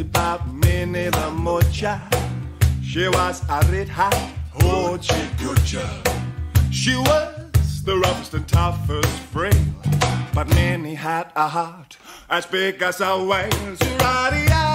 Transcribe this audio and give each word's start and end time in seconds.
about 0.00 0.52
Minnie 0.52 1.10
the 1.10 1.30
Moocher. 1.44 2.00
She 2.82 3.08
was 3.08 3.42
a 3.48 3.60
red 3.70 3.88
hot 3.88 4.14
hoochie 4.54 5.28
coocher. 5.38 5.88
She 6.70 6.96
was 6.96 7.82
the 7.84 7.96
roughest 7.98 8.34
and 8.34 8.46
toughest 8.48 9.18
frail, 9.32 9.52
but 10.34 10.48
Minnie 10.48 10.94
had 10.94 11.30
a 11.36 11.48
heart 11.48 11.98
as 12.30 12.46
big 12.46 12.82
as 12.82 13.00
a 13.00 13.22
whale. 13.22 14.71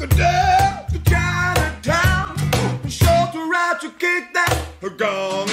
He 0.00 0.06
took 0.06 0.12
her 0.12 0.18
down 0.18 0.86
to 0.92 0.98
Chinatown. 1.10 2.36
And 2.82 2.90
showed 2.90 3.32
her 3.34 3.52
how 3.52 3.74
to 3.80 3.90
kick 3.98 4.32
that 4.32 4.96
gong 4.96 5.49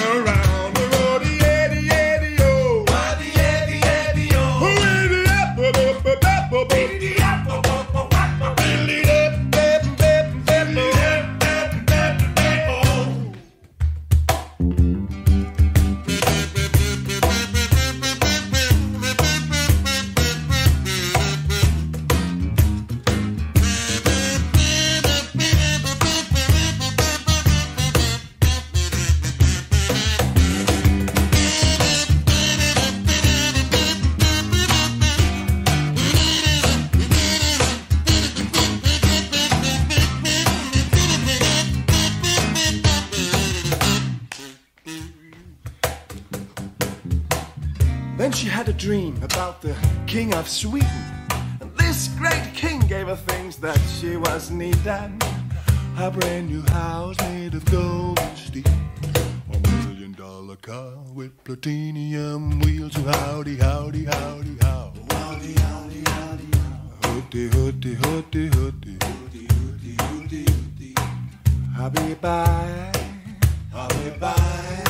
Sweden. 50.57 50.89
This 51.75 52.07
great 52.17 52.51
king 52.55 52.79
gave 52.79 53.05
her 53.05 53.15
things 53.15 53.57
that 53.57 53.77
she 53.99 54.17
was 54.17 54.49
needing. 54.49 55.21
A 55.99 56.09
brand 56.09 56.49
new 56.49 56.63
house 56.71 57.15
made 57.19 57.53
of 57.53 57.63
gold 57.65 58.19
and 58.19 58.35
steel. 58.35 58.63
A 59.53 59.59
million 59.69 60.13
dollar 60.13 60.55
car 60.55 60.93
with 61.13 61.31
platinum 61.43 62.59
wheels. 62.61 62.95
Howdy, 62.95 63.57
howdy, 63.57 64.05
howdy, 64.05 64.57
how. 64.61 64.93
Howdy, 65.11 65.53
howdy, 65.53 66.01
howdy, 66.07 66.49
how. 66.57 67.07
Hooty, 67.07 67.49
hooty, 67.49 67.93
hooty, 67.93 68.47
hooty. 68.47 68.97
Hooty, 68.97 69.45
hooty, 69.53 69.95
hooty, 70.09 70.45
hooty. 70.49 70.95
Happy 71.75 72.15
bye. 72.15 72.91
Happy 73.71 74.09
bye. 74.19 74.86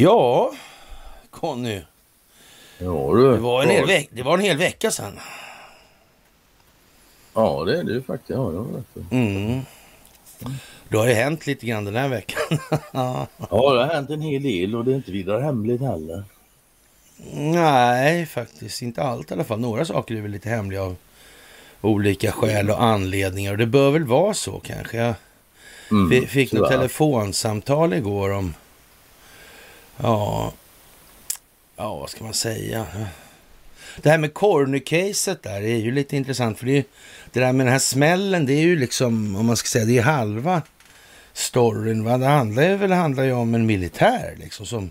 Ja, 0.00 0.52
Conny. 1.30 1.80
Ja 2.78 3.10
du. 3.14 3.30
Det 3.32 3.38
var 3.38 3.62
en 3.62 3.68
hel, 3.70 3.86
veck- 3.86 4.08
det 4.12 4.22
var 4.22 4.34
en 4.38 4.44
hel 4.44 4.56
vecka 4.56 4.90
sedan. 4.90 5.18
Ja 7.34 7.64
det 7.64 7.78
är 7.78 7.84
det 7.84 7.92
ju 7.92 8.02
faktiskt. 8.02 8.30
Ja, 8.30 8.50
det 8.50 8.78
rätt 8.78 9.12
i. 9.12 9.14
Mm. 9.16 9.60
Då 10.88 10.98
har 10.98 11.06
det 11.06 11.14
hänt 11.14 11.46
lite 11.46 11.66
grann 11.66 11.84
den 11.84 11.96
här 11.96 12.08
veckan. 12.08 12.58
ja 12.92 13.26
det 13.50 13.56
har 13.56 13.86
hänt 13.94 14.10
en 14.10 14.20
hel 14.20 14.42
del 14.42 14.74
och 14.76 14.84
det 14.84 14.92
är 14.92 14.96
inte 14.96 15.12
vidare 15.12 15.42
hemligt 15.42 15.80
heller. 15.80 16.24
Nej, 17.34 18.26
faktiskt 18.26 18.82
inte 18.82 19.02
allt 19.02 19.30
i 19.30 19.34
alla 19.34 19.44
fall. 19.44 19.60
Några 19.60 19.84
saker 19.84 20.14
är 20.14 20.20
väl 20.20 20.30
lite 20.30 20.48
hemliga 20.48 20.82
av 20.82 20.96
olika 21.80 22.32
skäl 22.32 22.70
och 22.70 22.82
anledningar. 22.82 23.52
Och 23.52 23.58
det 23.58 23.66
bör 23.66 23.90
väl 23.90 24.04
vara 24.04 24.34
så 24.34 24.60
kanske. 24.60 24.96
Jag 24.96 25.14
Mm, 25.90 26.10
fi- 26.10 26.26
fick 26.26 26.52
något 26.52 26.70
telefonsamtal 26.70 27.92
igår 27.92 28.30
om... 28.30 28.54
Ja... 30.02 30.52
Ja, 31.76 31.96
vad 31.96 32.10
ska 32.10 32.24
man 32.24 32.34
säga? 32.34 32.86
Det 34.02 34.10
här 34.10 34.18
med 34.18 34.34
Corny-caset 34.34 35.42
där 35.42 35.60
är 35.62 35.76
ju 35.76 35.90
lite 35.92 36.16
intressant. 36.16 36.58
För 36.58 36.66
det, 36.66 36.72
ju- 36.72 36.84
det 37.32 37.40
där 37.40 37.52
med 37.52 37.66
den 37.66 37.72
här 37.72 37.78
smällen, 37.78 38.46
det 38.46 38.52
är 38.52 38.60
ju 38.60 38.76
liksom, 38.76 39.36
om 39.36 39.46
man 39.46 39.56
ska 39.56 39.66
säga, 39.66 39.84
det 39.84 39.98
är 39.98 40.02
halva 40.02 40.62
storyn. 41.32 42.04
Va? 42.04 42.18
Det 42.18 42.26
handlar 42.26 42.62
ju 42.62 42.76
väl 42.76 42.92
handlar 42.92 43.24
ju 43.24 43.32
om 43.32 43.54
en 43.54 43.66
militär 43.66 44.34
liksom 44.38 44.66
som 44.66 44.90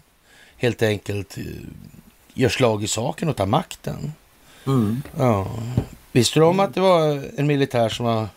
helt 0.58 0.81
enkelt 0.81 1.38
eh, 1.38 1.44
gör 2.34 2.50
slag 2.50 2.84
i 2.84 2.88
saken 2.88 3.30
och 3.30 3.36
tar 3.36 3.46
makten. 3.46 4.14
Mm. 4.68 5.02
Ja. 5.18 5.48
Visste 6.12 6.40
du 6.40 6.46
om 6.46 6.59
att 6.59 6.74
det 6.74 6.81
var 6.81 7.24
en 7.38 7.48
militär 7.48 7.90
som 7.90 8.06
har 8.06 8.28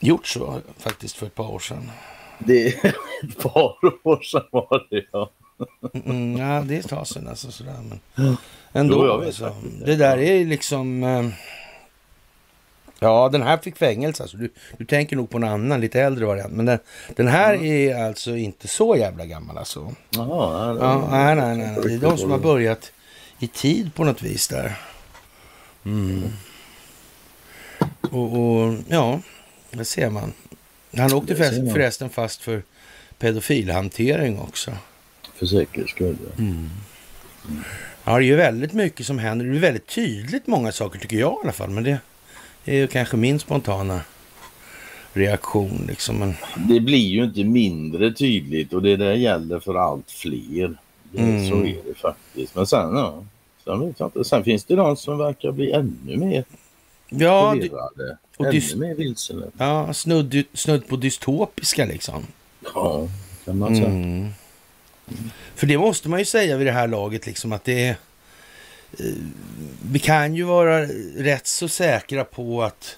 gjort 0.00 0.26
så 0.26 0.60
faktiskt 0.78 1.16
för 1.16 1.26
ett 1.26 1.34
par 1.34 1.50
år 1.50 1.58
sedan? 1.58 1.90
Det 2.46 2.66
är 2.66 2.86
ett 3.28 3.38
par 3.42 3.74
år 4.08 4.22
sedan 4.22 4.44
var 4.52 4.86
det 4.90 5.04
ja. 5.12 5.30
Mm, 6.04 6.36
ja, 6.36 6.62
det 6.66 6.74
är 6.76 6.80
ett 6.80 6.88
tag 6.88 7.06
sedan 7.06 7.28
alltså 7.28 7.50
sådär. 7.52 7.76
Men 8.14 8.36
ändå. 8.72 9.06
Jo, 9.06 9.12
alltså. 9.12 9.54
det. 9.84 9.96
där 9.96 10.18
är 10.18 10.44
liksom... 10.44 11.02
eh, 11.04 11.26
Ja, 13.02 13.28
den 13.32 13.42
här 13.42 13.56
fick 13.58 13.76
fängelse. 13.76 14.22
Alltså. 14.22 14.36
Du, 14.36 14.52
du 14.78 14.84
tänker 14.84 15.16
nog 15.16 15.30
på 15.30 15.36
en 15.38 15.44
annan, 15.44 15.80
lite 15.80 16.00
äldre 16.00 16.26
variant. 16.26 16.52
Men 16.52 16.66
den, 16.66 16.78
den 17.16 17.28
här 17.28 17.54
Mm. 17.54 17.66
är 17.66 18.04
alltså 18.06 18.36
inte 18.36 18.68
så 18.68 18.96
jävla 18.96 19.26
gammal 19.26 19.58
alltså. 19.58 19.94
Jaha, 20.10 20.72
nej, 20.72 20.82
Ja, 20.82 21.08
nej, 21.10 21.36
nej, 21.36 21.56
nej. 21.56 21.66
nej. 21.72 21.80
Det 21.82 21.94
är 21.94 21.98
de 22.10 22.18
som 22.18 22.30
har 22.30 22.38
börjat 22.38 22.92
i 23.38 23.46
tid 23.46 23.94
på 23.94 24.04
något 24.04 24.22
vis 24.22 24.48
där. 24.48 24.72
Mm. 25.84 26.22
Och, 28.10 28.32
och 28.40 28.74
ja, 28.88 29.20
det 29.70 29.84
ser 29.84 30.10
man. 30.10 30.32
Han 30.96 31.12
åkte 31.12 31.36
ser 31.36 31.72
förresten, 31.72 32.10
fast 32.10 32.42
för 32.42 32.62
pedofilhantering 33.18 34.38
också. 34.38 34.70
För 35.34 35.46
säkerhets 35.46 35.90
skull. 35.90 36.16
ja. 36.36 36.44
Ja, 38.04 38.18
det 38.18 38.24
är 38.24 38.26
ju 38.26 38.36
väldigt 38.36 38.72
mycket 38.72 39.06
som 39.06 39.18
händer. 39.18 39.46
Det 39.46 39.56
är 39.56 39.60
väldigt 39.60 39.86
tydligt 39.86 40.46
många 40.46 40.72
saker 40.72 40.98
tycker 40.98 41.16
jag 41.16 41.32
i 41.32 41.44
alla 41.44 41.52
fall. 41.52 41.70
Men 41.70 41.84
det 41.84 41.98
är 42.64 42.74
ju 42.74 42.86
kanske 42.86 43.16
min 43.16 43.38
spontana 43.38 44.00
reaktion 45.12 45.84
liksom. 45.88 46.18
Men, 46.18 46.34
Det 46.56 46.80
blir 46.80 47.08
ju 47.08 47.24
inte 47.24 47.44
mindre 47.44 48.12
tydligt 48.12 48.72
och 48.72 48.82
det 48.82 48.96
där 48.96 49.12
gäller 49.12 49.60
för 49.60 49.74
allt 49.74 50.10
fler. 50.10 50.76
Mm. 51.16 51.48
Så 51.48 51.54
är 51.54 51.78
det 51.86 51.94
faktiskt. 51.98 52.54
Men 52.54 52.66
sen, 52.66 52.96
ja. 52.96 53.24
Sen, 53.64 53.80
vet 53.80 54.00
jag 54.00 54.06
inte. 54.06 54.24
sen 54.24 54.44
finns 54.44 54.64
det 54.64 54.76
de 54.76 54.96
som 54.96 55.18
verkar 55.18 55.52
bli 55.52 55.72
ännu 55.72 56.16
mer 56.16 56.44
ja, 57.10 57.56
det. 57.96 58.16
Och 58.40 58.46
ännu 58.46 58.58
dys- 58.58 58.76
mer 58.76 58.94
vilsna. 58.94 59.42
ja 59.58 59.92
snudd, 59.94 60.44
snudd 60.54 60.88
på 60.88 60.96
dystopiska 60.96 61.84
liksom. 61.84 62.26
Ja, 62.74 63.08
kan 63.44 63.58
man 63.58 63.76
säga. 63.76 63.88
Mm. 63.88 64.28
För 65.54 65.66
det 65.66 65.78
måste 65.78 66.08
man 66.08 66.18
ju 66.18 66.24
säga 66.24 66.56
vid 66.56 66.66
det 66.66 66.72
här 66.72 66.88
laget 66.88 67.26
liksom 67.26 67.52
att 67.52 67.64
det 67.64 67.86
är 67.86 67.90
eh, 68.98 69.04
vi 69.90 69.98
kan 69.98 70.34
ju 70.34 70.42
vara 70.42 70.82
rätt 71.16 71.46
så 71.46 71.68
säkra 71.68 72.24
på 72.24 72.62
att 72.62 72.96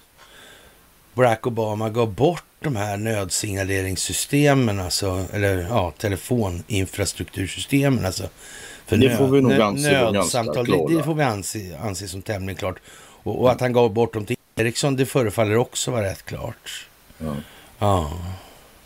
Barack 1.15 1.47
Obama 1.47 1.91
gav 1.91 2.15
bort 2.15 2.45
de 2.61 2.77
här 2.77 2.97
nödsignaleringssystemen, 2.97 4.81
alltså, 4.81 5.25
eller 5.33 5.59
ja, 5.59 5.93
telefoninfrastruktursystemen, 5.99 8.07
alltså. 8.07 8.29
För 8.87 8.97
Det 8.97 9.17
får 9.17 9.29
vi 9.29 9.41
nog 9.41 9.53
anse 9.53 10.11
nödsamtal, 10.13 10.67
det, 10.67 10.97
det 10.97 11.03
får 11.03 11.15
vi 11.15 11.23
anse, 11.23 11.79
anse 11.83 12.09
som 12.09 12.23
tämligen 12.23 12.57
klart. 12.57 12.79
Och, 13.23 13.41
och 13.41 13.51
att 13.53 13.61
han 13.61 13.73
gav 13.73 13.93
bort 13.93 14.15
dem 14.15 14.27
till 14.27 14.37
Ericsson, 14.63 14.97
det 14.97 15.07
förefaller 15.07 15.57
också 15.57 15.91
vara 15.91 16.05
rätt 16.05 16.23
klart. 16.23 16.87
Ja. 17.19 17.37
Ja. 17.79 18.13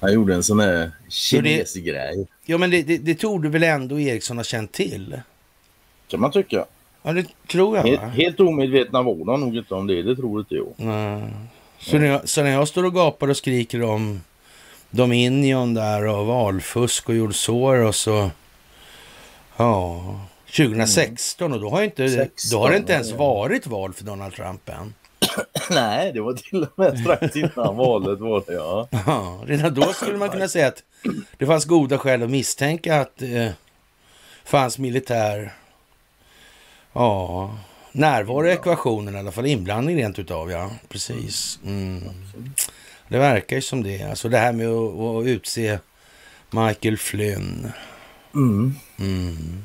Han 0.00 0.12
gjorde 0.12 0.34
en 0.34 0.42
sån 0.42 0.60
här 0.60 0.90
kinesgrej. 1.08 2.26
Ja, 2.44 2.58
men 2.58 2.70
det, 2.70 2.82
det, 2.82 2.98
det 2.98 3.14
tog 3.14 3.42
du 3.42 3.48
väl 3.48 3.62
ändå 3.62 4.00
Ericsson 4.00 4.36
ha 4.36 4.44
känt 4.44 4.72
till? 4.72 5.20
Kan 6.08 6.20
man 6.20 6.30
tycka. 6.32 6.64
Ja, 7.02 7.12
det 7.12 7.26
tror 7.48 7.76
jag. 7.76 7.84
Helt, 7.84 8.02
helt 8.02 8.40
omedvetna 8.40 9.02
var 9.02 9.24
de 9.24 9.40
nog 9.40 9.56
inte 9.56 9.74
om 9.74 9.86
det. 9.86 10.02
Det 10.02 10.16
tror 10.16 10.40
inte 10.40 10.54
jag. 10.54 10.72
Nej. 10.76 11.22
Så, 11.78 11.98
när 11.98 12.06
jag, 12.06 12.28
så 12.28 12.42
när 12.42 12.50
jag 12.50 12.68
står 12.68 12.84
och 12.84 12.94
gapar 12.94 13.28
och 13.28 13.36
skriker 13.36 13.82
om 13.82 14.20
Dominion 14.90 15.74
där 15.74 16.06
och 16.06 16.26
valfusk 16.26 17.08
och 17.08 17.14
George 17.14 17.34
Soros 17.34 18.06
och 18.06 18.28
ja, 19.56 20.20
2016 20.56 21.52
och 21.52 21.60
då 21.60 21.70
har, 21.70 21.82
inte, 21.82 22.08
16, 22.08 22.50
då 22.50 22.64
har 22.64 22.70
det 22.70 22.76
inte 22.76 22.92
ens 22.92 23.12
varit 23.12 23.66
val 23.66 23.92
för 23.92 24.04
Donald 24.04 24.34
Trump 24.34 24.68
än. 24.68 24.94
Nej, 25.70 26.12
det 26.12 26.20
var 26.20 26.32
till 26.32 26.62
och 26.62 26.78
med 26.78 26.98
strax 26.98 27.36
innan 27.36 27.76
valet 27.76 28.20
var 28.20 28.44
det 28.46 28.52
ja. 28.52 28.88
Ja, 29.06 29.42
redan 29.46 29.74
då 29.74 29.92
skulle 29.92 30.18
man 30.18 30.30
kunna 30.30 30.48
säga 30.48 30.68
att 30.68 30.82
det 31.38 31.46
fanns 31.46 31.64
goda 31.64 31.98
skäl 31.98 32.22
att 32.22 32.30
misstänka 32.30 33.00
att 33.00 33.16
det 33.16 33.44
eh, 33.44 33.52
fanns 34.44 34.78
militär 34.78 35.52
ja, 36.92 37.58
närvaro 37.92 38.46
i 38.46 38.52
ekvationen 38.52 39.14
i 39.14 39.18
alla 39.18 39.32
fall. 39.32 39.46
Inblandning 39.46 39.96
rent 39.96 40.18
utav, 40.18 40.50
ja. 40.50 40.70
Precis. 40.88 41.58
Mm. 41.64 42.02
Det 43.08 43.18
verkar 43.18 43.56
ju 43.56 43.62
som 43.62 43.82
det. 43.82 44.02
Alltså 44.02 44.28
det 44.28 44.38
här 44.38 44.52
med 44.52 44.68
att, 44.68 45.00
att 45.00 45.26
utse 45.26 45.78
Michael 46.50 46.98
Flynn. 46.98 47.72
Mm. 48.34 48.74
Mm. 48.98 49.64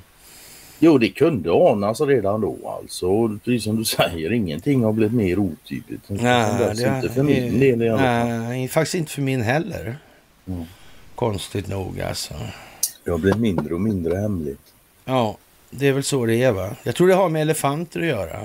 Jo, 0.84 0.98
det 0.98 1.10
kunde 1.10 1.52
anas 1.52 2.02
redan 2.02 2.42
då 2.42 2.80
alltså. 2.82 3.40
Precis 3.44 3.64
som 3.64 3.76
du 3.76 3.86
säger, 3.86 4.34
ingenting 4.34 4.84
har 4.84 4.94
blivit 4.94 5.14
mer 5.14 5.40
otydligt. 5.40 6.02
Nej, 6.08 6.76
det 6.76 6.96
inte 6.96 7.10
för 7.10 7.24
min 7.24 7.60
del 7.60 7.82
i 7.82 7.90
alla 7.90 7.98
fall. 7.98 8.28
Nej, 8.28 8.68
faktiskt 8.68 8.96
inte 8.96 9.12
för 9.12 9.22
min 9.22 9.42
heller. 9.42 9.98
Mm. 10.48 10.64
Konstigt 11.16 11.68
nog 11.68 12.02
alltså. 12.02 12.34
Det 13.04 13.12
har 13.12 13.18
blivit 13.18 13.40
mindre 13.40 13.74
och 13.74 13.82
mindre 13.82 14.18
hemligt. 14.18 14.74
Ja, 15.06 15.38
det 15.70 15.88
är 15.88 15.94
väl 15.94 16.04
så 16.04 16.26
det 16.26 16.44
är 16.44 16.52
va? 16.52 16.76
Jag 16.84 16.96
tror 16.96 17.08
det 17.08 17.14
har 17.14 17.30
med 17.30 17.42
elefanter 17.42 18.00
att 18.00 18.06
göra. 18.06 18.40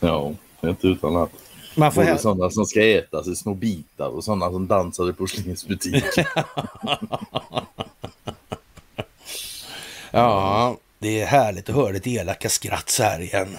Ja, 0.00 0.32
inte 0.60 0.86
utan 0.86 1.16
att. 1.16 1.30
Man 1.76 1.92
får 1.92 2.04
Både 2.04 2.18
sådana 2.18 2.50
som 2.50 2.66
ska 2.66 2.84
ätas 2.84 3.28
i 3.28 3.36
små 3.36 3.54
bitar 3.54 4.08
och 4.08 4.24
sådana 4.24 4.50
som 4.50 4.66
dansar 4.66 5.10
i 5.10 5.12
porslinsbutiker. 5.12 6.28
Ja, 10.14 10.76
det 10.98 11.20
är 11.22 11.26
härligt 11.26 11.68
att 11.68 11.74
höra 11.74 11.92
ditt 11.92 12.06
elaka 12.06 12.48
skratt 12.48 12.90
så 12.90 13.02
här 13.02 13.20
igen. 13.20 13.48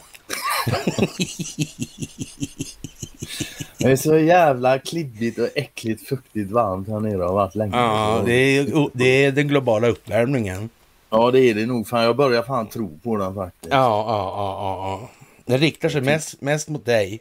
Det 3.78 3.92
är 3.92 3.96
så 3.96 4.18
jävla 4.18 4.80
klibbigt 4.80 5.40
och 5.40 5.48
äckligt 5.56 6.08
fuktigt 6.08 6.52
varmt 6.52 6.88
här 6.88 7.00
nere 7.00 7.18
och 7.18 7.28
har 7.28 7.34
varit 7.34 7.56
länge. 7.56 7.78
Ja, 7.78 8.22
det 8.26 8.34
är, 8.34 8.90
det 8.94 9.26
är 9.26 9.32
den 9.32 9.48
globala 9.48 9.88
uppvärmningen. 9.88 10.70
Ja, 11.10 11.32
det 11.32 11.40
är 11.40 11.54
det 11.54 11.66
nog. 11.66 11.88
Fan, 11.88 12.04
jag 12.04 12.16
börjar 12.16 12.44
fan 12.44 12.68
tro 12.68 13.00
på 13.04 13.18
den 13.18 13.36
faktiskt. 13.36 13.74
Ja, 13.74 14.06
ja, 14.08 14.34
ja, 14.38 14.58
ja. 14.60 15.00
ja. 15.02 15.10
Den 15.46 15.58
riktar 15.58 15.90
sig 15.90 16.02
mest, 16.02 16.42
mest 16.42 16.70
mot 16.70 16.86
dig. 16.86 17.20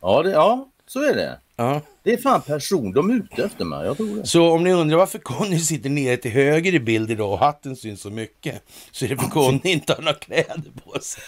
Ja, 0.00 0.22
det, 0.22 0.30
ja, 0.30 0.68
så 0.86 1.02
är 1.02 1.14
det. 1.14 1.38
Ja. 1.56 1.80
Det 2.02 2.12
är 2.12 2.16
fan 2.16 2.42
person. 2.42 2.92
De 2.92 3.10
är 3.10 3.14
ute 3.14 3.44
efter 3.44 3.64
mig. 3.64 3.86
Jag 3.86 3.96
tror 3.96 4.16
det. 4.16 4.26
Så 4.26 4.50
om 4.50 4.64
ni 4.64 4.72
undrar 4.72 4.98
varför 4.98 5.18
Conny 5.18 5.58
sitter 5.58 5.90
nere 5.90 6.16
till 6.16 6.30
höger 6.30 6.74
i 6.74 6.80
bild 6.80 7.10
idag 7.10 7.32
och 7.32 7.38
hatten 7.38 7.76
syns 7.76 8.00
så 8.00 8.10
mycket 8.10 8.62
så 8.92 9.04
är 9.04 9.08
det 9.08 9.16
för 9.16 9.28
Conny 9.28 9.60
inte 9.62 9.92
har 9.92 10.02
några 10.02 10.18
kläder 10.18 10.62
på 10.84 11.00
sig. 11.00 11.22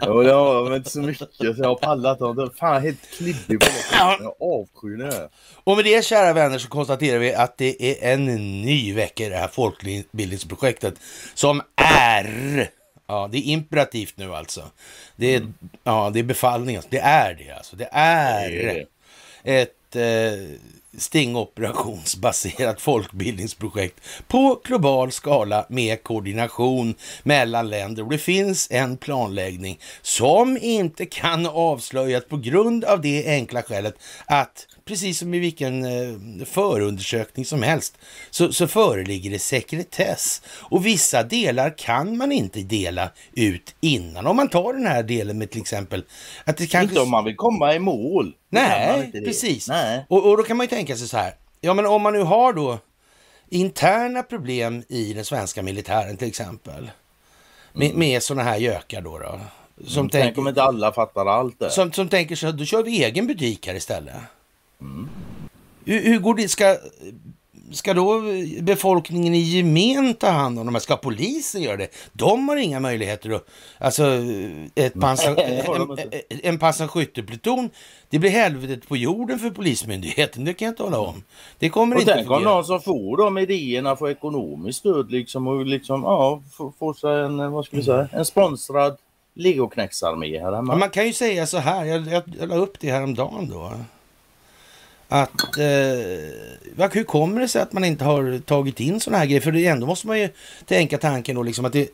Ja, 0.00 0.22
jag 0.22 0.64
har 0.64 0.76
inte 0.76 0.90
så 0.90 1.00
mycket 1.00 1.28
så 1.34 1.54
jag 1.56 1.68
har 1.68 1.74
pallat. 1.74 2.18
dem. 2.18 2.36
Det 2.36 2.42
är 2.42 2.50
fan 2.58 2.82
helt 2.82 3.10
klibbig 3.16 3.60
på 3.60 3.66
det. 3.66 3.96
Jag 3.98 4.34
avskyr 4.40 4.96
det. 4.96 5.28
Och 5.64 5.76
med 5.76 5.84
det 5.84 6.04
kära 6.04 6.32
vänner 6.32 6.58
så 6.58 6.68
konstaterar 6.68 7.18
vi 7.18 7.34
att 7.34 7.58
det 7.58 8.02
är 8.02 8.12
en 8.12 8.24
ny 8.62 8.94
vecka 8.94 9.24
i 9.26 9.28
det 9.28 9.36
här 9.36 9.48
folkbildningsprojektet 9.48 10.94
som 11.34 11.62
är 11.76 12.70
Ja, 13.08 13.28
det 13.32 13.38
är 13.38 13.42
imperativt 13.42 14.16
nu 14.16 14.34
alltså. 14.34 14.62
Det 15.16 15.34
är, 15.34 15.52
ja, 15.84 16.10
det 16.12 16.18
är 16.18 16.22
befallning. 16.22 16.76
Alltså. 16.76 16.90
Det 16.90 16.98
är 16.98 17.34
det 17.34 17.50
alltså. 17.50 17.76
Det 17.76 17.88
är, 17.92 18.50
Det 18.50 18.70
är 18.80 18.86
ett 19.46 19.96
eh, 19.96 20.58
stingoperationsbaserat 20.98 22.80
folkbildningsprojekt 22.80 24.00
på 24.28 24.60
global 24.64 25.12
skala 25.12 25.66
med 25.68 26.02
koordination 26.02 26.94
mellan 27.22 27.70
länder. 27.70 28.02
Och 28.02 28.10
det 28.10 28.18
finns 28.18 28.68
en 28.70 28.96
planläggning 28.96 29.80
som 30.02 30.58
inte 30.60 31.06
kan 31.06 31.46
avslöjas 31.46 32.24
på 32.24 32.36
grund 32.36 32.84
av 32.84 33.00
det 33.00 33.26
enkla 33.26 33.62
skälet 33.62 33.94
att 34.26 34.66
precis 34.86 35.18
som 35.18 35.34
i 35.34 35.38
vilken 35.38 35.84
eh, 35.84 36.46
förundersökning 36.46 37.44
som 37.44 37.62
helst 37.62 37.98
så, 38.30 38.52
så 38.52 38.66
föreligger 38.66 39.30
det 39.30 39.38
sekretess. 39.38 40.42
Och 40.48 40.86
vissa 40.86 41.22
delar 41.22 41.78
kan 41.78 42.16
man 42.16 42.32
inte 42.32 42.60
dela 42.60 43.10
ut 43.32 43.74
innan. 43.80 44.26
Om 44.26 44.36
man 44.36 44.48
tar 44.48 44.72
den 44.72 44.86
här 44.86 45.02
delen 45.02 45.38
med 45.38 45.50
till 45.50 45.60
exempel 45.60 46.04
att 46.44 46.56
det 46.56 46.66
kanske... 46.66 46.92
Inte 46.92 47.00
om 47.00 47.10
man 47.10 47.24
vill 47.24 47.36
komma 47.36 47.74
i 47.74 47.78
mål. 47.78 48.34
Nej, 48.48 49.12
precis. 49.24 49.68
Nej. 49.68 50.06
Och, 50.08 50.30
och 50.30 50.36
då 50.36 50.42
kan 50.42 50.56
man 50.56 50.64
ju 50.64 50.68
tänka 50.68 50.96
sig 50.96 51.08
så 51.08 51.16
här. 51.16 51.34
Ja, 51.60 51.74
men 51.74 51.86
om 51.86 52.02
man 52.02 52.12
nu 52.12 52.22
har 52.22 52.52
då 52.52 52.78
interna 53.48 54.22
problem 54.22 54.82
i 54.88 55.12
den 55.12 55.24
svenska 55.24 55.62
militären 55.62 56.16
till 56.16 56.28
exempel. 56.28 56.90
Med, 57.72 57.94
med 57.94 58.22
sådana 58.22 58.42
här 58.42 58.56
gökar 58.56 59.00
då. 59.00 59.18
då 59.18 59.40
som, 59.86 60.00
Mm. 60.00 60.10
Tänk 60.10 60.24
tänker, 60.24 60.40
om 60.40 60.48
inte 60.48 60.62
alla 60.62 60.92
fattar 60.92 61.26
allt 61.26 61.58
det. 61.58 61.70
som, 61.70 61.92
som 61.92 62.08
tänker 62.08 62.36
så 62.36 62.46
här, 62.46 62.52
då 62.52 62.64
kör 62.64 62.82
vi 62.82 63.04
egen 63.04 63.26
butik 63.26 63.66
här 63.66 63.74
istället. 63.74 64.14
Mm. 64.80 65.08
Hur, 65.84 66.00
hur 66.00 66.18
går 66.18 66.34
det? 66.34 66.48
Ska, 66.48 66.76
ska 67.72 67.94
då 67.94 68.22
befolkningen 68.60 69.34
i 69.34 69.38
gemen 69.38 70.14
ta 70.14 70.28
hand 70.28 70.58
om 70.58 70.66
de 70.66 70.74
här? 70.74 70.80
Ska 70.80 70.96
polisen 70.96 71.62
göra 71.62 71.76
det? 71.76 71.88
De 72.12 72.48
har 72.48 72.56
inga 72.56 72.80
möjligheter 72.80 73.30
att... 73.30 73.46
Alltså, 73.78 74.02
ett 74.74 75.00
pansar, 75.00 75.34
de 75.34 75.42
en, 75.42 75.90
inte. 75.90 76.20
en, 76.28 76.58
pansarskyttepluton, 76.58 77.70
det 78.10 78.18
blir 78.18 78.30
helvetet 78.30 78.88
på 78.88 78.96
jorden 78.96 79.38
för 79.38 79.50
polismyndigheten. 79.50 80.44
Det 80.44 80.54
kan 80.54 80.66
jag 80.66 80.76
tala 80.76 80.98
om. 80.98 81.22
Det 81.58 81.68
kommer 81.68 81.96
Och 81.96 82.00
inte 82.00 82.14
tänk 82.14 82.30
om 82.30 82.42
någon 82.42 82.64
som 82.64 82.80
får 82.80 83.16
de 83.16 83.38
idéerna 83.38 83.96
får 83.96 84.10
ekonomiskt 84.10 84.78
stöd 84.78 85.10
liksom 85.10 85.46
och 85.46 85.66
liksom, 85.66 86.02
ja, 86.02 86.42
får, 86.52 86.72
får 86.78 86.94
sig 86.94 87.20
en, 87.20 87.52
vad 87.52 87.64
ska 87.64 87.76
vi 87.76 87.82
säga, 87.82 88.08
en 88.12 88.24
sponsrad 88.24 88.96
legoknäcksarmé 89.34 90.40
här 90.40 90.52
hemma. 90.52 90.72
Ja, 90.72 90.78
man 90.78 90.90
kan 90.90 91.06
ju 91.06 91.12
säga 91.12 91.46
så 91.46 91.58
här, 91.58 91.84
jag, 91.84 92.06
jag, 92.06 92.22
jag 92.40 92.48
la 92.48 92.56
upp 92.56 92.80
det 92.80 92.90
här 92.90 93.02
om 93.02 93.14
dagen 93.14 93.48
då. 93.50 93.72
Att, 95.08 95.58
eh, 95.58 96.88
hur 96.92 97.04
kommer 97.04 97.40
det 97.40 97.48
sig 97.48 97.62
att 97.62 97.72
man 97.72 97.84
inte 97.84 98.04
har 98.04 98.38
tagit 98.38 98.80
in 98.80 99.00
sådana 99.00 99.18
här 99.18 99.26
grejer? 99.26 99.40
För 99.40 99.52
det 99.52 99.66
ändå 99.66 99.86
måste 99.86 100.06
man 100.06 100.20
ju 100.20 100.28
tänka 100.64 100.98
tanken 100.98 101.36
då 101.36 101.42
liksom 101.42 101.64
att 101.64 101.72
det 101.72 101.88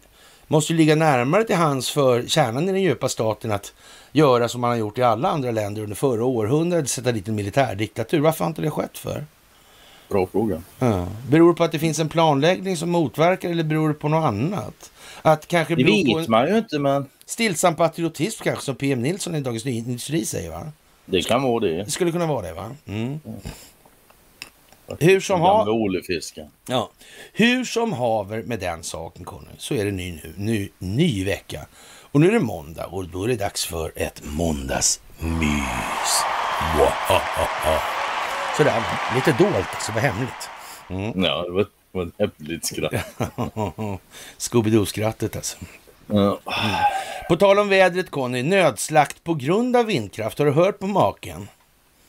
måste 0.47 0.73
ju 0.73 0.76
ligga 0.76 0.95
närmare 0.95 1.45
till 1.45 1.57
hands 1.57 1.90
för 1.90 2.23
kärnan 2.26 2.69
i 2.69 2.73
den 2.73 2.83
djupa 2.83 3.09
staten 3.09 3.52
att 3.52 3.73
göra 4.12 4.49
som 4.49 4.61
man 4.61 4.71
har 4.71 4.76
gjort 4.76 4.99
i 4.99 5.02
alla 5.02 5.28
andra 5.28 5.50
länder 5.50 5.83
under 5.83 5.97
förra 5.97 6.25
århundradet, 6.25 6.90
sätta 6.90 7.12
dit 7.12 7.28
en 7.28 7.35
militärdiktatur. 7.35 8.21
Varför 8.21 8.45
har 8.45 8.49
inte 8.49 8.62
det 8.62 8.71
skett 8.71 8.99
för? 8.99 9.25
Bra 10.09 10.26
fråga. 10.26 10.62
Ja. 10.78 11.07
Beror 11.28 11.52
det 11.52 11.57
på 11.57 11.64
att 11.64 11.73
det 11.73 11.78
finns 11.78 11.99
en 11.99 12.09
planläggning 12.09 12.76
som 12.76 12.90
motverkar 12.90 13.50
eller 13.50 13.64
beror 13.64 13.88
det 13.88 13.95
på 13.95 14.09
något 14.09 14.25
annat? 14.25 14.90
Att 15.23 15.47
kanske 15.47 15.75
Det 15.75 15.85
beror 15.85 16.12
på 16.12 16.19
vet 16.19 16.26
en 16.26 16.31
man 16.31 16.49
ju 16.49 16.59
inte 16.59 16.78
men 16.78 17.07
stillsam 17.26 17.76
patriotism 17.76 18.42
kanske 18.45 18.64
som 18.64 18.76
PM 18.76 19.02
Nilsson 19.02 19.35
i 19.35 19.40
Dagens 19.40 19.66
Industri 19.66 20.25
säger 20.25 20.50
va? 20.50 20.73
Det 21.04 21.23
kan 21.23 21.42
vara 21.42 21.61
det. 21.61 21.85
Det 21.85 21.90
skulle 21.90 22.12
kunna 22.12 22.26
vara 22.26 22.42
det 22.47 22.52
va? 22.52 22.76
Mm. 22.87 23.21
Hur 24.99 25.21
som, 25.21 25.40
Den 25.40 25.49
gamla 25.49 25.64
ha, 25.64 25.71
ålefisken. 25.73 26.50
ja. 26.66 26.90
Hur 27.32 27.64
som 27.64 27.92
haver 27.92 28.42
med 28.42 28.59
den 28.61 28.82
saken 28.82 29.25
Conny, 29.25 29.50
så 29.59 29.75
är 29.75 29.85
det 29.85 29.90
ny, 29.90 30.12
nu, 30.12 30.32
ny, 30.37 30.68
ny 30.78 31.25
vecka. 31.25 31.66
Och 32.12 32.21
nu 32.21 32.28
är 32.28 32.32
det 32.32 32.40
måndag 32.40 32.87
och 32.87 33.09
då 33.09 33.25
är 33.25 33.28
det 33.28 33.37
dags 33.37 33.64
för 33.66 33.92
ett 33.97 34.23
måndagsmys. 34.25 36.23
Sådär, 38.56 38.80
va? 38.80 39.14
lite 39.14 39.32
dolt 39.32 39.54
alltså, 39.75 39.92
vad 39.92 40.02
hemligt. 40.02 40.49
Ja, 41.28 41.42
det 41.42 41.50
var, 41.52 41.62
det 41.62 41.68
var 41.90 42.06
ett 42.06 42.12
häftigt 42.18 42.66
skratt. 42.66 42.92
Scooby-Doo-skrattet 44.38 45.37
alltså. 45.37 45.56
På 47.28 47.37
tal 47.37 47.59
om 47.59 47.69
vädret 47.69 48.11
Conny, 48.11 48.42
nödslakt 48.42 49.25
på 49.25 49.35
grund 49.35 49.76
av 49.76 49.87
vindkraft. 49.87 50.38
Har 50.38 50.47
du 50.47 50.52
hört 50.52 50.78
på 50.78 50.87
maken? 50.87 51.49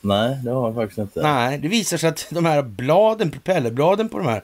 Nej, 0.00 0.38
det 0.44 0.50
har 0.50 0.66
jag 0.66 0.74
faktiskt 0.74 0.98
inte. 0.98 1.22
Nej, 1.22 1.58
det 1.58 1.68
visar 1.68 1.96
sig 1.96 2.08
att 2.08 2.26
de 2.30 2.44
här 2.44 2.62
bladen, 2.62 3.30
propellerbladen 3.30 4.08
på 4.08 4.18
de 4.18 4.26
här 4.26 4.42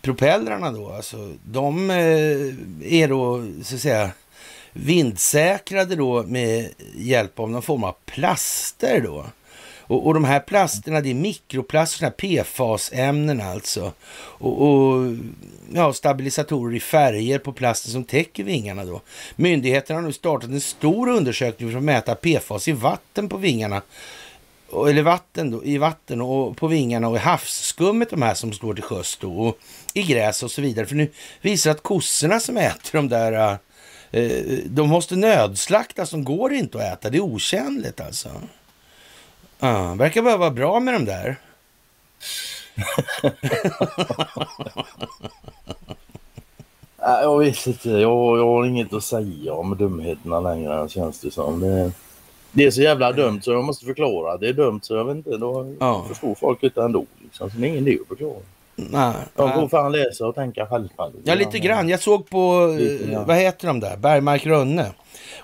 propellrarna 0.00 0.72
då, 0.72 0.92
alltså, 0.92 1.32
de 1.44 1.90
eh, 1.90 2.96
är 3.00 3.08
då 3.08 3.46
så 3.62 3.74
att 3.74 3.80
säga 3.80 4.10
vindsäkrade 4.72 5.96
då 5.96 6.22
med 6.22 6.68
hjälp 6.96 7.38
av 7.38 7.50
någon 7.50 7.62
form 7.62 7.84
av 7.84 7.94
plaster 8.06 9.00
då. 9.00 9.26
Och, 9.88 10.06
och 10.06 10.14
de 10.14 10.24
här 10.24 10.40
plasterna, 10.40 11.00
det 11.00 11.10
är 11.10 11.14
mikroplasterna, 11.14 12.10
PFAS-ämnen 12.10 13.40
alltså. 13.40 13.92
Och, 14.14 14.62
och 14.62 15.16
ja, 15.74 15.92
stabilisatorer 15.92 16.76
i 16.76 16.80
färger 16.80 17.38
på 17.38 17.52
plasten 17.52 17.92
som 17.92 18.04
täcker 18.04 18.44
vingarna 18.44 18.84
då. 18.84 19.00
Myndigheterna 19.36 20.00
har 20.00 20.06
nu 20.06 20.12
startat 20.12 20.50
en 20.50 20.60
stor 20.60 21.08
undersökning 21.08 21.70
för 21.70 21.78
att 21.78 21.84
mäta 21.84 22.14
PFAS 22.14 22.68
i 22.68 22.72
vatten 22.72 23.28
på 23.28 23.36
vingarna 23.36 23.82
eller 24.72 25.02
vatten 25.02 25.50
då, 25.50 25.64
i 25.64 25.78
vatten 25.78 26.20
och 26.20 26.56
på 26.56 26.66
vingarna 26.66 27.08
och 27.08 27.16
i 27.16 27.18
havsskummet 27.18 28.10
de 28.10 28.22
här 28.22 28.34
som 28.34 28.52
står 28.52 28.74
till 28.74 28.82
sjöss 28.82 29.18
då, 29.20 29.38
och 29.38 29.58
i 29.94 30.02
gräs 30.02 30.42
och 30.42 30.50
så 30.50 30.62
vidare. 30.62 30.86
För 30.86 30.94
nu 30.94 31.10
visar 31.40 31.70
att 31.70 31.82
kossorna 31.82 32.40
som 32.40 32.56
äter 32.56 32.92
de 32.92 33.08
där, 33.08 33.32
eh, 33.32 34.22
eh, 34.22 34.58
de 34.66 34.88
måste 34.88 35.16
nödslaktas, 35.16 36.10
de 36.10 36.24
går 36.24 36.52
inte 36.52 36.78
att 36.78 36.98
äta, 36.98 37.10
det 37.10 37.18
är 37.18 37.22
otjänligt 37.22 38.00
alltså. 38.00 38.30
Ja, 39.58 39.94
verkar 39.98 40.22
bara 40.22 40.36
vara 40.36 40.50
bra 40.50 40.80
med 40.80 40.94
de 40.94 41.04
där. 41.04 41.36
Nej, 47.00 47.22
jag 47.22 47.38
vet 47.38 47.66
inte. 47.66 47.88
Jag, 47.90 48.38
jag 48.38 48.46
har 48.46 48.66
inget 48.66 48.92
att 48.92 49.04
säga 49.04 49.52
om 49.52 49.76
dumheterna 49.76 50.40
längre 50.40 50.88
känns 50.88 51.20
det 51.20 51.30
som. 51.30 51.60
Det, 51.60 51.92
det 52.52 52.64
är 52.66 52.70
så 52.70 52.82
jävla 52.82 53.12
dumt 53.12 53.40
så 53.42 53.52
jag 53.52 53.64
måste 53.64 53.84
förklara. 53.86 54.36
Det 54.36 54.48
är 54.48 54.52
dumt 54.52 54.80
så 54.82 54.94
jag 54.96 55.04
vet 55.04 55.16
inte. 55.16 55.36
Då 55.36 55.74
Ja. 55.80 56.04
förstår 56.08 56.34
folk 56.34 56.62
inte 56.62 56.82
ändå. 56.82 57.04
Liksom. 57.22 57.50
Så 57.50 57.56
det 57.58 57.66
är 57.66 57.68
ingen 57.68 57.88
idé 57.88 57.98
att 58.02 58.08
förklara. 58.08 58.34
Nej, 58.76 59.14
De 59.36 59.52
får 59.52 59.68
fan 59.68 59.92
läsa 59.92 60.26
och 60.26 60.34
tänka 60.34 60.66
själva. 60.66 61.10
Ja, 61.24 61.34
lite 61.34 61.58
grann. 61.58 61.88
Jag 61.88 62.00
såg 62.00 62.30
på, 62.30 62.66
Lite 62.78 63.04
eh, 63.04 63.10
grann. 63.10 63.26
vad 63.26 63.36
heter 63.36 63.66
de 63.66 63.80
där, 63.80 63.96
Bergmark 63.96 64.46
Rönne. 64.46 64.86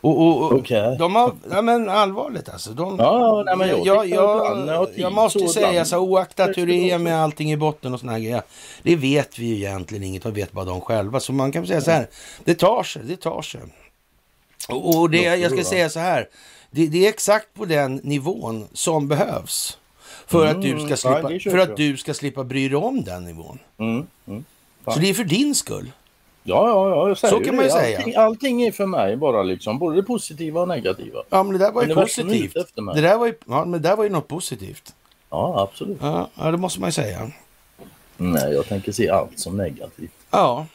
Och, 0.05 0.19
och, 0.21 0.43
och 0.43 0.53
Okej. 0.53 0.97
de 0.99 1.15
har, 1.15 1.33
ja 1.51 1.63
men 1.63 1.89
allvarligt 1.89 2.49
alltså. 2.49 2.71
De, 2.71 2.97
Ja, 2.99 3.43
nej, 3.47 3.57
men 3.57 3.69
jag 3.69 3.87
jag, 3.87 4.09
jag, 4.09 4.89
jag 4.97 5.13
måste 5.13 5.39
så 5.39 5.49
säga 5.49 5.69
ibland- 5.69 5.87
så 5.87 5.99
oaktat 5.99 6.57
hur 6.57 6.67
det 6.67 6.91
är 6.91 6.99
med 6.99 7.23
allting 7.23 7.53
i 7.53 7.57
botten 7.57 7.95
och 7.95 8.01
såna 8.01 8.13
här 8.13 8.19
grejer. 8.19 8.43
Det 8.83 8.97
vet 8.97 9.39
vi 9.39 9.47
ju 9.47 9.55
egentligen 9.55 10.05
inget, 10.05 10.23
de 10.23 10.33
vet 10.33 10.53
bara 10.53 10.65
de 10.65 10.81
själva. 10.81 11.21
Så 11.21 11.33
man 11.33 11.53
kan 11.53 11.67
säga 11.67 11.81
så 11.81 11.91
här, 11.91 12.07
det 12.45 12.55
tar 12.55 12.83
sig, 12.83 13.03
det 13.05 13.17
tar 13.17 13.43
sig. 13.43 13.61
Och, 14.69 14.99
och 15.01 15.11
det, 15.11 15.23
jag 15.23 15.53
ska 15.53 15.65
säga 15.65 15.89
så 15.91 16.01
här, 16.01 16.29
det, 16.71 16.87
det 16.87 17.05
är 17.07 17.09
exakt 17.09 17.55
på 17.55 17.65
den 17.65 17.97
nivån 17.97 18.67
som 18.73 19.09
behövs. 19.09 19.79
För, 20.27 20.47
att, 20.47 20.63
du 20.63 20.71
Mm, 20.71 20.87
ska 20.87 20.97
slippa, 20.97 21.51
för 21.51 21.59
att 21.59 21.77
du 21.77 21.97
ska 21.97 22.15
slippa 22.15 22.45
bry 22.45 22.69
dig 22.69 22.77
om 22.77 23.05
den 23.05 23.25
nivån. 23.25 23.59
Mm, 23.79 24.07
mm. 24.27 24.45
Så 24.85 24.99
det 25.01 25.11
är 25.11 25.15
för 25.15 25.25
din 25.25 25.55
skull. 25.55 25.93
Ja, 26.47 26.69
ja, 26.69 26.89
ja, 26.89 27.09
jag 27.09 27.19
säger 27.19 27.35
Så 27.35 27.45
kan 27.45 27.57
man 27.57 27.65
ju 27.65 27.69
det. 27.71 27.77
säga. 27.77 27.99
Allting, 27.99 28.17
allting 28.17 28.63
är 28.63 28.73
för 28.73 28.87
mig 28.87 29.17
bara 29.17 29.43
liksom, 29.43 29.79
både 29.79 29.97
det 29.97 30.03
positiva 30.03 30.61
och 30.61 30.69
negativa. 30.69 31.23
Ja, 31.31 31.43
men 31.43 31.53
det 31.53 31.59
där 31.59 31.73
var 31.73 31.85
ju 31.85 31.95
positivt. 31.95 32.55
Det 32.95 33.01
där 33.01 33.19
var 33.19 33.27
ju, 33.27 33.35
ja, 33.47 33.65
men 33.65 33.73
det 33.83 33.89
där 33.89 33.97
var 33.97 34.05
ju 34.05 34.11
något 34.11 34.29
positivt. 34.29 34.95
Ja, 35.31 35.69
absolut. 35.71 35.99
Ja, 36.01 36.29
ja, 36.35 36.51
det 36.51 36.57
måste 36.57 36.81
man 36.81 36.89
ju 36.89 36.93
säga. 36.93 37.31
Nej, 38.17 38.53
jag 38.53 38.67
tänker 38.67 38.93
se 38.93 39.09
allt 39.11 39.39
som 39.39 39.57
negativt. 39.57 40.11
Ja. 40.31 40.67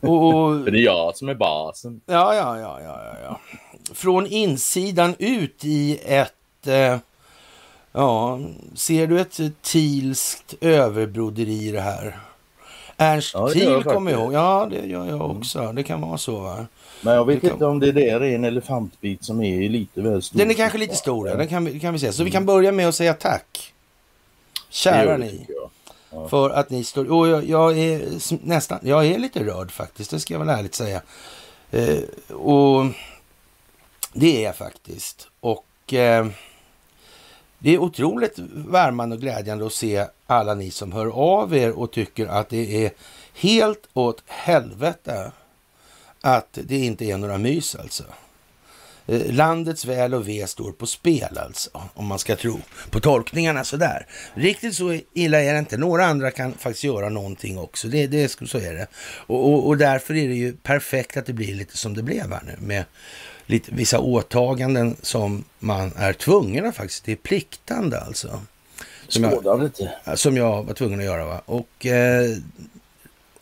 Och, 0.00 0.26
och, 0.26 0.32
För 0.64 0.70
det 0.70 0.78
är 0.78 0.84
jag 0.84 1.16
som 1.16 1.28
är 1.28 1.34
basen. 1.34 2.00
ja, 2.06 2.34
ja, 2.34 2.58
ja, 2.58 2.80
ja, 2.80 3.00
ja, 3.04 3.16
ja. 3.24 3.40
Från 3.94 4.26
insidan 4.26 5.14
ut 5.18 5.64
i 5.64 5.98
ett... 6.04 6.66
Eh, 6.66 6.96
ja, 7.92 8.40
ser 8.74 9.06
du 9.06 9.20
ett 9.20 9.40
tilskt 9.62 10.54
överbroderi 10.60 11.68
i 11.68 11.70
det 11.72 11.80
här? 11.80 12.18
Ernst 12.96 13.34
Ja, 13.34 13.48
Thiel 13.48 13.84
kommer 13.84 14.10
jag 14.10 14.20
ihåg. 14.20 14.32
Ja, 14.32 14.68
det 14.70 14.86
gör 14.86 15.06
jag 15.06 15.30
också. 15.30 15.72
Det 15.72 15.82
kan 15.82 16.00
vara 16.00 16.18
så, 16.18 16.38
va? 16.40 16.66
Men 17.00 17.14
jag 17.14 17.24
vet 17.26 17.40
kan- 17.40 17.50
inte 17.50 17.64
om 17.66 17.80
det 17.80 17.92
där 17.92 18.20
är 18.22 18.34
en 18.34 18.44
elefantbit 18.44 19.24
som 19.24 19.42
är 19.42 19.68
lite 19.68 20.00
väl 20.00 20.22
stor. 20.22 20.38
Den 20.38 20.50
är 20.50 20.54
kanske 20.54 20.78
lite 20.78 20.94
stor, 20.96 21.28
ja. 21.28 21.34
den 21.36 21.48
kan, 21.48 21.64
vi- 21.64 21.80
kan 21.80 21.92
vi 21.92 21.98
säga. 21.98 22.12
Så 22.12 22.24
vi 22.24 22.30
kan 22.30 22.46
börja 22.46 22.72
med 22.72 22.88
att 22.88 22.94
säga 22.94 23.14
tack. 23.14 23.72
Kära 24.70 25.16
ni. 25.16 25.46
jag. 25.48 26.30
För 26.30 26.50
att 26.50 26.70
ni 26.70 26.84
står... 26.84 27.12
Och 27.12 27.28
jag, 27.28 27.44
jag 27.48 27.78
är 27.78 28.02
nästan... 28.46 28.78
Jag 28.82 29.06
är 29.06 29.18
lite 29.18 29.44
rörd 29.44 29.70
faktiskt, 29.70 30.10
det 30.10 30.20
ska 30.20 30.34
jag 30.34 30.38
väl 30.38 30.48
ärligt 30.48 30.74
säga. 30.74 31.02
Eh, 31.70 31.98
och 32.36 32.84
det 34.12 34.36
är 34.38 34.44
jag 34.44 34.56
faktiskt. 34.56 35.28
Och 35.40 35.94
eh, 35.94 36.26
det 37.62 37.74
är 37.74 37.78
otroligt 37.78 38.38
värmande 38.52 39.16
och 39.16 39.22
glädjande 39.22 39.66
att 39.66 39.72
se 39.72 40.06
alla 40.26 40.54
ni 40.54 40.70
som 40.70 40.92
hör 40.92 41.06
av 41.06 41.56
er 41.56 41.78
och 41.78 41.92
tycker 41.92 42.26
att 42.26 42.48
det 42.48 42.84
är 42.84 42.90
helt 43.34 43.88
åt 43.92 44.22
helvete 44.26 45.32
att 46.20 46.58
det 46.62 46.76
inte 46.76 47.04
är 47.04 47.18
några 47.18 47.38
mys 47.38 47.74
alltså. 47.74 48.04
Eh, 49.06 49.32
landets 49.32 49.84
väl 49.84 50.14
och 50.14 50.28
ve 50.28 50.46
står 50.46 50.72
på 50.72 50.86
spel 50.86 51.38
alltså, 51.38 51.70
om 51.94 52.06
man 52.06 52.18
ska 52.18 52.36
tro 52.36 52.60
på 52.90 53.00
tolkningarna 53.00 53.64
sådär. 53.64 54.06
Riktigt 54.34 54.74
så 54.74 54.98
illa 55.14 55.42
är 55.42 55.52
det 55.52 55.58
inte. 55.58 55.76
Några 55.76 56.06
andra 56.06 56.30
kan 56.30 56.52
faktiskt 56.52 56.84
göra 56.84 57.08
någonting 57.08 57.58
också. 57.58 57.88
Det, 57.88 58.06
det, 58.06 58.28
så 58.28 58.58
är 58.58 58.74
det. 58.74 58.86
Och, 59.26 59.52
och, 59.52 59.66
och 59.66 59.76
därför 59.76 60.14
är 60.14 60.28
det 60.28 60.34
ju 60.34 60.52
perfekt 60.52 61.16
att 61.16 61.26
det 61.26 61.32
blir 61.32 61.54
lite 61.54 61.76
som 61.76 61.94
det 61.94 62.02
blev 62.02 62.32
här 62.32 62.42
nu 62.46 62.66
med 62.66 62.84
lite, 63.46 63.74
vissa 63.74 63.98
åtaganden 63.98 64.96
som 65.02 65.44
man 65.58 65.92
är 65.96 66.12
tvungen 66.12 66.66
att 66.66 66.76
faktiskt, 66.76 67.04
det 67.04 67.12
är 67.12 67.16
pliktande 67.16 68.00
alltså. 68.00 68.40
Som 69.08 69.24
jag, 69.24 70.18
som 70.18 70.36
jag 70.36 70.62
var 70.62 70.74
tvungen 70.74 70.98
att 70.98 71.04
göra. 71.04 71.24
Va? 71.24 71.42
Och 71.46 71.86
eh, 71.86 72.36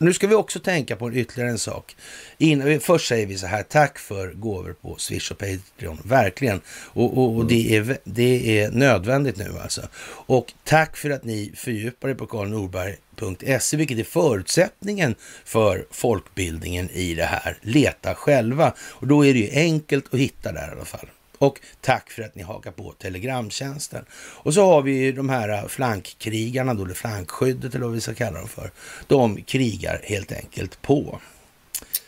nu 0.00 0.12
ska 0.12 0.26
vi 0.26 0.34
också 0.34 0.60
tänka 0.60 0.96
på 0.96 1.12
ytterligare 1.12 1.50
en 1.50 1.58
sak. 1.58 1.96
In, 2.38 2.80
först 2.80 3.08
säger 3.08 3.26
vi 3.26 3.38
så 3.38 3.46
här, 3.46 3.62
tack 3.62 3.98
för 3.98 4.32
gåvor 4.32 4.76
på 4.82 4.96
Swish 4.98 5.30
och 5.30 5.38
Patreon, 5.38 5.98
verkligen. 6.04 6.60
Och, 6.68 7.18
och, 7.18 7.36
och 7.36 7.46
det, 7.46 7.76
är, 7.76 7.98
det 8.04 8.60
är 8.60 8.70
nödvändigt 8.70 9.36
nu 9.36 9.52
alltså. 9.62 9.82
Och 10.26 10.52
tack 10.64 10.96
för 10.96 11.10
att 11.10 11.24
ni 11.24 11.52
fördjupar 11.56 12.08
er 12.08 12.14
på 12.14 12.26
karlnorberg.se, 12.26 13.76
vilket 13.76 13.98
är 13.98 14.04
förutsättningen 14.04 15.14
för 15.44 15.86
folkbildningen 15.90 16.90
i 16.90 17.14
det 17.14 17.24
här. 17.24 17.58
Leta 17.60 18.14
själva. 18.14 18.74
Och 18.80 19.06
då 19.06 19.26
är 19.26 19.34
det 19.34 19.40
ju 19.40 19.50
enkelt 19.50 20.14
att 20.14 20.20
hitta 20.20 20.52
där 20.52 20.68
i 20.68 20.70
alla 20.70 20.84
fall. 20.84 21.08
Och 21.40 21.60
tack 21.80 22.10
för 22.10 22.22
att 22.22 22.34
ni 22.34 22.42
hakar 22.42 22.70
på 22.70 22.92
Telegramtjänsten. 22.92 24.04
Och 24.12 24.54
så 24.54 24.66
har 24.66 24.82
vi 24.82 24.92
ju 24.92 25.12
de 25.12 25.28
här 25.28 25.68
flankkrigarna 25.68 26.74
då, 26.74 26.84
eller 26.84 26.94
flankskyddet 26.94 27.74
eller 27.74 27.84
vad 27.84 27.94
vi 27.94 28.00
ska 28.00 28.14
kalla 28.14 28.38
dem 28.38 28.48
för. 28.48 28.70
De 29.06 29.42
krigar 29.42 30.00
helt 30.04 30.32
enkelt 30.32 30.82
på. 30.82 31.20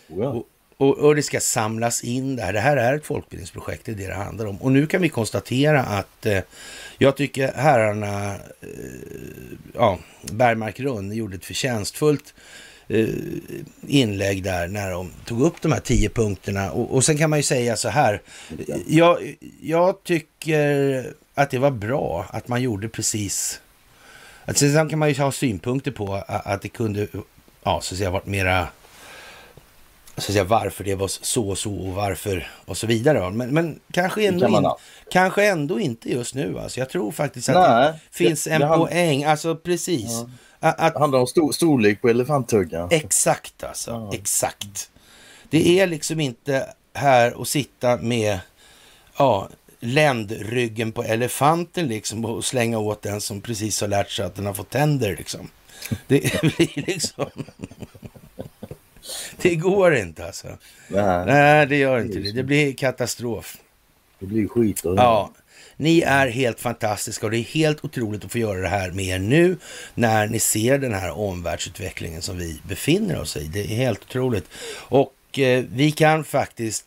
Ja. 0.07 0.29
Och, 0.29 0.47
och, 0.77 0.99
och 0.99 1.17
det 1.17 1.23
ska 1.23 1.41
samlas 1.41 2.05
in 2.05 2.37
där. 2.37 2.53
Det 2.53 2.61
här 2.61 2.77
är 2.77 2.95
ett 2.95 3.07
folkbildningsprojekt, 3.07 3.85
det 3.85 3.93
är 3.93 3.97
det 3.97 4.07
det 4.07 4.15
handlar 4.15 4.47
om. 4.47 4.57
Och 4.57 4.73
nu 4.73 4.87
kan 4.87 5.03
vi 5.03 5.09
konstatera 5.09 5.83
att 5.83 6.27
eh, 6.27 6.39
jag 6.99 7.17
tycker 7.17 7.53
herrarna, 7.53 8.35
eh, 8.61 8.69
ja, 9.75 9.99
Bergmark 10.23 10.81
Runne 10.81 11.15
gjorde 11.15 11.37
ett 11.37 11.45
förtjänstfullt 11.45 12.35
inlägg 13.87 14.43
där 14.43 14.69
när 14.69 14.91
de 14.91 15.11
tog 15.25 15.43
upp 15.43 15.63
de 15.63 15.73
här 15.73 15.81
tio 15.81 16.09
punkterna. 16.09 16.71
Och, 16.73 16.95
och 16.95 17.05
sen 17.05 17.19
kan 17.19 17.31
man 17.31 17.39
ju 17.39 17.43
säga 17.43 17.77
så 17.77 17.89
här. 17.89 18.23
Jag, 18.87 19.37
jag 19.63 20.03
tycker 20.05 21.07
att 21.35 21.51
det 21.51 21.59
var 21.59 21.71
bra 21.71 22.27
att 22.31 22.49
man 22.49 22.63
gjorde 22.63 22.89
precis... 22.89 23.61
Att 24.45 24.59
sen 24.59 24.89
kan 24.89 24.99
man 24.99 25.09
ju 25.09 25.15
ha 25.23 25.33
synpunkter 25.33 25.91
på 25.91 26.15
att 26.29 26.63
det 26.63 26.69
kunde, 26.69 27.07
ja, 27.65 27.81
så 27.83 27.95
att 27.95 27.99
säga, 27.99 28.11
varit 28.11 28.27
mera 28.27 28.69
så 30.17 30.19
att 30.21 30.25
säga, 30.25 30.45
varför 30.45 30.85
det 30.85 30.95
var 30.95 31.09
så 31.09 31.49
och 31.49 31.59
så 31.59 31.75
och 31.75 31.93
varför 31.93 32.51
och 32.65 32.77
så 32.77 32.87
vidare. 32.87 33.31
Men, 33.31 33.49
men 33.55 33.81
kanske, 33.93 34.27
ändå 34.27 34.47
kan 34.47 34.65
in, 34.65 34.71
kanske 35.13 35.45
ändå 35.47 35.81
inte 35.81 36.13
just 36.13 36.35
nu. 36.35 36.59
Alltså. 36.59 36.81
Jag 36.81 36.89
tror 36.89 37.13
faktiskt 37.13 37.49
att 37.49 37.55
Nej, 37.55 37.93
det 37.93 38.17
finns 38.17 38.45
det- 38.45 38.51
en 38.51 38.61
det 38.61 38.67
hand- 38.67 38.83
poäng. 38.87 39.25
Alltså 39.25 39.57
precis. 39.57 40.11
Ja. 40.11 40.31
Att, 40.65 40.97
handlar 40.99 41.19
om 41.19 41.27
stor, 41.27 41.53
storlek 41.53 42.01
på 42.03 42.09
elefanttuggan. 42.09 42.89
Exakt 42.91 43.65
alltså, 43.65 43.91
Ja. 43.91 44.15
exakt. 44.15 44.91
Det 45.51 45.81
är 45.81 45.87
liksom 45.87 46.21
inte 46.21 46.67
här 46.95 47.43
att 47.43 47.49
sitta 47.49 47.97
med 47.97 48.39
ja, 49.19 49.49
ländryggen 49.81 50.93
på 50.93 51.03
elefanten 51.03 51.87
liksom 51.89 52.25
och 52.25 52.45
slänga 52.45 52.79
åt 52.79 53.03
den 53.03 53.21
som 53.21 53.41
precis 53.41 53.81
har 53.81 53.89
lärt 53.89 54.11
sig 54.11 54.25
att 54.25 54.35
den 54.35 54.47
har 54.47 54.55
fått 54.55 54.71
tänder 54.71 55.17
liksom. 55.17 55.49
Det 56.07 56.41
blir 56.43 56.87
liksom... 56.87 57.27
Det 59.37 59.55
går 59.57 59.95
inte 59.97 60.27
alltså. 60.27 60.49
Nej, 60.89 61.27
Nej, 61.27 61.67
det 61.67 61.77
gör 61.77 62.01
inte 62.01 62.19
det. 62.19 62.33
Det 62.33 62.43
blir 62.43 62.73
katastrof. 62.75 63.57
det 64.19 64.27
blir 64.27 64.49
skit. 64.49 64.81
Ja, 64.85 65.31
ni 65.83 66.01
är 66.01 66.29
helt 66.29 66.61
fantastiska 66.61 67.27
och 67.27 67.31
det 67.31 67.39
är 67.39 67.43
helt 67.43 67.85
otroligt 67.85 68.25
att 68.25 68.33
få 68.33 68.39
göra 68.39 68.61
det 68.61 68.69
här 68.69 68.91
med 68.91 69.05
er 69.05 69.19
nu 69.19 69.57
när 69.95 70.27
ni 70.27 70.39
ser 70.39 70.79
den 70.79 70.95
här 70.95 71.11
omvärldsutvecklingen 71.19 72.23
som 72.23 72.39
vi 72.39 72.61
befinner 72.69 73.21
oss 73.21 73.37
i. 73.37 73.47
Det 73.47 73.61
är 73.61 73.77
helt 73.77 74.03
otroligt. 74.03 74.49
Och 74.75 75.39
eh, 75.39 75.65
vi 75.69 75.93
kan 75.93 76.25
faktiskt 76.25 76.85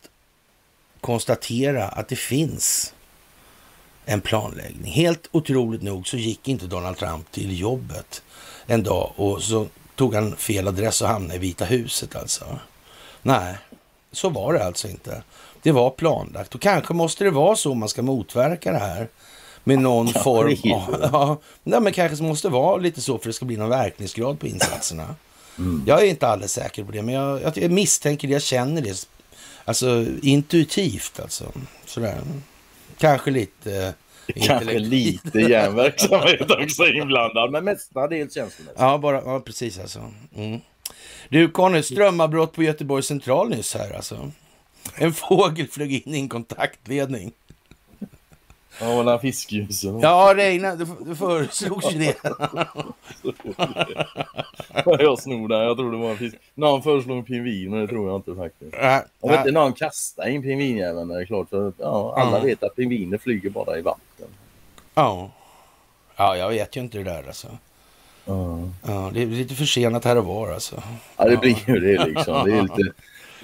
konstatera 1.02 1.88
att 1.88 2.08
det 2.08 2.16
finns 2.16 2.94
en 4.06 4.22
planläggning. 4.22 4.92
Helt 4.92 5.30
otroligt 5.32 5.82
nog 5.82 6.08
så 6.08 6.18
gick 6.18 6.48
inte 6.48 6.66
Donald 6.66 6.98
Trump 6.98 7.32
till 7.32 7.60
jobbet 7.60 8.24
en 8.66 8.84
dag 8.84 9.14
och 9.16 9.44
så 9.44 9.68
tog 9.96 10.16
han 10.16 10.36
fel 10.36 10.68
adress 10.68 11.02
och 11.02 11.08
hamnade 11.08 11.36
i 11.36 11.40
Vita 11.40 11.66
huset 11.66 12.16
alltså. 12.16 12.60
Nej, 13.22 13.56
så 14.12 14.30
var 14.30 14.54
det 14.54 14.66
alltså 14.66 14.88
inte. 14.88 15.24
Det 15.66 15.72
var 15.72 15.90
planlagt 15.90 16.56
och 16.56 16.62
kanske 16.62 16.94
måste 16.94 17.24
det 17.24 17.30
vara 17.32 17.56
så 17.56 17.74
man 17.74 17.90
ska 17.90 18.02
motverka 18.02 18.72
det 18.72 18.78
här 18.78 19.08
med 19.64 19.80
någon 19.80 20.08
Ja, 20.16 20.22
form 20.22 20.74
av... 20.74 21.10
Ja, 21.14 21.38
nej, 21.64 21.80
men 21.82 21.94
kanske 21.94 22.24
måste 22.24 22.50
vara 22.50 22.78
lite 22.78 23.02
så 23.02 23.18
för 23.18 23.28
det 23.28 23.34
ska 23.34 23.46
bli 23.46 23.58
någon 23.58 23.70
verkningsgrad 23.70 24.40
på 24.40 24.48
insatserna. 24.48 25.16
Mm. 25.58 25.84
Jag 25.88 26.02
är 26.02 26.06
inte 26.06 26.28
alldeles 26.28 26.54
säker 26.54 26.84
på 26.84 26.92
det, 26.92 27.02
men 27.02 27.16
jag, 27.16 27.42
jag, 27.42 27.58
jag 27.58 27.72
misstänker 27.72 28.28
det, 28.28 28.34
jag 28.34 28.42
känner 28.42 28.82
det. 28.82 29.08
Alltså 29.66 30.06
intuitivt 30.22 31.20
alltså. 31.20 31.52
Sådär. 31.86 32.18
Kanske 32.98 33.32
lite... 33.32 33.94
Kanske 34.36 34.54
intellekt- 34.74 34.80
lite 34.90 35.40
järnverksamhet 35.40 36.52
också 36.52 36.86
inblandad, 36.88 37.52
men 37.52 37.66
mestadels 37.66 38.34
känslomässigt. 38.34 38.80
Ja, 38.80 38.98
bara, 38.98 39.22
ja 39.26 39.40
precis 39.40 39.80
alltså. 39.80 40.12
Mm. 40.36 40.60
Du 41.30 41.50
Conny, 41.50 41.84
strömavbrott 41.84 42.54
på 42.54 42.64
Göteborgs 42.64 43.08
central 43.08 43.50
nyss 43.50 43.74
här 43.76 43.96
alltså. 43.96 44.32
En 44.96 45.14
fågel 45.14 45.68
flög 45.68 45.94
in 45.94 46.16
i 46.16 46.20
en 46.20 46.30
kontaktledning. 46.30 47.32
Ja, 48.82 48.98
och 49.00 49.06
den 49.06 49.20
fiskljusen. 49.20 50.00
Ja, 50.00 50.34
regna, 50.36 50.76
det, 50.76 50.88
det 51.06 51.16
föreslogs 51.16 51.92
ju 51.94 51.98
det. 52.00 52.16
Jag 54.86 55.20
snor 55.20 55.48
den, 55.48 55.60
jag 55.62 55.78
tror 55.78 55.92
det 55.92 55.98
var 55.98 56.10
en 56.10 56.18
fisk. 56.18 56.36
Någon 56.56 56.84
föreslog 56.84 57.18
en 57.18 57.24
pingvin, 57.24 57.72
men 57.72 57.80
det 57.82 57.88
tror 57.88 58.08
jag 58.10 58.16
inte 58.18 58.36
faktiskt. 58.36 58.74
Ja, 58.82 59.04
Om 59.20 59.30
inte 59.34 59.44
ja, 59.46 59.52
någon 59.54 59.74
kastar 59.74 60.28
in 60.28 60.42
pingvinjäveln 60.42 61.12
är 61.12 61.20
det 61.20 61.26
klart. 61.26 61.50
För, 61.50 61.74
ja, 61.78 62.14
alla 62.18 62.38
Ja. 62.38 62.44
vet 62.44 62.64
att 62.64 62.76
pingviner 62.76 63.18
flyger 63.18 63.50
bara 63.50 63.78
i 63.78 63.82
vatten. 63.82 64.28
ja. 64.96 65.30
ja, 66.16 66.38
jag 66.38 66.50
vet 66.50 66.76
ju 66.78 66.82
inte 66.82 66.98
det 66.98 67.04
där 67.04 67.24
alltså. 67.28 67.48
Ja. 68.26 68.60
Ja, 68.88 69.12
det 69.14 69.22
är 69.22 69.26
lite 69.26 69.56
försenat 69.56 70.06
här 70.06 70.18
och 70.18 70.26
var 70.26 70.52
alltså. 70.52 70.84
Ja, 71.18 71.26
det 71.26 71.38
blir 71.38 71.70
ju 71.70 71.80
det 71.80 72.06
liksom. 72.06 72.46
Det 72.50 72.58
är 72.58 72.62
lite, 72.62 72.92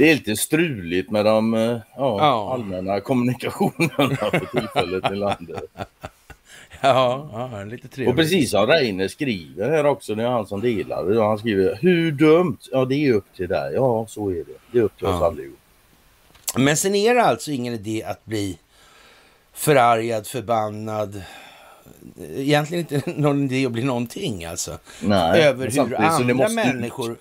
det 0.02 0.12
är 0.12 0.16
lite 0.16 0.36
struligt 0.36 1.12
med 1.12 1.26
de 1.26 1.54
eh, 1.54 1.60
ja, 1.62 1.80
Ja. 1.96 2.54
allmänna 2.54 3.00
kommunikationerna 3.00 4.16
för 4.16 4.46
tillfället 4.60 5.12
i 5.12 5.16
landet. 5.16 5.64
Ja, 6.84 7.30
ja 7.54 7.64
lite 7.64 7.88
Och 7.88 7.94
trevligt. 7.94 8.16
precis 8.16 8.52
som 8.52 8.68
Reine 8.68 9.10
skriver 9.10 9.70
här 9.70 9.86
också, 9.86 10.16
det 10.16 10.24
är 10.24 10.28
han 10.28 10.48
som 10.48 10.62
delar 10.62 11.06
det. 11.06 11.24
Han 11.24 11.38
skriver 11.38 11.78
hur 11.82 12.12
dumt? 12.12 12.58
Ja, 12.72 12.86
det 12.86 12.96
är 12.96 13.14
upp 13.14 13.26
till 13.36 13.48
dig. 13.48 13.74
Ja, 13.74 14.06
så 14.10 14.30
är 14.30 14.36
det. 14.36 14.44
Det 14.72 14.80
är 14.80 14.84
upp 14.84 14.98
till 14.98 15.06
oss 15.08 15.16
Ja. 15.20 15.28
allihop. 15.28 15.58
Men 16.58 16.78
sen 16.78 16.96
är 16.96 17.16
det 17.16 17.24
alltså 17.24 17.52
ingen 17.52 17.74
idé 17.74 18.04
att 18.04 18.26
bli 18.26 18.58
förargad, 19.54 20.28
förbannad. 20.28 21.22
Egentligen 22.36 22.86
inte 22.90 23.12
någon 23.16 23.44
idé 23.44 23.66
att 23.66 23.72
bli 23.72 23.84
någonting 23.84 24.46
alltså. 24.46 24.78
Nej, 25.00 25.42
över 25.42 25.72
hur 25.72 25.96
andra 25.96 26.34
måste 26.34 26.56
människor 26.56 27.18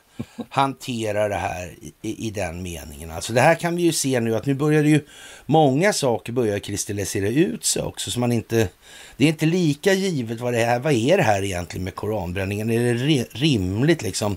hanterar 0.49 1.29
det 1.29 1.37
här 1.37 1.75
i, 1.81 1.93
i, 2.09 2.27
i 2.27 2.31
den 2.31 2.63
meningen. 2.63 3.11
Alltså 3.11 3.33
det 3.33 3.41
här 3.41 3.55
kan 3.55 3.77
vi 3.77 3.83
ju 3.83 3.93
se 3.93 4.21
nu 4.21 4.37
att 4.37 4.47
nu 4.47 4.55
börjar 4.55 4.83
det 4.83 4.89
ju 4.89 5.01
många 5.47 5.93
saker 5.93 6.33
börjar 6.33 6.59
kristallisera 6.59 7.29
ut 7.29 7.65
sig 7.65 7.83
också. 7.83 8.11
Så 8.11 8.21
man 8.21 8.33
inte, 8.33 8.69
det 9.17 9.25
är 9.25 9.29
inte 9.29 9.47
lika 9.47 9.93
givet 9.93 10.41
vad 10.41 10.53
det 10.53 10.61
är. 10.61 10.79
Vad 10.79 10.93
är 10.93 11.17
det 11.17 11.23
här 11.23 11.43
egentligen 11.43 11.85
med 11.85 11.95
koranbränningen? 11.95 12.71
Är 12.71 12.81
det 12.81 12.95
re, 12.95 13.25
rimligt 13.31 14.03
liksom? 14.03 14.37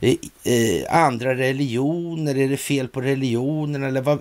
Eh, 0.00 0.14
eh, 0.44 1.04
andra 1.04 1.34
religioner, 1.34 2.38
är 2.38 2.48
det 2.48 2.56
fel 2.56 2.88
på 2.88 3.00
religionen? 3.00 3.82
Eller 3.82 4.00
vad, 4.00 4.18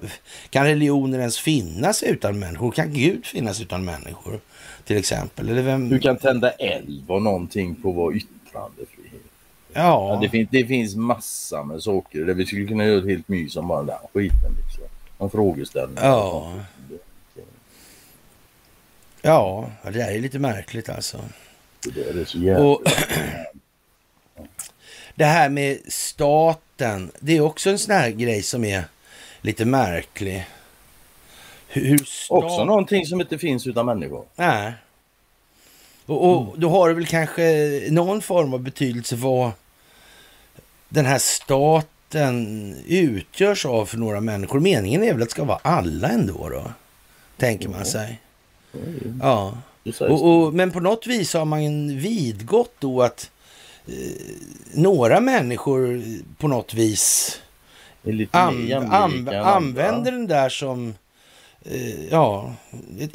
kan 0.49 0.65
religioner 0.65 1.19
ens 1.19 1.39
finnas 1.39 2.03
utan 2.03 2.39
människor? 2.39 2.71
Kan 2.71 2.93
Gud 2.93 3.25
finnas 3.25 3.61
utan 3.61 3.85
människor? 3.85 4.39
Till 4.85 4.97
exempel. 4.97 5.49
Eller 5.49 5.61
vem? 5.61 5.89
Du 5.89 5.99
kan 5.99 6.17
tända 6.17 6.51
eld 6.51 7.03
och 7.07 7.21
någonting 7.21 7.75
på 7.75 7.91
vår 7.91 8.15
yttrandefrihet. 8.15 9.21
Ja, 9.73 10.13
Ja, 10.13 10.19
det, 10.21 10.29
finns, 10.29 10.49
det 10.51 10.65
finns 10.65 10.95
massa 10.95 11.63
med 11.63 11.83
saker 11.83 12.25
där 12.25 12.33
vi 12.33 12.45
skulle 12.45 12.67
kunna 12.67 12.85
göra 12.85 12.97
ett 12.97 13.09
helt 13.09 13.27
mys 13.27 13.55
om 13.55 13.67
bara 13.67 13.83
den 13.83 13.97
skiten. 14.13 14.55
Liksom. 14.63 14.83
En 15.19 15.29
frågeställning. 15.29 15.97
Ja. 16.01 16.53
Ja, 19.21 19.71
det 19.83 19.89
där 19.89 20.11
är 20.11 20.19
lite 20.19 20.39
märkligt 20.39 20.89
alltså. 20.89 21.19
Det 21.93 22.19
är 22.21 22.25
så 22.25 22.37
jävla... 22.37 22.65
Och 22.65 22.81
det 25.15 25.25
här 25.25 25.49
med 25.49 25.79
staten, 25.87 27.11
det 27.19 27.37
är 27.37 27.41
också 27.41 27.69
en 27.69 27.79
sån 27.79 27.95
här 27.95 28.09
grej 28.09 28.43
som 28.43 28.63
är 28.63 28.83
lite 29.41 29.65
märklig. 29.65 30.45
Hur, 31.73 31.97
stat... 31.97 32.43
Också 32.43 32.65
någonting 32.65 33.05
som 33.05 33.21
inte 33.21 33.37
finns 33.37 33.67
utan 33.67 33.85
människor. 33.85 34.25
Nej. 34.35 34.73
Och, 36.05 36.31
och 36.31 36.59
då 36.59 36.69
har 36.69 36.89
det 36.89 36.95
väl 36.95 37.05
kanske 37.05 37.43
någon 37.91 38.21
form 38.21 38.53
av 38.53 38.59
betydelse 38.59 39.15
vad 39.15 39.51
den 40.89 41.05
här 41.05 41.17
staten 41.17 42.75
utgörs 42.87 43.65
av 43.65 43.85
för 43.85 43.97
några 43.97 44.21
människor. 44.21 44.59
Meningen 44.59 45.03
är 45.03 45.13
väl 45.13 45.21
att 45.21 45.29
det 45.29 45.31
ska 45.31 45.43
vara 45.43 45.59
alla 45.61 46.07
ändå 46.07 46.49
då? 46.49 46.71
Tänker 47.37 47.69
man 47.69 47.85
sig. 47.85 48.21
Ja. 49.21 49.57
Och, 49.99 50.29
och, 50.29 50.53
men 50.53 50.71
på 50.71 50.79
något 50.79 51.07
vis 51.07 51.33
har 51.33 51.45
man 51.45 51.97
vidgått 51.97 52.75
då 52.79 53.01
att 53.01 53.31
eh, 53.87 53.93
några 54.73 55.19
människor 55.19 56.03
på 56.37 56.47
något 56.47 56.73
vis 56.73 57.39
än 58.03 58.91
andra. 58.91 59.45
använder 59.45 60.11
den 60.11 60.27
där 60.27 60.49
som 60.49 60.93
ja, 62.11 62.53
ett 62.99 63.13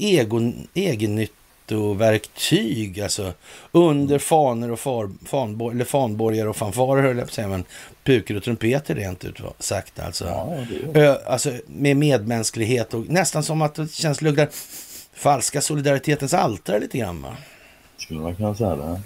egennyttoverktyg. 0.74 3.00
Alltså 3.00 3.32
under 3.72 4.18
fanor 4.18 4.70
och 4.70 4.80
far, 4.80 5.10
fanbor, 5.26 5.72
eller 5.72 5.84
fanborgar 5.84 6.46
och 6.46 6.56
fanfarer 6.56 7.02
höll 7.02 7.16
jag 7.16 7.26
på 7.26 7.30
att 7.30 7.34
säga, 7.34 7.48
men 7.48 7.64
pukor 8.04 8.36
och 8.36 8.42
trumpeter 8.42 8.94
rent 8.94 9.24
ut 9.24 9.36
sagt 9.58 9.98
alltså. 10.00 10.24
Ja. 10.24 10.54
Ö, 10.94 11.16
alltså 11.26 11.52
med 11.66 11.96
medmänsklighet 11.96 12.94
och 12.94 13.08
nästan 13.08 13.42
som 13.42 13.62
att 13.62 13.74
det 13.74 13.92
känns 13.92 14.22
luktar 14.22 14.48
falska 15.14 15.60
solidaritetens 15.60 16.34
altare 16.34 16.80
lite 16.80 16.98
grann 16.98 17.22
va? 17.22 17.36
Skulle 17.98 18.20
man 18.20 18.36
kunna 18.36 18.54
säga 18.54 18.76
det? 18.76 19.00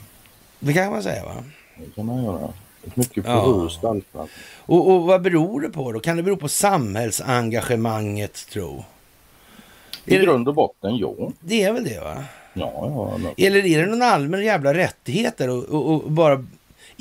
Det 0.59 0.73
kan 0.73 0.91
man 0.93 1.03
säga 1.03 1.25
va? 1.25 1.45
Det 1.77 1.95
kan 1.95 2.07
man 2.07 2.25
göra. 2.25 2.53
Mycket 2.95 3.25
Ja. 3.27 3.45
poröst 3.45 3.85
alfat. 3.85 4.29
Och, 4.57 4.91
och 4.91 5.03
vad 5.03 5.23
beror 5.23 5.61
det 5.61 5.69
på 5.71 5.93
då? 5.93 6.01
Kan 6.01 6.17
det 6.17 6.23
bero 6.23 6.37
på 6.37 6.49
samhällsengagemanget 6.49 8.47
tro? 8.53 8.85
I 10.05 10.17
det, 10.19 10.25
grund 10.25 10.49
och 10.49 10.55
botten, 10.55 10.97
ja. 10.97 11.15
det 11.41 11.63
är 11.63 11.73
väl 11.73 11.85
det 11.85 12.01
va? 12.01 12.25
Ja, 12.55 12.73
ja. 12.75 13.19
ja. 13.25 13.47
Eller 13.47 13.67
är 13.67 13.79
det 13.79 13.87
någon 13.87 14.03
allmän 14.03 14.45
jävla 14.45 14.75
rättighet 14.75 15.37
där 15.37 15.51
och, 15.51 15.65
och, 15.65 16.05
och 16.05 16.11
bara 16.11 16.45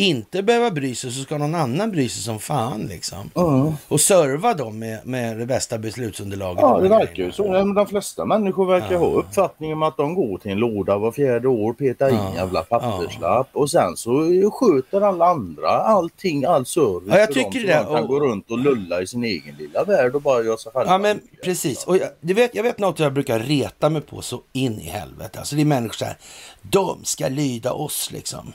inte 0.02 0.44
behöva 0.44 0.72
bry 0.72 0.96
sig 0.96 1.12
så 1.12 1.24
ska 1.24 1.38
någon 1.38 1.56
annan 1.56 1.92
bry 1.92 2.10
sig 2.10 2.24
som 2.24 2.40
fan 2.40 2.82
liksom. 2.82 3.32
Ja. 3.34 3.74
Och 3.88 4.02
serva 4.02 4.54
dem 4.54 4.80
med, 4.80 5.00
med 5.08 5.38
det 5.40 5.46
bästa 5.46 5.78
beslutsunderlaget. 5.78 6.62
Ja, 6.62 6.78
det 6.78 6.84
de 6.84 6.90
verkar 6.90 7.24
ju 7.24 7.32
så. 7.32 7.46
Ja, 7.46 7.52
men 7.66 7.74
De 7.74 7.88
flesta 7.88 8.26
människor 8.26 8.66
verkar 8.66 8.92
Ja. 8.92 8.98
ha 9.00 9.06
uppfattningen 9.08 9.74
om 9.78 9.84
att 9.84 9.98
de 9.98 10.14
går 10.16 10.38
till 10.38 10.52
en 10.52 10.58
låda 10.58 10.98
var 10.98 11.12
fjärde 11.12 11.48
år, 11.48 11.74
petar 11.74 12.10
in 12.10 12.16
Ja. 12.16 12.34
jävla 12.36 12.62
papperslapp 12.62 13.50
och 13.54 13.72
sen 13.72 13.98
så 13.98 14.12
sköter 14.54 15.02
alla 15.02 15.26
andra 15.26 15.70
allting, 15.70 16.46
all 16.46 16.66
service 16.66 17.04
Ja, 17.14 17.18
jag 17.20 17.28
för 17.28 17.34
tycker 17.34 17.60
dem, 17.60 17.68
det. 17.68 17.78
så 17.78 17.84
de 17.90 17.96
kan 17.96 18.04
Och- 18.04 18.10
gå 18.10 18.20
runt 18.20 18.52
och 18.52 18.58
lulla 18.58 19.02
i 19.02 19.08
sin 19.08 19.24
egen 19.24 19.56
lilla 19.56 19.84
värld 19.84 20.16
och 20.16 20.22
bara 20.22 20.44
göra 20.44 20.58
sig 20.58 20.72
själva 20.72 20.92
Ja 20.92 20.98
men 20.98 21.20
precis. 21.44 21.84
Och 21.84 21.98
jag, 21.98 22.08
du 22.22 22.34
vet, 22.34 22.56
jag 22.56 22.64
vet 22.64 22.80
något 22.80 23.00
jag 23.00 23.14
brukar 23.14 23.40
reta 23.40 23.90
mig 23.90 24.02
på 24.02 24.22
så 24.22 24.42
in 24.54 24.80
i 24.80 24.90
helvete. 24.90 25.40
Alltså 25.40 25.56
det 25.56 25.62
är 25.62 25.66
människor 25.66 25.94
så 25.94 26.06
här. 26.06 26.18
De 26.62 27.00
ska 27.04 27.28
lyda 27.28 27.72
oss 27.74 28.10
liksom. 28.12 28.54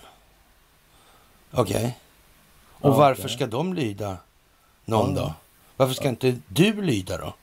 Okej. 1.52 1.98
Och 2.80 2.90
Ja, 2.90 2.96
varför 2.96 3.28
ska 3.28 3.46
de 3.46 3.74
lyda 3.74 4.16
någon 4.84 5.14
Ja. 5.16 5.20
då? 5.22 5.32
Varför 5.76 5.94
ska 5.94 6.08
inte 6.08 6.36
du 6.48 6.82
lyda 6.82 7.18
då? 7.18 7.34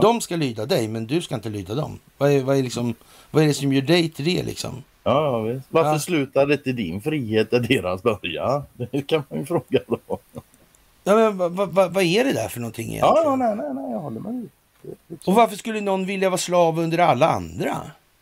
De 0.00 0.20
ska 0.20 0.36
lyda 0.36 0.66
dig 0.66 0.88
men 0.88 1.06
du 1.06 1.22
ska 1.22 1.34
inte 1.34 1.48
lyda 1.48 1.74
dem. 1.74 1.98
Vad 2.18 2.30
är, 2.30 2.42
vad 2.42 2.56
är, 2.56 2.62
liksom, 2.62 2.94
vad 3.30 3.42
är 3.42 3.46
det 3.46 3.54
som 3.54 3.72
gör 3.72 3.82
dig 3.82 4.08
till 4.10 4.24
det 4.24 4.42
liksom? 4.42 4.82
Ja, 5.02 5.40
visst. 5.40 5.66
Varför 5.68 5.90
Ja. 5.92 5.98
slutade 5.98 6.54
inte 6.54 6.72
din 6.72 7.00
frihet 7.00 7.50
där 7.50 7.60
deras 7.60 8.02
början? 8.02 8.62
Det 8.90 9.02
kan 9.02 9.22
man 9.30 9.38
ju 9.38 9.46
fråga 9.46 9.80
då. 9.86 9.98
Ja, 11.04 11.14
men, 11.16 11.36
vad, 11.38 11.52
vad, 11.52 11.68
vad, 11.68 11.94
vad 11.94 12.04
är 12.04 12.24
det 12.24 12.32
där 12.32 12.48
för 12.48 12.60
någonting 12.60 12.86
egentligen? 12.88 13.24
Ja, 13.24 13.36
nej, 13.36 13.56
nej, 13.56 13.74
nej, 13.74 13.90
jag 13.92 13.98
håller 13.98 14.20
med. 14.20 14.48
Och 15.24 15.34
varför 15.34 15.56
skulle 15.56 15.80
någon 15.80 16.06
vilja 16.06 16.30
vara 16.30 16.38
slav 16.38 16.78
under 16.78 16.98
alla 16.98 17.28
andra? 17.28 17.76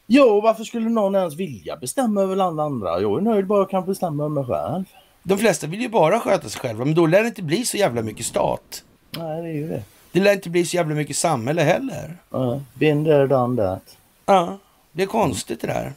Ja, 0.07 0.25
och 0.25 0.43
varför 0.43 0.65
skulle 0.65 0.89
någon 0.89 1.15
ens 1.15 1.35
vilja 1.35 1.77
bestämma 1.77 2.21
över 2.23 2.37
alla 2.37 2.63
andra? 2.63 3.01
Jag 3.01 3.19
är 3.19 3.23
nöjd 3.23 3.47
bara 3.47 3.59
jag 3.59 3.71
kan 3.71 3.87
bestämma 3.87 4.25
över 4.25 4.35
mig 4.35 4.45
själv. 4.45 4.85
De 5.27 5.39
flesta 5.39 5.67
vill 5.67 5.81
ju 5.81 5.89
bara 5.89 6.21
sköta 6.21 6.49
sig 6.49 6.61
själva, 6.61 6.85
men 6.85 6.95
då 6.95 7.07
lär 7.07 7.23
det 7.23 7.29
inte 7.29 7.43
bli 7.43 7.65
så 7.65 7.77
jävla 7.77 8.03
mycket 8.03 8.27
stat. 8.27 8.85
Nej, 9.11 9.43
det 9.43 9.49
är 9.49 9.53
ju 9.53 9.69
det. 9.69 9.83
Det 10.13 10.21
lär 10.21 10.33
inte 10.33 10.51
bli 10.51 10.65
så 10.67 10.77
jävla 10.77 10.95
mycket 10.95 11.17
samhälle 11.17 11.63
heller. 11.63 12.17
Ja, 12.31 12.61
been 12.75 13.05
there, 13.05 13.27
done 13.27 13.63
that. 13.63 13.97
Ja, 14.27 14.59
det 14.93 15.03
är 15.03 15.07
konstigt 15.07 15.61
det 15.61 15.67
där. 15.67 15.93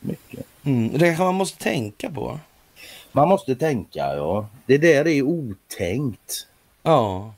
Mycket. 0.00 0.46
Mm, 0.64 0.98
det 0.98 1.16
kan 1.16 1.26
man 1.26 1.34
måste 1.34 1.62
tänka 1.62 2.10
på. 2.10 2.38
Man 3.12 3.28
måste 3.28 3.56
tänka, 3.56 4.14
ja. 4.16 4.46
Det 4.66 4.78
där 4.78 5.06
är 5.06 5.22
otänkt 5.22 6.46
Ja, 6.82 7.32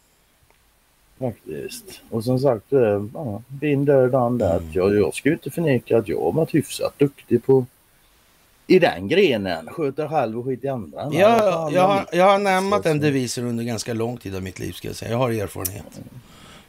faktiskt. 1.18 2.00
Och 2.10 2.24
som 2.24 2.38
sagt, 2.38 2.72
eh, 2.72 3.04
ja, 3.14 3.42
been 3.48 3.86
there, 3.86 4.08
done 4.08 4.44
that. 4.44 4.60
Mm. 4.60 4.72
Jag, 4.72 4.94
jag 4.94 5.14
ska 5.14 5.28
ju 5.28 5.34
inte 5.34 5.50
förneka 5.50 5.98
att 5.98 6.08
jag 6.08 6.20
har 6.20 6.32
varit 6.32 6.54
hyfsat 6.54 6.98
duktig 6.98 7.44
på 7.44 7.66
i 8.70 8.78
den 8.78 9.08
grenen. 9.08 9.66
Sköt 9.70 9.96
dig 9.96 10.08
själv 10.08 10.38
och 10.38 10.44
skit 10.44 10.64
i 10.64 10.68
andra. 10.68 11.08
Men 11.08 11.18
Jag, 11.18 11.72
jag, 11.72 11.82
har- 11.88 12.06
jag 12.12 12.24
har 12.24 12.38
nämnt 12.38 12.82
den 12.82 13.00
devisen 13.00 13.46
under 13.46 13.64
ganska 13.64 13.94
lång 13.94 14.16
tid 14.16 14.36
av 14.36 14.42
mitt 14.42 14.58
liv 14.58 14.72
ska 14.72 14.88
jag 14.88 14.96
säga. 14.96 15.10
Jag 15.10 15.18
har 15.18 15.30
erfarenhet. 15.30 16.00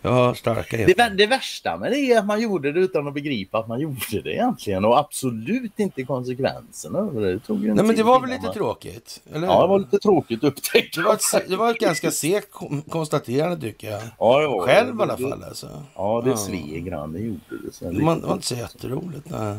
Jag 0.04 0.12
har 0.12 0.34
starka 0.34 0.78
det, 0.78 0.84
erfarenheter. 0.84 1.04
vär- 1.10 1.16
det 1.18 1.28
värsta 1.28 1.78
med 1.78 1.92
det 1.92 1.98
är 1.98 2.20
att 2.20 2.26
man 2.26 2.42
gjorde 2.42 2.72
det 2.72 2.80
utan 2.80 3.08
att 3.08 3.14
begripa 3.14 3.58
att 3.60 3.68
man 3.68 3.80
gjorde 3.80 4.22
det 4.24 4.34
egentligen 4.34 4.86
och 4.86 5.00
absolut 5.00 5.80
inte 5.80 6.04
konsekvenserna 6.04 7.02
det. 7.02 7.34
det 7.34 7.40
tog 7.40 7.60
Nej 7.66 7.86
men 7.86 7.96
det 7.96 8.04
var 8.04 8.20
väl 8.22 8.30
lite 8.30 8.44
man- 8.46 8.54
tråkigt? 8.54 9.22
Eller? 9.34 9.48
Ja, 9.48 9.62
det 9.62 9.68
var 9.68 9.80
lite 9.80 9.98
tråkigt 10.00 10.44
upptäckt. 10.44 10.96
det, 10.96 11.02
var 11.02 11.14
ett, 11.14 11.50
det 11.50 11.56
var 11.56 11.72
ett 11.72 11.80
ganska 11.80 12.12
segt 12.12 12.52
kon- 12.52 12.82
konstaterande 12.82 13.58
tycker 13.62 13.92
jag. 13.92 14.02
ja, 14.20 14.40
det 14.40 14.48
var 14.48 14.68
det. 14.68 14.74
Själv 14.74 15.00
i 15.00 15.02
alla 15.04 15.16
Det- 15.16 15.24
fall 15.30 15.44
alltså. 15.44 15.84
Ja, 15.96 16.22
det 16.26 16.30
Ja. 16.30 16.38
sved 16.38 16.86
grann. 16.86 17.14
Det 17.14 17.20
gjorde 17.20 17.40
det. 17.66 17.74
Sen 17.74 17.98
Det 17.98 18.06
var, 18.06 18.16
det 18.16 18.22
var 18.28 18.34
inte 18.34 18.46
så 18.46 18.56
jätteroligt. 18.56 19.30
Nej. 19.30 19.58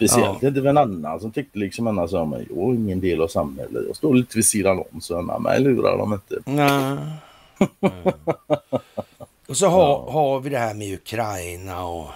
Speciellt 0.00 0.42
Ja. 0.42 0.48
inte 0.48 0.68
en 0.68 0.78
annan 0.78 1.20
som 1.20 1.30
tyckte 1.30 1.58
liksom 1.58 1.86
annars 1.86 2.12
om 2.12 2.30
mig. 2.30 2.46
Jag 2.50 2.58
är 2.58 2.74
ingen 2.74 3.00
del 3.00 3.22
av 3.22 3.28
samhället. 3.28 3.84
Jag 3.86 3.96
står 3.96 4.14
lite 4.14 4.36
vid 4.36 4.46
sidan 4.46 4.82
om 4.92 5.00
så 5.00 5.22
nej, 5.22 5.40
mig 5.40 5.60
lurar 5.60 5.98
de 5.98 6.12
inte. 6.12 6.36
Nej. 6.44 6.96
Och 9.48 9.56
så 9.56 9.66
har, 9.68 10.10
har 10.10 10.40
vi 10.40 10.50
det 10.50 10.58
här 10.58 10.74
med 10.74 10.94
Ukraina 10.94 11.84
och 11.84 12.06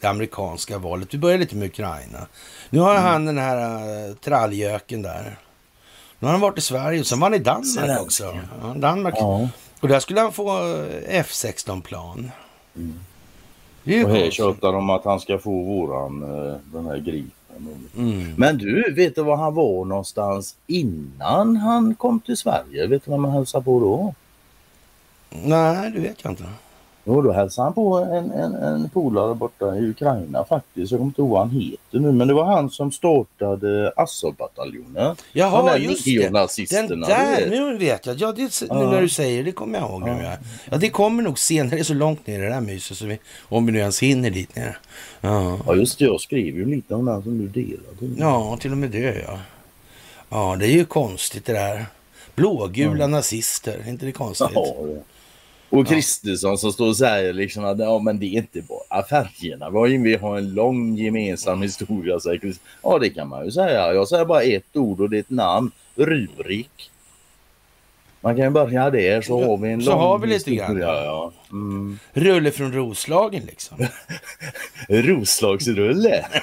det 0.00 0.06
amerikanska 0.06 0.78
valet. 0.78 1.14
Vi 1.14 1.18
börjar 1.18 1.38
lite 1.38 1.56
med 1.56 1.66
Ukraina. 1.66 2.26
Nu 2.70 2.80
har 2.80 2.94
han 2.94 3.26
den 3.26 3.38
här 3.38 3.86
uh, 4.08 4.14
tralljöken 4.14 5.02
där. 5.02 5.38
Nu 6.18 6.26
har 6.26 6.32
han 6.32 6.40
varit 6.40 6.58
i 6.58 6.60
Sverige 6.60 7.00
och 7.00 7.06
sen 7.06 7.20
var 7.20 7.30
han 7.30 7.34
i 7.34 7.38
Danmark 7.38 8.00
också. 8.00 8.38
Ja, 8.62 8.74
Danmark. 8.76 9.14
Ja. 9.18 9.48
Och 9.80 9.88
där 9.88 10.00
skulle 10.00 10.20
han 10.20 10.32
få 10.32 10.48
eh, 10.58 11.22
F16-plan. 11.22 12.30
Det 12.72 12.80
är 12.80 12.84
ju 12.84 12.92
Och 13.86 14.10
här 14.10 14.30
tjatar 14.30 14.72
de 14.72 14.90
att 14.90 15.04
han 15.04 15.20
ska 15.20 15.38
få 15.38 15.62
våran, 15.62 16.22
eh, 16.22 16.56
den 16.72 16.86
här 16.86 16.98
gripen. 16.98 17.30
Mm. 17.96 18.34
Men 18.36 18.58
du, 18.58 18.92
vet 18.92 19.14
du 19.14 19.22
var 19.22 19.36
han 19.36 19.54
var 19.54 19.84
någonstans 19.84 20.56
innan 20.66 21.56
han 21.56 21.94
kom 21.94 22.20
till 22.20 22.36
Sverige? 22.36 22.86
Vet 22.86 23.04
du 23.04 23.10
vad 23.10 23.20
man 23.20 23.30
hälsade 23.30 23.64
på 23.64 23.80
då? 23.80 24.14
Nej, 25.44 25.90
det 25.90 26.00
vet 26.00 26.24
jag 26.24 26.32
inte. 26.32 26.44
Jo, 27.08 27.22
då 27.22 27.32
hälsade 27.32 27.66
han 27.66 27.72
på 27.74 27.94
en, 27.96 28.30
en, 28.30 28.54
en 28.54 28.88
polare 28.88 29.34
borta 29.34 29.76
i 29.76 29.90
Ukraina 29.90 30.44
faktiskt. 30.44 30.90
Jag 30.92 30.98
kommer 30.98 31.10
inte 31.10 31.20
ihåg 31.20 31.30
vad 31.30 31.40
han 31.40 31.50
heter 31.50 31.98
nu, 31.98 32.12
men 32.12 32.28
det 32.28 32.34
var 32.34 32.44
han 32.44 32.70
som 32.70 32.92
startade 32.92 33.92
Azov-bataljonen. 33.96 35.16
Jaha, 35.32 35.72
De 35.78 35.82
just 35.84 36.04
det. 36.04 36.28
Den 36.88 37.00
där, 37.00 37.50
nu 37.50 37.76
vet 37.78 38.06
jag. 38.06 38.16
Ja, 38.20 38.32
det, 38.32 38.42
nu 38.60 38.66
Ja. 38.68 38.90
när 38.90 39.00
du 39.00 39.08
säger 39.08 39.44
det 39.44 39.52
kommer 39.52 39.78
jag 39.78 39.90
ihåg. 39.90 40.02
nu. 40.02 40.20
Ja. 40.22 40.32
ja, 40.70 40.76
det 40.76 40.88
kommer 40.90 41.22
nog 41.22 41.38
senare. 41.38 41.74
Det 41.74 41.80
är 41.80 41.84
så 41.84 41.94
långt 41.94 42.26
ner 42.26 42.38
i 42.38 42.42
det 42.42 42.48
där 42.48 42.60
myset, 42.60 42.96
så 42.96 43.06
vi, 43.06 43.18
om 43.48 43.66
vi 43.66 43.72
nu 43.72 43.78
ens 43.78 44.02
hinner 44.02 44.30
dit 44.30 44.56
ner. 44.56 44.78
Ja. 45.20 45.58
Ja, 45.66 45.74
just 45.74 45.98
det. 45.98 46.04
Jag 46.04 46.20
skrev 46.20 46.40
ju 46.56 46.64
lite 46.64 46.94
om 46.94 47.04
den 47.04 47.22
som 47.22 47.38
du 47.38 47.48
delade. 47.48 48.14
ja, 48.20 48.56
till 48.60 48.72
och 48.72 48.78
med 48.78 48.90
det 48.90 49.22
ja. 49.28 49.38
Ja, 50.28 50.56
det 50.60 50.66
är 50.66 50.72
ju 50.72 50.84
konstigt 50.84 51.44
det 51.44 51.52
där. 51.52 51.86
Blågula 52.34 53.06
nazister, 53.06 53.78
är 53.86 53.90
inte 53.90 54.06
det 54.06 54.12
konstigt? 54.12 54.48
Ja, 54.54 54.74
ja. 54.78 55.02
Och 55.70 55.86
Kristersson 55.86 56.58
som 56.58 56.72
står 56.72 56.88
och 56.88 56.96
säger 56.96 57.32
liksom 57.32 57.64
att 57.64 57.78
ja, 57.78 57.98
men 57.98 58.18
det 58.18 58.26
är 58.26 58.38
inte 58.38 58.62
bara 58.62 59.02
färgerna. 59.02 59.70
Vi 60.04 60.16
har 60.16 60.38
en 60.38 60.54
lång 60.54 60.96
gemensam 60.96 61.62
historia. 61.62 62.20
Säger 62.20 62.54
ja, 62.82 62.98
det 62.98 63.10
kan 63.10 63.28
man 63.28 63.44
ju 63.44 63.50
säga. 63.50 63.94
Jag 63.94 64.08
säger 64.08 64.24
bara 64.24 64.42
ett 64.42 64.76
ord 64.76 65.00
och 65.00 65.10
det 65.10 65.16
är 65.16 65.20
ett 65.20 65.30
namn. 65.30 65.70
Rurik. 65.94 66.90
Man 68.20 68.36
kan 68.36 68.44
ju 68.44 68.50
börja 68.50 68.90
där 68.90 69.22
så 69.22 69.44
har 69.44 69.56
vi 69.56 69.70
en 69.70 69.82
Så 69.82 69.90
lång 69.90 70.00
har 70.00 70.18
vi 70.18 70.26
lite 70.26 70.50
historia. 70.50 70.74
grann. 70.76 71.04
Ja. 71.04 71.32
Mm. 71.50 71.98
Rulle 72.12 72.50
från 72.50 72.72
Roslagen 72.72 73.42
liksom. 73.46 73.78
Roslagsrulle. 74.88 76.26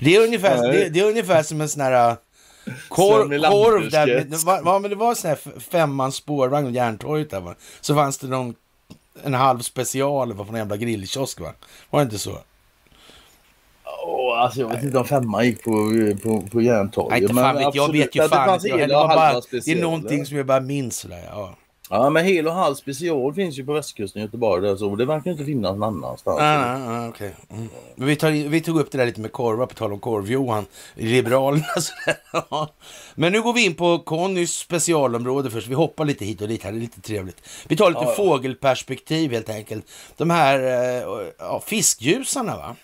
Det 0.00 0.16
är 0.16 0.24
ungefär, 0.24 0.72
det, 0.72 0.88
det 0.88 1.00
är 1.00 1.04
ungefär 1.04 1.42
som 1.42 1.60
en 1.60 1.68
sån 1.68 1.82
här... 1.82 2.16
Korv, 2.88 3.18
korv 3.18 3.28
där, 3.90 4.06
Melander-sketch. 4.08 4.30
med- 4.30 4.40
va- 4.40 4.60
ja, 4.64 4.78
men 4.78 4.90
det 4.90 4.96
var 4.96 5.14
sån 5.14 5.28
här 5.28 5.38
f- 5.46 5.62
femmans 5.70 6.14
spårvagn 6.14 6.66
och 6.66 6.72
Järntorget 6.72 7.30
där 7.30 7.40
va. 7.40 7.54
Så 7.80 7.94
fanns 7.94 8.18
det 8.18 8.26
någon, 8.26 8.54
en 9.24 9.34
halv 9.34 9.58
special 9.60 10.32
va, 10.32 10.44
från 10.44 10.54
en 10.54 10.58
jävla 10.60 10.76
grillkiosk 10.76 11.40
va. 11.40 11.52
Var 11.90 12.00
det 12.00 12.04
inte 12.04 12.18
så? 12.18 12.38
Åh, 14.06 14.38
alltså, 14.42 14.60
jag 14.60 14.68
vet 14.68 14.82
inte 14.82 14.98
om 14.98 15.04
femman 15.04 15.44
gick 15.46 15.64
på, 15.64 15.70
på, 16.22 16.42
på 16.52 16.60
Järntorget. 16.62 17.10
Nej, 17.10 17.22
inte 17.22 17.34
men 17.34 17.44
fan 17.44 17.56
vet 17.56 17.74
jag. 17.74 17.92
Vet 17.92 18.16
ju 18.16 18.20
fan 18.28 18.46
fanns 18.46 18.64
inte. 18.64 18.86
Det, 18.86 18.94
var 18.94 19.08
halva 19.08 19.32
bara, 19.32 19.40
det 19.64 19.72
är 19.72 19.82
någonting 19.82 20.26
som 20.26 20.36
jag 20.36 20.46
bara 20.46 20.60
minns 20.60 20.96
sådär. 20.98 21.22
Ja. 21.30 21.54
Ja, 21.90 22.10
men 22.10 22.24
hel 22.24 22.46
och 22.46 22.54
halv 22.54 22.74
special 22.74 23.34
finns 23.34 23.58
ju 23.58 23.66
på 23.66 23.72
västkusten 23.72 24.22
i 24.22 24.24
Göteborg. 24.24 24.62
Där, 24.62 24.76
så 24.76 24.96
det 24.96 25.04
verkar 25.04 25.30
inte 25.30 25.44
finnas 25.44 25.76
någon 25.76 25.82
annanstans. 25.82 26.40
Ah, 26.40 26.44
ah, 26.44 27.04
ah, 27.04 27.08
okej. 27.08 27.34
Mm. 27.50 27.68
Vi, 27.94 28.16
tar, 28.16 28.30
vi 28.48 28.60
tog 28.60 28.80
upp 28.80 28.90
det 28.90 28.98
där 28.98 29.06
lite 29.06 29.20
med 29.20 29.32
korvar, 29.32 29.66
på 29.66 29.74
tal 29.74 29.92
om 29.92 30.00
korv-Johan, 30.00 30.66
Liberalerna. 30.94 31.66
Men 33.14 33.32
nu 33.32 33.42
går 33.42 33.52
vi 33.52 33.64
in 33.64 33.74
på 33.74 33.98
Connys 33.98 34.52
specialområde 34.52 35.50
först. 35.50 35.68
Vi 35.68 35.74
hoppar 35.74 36.04
lite 36.04 36.24
hit 36.24 36.40
och 36.40 36.48
dit 36.48 36.62
här, 36.62 36.72
det 36.72 36.78
är 36.78 36.80
lite 36.80 37.00
trevligt. 37.00 37.48
Vi 37.68 37.76
tar 37.76 37.90
lite 37.90 38.04
ja. 38.04 38.14
fågelperspektiv 38.16 39.32
helt 39.32 39.50
enkelt. 39.50 39.86
De 40.16 40.30
här 40.30 40.58
eh, 40.58 41.28
ja, 41.38 41.62
fiskljusarna 41.66 42.56
va? 42.56 42.76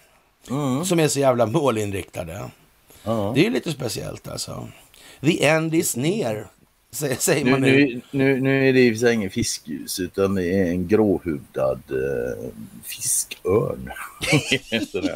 Mm. 0.51 0.85
Som 0.85 1.01
är 1.01 1.09
så 1.09 1.21
jävla 1.21 1.47
målinriktade. 1.47 2.51
Ja. 3.05 3.33
Det 3.35 3.41
är 3.41 3.45
ju 3.45 3.51
lite 3.51 3.73
speciellt 3.73 4.29
alltså. 4.29 4.69
The 5.21 5.45
end 5.47 5.75
is 5.75 5.97
near, 5.97 6.47
säger, 6.95 7.45
man 7.51 7.61
nu. 7.61 8.01
nu, 8.11 8.41
nu, 8.41 8.69
är 8.69 8.73
det 8.73 8.81
i 8.81 8.91
och 8.91 8.95
för 8.95 9.01
sig 9.01 9.15
ingen 9.15 9.31
fiskljus 9.31 10.01
utan 10.01 10.35
det 10.35 10.45
är 10.45 10.65
en 10.71 10.89
gråhudad 10.89 11.83
eh, 11.91 12.49
fiskörn. 12.85 13.91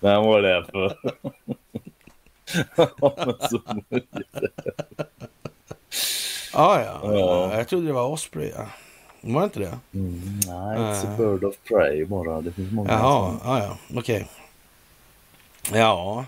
Vem 0.00 0.22
var 0.24 0.42
det 0.42 0.64
för? 0.72 0.96
Så- 3.50 3.62
Ja, 6.52 6.82
ja, 6.82 7.00
Ja. 7.14 7.56
Jag 7.56 7.68
trodde 7.68 7.86
det 7.86 7.92
var 7.92 8.06
Osprey. 8.08 8.52
Ja. 8.56 8.66
Var 9.20 9.40
det 9.40 9.44
inte 9.44 9.58
det? 9.60 9.78
Mm, 9.94 10.40
nej, 10.46 10.78
it's 10.78 11.06
a 11.06 11.14
bird 11.18 11.44
of 11.44 11.54
prey 11.68 12.04
bara. 12.04 12.40
Det 12.40 12.52
finns 12.52 12.72
många 12.72 12.90
Jaha, 12.90 13.38
sådana. 13.38 13.58
ja, 13.58 13.64
ja, 13.92 13.98
okej. 13.98 14.26
Ja, 15.72 16.24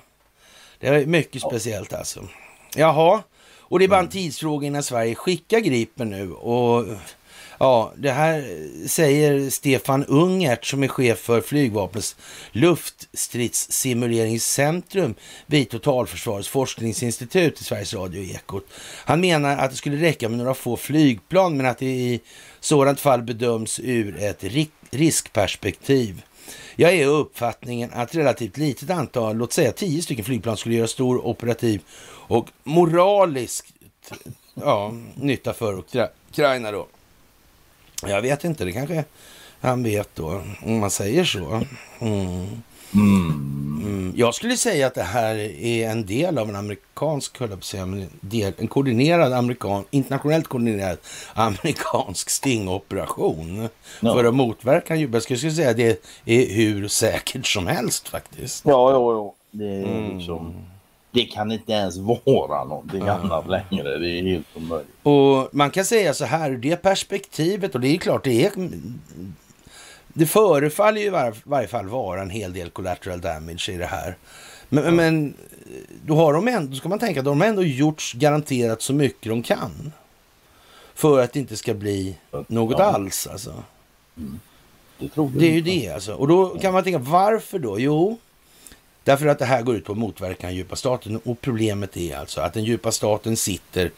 det 0.80 0.86
är 0.88 1.06
mycket 1.06 1.42
speciellt 1.42 1.92
alltså. 1.92 2.28
Jaha, 2.78 3.22
och 3.60 3.78
det 3.78 3.84
är 3.84 3.88
bara 3.88 4.00
en 4.00 4.08
tidsfråga 4.08 4.66
innan 4.66 4.82
Sverige 4.82 5.14
skickar 5.14 5.60
Gripen 5.60 6.10
nu. 6.10 6.32
Och 6.32 6.86
ja, 7.58 7.92
det 7.96 8.10
här 8.10 8.68
säger 8.88 9.50
Stefan 9.50 10.04
Ungert 10.04 10.64
som 10.64 10.82
är 10.82 10.88
chef 10.88 11.18
för 11.18 11.40
flygvapnets 11.40 12.16
luftstridssimuleringscentrum 12.52 15.14
vid 15.46 15.70
Totalförsvarets 15.70 16.48
forskningsinstitut 16.48 17.60
i 17.60 17.64
Sveriges 17.64 17.94
Radio 17.94 18.22
Ekot. 18.22 18.66
Han 19.04 19.20
menar 19.20 19.56
att 19.56 19.70
det 19.70 19.76
skulle 19.76 20.02
räcka 20.02 20.28
med 20.28 20.38
några 20.38 20.54
få 20.54 20.76
flygplan 20.76 21.56
men 21.56 21.66
att 21.66 21.78
det 21.78 21.86
i 21.86 22.20
sådant 22.60 23.00
fall 23.00 23.22
bedöms 23.22 23.80
ur 23.80 24.22
ett 24.22 24.42
ri- 24.42 24.68
riskperspektiv. 24.90 26.22
Jag 26.78 26.94
är 26.94 27.06
uppfattningen 27.06 27.90
att 27.92 28.14
relativt 28.14 28.56
litet 28.56 28.90
antal, 28.90 29.36
låt 29.36 29.52
säga 29.52 29.72
10 29.72 30.02
stycken 30.02 30.24
flygplan 30.24 30.56
skulle 30.56 30.74
göra 30.74 30.86
stor 30.86 31.26
operativ 31.26 31.80
och 32.28 32.48
moralisk 32.64 33.66
ja, 34.54 34.92
nytta 35.14 35.52
för 35.52 35.72
Ukra- 35.72 36.08
Ukraina 36.30 36.70
då. 36.72 36.86
Jag 38.02 38.22
vet 38.22 38.44
inte, 38.44 38.64
det 38.64 38.72
kanske 38.72 39.04
han 39.60 39.82
vet 39.82 40.08
då, 40.14 40.42
om 40.62 40.78
man 40.78 40.90
säger 40.90 41.24
så. 41.24 41.62
Mm. 42.00 42.46
Mm. 42.94 43.82
Mm. 43.84 44.12
Jag 44.16 44.34
skulle 44.34 44.56
säga 44.56 44.86
att 44.86 44.94
det 44.94 45.02
här 45.02 45.34
är 45.62 45.88
en 45.90 46.06
del 46.06 46.38
av 46.38 46.48
en 46.48 46.56
amerikansk, 46.56 47.40
höll 47.40 47.50
jag 47.50 47.64
del, 48.20 48.52
en 48.58 48.68
koordinerad 48.68 49.32
amerikan, 49.32 49.84
internationellt 49.90 50.46
koordinerad 50.48 50.98
amerikansk 51.34 52.30
stingoperation. 52.30 53.68
Ja. 54.00 54.14
För 54.14 54.24
att 54.24 54.34
motverka 54.34 54.94
en 54.94 55.00
Jag 55.28 55.38
skulle 55.38 55.54
säga 55.54 55.70
att 55.70 55.76
det 55.76 56.02
är 56.24 56.54
hur 56.54 56.88
säkert 56.88 57.46
som 57.46 57.66
helst 57.66 58.08
faktiskt. 58.08 58.64
Ja, 58.66 58.90
ja, 58.90 59.12
ja. 59.12 59.34
Det, 59.50 59.64
är 59.64 59.84
Mm. 59.84 60.54
Det 61.16 61.24
kan 61.24 61.52
inte 61.52 61.72
ens 61.72 61.96
vara 61.96 62.64
någonting 62.64 63.08
annat 63.08 63.48
längre. 63.48 63.98
Det 63.98 64.10
är 64.10 64.22
helt 64.22 64.46
omöjligt. 64.54 64.90
Och 65.02 65.48
man 65.54 65.70
kan 65.70 65.84
säga 65.84 66.14
så 66.14 66.24
här, 66.24 66.50
det 66.50 66.76
perspektivet, 66.76 67.74
och 67.74 67.80
det 67.80 67.88
är 67.88 67.96
klart, 67.98 68.24
det 68.24 68.44
är... 68.46 68.52
Det 70.08 70.26
förefaller 70.26 71.00
ju 71.00 71.06
i 71.06 71.10
var, 71.10 71.34
varje 71.44 71.68
fall 71.68 71.88
vara 71.88 72.22
en 72.22 72.30
hel 72.30 72.52
del 72.52 72.70
collateral 72.70 73.20
damage 73.20 73.70
i 73.70 73.76
det 73.76 73.86
här. 73.86 74.16
Men, 74.68 74.96
men 74.96 75.34
då 76.06 76.16
har 76.16 76.32
de 76.32 76.48
ändå, 76.48 76.70
då 76.70 76.76
ska 76.76 76.88
man 76.88 76.98
tänka, 76.98 77.22
de 77.22 77.40
har 77.40 77.48
ändå 77.48 77.62
gjort 77.62 78.12
garanterat 78.14 78.82
så 78.82 78.92
mycket 78.92 79.28
de 79.28 79.42
kan. 79.42 79.92
För 80.94 81.20
att 81.20 81.32
det 81.32 81.38
inte 81.38 81.56
ska 81.56 81.74
bli 81.74 82.16
något 82.46 82.78
Ja. 82.78 82.84
alls 82.84 83.26
alltså. 83.26 83.54
Det 84.98 85.08
tror 85.08 85.30
jag 85.32 85.40
Det 85.40 85.46
är 85.46 85.52
ju 85.52 85.60
det 85.60 85.88
alltså. 85.88 86.14
Och 86.14 86.28
då 86.28 86.48
kan 86.48 86.72
man 86.72 86.84
tänka, 86.84 86.98
varför 86.98 87.58
då? 87.58 87.80
Jo, 87.80 88.18
därför 89.06 89.26
att 89.26 89.38
det 89.38 89.44
här 89.44 89.62
går 89.62 89.76
ut 89.76 89.84
på 89.84 89.92
att 89.92 89.98
motverka 89.98 90.46
den 90.46 90.56
djupa 90.56 90.76
staten. 90.76 91.20
Och 91.24 91.40
problemet 91.40 91.96
är 91.96 92.16
alltså 92.16 92.40
att 92.40 92.52
den 92.54 92.64
djupa 92.64 92.92
staten 92.92 93.36
sitter 93.36 93.90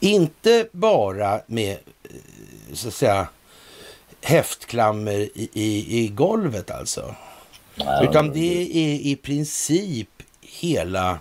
inte 0.00 0.68
bara 0.72 1.40
med, 1.46 1.72
eh, 1.72 2.74
så 2.74 2.88
att 2.88 2.94
säga, 2.94 3.28
häftklammer 4.22 5.12
i, 5.18 5.48
i, 5.52 5.98
i 6.04 6.08
golvet 6.08 6.70
alltså. 6.70 7.14
Nej, 7.74 8.06
Utan 8.10 8.30
det 8.32 8.62
är 8.62 8.94
i 8.94 9.16
princip 9.16 10.08
hela 10.40 11.18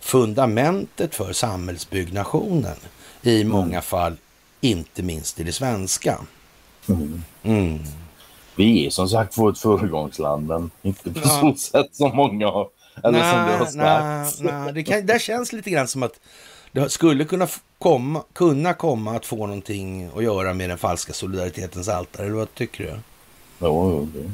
fundamentet 0.00 1.14
för 1.14 1.32
samhällsbyggnationen. 1.32 2.76
I 3.22 3.44
många 3.44 3.80
fall, 3.82 4.16
inte 4.60 5.02
minst 5.02 5.40
i 5.40 5.42
det 5.42 5.52
svenska. 5.52 6.18
Mm. 6.88 7.22
Mm. 7.42 7.78
Vi 8.56 8.86
är 8.86 8.90
som 8.90 9.08
sagt 9.08 9.38
var 9.38 9.50
ett 9.50 9.58
föregångsland, 9.58 10.46
men 10.46 10.70
inte 10.82 11.10
på 11.12 11.20
Ja. 11.24 11.40
så 11.40 11.54
sätt 11.54 11.94
som 11.94 12.16
många 12.16 12.46
har. 12.46 12.68
Eller 13.04 13.30
som 13.30 13.78
det 13.78 13.82
har 13.82 14.64
nej, 14.64 14.72
det, 14.72 14.82
kan, 14.82 15.06
det 15.06 15.18
känns 15.22 15.52
lite 15.52 15.70
grann 15.70 15.88
som 15.88 16.02
att 16.02 16.20
det 16.72 16.90
skulle 16.90 17.24
kunna 17.24 17.48
komma, 17.78 18.24
kunna 18.32 18.74
komma 18.74 19.16
att 19.16 19.26
få 19.26 19.46
någonting 19.46 20.10
att 20.16 20.24
göra 20.24 20.54
med 20.54 20.70
den 20.70 20.78
falska 20.78 21.12
solidaritetens 21.12 21.88
altare. 21.88 22.26
Eller 22.26 22.36
vad 22.36 22.54
tycker 22.54 22.84
du? 22.84 22.98
Jo, 23.58 24.08
det. 24.14 24.30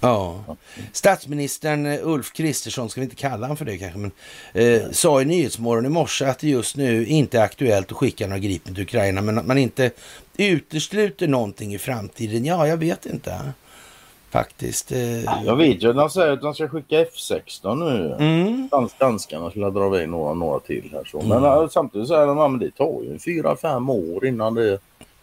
Ja. 0.00 0.44
Statsministern 0.92 1.86
eh, 1.86 1.98
Ulf 2.02 2.32
Kristersson, 2.32 2.90
ska 2.90 3.00
vi 3.00 3.04
inte 3.04 3.16
kalla 3.16 3.46
honom 3.46 3.56
för 3.56 3.64
det 3.64 3.78
kanske, 3.78 3.98
men 3.98 4.12
eh, 4.52 4.90
sa 4.90 5.22
i 5.22 5.24
Nyhetsmorgon 5.24 5.86
i 5.86 5.88
morse 5.88 6.24
att 6.24 6.38
det 6.38 6.48
just 6.48 6.76
nu 6.76 7.06
inte 7.06 7.38
är 7.38 7.42
aktuellt 7.42 7.92
att 7.92 7.96
skicka 7.96 8.26
några 8.26 8.38
Gripen 8.38 8.74
till 8.74 8.82
Ukraina, 8.82 9.20
men 9.20 9.38
att 9.38 9.46
man 9.46 9.58
inte 9.58 9.90
utesluter 10.36 11.28
någonting 11.28 11.74
i 11.74 11.78
framtiden. 11.78 12.44
Ja, 12.44 12.66
jag 12.66 12.76
vet 12.76 13.06
inte 13.06 13.52
faktiskt. 14.30 14.92
Eh, 14.92 15.44
Jag 15.44 15.56
vet 15.56 15.82
ju 15.82 15.90
att 15.90 15.96
de 15.96 16.10
säger 16.10 16.32
att 16.32 16.40
de 16.42 16.54
ska 16.54 16.68
skicka 16.68 17.04
F16 17.04 17.74
nu. 17.74 18.14
mm, 18.18 18.68
Dans, 18.70 18.94
danskarna 18.98 19.50
skulle 19.50 19.70
dra 19.70 19.86
iväg 19.86 20.08
några, 20.08 20.34
några 20.34 20.60
till 20.60 20.90
här. 20.92 21.04
Så. 21.04 21.22
Men 21.22 21.38
Mm. 21.44 21.44
äh, 21.62 21.68
samtidigt 21.68 22.08
säger 22.08 22.26
de 22.26 22.38
att 22.38 22.60
det 22.60 22.70
tar 22.70 23.02
ju 23.02 23.18
fyra, 23.18 23.56
fem 23.56 23.90
år 23.90 24.26
innan, 24.26 24.54
det, 24.54 24.78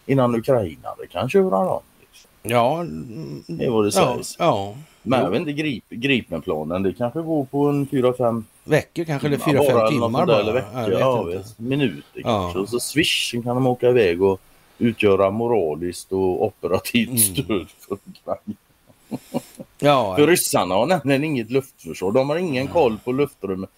innan 0.06 0.34
Ukraina 0.34 0.88
det 1.00 1.06
kan 1.06 1.30
köra 1.30 1.64
dem. 1.64 1.82
Liksom. 2.00 2.30
ja, 2.42 2.80
mm, 2.80 3.44
Det 3.46 3.64
är 3.64 3.70
vad 3.70 3.84
det 3.84 3.90
ja, 3.94 4.14
sägs. 4.16 4.36
ja. 4.38 4.74
Men 5.02 5.20
jag 5.22 5.30
vet 5.30 5.40
inte, 5.40 5.52
grip, 5.52 5.84
Gripenplanen 5.90 6.82
det 6.82 6.92
kanske 6.92 7.20
går 7.22 7.44
på 7.44 7.66
en 7.68 7.86
fyra, 7.86 8.12
fem 8.12 8.44
Veckor 8.64 9.04
kanske, 9.04 9.26
eller 9.28 9.36
timmar 9.36 9.52
fyra, 9.62 9.62
fem 9.66 9.74
bara, 9.74 9.88
eller 9.88 10.00
något 10.00 10.02
timmar 10.10 10.18
sånt 10.18 10.28
där, 10.28 10.34
bara. 10.34 10.40
Eller 10.84 10.92
veckor, 10.92 11.00
ja, 11.00 11.22
vet, 11.22 11.58
minuter 11.58 12.02
Ja. 12.14 12.22
kanske. 12.22 12.58
Och 12.58 12.68
så 12.68 12.80
swish 12.80 13.30
kan 13.32 13.44
de 13.44 13.66
åka 13.66 13.88
iväg 13.88 14.22
och 14.22 14.40
utgöra 14.78 15.30
moraliskt 15.30 16.12
och 16.12 16.44
operativt 16.44 17.08
Mm. 17.08 17.18
stöd 17.18 17.66
för 17.88 17.94
Ukraina. 17.94 18.56
Ja, 19.78 20.16
För 20.16 20.26
ryssarna 20.26 20.74
har 20.74 20.86
nämligen 20.86 21.24
inget 21.24 21.50
luftförsvar. 21.50 22.12
De 22.12 22.28
har 22.28 22.36
ingen 22.36 22.66
koll 22.68 22.98
på 23.04 23.12
luftrummet. 23.12 23.70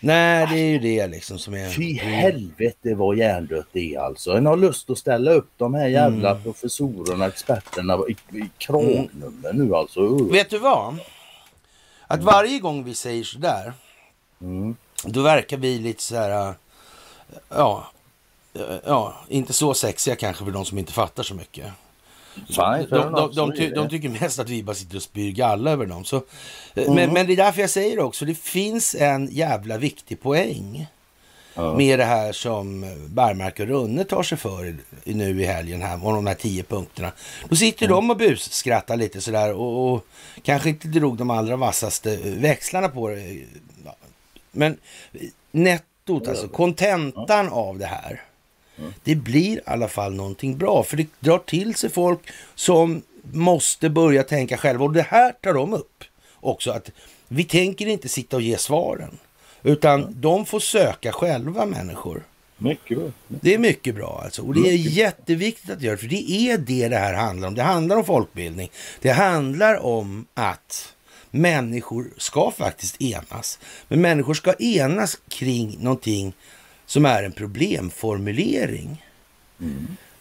nej, 0.00 0.46
det 0.50 0.58
är 0.60 0.64
ju 0.70 0.78
det 0.78 1.06
liksom 1.06 1.38
som 1.38 1.54
är... 1.54 1.68
Fy 1.70 1.94
helvete 1.94 2.94
vad 2.94 3.16
hjärndött 3.16 3.66
det 3.72 3.94
är 3.94 4.00
alltså. 4.00 4.30
En 4.32 4.46
har 4.46 4.56
lust 4.56 4.90
att 4.90 4.98
ställa 4.98 5.30
upp 5.32 5.50
de 5.56 5.74
här 5.74 5.86
jävla 5.88 6.30
Mm. 6.30 6.42
professorerna, 6.42 7.26
experterna 7.26 7.98
i, 8.08 8.36
i 8.38 8.50
kragnummer 8.58 9.52
nu 9.52 9.74
alltså. 9.74 10.24
Vet 10.24 10.50
du 10.50 10.58
vad? 10.58 10.96
Att 12.06 12.22
varje 12.22 12.58
gång 12.58 12.84
vi 12.84 12.94
säger 12.94 13.24
sådär, 13.24 13.72
Mm. 14.40 14.76
då 15.04 15.22
verkar 15.22 15.56
vi 15.56 15.78
lite 15.78 16.02
så 16.02 16.16
här, 16.16 16.54
ja, 17.48 17.86
ja, 18.84 19.14
inte 19.28 19.52
så 19.52 19.74
sexiga 19.74 20.16
kanske 20.16 20.44
för 20.44 20.50
de 20.52 20.64
som 20.64 20.78
inte 20.78 20.92
fattar 20.92 21.22
så 21.22 21.34
mycket. 21.34 21.66
Fine, 22.34 22.86
De, 22.90 23.12
de, 23.12 23.34
de, 23.34 23.52
ty, 23.56 23.70
de 23.70 23.84
det. 23.84 23.90
tycker 23.90 24.08
mest 24.08 24.38
att 24.38 24.48
vi 24.48 24.62
bara 24.62 24.74
sitter 24.76 24.96
och 24.96 25.02
spyr 25.02 25.32
galla 25.32 25.70
över 25.70 25.86
dem. 25.86 26.04
Så, 26.04 26.16
eh, 26.16 26.22
Mm. 26.74 26.94
men, 26.94 27.12
men 27.12 27.26
det 27.26 27.32
är 27.32 27.36
därför 27.36 27.60
jag 27.60 27.70
säger 27.70 27.98
också, 27.98 28.24
det 28.24 28.34
finns 28.38 28.94
en 28.94 29.28
jävla 29.30 29.78
viktig 29.78 30.20
poäng 30.22 30.86
Ja. 31.54 31.74
med 31.76 31.98
det 31.98 32.04
här 32.04 32.32
som 32.32 32.80
Bergmark 33.08 33.60
och 33.60 33.66
Runne 33.66 34.04
tar 34.04 34.22
sig 34.22 34.38
för 34.38 34.76
nu 35.04 35.42
i 35.42 35.44
helgen 35.44 35.82
här, 35.82 36.06
och 36.06 36.12
de 36.12 36.26
här 36.26 36.34
tio 36.34 36.62
punkterna. 36.62 37.12
Då 37.48 37.56
sitter 37.56 37.88
de 37.88 38.10
och 38.10 38.16
busskrattar 38.16 38.96
lite 38.96 39.20
sådär 39.20 39.52
och, 39.54 39.92
och 39.94 40.06
kanske 40.42 40.68
inte 40.68 40.88
drog 40.88 41.16
de 41.16 41.30
allra 41.30 41.56
vassaste 41.56 42.16
växlarna 42.24 42.88
på 42.88 43.08
det. 43.08 43.38
Men 44.52 44.76
nettot, 45.50 46.28
alltså 46.28 46.48
kontentan 46.48 47.48
av 47.48 47.78
det 47.78 47.86
här, 47.86 48.22
det 49.04 49.14
blir 49.14 49.56
i 49.56 49.60
alla 49.66 49.88
fall 49.88 50.14
någonting 50.14 50.58
bra. 50.58 50.82
För 50.82 50.96
det 50.96 51.06
drar 51.20 51.38
till 51.38 51.74
sig 51.74 51.90
folk 51.90 52.20
som 52.54 53.02
måste 53.32 53.90
börja 53.90 54.22
tänka 54.22 54.56
själva. 54.56 54.84
Och 54.84 54.92
det 54.92 55.02
här 55.02 55.32
tar 55.32 55.54
de 55.54 55.74
upp 55.74 56.04
också. 56.40 56.70
att 56.70 56.90
Vi 57.28 57.44
tänker 57.44 57.86
inte 57.86 58.08
sitta 58.08 58.36
och 58.36 58.42
ge 58.42 58.58
svaren. 58.58 59.18
Utan 59.62 60.14
de 60.20 60.46
får 60.46 60.60
söka 60.60 61.12
själva 61.12 61.66
människor. 61.66 62.22
Mycket 62.58 62.98
bra. 62.98 63.08
Det 63.28 63.54
är 63.54 63.58
mycket 63.58 63.94
bra 63.94 64.20
alltså. 64.24 64.42
Och 64.42 64.54
det 64.54 64.68
är 64.68 64.76
jätteviktigt 64.76 65.70
att 65.70 65.82
göra 65.82 65.96
för 65.96 66.06
det 66.06 66.30
är 66.30 66.58
det 66.58 66.88
det 66.88 66.96
här 66.96 67.14
handlar 67.14 67.48
om. 67.48 67.54
Det 67.54 67.62
handlar 67.62 67.96
om 67.96 68.04
folkbildning. 68.04 68.70
Det 69.00 69.10
handlar 69.10 69.84
om 69.84 70.26
att 70.34 70.94
människor 71.30 72.10
ska 72.16 72.50
faktiskt 72.50 73.02
enas. 73.02 73.58
Men 73.88 74.00
människor 74.00 74.34
ska 74.34 74.52
enas 74.52 75.18
kring 75.28 75.76
någonting 75.80 76.32
som 76.90 77.04
är 77.04 77.22
en 77.22 77.32
problemformulering. 77.32 79.04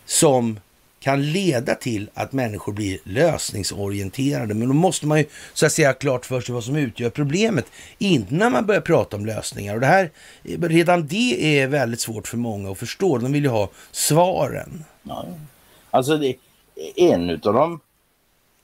Som 0.06 0.60
kan 1.00 1.32
leda 1.32 1.76
till 1.76 2.10
att 2.14 2.34
människor 2.34 2.74
blir 2.74 3.00
lösningsorienterade. 3.04 4.54
Men 4.54 4.68
då 4.68 4.74
måste 4.74 5.08
man 5.08 5.18
ju 5.18 5.26
så 5.54 5.66
att 5.66 5.72
säga 5.72 5.88
ha 5.88 5.94
klart 5.94 6.26
för 6.26 6.42
sig 6.42 6.56
vad 6.56 6.64
som 6.64 6.76
utgör 6.76 7.10
problemet 7.10 7.66
innan 7.98 8.52
man 8.52 8.66
börjar 8.66 8.82
prata 8.82 9.18
om 9.18 9.26
lösningar. 9.26 9.74
Och 9.76 9.80
det 9.80 9.88
här, 9.88 10.12
redan 10.44 11.08
det 11.08 11.60
är 11.60 11.68
väldigt 11.68 12.00
svårt 12.00 12.28
för 12.28 12.38
många 12.38 12.72
att 12.72 12.78
förstå. 12.78 13.18
De 13.18 13.32
vill 13.32 13.44
ju 13.44 13.50
ha 13.50 13.70
svaren. 13.92 14.86
Ja, 15.04 15.26
ja. 15.28 15.34
Alltså 15.92 16.18
det, 16.18 16.36
en 16.96 17.30
utav 17.30 17.54
de 17.54 17.80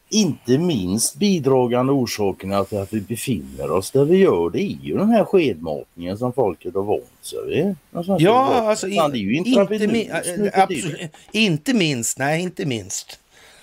inte 0.10 0.58
minst 0.58 1.16
bidragande 1.16 1.94
orsakerna 1.94 2.64
till 2.64 2.78
att 2.78 2.94
vi 2.94 3.02
befinner 3.02 3.72
oss 3.72 3.92
där 3.92 4.06
vi 4.06 4.18
gör 4.18 4.50
det 4.50 4.62
är 4.64 4.78
ju 4.84 4.98
den 4.98 5.10
här 5.10 5.26
skedmatningen 5.26 6.18
som 6.18 6.34
folket 6.34 6.74
har 6.76 6.84
vant 6.84 7.04
sig 7.22 7.40
vid. 7.48 7.76
Svenska 7.92 8.16
Ja, 8.20 8.70
alltså 8.70 8.88
Fan, 8.90 9.12
det 9.12 9.18
är 9.18 9.20
ju 9.20 9.36
inte, 9.36 9.50
intravenöst 9.50 9.94
mi- 9.94 10.08
nu 10.08 10.14
för 10.14 10.22
tiden. 10.24 10.52
absolut, 10.54 11.12
inte 11.32 11.74
minst, 11.74 12.18
nej 12.18 12.42
inte 12.42 12.66
minst. 12.66 13.20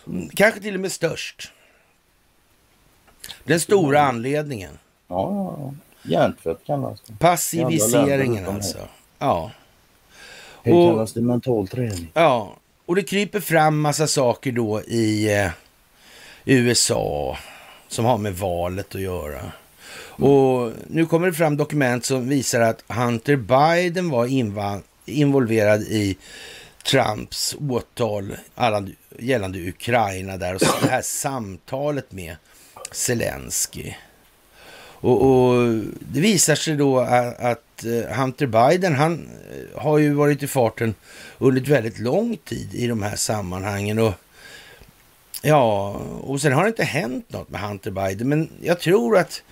Mm, 0.06 0.28
Kanske 0.28 0.60
till 0.60 0.74
och 0.74 0.80
med 0.80 0.92
störst. 0.92 1.52
Den 3.44 3.60
stora 3.60 4.00
anledningen. 4.02 4.78
Ja, 5.08 5.30
ja, 5.32 5.56
ja. 5.58 5.74
Hjärntvätt 6.10 6.58
kallas 6.66 7.00
det. 7.06 7.12
Passiviseringen 7.18 8.46
alltså. 8.46 8.78
Ja. 9.18 9.50
Det 10.64 10.70
kallas 10.70 11.12
det 11.12 11.20
mental 11.20 11.68
träning. 11.68 12.08
Ja, 12.14 12.56
och 12.86 12.94
det 12.96 13.02
kryper 13.02 13.40
fram 13.40 13.80
massa 13.80 14.06
saker 14.06 14.52
då 14.52 14.80
i 14.82 15.38
eh, 15.40 15.50
USA 16.44 17.38
som 17.88 18.04
har 18.04 18.18
med 18.18 18.36
valet 18.36 18.94
att 18.94 19.00
göra. 19.00 19.52
Och 20.04 20.72
nu 20.86 21.06
kommer 21.06 21.26
det 21.26 21.32
fram 21.32 21.56
dokument 21.56 22.04
som 22.04 22.28
visar 22.28 22.60
att 22.60 22.84
Hunter 22.88 23.36
Biden 23.36 24.10
var 24.10 24.26
involverad 25.06 25.82
i 25.82 26.16
Trumps 26.84 27.56
åtal 27.70 28.36
gällande 29.18 29.68
Ukraina 29.68 30.36
där 30.36 30.54
och 30.54 30.60
det 30.82 30.90
här 30.90 31.02
samtalet 31.02 32.12
med 32.12 32.36
Zelensky. 32.92 33.94
Och, 35.02 35.26
och 35.26 35.68
det 36.00 36.20
visar 36.20 36.54
sig 36.54 36.76
då 36.76 37.00
att, 37.00 37.40
att 37.40 37.84
Hunter 38.16 38.46
Biden, 38.46 38.94
han 38.94 39.28
eh, 39.50 39.82
har 39.82 39.98
ju 39.98 40.14
varit 40.14 40.42
i 40.42 40.46
farten 40.46 40.94
under 41.38 41.62
ett 41.62 41.68
väldigt 41.68 41.98
lång 41.98 42.36
tid 42.36 42.74
i 42.74 42.86
de 42.86 43.02
här 43.02 43.16
sammanhangen. 43.16 43.98
Och 43.98 44.12
ja, 45.42 45.90
och 46.20 46.40
sen 46.40 46.52
har 46.52 46.62
det 46.62 46.68
inte 46.68 46.84
hänt 46.84 47.32
något 47.32 47.50
med 47.50 47.60
Hunter 47.60 47.90
Biden, 47.90 48.28
men 48.28 48.48
jag 48.60 48.80
tror 48.80 49.18
att 49.18 49.42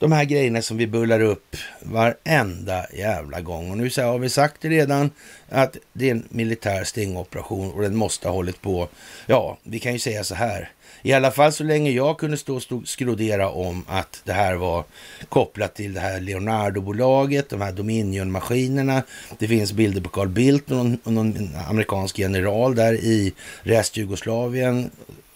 de 0.00 0.12
här 0.12 0.24
grejerna 0.24 0.62
som 0.62 0.76
vi 0.76 0.86
bullar 0.86 1.20
upp 1.20 1.56
varenda 1.82 2.86
jävla 2.92 3.40
gång. 3.40 3.70
Och 3.70 3.78
nu 3.78 3.90
så 3.90 4.02
har 4.02 4.18
vi 4.18 4.28
sagt 4.28 4.56
det 4.60 4.68
redan 4.68 5.10
att 5.48 5.76
det 5.92 6.06
är 6.06 6.10
en 6.10 6.28
militär 6.28 6.84
stingoperation 6.84 7.72
och 7.72 7.82
den 7.82 7.96
måste 7.96 8.28
ha 8.28 8.34
hållit 8.34 8.62
på. 8.62 8.88
Ja, 9.26 9.58
vi 9.62 9.78
kan 9.78 9.92
ju 9.92 9.98
säga 9.98 10.24
så 10.24 10.34
här. 10.34 10.70
I 11.02 11.12
alla 11.12 11.30
fall 11.30 11.52
så 11.52 11.64
länge 11.64 11.90
jag 11.90 12.18
kunde 12.18 12.36
stå 12.36 12.56
och 12.56 12.88
skrodera 12.88 13.50
om 13.50 13.84
att 13.88 14.22
det 14.24 14.32
här 14.32 14.54
var 14.54 14.84
kopplat 15.28 15.74
till 15.74 15.94
det 15.94 16.00
här 16.00 16.20
Leonardo-bolaget, 16.20 17.48
de 17.48 17.60
här 17.60 17.72
Dominion-maskinerna. 17.72 19.02
Det 19.38 19.48
finns 19.48 19.72
bilder 19.72 20.00
på 20.00 20.08
Carl 20.08 20.28
Bildt 20.28 20.70
och 20.70 20.76
någon, 20.76 20.98
och 21.04 21.12
någon 21.12 21.50
amerikansk 21.68 22.18
general 22.18 22.74
där 22.74 22.94
i 22.94 23.32
restjugoslavien. 23.62 24.90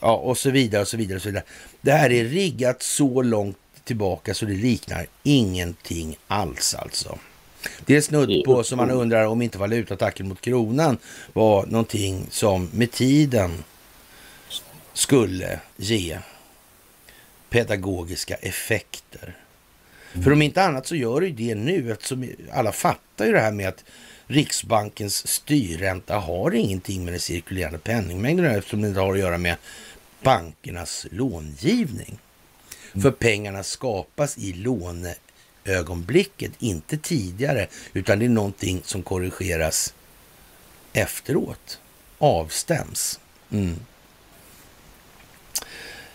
Ja, 0.04 0.16
och 0.16 0.38
så 0.38 0.50
vidare 0.50 0.82
och 0.82 0.88
så 0.88 0.96
vidare 0.96 1.16
och 1.16 1.22
så 1.22 1.28
vidare. 1.28 1.44
Det 1.80 1.92
här 1.92 2.12
är 2.12 2.24
riggat 2.24 2.82
så 2.82 3.22
långt 3.22 3.56
tillbaka 3.84 4.34
så 4.34 4.46
det 4.46 4.54
liknar 4.54 5.06
ingenting 5.22 6.16
alls 6.26 6.74
alltså. 6.74 7.18
Det 7.84 7.96
är 7.96 8.00
snudd 8.00 8.44
på 8.44 8.64
som 8.64 8.76
man 8.76 8.90
undrar 8.90 9.26
om 9.26 9.42
inte 9.42 9.58
valutattacken 9.58 10.28
mot 10.28 10.40
kronan 10.40 10.98
var 11.32 11.66
någonting 11.66 12.26
som 12.30 12.68
med 12.72 12.90
tiden 12.90 13.64
skulle 14.92 15.60
ge 15.76 16.18
pedagogiska 17.50 18.34
effekter. 18.34 19.36
För 20.24 20.32
om 20.32 20.42
inte 20.42 20.62
annat 20.62 20.86
så 20.86 20.96
gör 20.96 21.20
det 21.20 21.26
ju 21.26 21.32
det 21.32 21.54
nu 21.54 21.92
eftersom 21.92 22.30
alla 22.52 22.72
fattar 22.72 23.26
ju 23.26 23.32
det 23.32 23.40
här 23.40 23.52
med 23.52 23.68
att 23.68 23.84
Riksbankens 24.26 25.26
styrränta 25.26 26.16
har 26.16 26.54
ingenting 26.54 27.04
med 27.04 27.12
den 27.12 27.20
cirkulerande 27.20 27.78
penningmängden 27.78 28.46
eftersom 28.46 28.82
det 28.82 28.88
inte 28.88 29.00
har 29.00 29.12
att 29.12 29.18
göra 29.18 29.38
med 29.38 29.56
bankernas 30.24 31.06
långivning. 31.10 32.18
För 33.02 33.10
pengarna 33.10 33.62
skapas 33.62 34.38
i 34.38 34.52
låneögonblicket, 34.52 36.52
inte 36.58 36.98
tidigare, 36.98 37.66
utan 37.92 38.18
det 38.18 38.24
är 38.24 38.28
någonting 38.28 38.82
som 38.84 39.02
korrigeras 39.02 39.94
efteråt. 40.92 41.80
Avstäms. 42.18 43.20
Mm. 43.50 43.76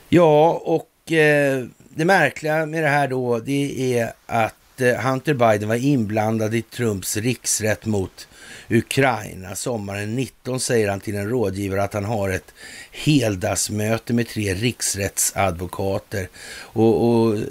Ja, 0.09 0.61
och 0.63 1.11
eh, 1.11 1.65
det 1.89 2.05
märkliga 2.05 2.65
med 2.65 2.83
det 2.83 2.89
här 2.89 3.07
då, 3.07 3.39
det 3.39 3.97
är 3.97 4.13
att 4.25 4.81
eh, 4.81 4.95
Hunter 4.95 5.33
Biden 5.33 5.69
var 5.69 5.75
inblandad 5.75 6.55
i 6.55 6.61
Trumps 6.61 7.17
riksrätt 7.17 7.85
mot 7.85 8.27
Ukraina. 8.69 9.55
Sommaren 9.55 10.15
19 10.15 10.59
säger 10.59 10.89
han 10.89 10.99
till 10.99 11.15
en 11.15 11.29
rådgivare 11.29 11.83
att 11.83 11.93
han 11.93 12.05
har 12.05 12.29
ett 12.29 12.53
heldagsmöte 12.91 14.13
med 14.13 14.27
tre 14.27 14.53
riksrättsadvokater. 14.53 16.29
Och, 16.53 17.09
och 17.09 17.35
eh, 17.35 17.43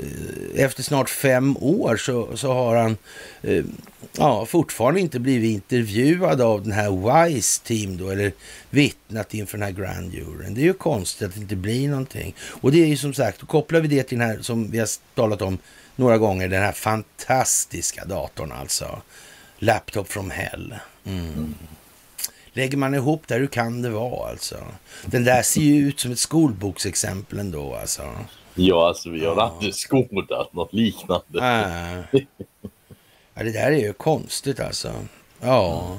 efter 0.54 0.82
snart 0.82 1.10
fem 1.10 1.56
år 1.56 1.96
så, 1.96 2.36
så 2.36 2.52
har 2.52 2.76
han 2.76 2.96
eh, 3.42 3.64
ja, 4.16 4.46
fortfarande 4.46 5.00
inte 5.00 5.20
blivit 5.20 5.50
intervjuad 5.50 6.40
av 6.40 6.62
den 6.62 6.72
här 6.72 6.90
WISE 6.90 7.62
team 7.64 7.96
då, 7.96 8.10
eller 8.10 8.32
vittnat 8.70 9.34
inför 9.34 9.58
den 9.58 9.66
här 9.66 9.84
grand 9.84 10.14
juryn. 10.14 10.54
Det 10.54 10.60
är 10.60 10.64
ju 10.64 10.72
konstigt 10.72 11.28
att 11.28 11.34
det 11.34 11.40
inte 11.40 11.56
blir 11.56 11.88
någonting. 11.88 12.34
Och 12.40 12.72
det 12.72 12.82
är 12.82 12.86
ju 12.86 12.96
som 12.96 13.14
sagt, 13.14 13.40
då 13.40 13.46
kopplar 13.46 13.80
vi 13.80 13.88
det 13.88 14.02
till 14.02 14.18
den 14.18 14.28
här 14.28 14.38
som 14.40 14.70
vi 14.70 14.78
har 14.78 14.88
talat 15.14 15.42
om 15.42 15.58
några 15.96 16.18
gånger, 16.18 16.48
den 16.48 16.62
här 16.62 16.72
fantastiska 16.72 18.04
datorn 18.04 18.52
alltså. 18.52 19.02
Laptop 19.58 20.08
from 20.08 20.30
hell. 20.30 20.74
Mm. 21.08 21.54
Lägger 22.52 22.76
man 22.76 22.94
ihop 22.94 23.22
det, 23.26 23.34
hur 23.34 23.46
kan 23.46 23.82
det 23.82 23.90
vara 23.90 24.30
alltså? 24.30 24.56
Den 25.04 25.24
där 25.24 25.42
ser 25.42 25.60
ju 25.60 25.88
ut 25.88 26.00
som 26.00 26.12
ett 26.12 26.18
skolboksexempel 26.18 27.38
ändå 27.38 27.74
alltså. 27.74 28.02
Ja, 28.54 28.88
alltså 28.88 29.10
vi 29.10 29.26
har 29.26 29.36
ja. 29.36 29.42
aldrig 29.42 29.74
skådat 29.74 30.52
något 30.52 30.72
liknande. 30.72 31.40
Äh. 32.12 32.20
Ja, 33.34 33.44
det 33.44 33.52
där 33.52 33.72
är 33.72 33.78
ju 33.78 33.92
konstigt 33.92 34.60
alltså. 34.60 34.92
Ja. 35.40 35.98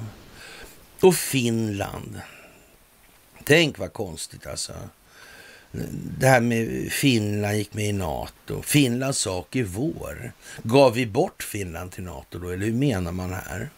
Och 1.02 1.16
Finland. 1.16 2.22
Tänk 3.44 3.80
vad 3.80 3.94
konstigt 3.94 4.48
alltså. 4.48 4.74
Det 6.20 6.28
här 6.28 6.42
med 6.42 6.92
Finland 6.92 7.58
gick 7.58 7.74
med 7.74 7.86
i 7.86 7.94
NATO. 7.94 8.62
Finlands 8.62 9.20
sak 9.20 9.56
är 9.56 9.64
vår. 9.64 10.32
Gav 10.64 10.94
vi 10.94 11.06
bort 11.06 11.44
Finland 11.44 11.92
till 11.92 12.04
NATO 12.04 12.40
då, 12.40 12.50
eller 12.50 12.66
hur 12.66 12.74
menar 12.74 13.12
man 13.12 13.34
här? 13.34 13.70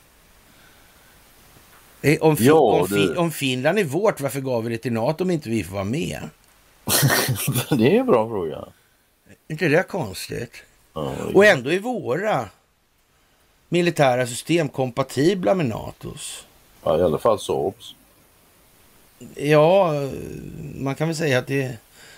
Eh, 2.02 2.22
om, 2.22 2.38
fin 2.38 2.48
ja, 2.48 2.54
om, 2.54 2.88
fin 2.88 3.18
om, 3.18 3.32
Finland 3.32 3.80
är 3.80 3.84
vårt, 3.84 4.22
varför 4.22 4.42
gav 4.42 4.64
vi 4.64 4.70
det 4.70 4.78
till 4.78 4.94
NATO 4.94 5.24
om 5.24 5.32
inte 5.32 5.50
vi 5.50 5.64
får 5.64 5.74
vara 5.74 5.84
med? 5.84 6.20
det 7.70 7.96
är 7.96 8.00
en 8.00 8.06
bra 8.06 8.28
fråga. 8.28 8.66
Inte 9.48 9.68
det 9.68 9.84
konstigt? 9.84 10.52
Ja, 10.94 11.14
Och 11.34 11.46
ändå 11.46 11.72
är 11.72 11.80
våra 11.80 12.50
militära 13.70 14.28
system 14.28 14.70
kompatibla 14.70 15.56
med 15.56 15.66
NATOs. 15.66 16.46
Ja, 16.84 16.98
i 16.98 17.02
alla 17.02 17.18
fall 17.18 17.40
Saabs. 17.40 17.96
Ja, 19.36 19.94
man 20.76 20.96
kan 20.96 21.08
väl 21.08 21.18
säga 21.18 21.40
att 21.40 21.48
det, 21.48 21.78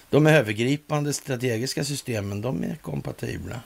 de 0.10 0.28
övergripande 0.28 1.14
strategiska 1.14 1.84
systemen, 1.84 2.42
de 2.42 2.64
är 2.64 2.76
kompatibla. 2.76 3.62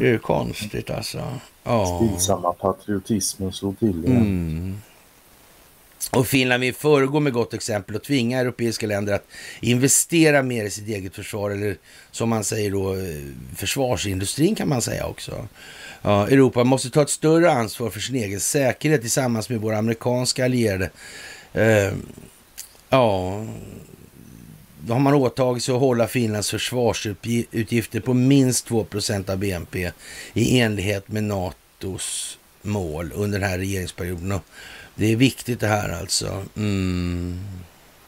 Det 0.00 0.06
är 0.06 0.10
ju 0.10 0.18
konstigt 0.18 0.90
alltså. 0.90 1.24
Ja. 1.62 2.00
Stillsamma 2.00 2.52
patriotismen 2.52 3.52
slår 3.52 3.72
till 3.72 4.04
igen. 4.04 4.16
Mm. 4.16 4.80
Och 6.10 6.26
Finland 6.26 6.60
vill 6.60 6.74
föregå 6.74 7.20
med 7.20 7.32
gott 7.32 7.54
exempel 7.54 7.96
och 7.96 8.02
tvinga 8.02 8.40
europeiska 8.40 8.86
länder 8.86 9.14
att 9.14 9.26
investera 9.60 10.42
mer 10.42 10.64
i 10.64 10.70
sitt 10.70 10.88
eget 10.88 11.14
försvar, 11.14 11.50
eller 11.50 11.76
som 12.10 12.28
man 12.28 12.44
säger 12.44 12.70
då, 12.70 12.94
eh, 12.94 13.00
försvarsindustrin 13.56 14.54
kan 14.54 14.68
man 14.68 14.82
säga 14.82 15.06
också. 15.06 15.48
Ja, 16.02 16.28
Europa 16.28 16.64
måste 16.64 16.90
ta 16.90 17.02
ett 17.02 17.10
större 17.10 17.50
ansvar 17.50 17.90
för 17.90 18.00
sin 18.00 18.16
egen 18.16 18.40
säkerhet 18.40 19.00
tillsammans 19.00 19.48
med 19.48 19.60
våra 19.60 19.78
amerikanska 19.78 20.44
allierade. 20.44 20.90
Eh, 21.52 21.92
ja, 22.88 23.44
då 24.86 24.92
har 24.92 25.00
man 25.00 25.14
åtagit 25.14 25.62
sig 25.62 25.74
att 25.74 25.80
hålla 25.80 26.06
Finlands 26.06 26.50
försvarsutgifter 26.50 28.00
på 28.00 28.14
minst 28.14 28.68
2% 28.68 29.30
av 29.30 29.38
BNP 29.38 29.92
i 30.34 30.60
enlighet 30.60 31.08
med 31.08 31.24
NATOs 31.24 32.38
mål 32.62 33.12
under 33.14 33.38
den 33.38 33.50
här 33.50 33.58
regeringsperioden. 33.58 34.40
Det 34.98 35.12
är 35.12 35.16
viktigt 35.16 35.60
det 35.60 35.66
här 35.66 36.00
alltså. 36.00 36.42
Mm. 36.56 37.38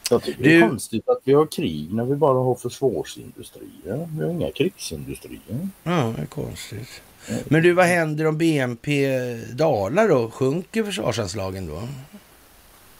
Jag 0.09 0.23
tycker 0.23 0.43
du... 0.43 0.49
det 0.49 0.55
är 0.55 0.69
konstigt 0.69 1.09
att 1.09 1.19
vi 1.23 1.33
har 1.33 1.45
krig 1.45 1.93
när 1.93 2.05
vi 2.05 2.15
bara 2.15 2.39
har 2.39 2.55
försvarsindustrier. 2.55 4.07
Vi 4.17 4.23
har 4.23 4.31
inga 4.31 4.51
krigsindustrier. 4.51 5.69
Ja, 5.83 6.13
det 6.15 6.21
är 6.21 6.25
konstigt. 6.25 7.01
Men 7.45 7.63
du, 7.63 7.73
vad 7.73 7.85
händer 7.85 8.27
om 8.27 8.37
BNP 8.37 9.07
dalar 9.53 10.09
då? 10.09 10.29
Sjunker 10.29 10.83
försvarsanslagen 10.83 11.67
då? 11.67 11.81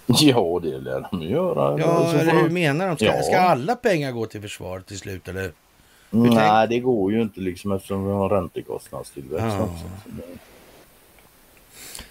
Ja, 0.06 0.60
det 0.64 0.78
lär 0.78 1.08
de 1.12 1.22
göra. 1.22 1.80
Ja, 1.80 2.14
eller 2.14 2.32
hur 2.32 2.50
menar 2.50 2.88
de? 2.88 2.96
Ska, 2.96 3.06
ja. 3.06 3.24
ska 3.24 3.38
alla 3.38 3.76
pengar 3.76 4.12
gå 4.12 4.26
till 4.26 4.42
försvaret 4.42 4.86
till 4.86 4.98
slut? 4.98 5.28
Eller? 5.28 5.52
Nej, 6.10 6.68
det 6.68 6.80
går 6.80 7.12
ju 7.12 7.22
inte 7.22 7.40
liksom 7.40 7.72
eftersom 7.72 8.06
vi 8.06 8.12
har 8.12 8.30
räntekostnadstillväxt. 8.30 9.58
Ja. 9.60 9.70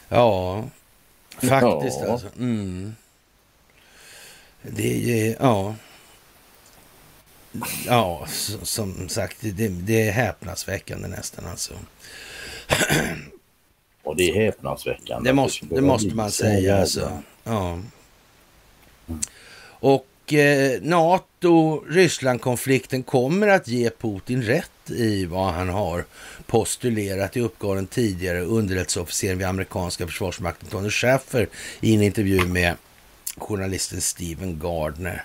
ja, 0.09 0.65
faktiskt 1.41 2.01
ja. 2.01 2.13
alltså. 2.13 2.27
Mm. 2.39 2.97
Det 4.63 5.29
är, 5.29 5.37
ja. 5.41 5.75
Ja, 7.87 8.27
som 8.63 9.09
sagt, 9.09 9.37
det, 9.41 9.69
det 9.69 10.09
är 10.09 10.13
häpnadsväckande 10.13 11.09
nästan 11.09 11.47
alltså. 11.47 11.75
Och 14.03 14.17
det 14.17 14.31
är 14.31 14.35
häpnadsväckande. 14.35 15.31
Det 15.31 15.35
måste, 15.35 15.67
det 15.67 15.81
måste 15.81 16.15
man 16.15 16.31
säga 16.31 16.81
alltså. 16.81 17.23
Ja. 17.45 17.79
Och 19.63 20.33
eh, 20.33 20.83
NATO-Ryssland-konflikten 20.83 23.03
kommer 23.03 23.49
att 23.49 23.69
ge 23.69 23.91
Putin 23.91 24.43
rätt 24.43 24.71
i 24.91 25.27
vad 25.27 25.53
han 25.53 25.69
har 25.69 26.05
postulerat. 26.47 27.37
i 27.37 27.41
uppgav 27.41 27.75
den 27.75 27.87
tidigare 27.87 28.41
underrättelseofficeren 28.41 29.39
vid 29.39 29.47
amerikanska 29.47 30.07
försvarsmakten 30.07 30.69
Tony 30.69 30.91
Schaffer 30.91 31.49
i 31.81 31.95
en 31.95 32.03
intervju 32.03 32.47
med 32.47 32.75
journalisten 33.37 34.01
Steven 34.01 34.59
Gardner. 34.59 35.25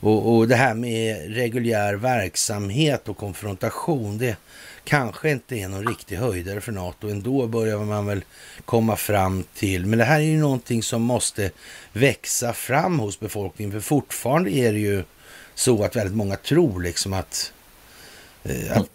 Och, 0.00 0.36
och 0.36 0.48
det 0.48 0.56
här 0.56 0.74
med 0.74 1.34
reguljär 1.34 1.94
verksamhet 1.94 3.08
och 3.08 3.16
konfrontation, 3.16 4.18
det 4.18 4.36
kanske 4.84 5.30
inte 5.30 5.56
är 5.56 5.68
någon 5.68 5.86
riktig 5.86 6.16
höjdare 6.16 6.60
för 6.60 6.72
NATO. 6.72 7.08
Ändå 7.08 7.46
börjar 7.46 7.78
man 7.78 8.06
väl 8.06 8.24
komma 8.64 8.96
fram 8.96 9.44
till. 9.54 9.86
Men 9.86 9.98
det 9.98 10.04
här 10.04 10.20
är 10.20 10.24
ju 10.24 10.38
någonting 10.38 10.82
som 10.82 11.02
måste 11.02 11.50
växa 11.92 12.52
fram 12.52 12.98
hos 12.98 13.20
befolkningen. 13.20 13.72
För 13.72 13.80
fortfarande 13.80 14.50
är 14.50 14.72
det 14.72 14.78
ju 14.78 15.04
så 15.54 15.84
att 15.84 15.96
väldigt 15.96 16.16
många 16.16 16.36
tror 16.36 16.82
liksom 16.82 17.12
att, 17.12 17.52
eh, 18.44 18.76
att 18.76 18.90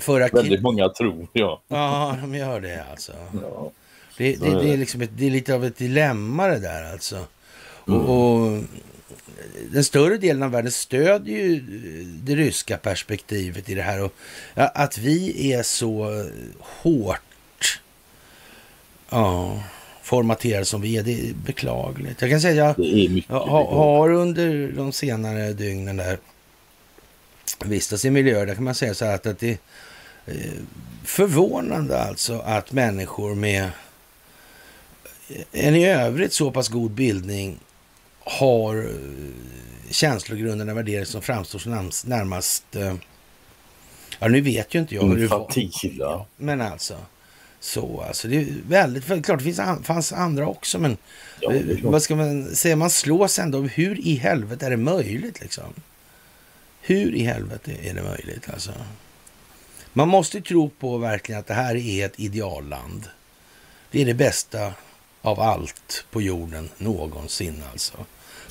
föra 0.00 0.28
Väldigt 0.28 0.62
många 0.62 0.88
tror, 0.88 1.26
ja. 1.32 1.62
Ja, 1.68 2.16
de 2.20 2.34
gör 2.34 2.60
det 2.60 2.84
alltså. 2.90 3.12
Ja. 3.42 3.70
Det, 4.18 4.36
det, 4.36 4.50
det, 4.50 4.72
är 4.72 4.76
liksom 4.76 5.00
ett, 5.00 5.10
det 5.16 5.26
är 5.26 5.30
lite 5.30 5.54
av 5.54 5.64
ett 5.64 5.76
dilemma 5.76 6.46
det 6.46 6.58
där 6.58 6.92
alltså. 6.92 7.26
Mm. 7.88 8.00
och 8.00 8.62
den 9.72 9.84
större 9.84 10.16
delen 10.16 10.42
av 10.42 10.50
världen 10.50 10.72
stödjer 10.72 11.38
ju 11.38 11.60
det 12.22 12.34
ryska 12.34 12.76
perspektivet 12.76 13.68
i 13.68 13.74
det 13.74 13.82
här. 13.82 14.02
Och 14.02 14.12
att 14.54 14.98
vi 14.98 15.52
är 15.52 15.62
så 15.62 16.24
hårt 16.60 17.80
ja, 19.10 19.62
formaterade 20.02 20.64
som 20.64 20.80
vi 20.80 20.96
är, 20.96 21.02
det 21.02 21.12
är 21.12 21.34
beklagligt. 21.34 22.20
Jag 22.22 22.30
kan 22.30 22.40
säga 22.40 22.68
att 22.68 22.78
jag 23.28 23.64
har 23.64 24.12
under 24.12 24.72
de 24.76 24.92
senare 24.92 25.52
dygnen 25.52 25.96
där 25.96 26.18
vistats 27.64 28.04
i 28.04 28.10
miljöer, 28.10 28.46
där 28.46 28.54
kan 28.54 28.64
man 28.64 28.74
säga 28.74 28.94
så 28.94 29.04
här 29.04 29.14
att, 29.14 29.26
att 29.26 29.38
det 29.38 29.50
är 29.50 29.58
förvånande 31.04 31.98
alltså 31.98 32.38
att 32.38 32.72
människor 32.72 33.34
med 33.34 33.70
en 35.52 35.74
i 35.74 35.86
övrigt 35.88 36.32
så 36.32 36.50
pass 36.50 36.68
god 36.68 36.90
bildning 36.90 37.58
har 38.20 38.76
eh, 38.76 39.90
känslogrunderna 39.90 40.74
värderingar 40.74 41.04
som 41.04 41.22
framstår 41.22 41.58
som 41.58 41.90
närmast... 42.04 42.76
Eh, 42.76 42.94
ja, 44.18 44.28
nu 44.28 44.40
vet 44.40 44.74
ju 44.74 44.78
inte 44.78 44.94
jag 44.94 45.02
hur 45.02 45.16
det 45.16 45.26
var. 45.26 45.48
Men 46.36 46.60
alltså, 46.60 46.96
så 47.60 48.04
alltså. 48.08 48.28
Det 48.28 48.36
är 48.36 48.46
väldigt, 48.68 49.04
klart 49.04 49.38
det 49.38 49.44
finns, 49.44 49.60
fanns 49.82 50.12
andra 50.12 50.46
också, 50.46 50.78
men 50.78 50.96
ja, 51.40 51.52
eh, 51.52 51.62
vad 51.82 52.02
ska 52.02 52.16
man 52.16 52.54
säga? 52.54 52.76
Man 52.76 52.90
slås 52.90 53.38
ändå 53.38 53.58
av 53.58 53.68
hur 53.68 54.00
i 54.00 54.14
helvete 54.14 54.66
är 54.66 54.70
det 54.70 54.76
möjligt 54.76 55.40
liksom? 55.40 55.74
Hur 56.86 57.14
i 57.14 57.22
helvete 57.22 57.72
är 57.82 57.94
det 57.94 58.02
möjligt 58.02 58.48
alltså? 58.52 58.72
Man 59.92 60.08
måste 60.08 60.40
tro 60.40 60.68
på 60.68 60.98
verkligen 60.98 61.40
att 61.40 61.46
det 61.46 61.54
här 61.54 61.76
är 61.76 62.06
ett 62.06 62.20
idealland. 62.20 63.08
Det 63.90 64.00
är 64.02 64.06
det 64.06 64.14
bästa 64.14 64.72
av 65.22 65.40
allt 65.40 66.06
på 66.10 66.22
jorden 66.22 66.68
någonsin 66.78 67.62
alltså. 67.72 67.96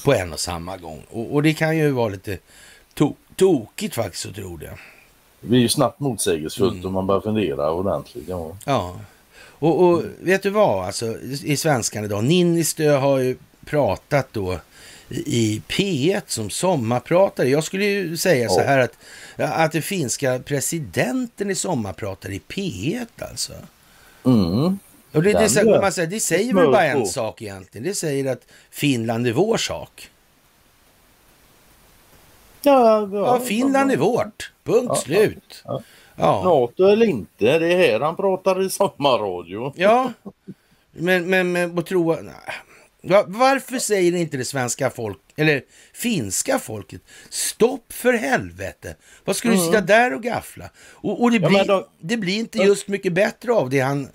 På 0.03 0.13
en 0.13 0.34
och 0.34 0.39
samma 0.39 0.77
gång. 0.77 1.03
Och, 1.09 1.34
och 1.34 1.43
det 1.43 1.53
kan 1.53 1.77
ju 1.77 1.91
vara 1.91 2.09
lite 2.09 2.38
To 2.93 3.15
tokigt 3.36 3.95
faktiskt 3.95 4.25
att 4.25 4.36
tro 4.36 4.57
det. 4.57 4.77
Det 5.41 5.47
blir 5.47 5.59
ju 5.59 5.69
snabbt 5.69 5.99
motsägelsefullt 5.99 6.73
mm. 6.73 6.86
om 6.86 6.93
man 6.93 7.07
börjar 7.07 7.21
fundera 7.21 7.71
ordentligt. 7.71 8.27
Ja. 8.27 8.57
ja. 8.65 8.99
Och, 9.36 9.84
och 9.84 10.03
vet 10.19 10.43
du 10.43 10.49
vad, 10.49 10.86
alltså 10.86 11.17
i 11.21 11.57
svenskan 11.57 12.05
idag, 12.05 12.23
Ninnistö 12.23 12.97
har 12.97 13.17
ju 13.17 13.38
pratat 13.65 14.27
då 14.31 14.59
i 15.14 15.61
P1 15.68 16.22
som 16.28 16.49
sommarpratare. 16.49 17.49
Jag 17.49 17.64
skulle 17.64 17.86
ju 17.86 18.18
säga 18.18 18.49
så 18.49 18.61
här 18.61 18.80
att, 18.80 18.97
att 19.38 19.72
det 19.72 19.82
finska 19.82 20.39
presidenten 20.39 21.49
är 21.49 21.55
sommarpratare 21.55 22.34
i 22.34 22.41
P1 22.47 23.07
alltså. 23.18 23.53
Mm. 24.26 24.80
Och 25.11 25.24
det, 25.24 25.34
det, 25.34 25.64
det, 25.64 25.82
man 25.82 25.91
säger, 25.91 26.09
det 26.09 26.20
säger 26.20 26.53
väl 26.53 26.72
bara 26.72 26.86
en 26.86 27.05
sak 27.05 27.41
egentligen. 27.41 27.88
Det 27.88 27.95
säger 27.95 28.32
att 28.32 28.41
Finland 28.72 29.28
är 29.28 29.34
vår 29.34 29.57
sak. 29.57 30.09
Ja, 32.61 33.09
ja, 33.11 33.18
ja 33.18 33.39
Finland 33.39 33.91
är 33.91 33.97
vårt. 33.97 34.51
Punkt 34.64 34.86
ja, 34.89 34.95
slut. 34.95 35.61
Ja, 35.66 35.82
ja. 36.16 36.43
NATO 36.43 36.88
eller 36.88 37.05
inte, 37.05 37.59
det 37.59 37.74
är 37.74 37.78
här 37.78 37.99
han 37.99 38.16
pratar 38.16 38.66
i 38.66 38.70
sommarradio. 38.70 39.74
Ja, 39.76 40.11
men, 40.91 41.30
men, 41.30 41.51
men 41.51 41.80
att 41.80 41.86
tro... 41.86 42.16
Nej. 42.22 42.34
Varför 43.28 43.80
säger 43.80 44.16
inte 44.16 44.38
det 44.38 44.45
svenska 44.45 44.89
folk, 44.89 45.20
eller 45.36 45.62
finska 45.93 46.60
folket, 46.60 47.01
stopp 47.30 47.93
för 47.93 48.14
helvete? 48.14 48.95
Vad 49.26 49.36
ska 49.36 49.47
du 49.47 49.54
mm. 49.54 49.66
sitta 49.66 49.82
där 49.82 50.14
och 50.14 50.24
gaffla? 50.24 50.70
Och, 50.78 51.24
och 51.24 51.32
det, 51.32 51.39
blir, 51.39 51.66
då, 51.66 51.89
det 51.99 52.18
blir 52.18 52.39
inte 52.39 52.58
just 52.58 52.88
mycket 52.88 53.14
bättre 53.14 53.54
av 53.54 53.70
det 53.70 53.80
han 53.80 54.10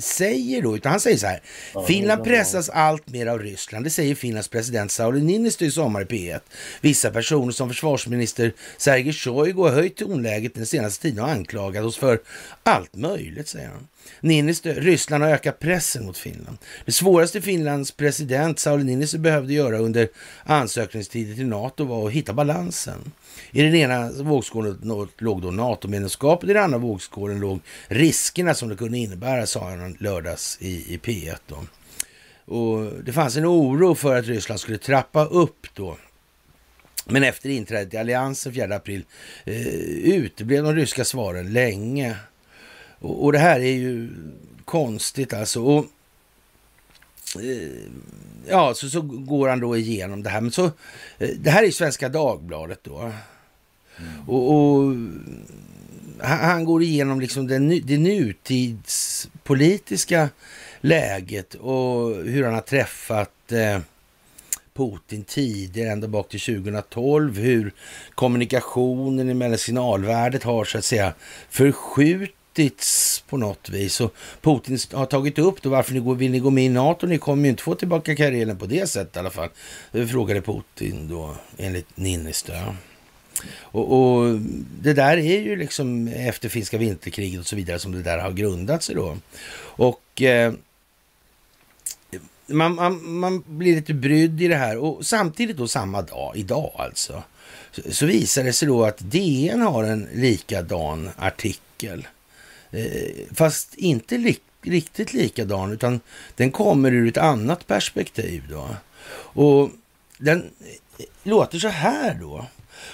säger 0.00 0.62
då, 0.62 0.76
utan 0.76 0.90
han 0.90 1.00
säger 1.00 1.16
så 1.16 1.26
här. 1.26 1.42
Finland 1.86 2.24
pressas 2.24 2.68
allt 2.68 3.08
mer 3.08 3.26
av 3.26 3.38
Ryssland. 3.38 3.84
Det 3.84 3.90
säger 3.90 4.14
Finlands 4.14 4.48
president 4.48 4.92
Sauli 4.92 5.22
Niinistö 5.22 5.64
i 5.64 5.70
sommar 5.70 6.02
i 6.02 6.04
P1. 6.04 6.40
Vissa 6.80 7.10
personer 7.10 7.52
som 7.52 7.68
försvarsminister 7.68 8.52
Sergej 8.76 9.12
Shoigu 9.12 9.62
har 9.62 9.70
höjt 9.70 9.96
tonläget 9.96 10.54
den 10.54 10.66
senaste 10.66 11.02
tiden 11.02 11.24
och 11.24 11.30
anklagat 11.30 11.84
oss 11.84 11.96
för 11.96 12.20
allt 12.62 12.94
möjligt, 12.94 13.48
säger 13.48 13.68
han. 13.68 13.88
Niinistö, 14.20 14.74
Ryssland 14.74 15.24
har 15.24 15.30
ökat 15.30 15.58
pressen 15.58 16.06
mot 16.06 16.18
Finland. 16.18 16.58
Det 16.84 16.92
svåraste 16.92 17.40
Finlands 17.40 17.92
president 17.92 18.58
Sauli 18.58 18.84
Niinistö 18.84 19.18
behövde 19.18 19.54
göra 19.54 19.78
under 19.78 20.08
ansökningstiden 20.44 21.36
till 21.36 21.46
NATO 21.46 21.84
var 21.84 22.06
att 22.06 22.12
hitta 22.12 22.32
balansen. 22.32 23.12
I 23.50 23.62
den 23.62 23.74
ena 23.74 24.10
vågskålen 24.12 25.08
låg 25.18 25.42
då 25.42 25.50
NATO-medlemskapet, 25.50 26.50
i 26.50 26.52
den 26.52 26.62
andra 26.62 26.78
vågskålen 26.78 27.40
låg 27.40 27.60
riskerna 27.88 28.54
som 28.54 28.68
det 28.68 28.76
kunde 28.76 28.98
innebära, 28.98 29.46
sa 29.46 29.70
han 29.70 29.96
lördags 30.00 30.58
i, 30.60 30.94
i 30.94 30.98
P1. 30.98 31.36
Då. 31.46 31.64
Och 32.54 32.92
det 33.04 33.12
fanns 33.12 33.36
en 33.36 33.46
oro 33.46 33.94
för 33.94 34.16
att 34.16 34.26
Ryssland 34.26 34.60
skulle 34.60 34.78
trappa 34.78 35.24
upp 35.24 35.66
då 35.74 35.96
men 37.10 37.24
efter 37.24 37.50
inträdet 37.50 37.94
i 37.94 37.96
alliansen 37.96 38.54
4 38.54 38.76
april 38.76 39.04
eh, 39.44 39.66
uteblev 40.14 40.64
de 40.64 40.74
ryska 40.74 41.04
svaren 41.04 41.52
länge. 41.52 42.16
Och, 42.98 43.24
och, 43.24 43.32
det 43.32 43.38
här 43.38 43.60
är 43.60 43.72
ju 43.72 44.10
konstigt 44.64 45.32
alltså. 45.32 45.62
Och, 45.62 45.84
eh, 47.42 47.68
ja, 48.48 48.74
så, 48.74 48.88
så 48.88 49.00
går 49.00 49.48
han 49.48 49.60
då 49.60 49.76
igenom 49.76 50.22
det 50.22 50.30
här. 50.30 50.40
Men 50.40 50.50
så, 50.50 50.64
eh, 51.18 51.30
det 51.38 51.50
här 51.50 51.62
är 51.62 51.70
Svenska 51.70 52.08
Dagbladet 52.08 52.80
då. 52.82 52.98
Mm. 52.98 53.12
Och, 54.26 54.52
och 54.52 54.94
han, 56.20 56.38
han, 56.38 56.64
går 56.64 56.82
igenom 56.82 57.20
liksom 57.20 57.46
den, 57.46 57.82
det 57.84 57.98
nutidspolitiska 57.98 60.28
läget 60.80 61.54
och 61.54 62.14
hur 62.14 62.44
han 62.44 62.54
har 62.54 62.60
träffat 62.60 63.52
eh, 63.52 63.78
Putin 64.74 65.24
tidigare, 65.24 65.92
ända 65.92 66.08
bak 66.08 66.28
till 66.28 66.40
2012. 66.40 67.38
Hur 67.38 67.72
kommunikationen 68.14 69.38
med 69.38 69.60
signalvärdet 69.60 70.42
har 70.42 70.64
så 70.64 70.78
att 70.78 70.84
säga 70.84 71.12
förskjutits 71.50 72.37
på 73.28 73.36
något 73.36 73.68
vis. 73.68 74.00
Och 74.00 74.14
Putin 74.40 74.78
har 74.92 75.06
tagit 75.06 75.38
upp 75.38 75.62
då 75.62 75.70
varför 75.70 75.94
ni 75.94 76.00
går, 76.00 76.14
vill 76.14 76.30
ni 76.30 76.38
gå 76.38 76.50
med 76.50 76.64
i 76.64 76.68
NATO? 76.68 77.06
Ni 77.06 77.18
kommer 77.18 77.42
ju 77.44 77.50
inte 77.50 77.62
få 77.62 77.74
tillbaka 77.74 78.16
Karelen 78.16 78.58
på 78.58 78.66
det 78.66 78.86
sättet 78.86 79.16
i 79.16 79.18
alla 79.18 79.30
fall. 79.30 79.48
Det 79.92 80.06
frågade 80.06 80.40
Putin 80.40 81.08
då 81.08 81.34
enligt 81.56 81.96
Niinistö. 81.96 82.52
Och, 83.60 83.92
och, 83.92 84.38
det 84.80 84.92
där 84.92 85.16
är 85.16 85.40
ju 85.40 85.56
liksom 85.56 86.08
efter 86.08 86.48
finska 86.48 86.78
vinterkriget 86.78 87.40
och 87.40 87.46
så 87.46 87.56
vidare 87.56 87.78
som 87.78 87.92
det 87.92 88.02
där 88.02 88.18
har 88.18 88.30
grundat 88.30 88.82
sig 88.82 88.94
då. 88.94 89.16
Och 89.60 90.22
eh, 90.22 90.52
man, 92.46 92.74
man, 92.74 93.12
man, 93.12 93.44
blir 93.46 93.76
lite 93.76 93.94
brydd 93.94 94.42
i 94.42 94.48
det 94.48 94.56
här 94.56 94.76
och 94.78 95.06
samtidigt 95.06 95.56
då 95.56 95.68
samma 95.68 96.02
dag, 96.02 96.36
idag 96.36 96.72
alltså, 96.78 97.22
så, 97.70 97.82
så 97.90 98.06
visar 98.06 98.44
det 98.44 98.52
sig 98.52 98.68
då 98.68 98.84
att 98.84 98.98
DN 98.98 99.60
har 99.60 99.84
en 99.84 100.08
likadan 100.14 101.10
artikel. 101.16 102.06
Eh, 102.70 103.24
fast 103.34 103.74
inte 103.74 104.18
li, 104.18 104.38
riktigt 104.62 105.12
likadan 105.12 105.72
utan 105.72 106.00
den 106.36 106.50
kommer 106.50 106.92
ur 106.92 107.08
ett 107.08 107.16
annat 107.16 107.66
perspektiv 107.66 108.42
då. 108.50 108.68
Och 109.12 109.70
den 110.18 110.50
låter 111.22 111.58
så 111.58 111.68
här 111.68 112.14
då. 112.14 112.46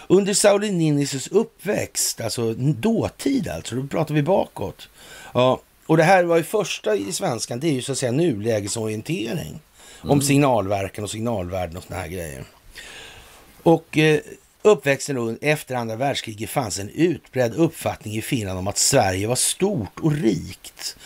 Under 0.08 0.34
Sauli 0.34 0.70
Niinises 0.70 1.28
uppväxt, 1.28 2.20
alltså 2.20 2.54
dåtid 2.54 3.48
alltså, 3.48 3.74
då 3.74 3.86
pratar 3.86 4.14
vi 4.14 4.22
bakåt. 4.22 4.88
Ja, 5.34 5.60
och 5.86 5.96
det 5.96 6.02
här 6.02 6.24
var 6.24 6.36
ju 6.36 6.42
första 6.42 6.96
i 6.96 7.12
svenskan, 7.12 7.60
det 7.60 7.68
är 7.68 7.72
ju 7.72 7.82
så 7.82 7.92
att 7.92 7.98
säga 7.98 8.12
nulägesorientering. 8.12 9.60
Mm. 10.02 10.10
Om 10.10 10.22
signalverkan 10.22 11.04
och 11.04 11.10
signalvärden 11.10 11.76
och 11.76 11.82
såna 11.82 12.00
här 12.00 12.08
grejer. 12.08 12.44
Och 13.62 13.98
eh, 13.98 14.20
uppväxten 14.64 15.38
efter 15.40 15.74
andra 15.74 15.96
världskriget 15.96 16.50
fanns 16.50 16.78
en 16.78 16.88
utbredd 16.88 17.54
uppfattning 17.54 18.16
i 18.16 18.22
Finland 18.22 18.58
om 18.58 18.68
att 18.68 18.78
Sverige 18.78 19.26
var 19.26 19.36
stort 19.36 20.00
och 20.00 20.12
rikt 20.12 20.96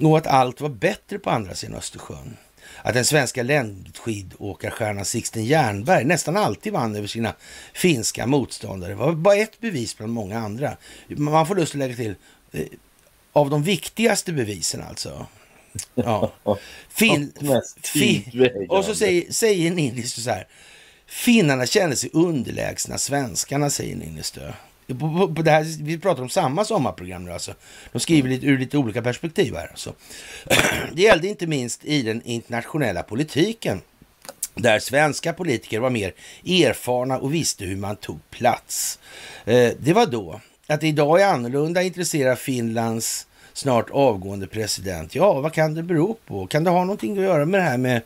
och 0.00 0.18
att 0.18 0.26
allt 0.26 0.60
var 0.60 0.68
bättre 0.68 1.18
på 1.18 1.30
andra 1.30 1.54
sidan 1.54 1.76
Östersjön 1.76 2.36
att 2.82 2.94
den 2.94 3.04
svenska 3.04 3.42
längdskidåkarstjärnan 3.42 5.04
Sixten 5.04 5.44
Jernberg 5.44 6.04
nästan 6.04 6.36
alltid 6.36 6.72
vann 6.72 6.96
över 6.96 7.06
sina 7.06 7.34
finska 7.72 8.26
motståndare. 8.26 8.94
Var 8.94 9.12
bara 9.12 9.36
ett 9.36 9.60
bevis 9.60 9.96
bland 9.96 10.12
många 10.12 10.38
andra. 10.38 10.76
Man 11.08 11.46
får 11.46 11.54
lust 11.54 11.74
att 11.74 11.78
lägga 11.78 11.96
till 11.96 12.14
eh, 12.52 12.66
av 13.32 13.50
de 13.50 13.62
viktigaste 13.62 14.32
bevisen 14.32 14.82
alltså. 14.82 15.26
Ja. 15.94 16.32
Fin, 16.88 17.32
fin, 17.82 18.50
och 18.68 18.84
så 18.84 18.94
säger, 18.94 19.32
säger 19.32 19.70
Niinistö 19.70 20.20
så 20.20 20.30
här. 20.30 20.46
Finnarna 21.08 21.66
kände 21.66 21.96
sig 21.96 22.10
underlägsna 22.12 22.98
svenskarna, 22.98 23.70
säger 23.70 23.96
Niinistö. 23.96 24.52
På, 24.86 25.32
på, 25.36 25.42
det 25.42 25.50
här, 25.50 25.84
vi 25.84 25.98
pratar 25.98 26.22
om 26.22 26.28
samma 26.28 26.64
sommarprogram 26.64 27.24
nu 27.24 27.32
alltså. 27.32 27.54
De 27.92 28.00
skriver 28.00 28.28
lite, 28.28 28.46
ur 28.46 28.58
lite 28.58 28.78
olika 28.78 29.02
perspektiv 29.02 29.54
här. 29.54 29.68
Alltså. 29.68 29.94
Det 30.92 31.02
gällde 31.02 31.28
inte 31.28 31.46
minst 31.46 31.84
i 31.84 32.02
den 32.02 32.22
internationella 32.22 33.02
politiken. 33.02 33.80
Där 34.54 34.78
svenska 34.78 35.32
politiker 35.32 35.78
var 35.80 35.90
mer 35.90 36.12
erfarna 36.46 37.18
och 37.18 37.34
visste 37.34 37.64
hur 37.64 37.76
man 37.76 37.96
tog 37.96 38.30
plats. 38.30 38.98
Eh, 39.44 39.72
det 39.78 39.92
var 39.92 40.06
då. 40.06 40.40
Att 40.66 40.80
det 40.80 40.88
idag 40.88 41.20
är 41.20 41.26
annorlunda 41.26 41.82
intresserar 41.82 42.36
Finlands 42.36 43.26
snart 43.52 43.90
avgående 43.90 44.46
president. 44.46 45.14
Ja, 45.14 45.40
vad 45.40 45.52
kan 45.52 45.74
det 45.74 45.82
bero 45.82 46.16
på? 46.26 46.46
Kan 46.46 46.64
det 46.64 46.70
ha 46.70 46.80
någonting 46.80 47.18
att 47.18 47.24
göra 47.24 47.46
med 47.46 47.60
det 47.60 47.64
här 47.64 47.78
med 47.78 48.02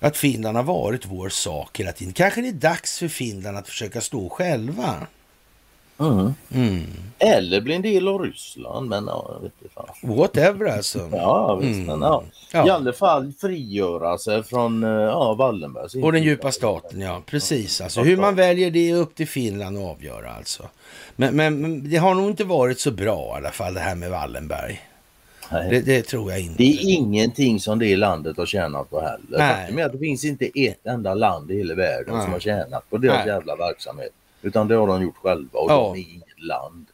att 0.00 0.16
Finland 0.16 0.56
har 0.56 0.64
varit 0.64 1.06
vår 1.06 1.28
sak 1.28 1.80
hela 1.80 1.92
tiden? 1.92 2.12
Kanske 2.12 2.40
det 2.40 2.48
är 2.48 2.52
dags 2.52 2.98
för 2.98 3.08
Finland 3.08 3.56
att 3.56 3.68
försöka 3.68 4.00
stå 4.00 4.28
själva. 4.28 5.06
Mm. 6.00 6.34
Mm. 6.54 6.86
Eller 7.18 7.60
bli 7.60 7.74
en 7.74 7.82
del 7.82 8.08
av 8.08 8.18
Ryssland, 8.18 8.88
men 8.88 9.06
ja, 9.06 9.30
jag 9.34 9.42
vet 9.42 9.52
inte 9.62 9.74
fan. 9.74 10.16
Whatever 10.16 10.66
alltså. 10.66 11.08
Ja, 11.12 11.54
visst, 11.54 11.76
mm. 11.76 11.86
men 11.86 12.00
ja. 12.00 12.24
ja. 12.52 12.66
I 12.66 12.70
alla 12.70 12.92
fall 12.92 13.32
frigöra 13.40 14.18
sig 14.18 14.42
från 14.42 14.84
eh, 14.84 14.90
ja, 14.90 15.34
Wallenbergs 15.34 15.94
Och 15.94 16.12
den 16.12 16.22
djupa 16.22 16.52
staten, 16.52 17.00
ja. 17.00 17.22
Precis. 17.26 17.80
Alltså, 17.80 18.02
hur 18.02 18.16
man 18.16 18.34
väljer 18.34 18.70
det 18.70 18.90
är 18.90 18.94
upp 18.94 19.14
till 19.14 19.28
Finland 19.28 19.78
att 19.78 19.84
avgöra 19.84 20.32
alltså. 20.32 20.68
Men, 21.16 21.36
men, 21.36 21.60
men 21.60 21.90
det 21.90 21.96
har 21.96 22.14
nog 22.14 22.30
inte 22.30 22.44
varit 22.44 22.80
så 22.80 22.90
bra 22.90 23.34
i 23.34 23.36
alla 23.36 23.50
fall 23.50 23.74
det 23.74 23.80
här 23.80 23.94
med 23.94 24.10
Wallenberg. 24.10 24.80
Det, 25.50 25.80
det, 25.80 26.02
tror 26.02 26.30
jag 26.30 26.40
inte. 26.40 26.54
Det 26.58 26.72
är 26.72 26.90
ingenting 26.90 27.60
som 27.60 27.78
det 27.78 27.96
landet 27.96 28.36
har 28.36 28.46
tjänat 28.46 28.90
på 28.90 29.00
heller. 29.00 29.38
Nej. 29.38 29.82
Att 29.82 29.92
det 29.92 29.98
finns 29.98 30.24
inte 30.24 30.50
ett 30.54 30.86
enda 30.86 31.14
land 31.14 31.50
i 31.50 31.56
hela 31.56 31.74
världen 31.74 32.14
Nej. 32.14 32.22
som 32.22 32.32
har 32.32 32.40
tjänat 32.40 32.90
på 32.90 32.98
deras 32.98 33.18
Nej. 33.18 33.26
jävla 33.26 33.56
verksamhet. 33.56 34.12
Utan 34.42 34.68
det 34.68 34.74
har 34.74 34.86
de 34.86 35.02
gjort 35.02 35.16
själva 35.16 35.58
och 35.58 35.70
ja. 35.70 35.92
de 35.94 36.00
är 36.00 36.12
inget 36.12 36.42
land. 36.42 36.86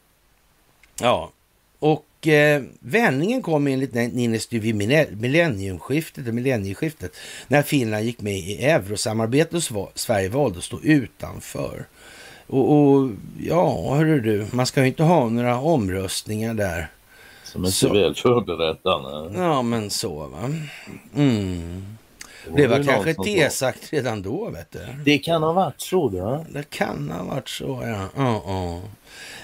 Ja, 1.01 1.31
och 1.79 2.27
eh, 2.27 2.63
vändningen 2.79 3.41
kom 3.41 3.67
enligt 3.67 3.93
Niinistö 3.93 4.59
vid 4.59 4.75
millenniumskiftet, 5.11 6.33
millennieskiftet 6.33 7.11
när 7.47 7.61
Finland 7.61 8.05
gick 8.05 8.21
med 8.21 8.37
i 8.37 8.65
eurosamarbetet 8.65 9.71
och 9.71 9.91
Sverige 9.95 10.29
valde 10.29 10.57
att 10.57 10.63
stå 10.63 10.79
utanför. 10.81 11.85
Och, 12.47 12.71
och 12.71 13.09
ja, 13.39 13.95
hörru 13.95 14.21
du, 14.21 14.45
man 14.51 14.65
ska 14.65 14.81
ju 14.81 14.87
inte 14.87 15.03
ha 15.03 15.29
några 15.29 15.59
omröstningar 15.59 16.53
där. 16.53 16.87
Som 17.51 17.65
är 17.65 17.69
så 17.69 17.93
väl 17.93 18.15
förberedda. 18.15 19.01
Ja, 19.43 19.61
men 19.61 19.89
så 19.89 20.27
va. 20.27 20.53
Mm. 21.15 21.97
Det 22.55 22.67
var 22.67 22.83
kanske 22.83 23.13
som 23.13 23.23
tesagt 23.23 23.93
redan 23.93 24.21
då, 24.21 24.49
vet 24.49 24.71
du. 24.71 24.79
Det 25.05 25.17
kan 25.17 25.43
ha 25.43 25.53
varit 25.53 25.81
så 25.81 26.09
det. 26.09 26.45
Det 26.49 26.69
kan 26.69 27.11
ha 27.11 27.23
varit 27.23 27.49
så, 27.49 27.83
ja. 27.83 28.09
ja, 28.15 28.43
ja. 28.45 28.81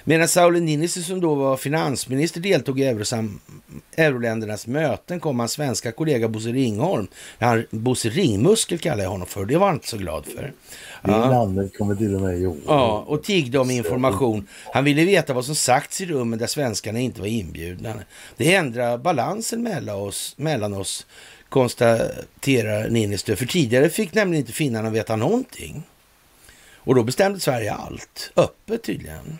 Medan 0.03 0.27
Sauli 0.27 0.59
Niinistö 0.61 1.01
som 1.01 1.21
då 1.21 1.35
var 1.35 1.57
finansminister 1.57 2.41
deltog 2.41 2.79
i 2.79 2.83
Eurosam, 2.83 3.39
euroländernas 3.97 4.67
möten 4.67 5.19
kom 5.19 5.39
hans 5.39 5.51
svenska 5.51 5.91
kollega 5.91 6.27
Bosse 6.27 6.49
Ringholm, 6.49 7.07
han, 7.39 7.65
Bosse 7.69 8.09
Ringmuskel 8.09 8.79
kallar 8.79 9.03
jag 9.03 9.11
honom 9.11 9.27
för, 9.27 9.45
det 9.45 9.57
var 9.57 9.65
han 9.67 9.75
inte 9.75 9.87
så 9.87 9.97
glad 9.97 10.25
för. 10.25 10.41
Det 10.41 11.11
Ja. 11.11 11.29
namnet 11.29 11.77
kommer 11.77 11.95
till 11.95 12.15
och 12.15 12.21
med 12.21 12.39
ihåg. 12.41 12.57
Ja, 12.67 13.03
och 13.07 13.23
tiggde 13.23 13.59
om 13.59 13.71
information. 13.71 14.47
Han 14.73 14.83
ville 14.83 15.05
veta 15.05 15.33
vad 15.33 15.45
som 15.45 15.55
sagts 15.55 16.01
i 16.01 16.05
rummen 16.05 16.39
där 16.39 16.47
svenskarna 16.47 16.99
inte 16.99 17.19
var 17.21 17.27
inbjudna. 17.27 17.93
Det 18.37 18.55
ändrar 18.55 18.97
balansen 18.97 19.63
mellan 19.63 19.95
oss, 19.95 20.33
mellan 20.37 20.73
oss 20.73 21.05
konstaterar 21.49 22.89
Niinistö. 22.89 23.35
För 23.35 23.45
tidigare 23.45 23.89
fick 23.89 24.13
nämligen 24.13 24.41
inte 24.43 24.53
finnarna 24.53 24.89
veta 24.89 25.15
någonting. 25.15 25.83
Och 26.75 26.95
då 26.95 27.03
bestämde 27.03 27.39
Sverige 27.39 27.73
allt. 27.73 28.31
Öppet 28.35 28.83
tydligen. 28.83 29.37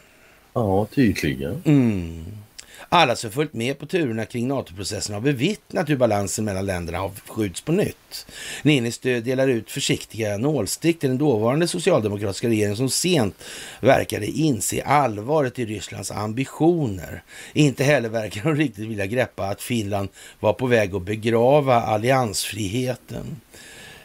Ja, 0.54 0.86
tydligen. 0.86 1.62
Mm. 1.66 2.26
Alla 2.90 3.16
som 3.16 3.32
följt 3.32 3.54
med 3.54 3.80
på 3.80 3.86
turerna 3.86 4.26
kring 4.26 4.48
NATO-processen 4.48 5.14
har 5.14 5.22
bevittnat 5.22 5.90
hur 5.90 5.98
balansen 5.98 6.46
mellan 6.46 6.66
länderna 6.66 6.98
har 6.98 7.12
skjuts 7.28 7.62
på 7.62 7.72
nytt. 7.72 8.26
Niinistö 8.64 9.20
delar 9.20 9.48
ut 9.48 9.72
försiktiga 9.72 10.38
nålstick 10.38 11.00
till 11.00 11.10
den 11.10 11.18
dåvarande 11.18 11.68
socialdemokratiska 11.68 12.48
regeringen 12.48 12.78
som 12.78 12.90
sent 12.90 13.36
verkade 13.80 14.26
inse 14.26 14.84
allvaret 14.84 15.60
i 15.60 15.66
Rysslands 15.66 16.12
ambitioner. 16.12 17.24
Inte 17.54 17.84
heller 17.84 18.10
verkar 18.10 18.44
de 18.44 18.56
riktigt 18.56 18.90
vilja 18.90 19.06
greppa 19.06 19.44
att 19.44 19.62
Finland 19.62 20.10
var 20.40 20.54
på 20.54 20.68
väg 20.68 20.96
att 20.96 21.02
begrava 21.02 21.82
alliansfriheten. 21.82 23.42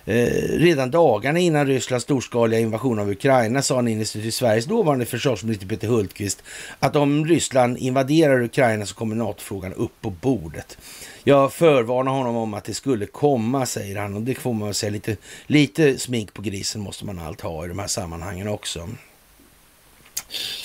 Eh, 0.08 0.58
redan 0.58 0.90
dagarna 0.90 1.38
innan 1.38 1.66
Rysslands 1.66 2.04
storskaliga 2.04 2.60
invasion 2.60 2.98
av 2.98 3.10
Ukraina 3.10 3.62
sa 3.62 3.80
Niinistö 3.80 4.20
till 4.20 4.32
Sveriges 4.32 4.66
dåvarande 4.66 5.06
försvarsminister 5.06 5.66
Peter 5.66 5.88
Hultqvist 5.88 6.42
att 6.78 6.96
om 6.96 7.26
Ryssland 7.26 7.78
invaderar 7.78 8.42
Ukraina 8.42 8.86
så 8.86 8.94
kommer 8.94 9.16
NATO-frågan 9.16 9.72
upp 9.72 10.00
på 10.00 10.10
bordet. 10.10 10.78
Jag 11.24 11.52
förvarnar 11.52 12.12
honom 12.12 12.36
om 12.36 12.54
att 12.54 12.64
det 12.64 12.74
skulle 12.74 13.06
komma, 13.06 13.66
säger 13.66 13.96
han. 13.96 14.16
Och 14.16 14.22
det 14.22 14.34
får 14.34 14.52
man 14.52 14.74
säga, 14.74 14.90
lite, 14.90 15.16
lite 15.46 15.98
smink 15.98 16.34
på 16.34 16.42
grisen 16.42 16.80
måste 16.80 17.04
man 17.04 17.18
allt 17.18 17.40
ha 17.40 17.64
i 17.64 17.68
de 17.68 17.78
här 17.78 17.86
sammanhangen 17.86 18.48
också. 18.48 18.88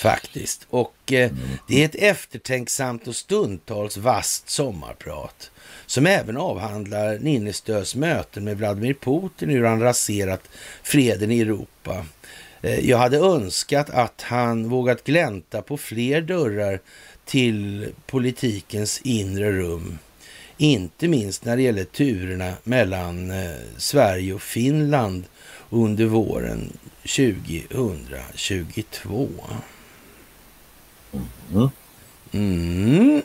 Faktiskt. 0.02 0.66
Och 0.70 1.12
eh, 1.12 1.30
det 1.68 1.82
är 1.82 1.84
ett 1.84 1.94
eftertänksamt 1.94 3.08
och 3.08 3.16
stundtals 3.16 3.96
vasst 3.96 4.50
sommarprat 4.50 5.50
som 5.86 6.06
även 6.06 6.36
avhandlar 6.36 7.18
Niinistös 7.18 7.94
möten 7.94 8.44
med 8.44 8.56
Vladimir 8.56 8.94
Putin, 8.94 9.48
hur 9.48 9.64
han 9.64 9.80
raserat 9.80 10.48
freden 10.82 11.30
i 11.30 11.40
Europa. 11.40 12.06
Eh, 12.62 12.88
Jag 12.88 12.98
hade 12.98 13.18
önskat 13.18 13.90
att 13.90 14.22
han 14.22 14.68
vågat 14.68 15.04
glänta 15.04 15.62
på 15.62 15.76
fler 15.76 16.20
dörrar 16.20 16.80
till 17.24 17.88
politikens 18.06 19.00
inre 19.04 19.52
rum. 19.52 19.98
Inte 20.56 21.08
minst 21.08 21.44
när 21.44 21.56
det 21.56 21.62
gäller 21.62 21.84
turerna 21.84 22.52
mellan 22.64 23.30
eh, 23.30 23.54
Sverige 23.76 24.34
och 24.34 24.42
Finland 24.42 25.24
under 25.70 26.04
våren 26.04 26.72
2022. 27.02 29.28
Mm. 32.32 33.22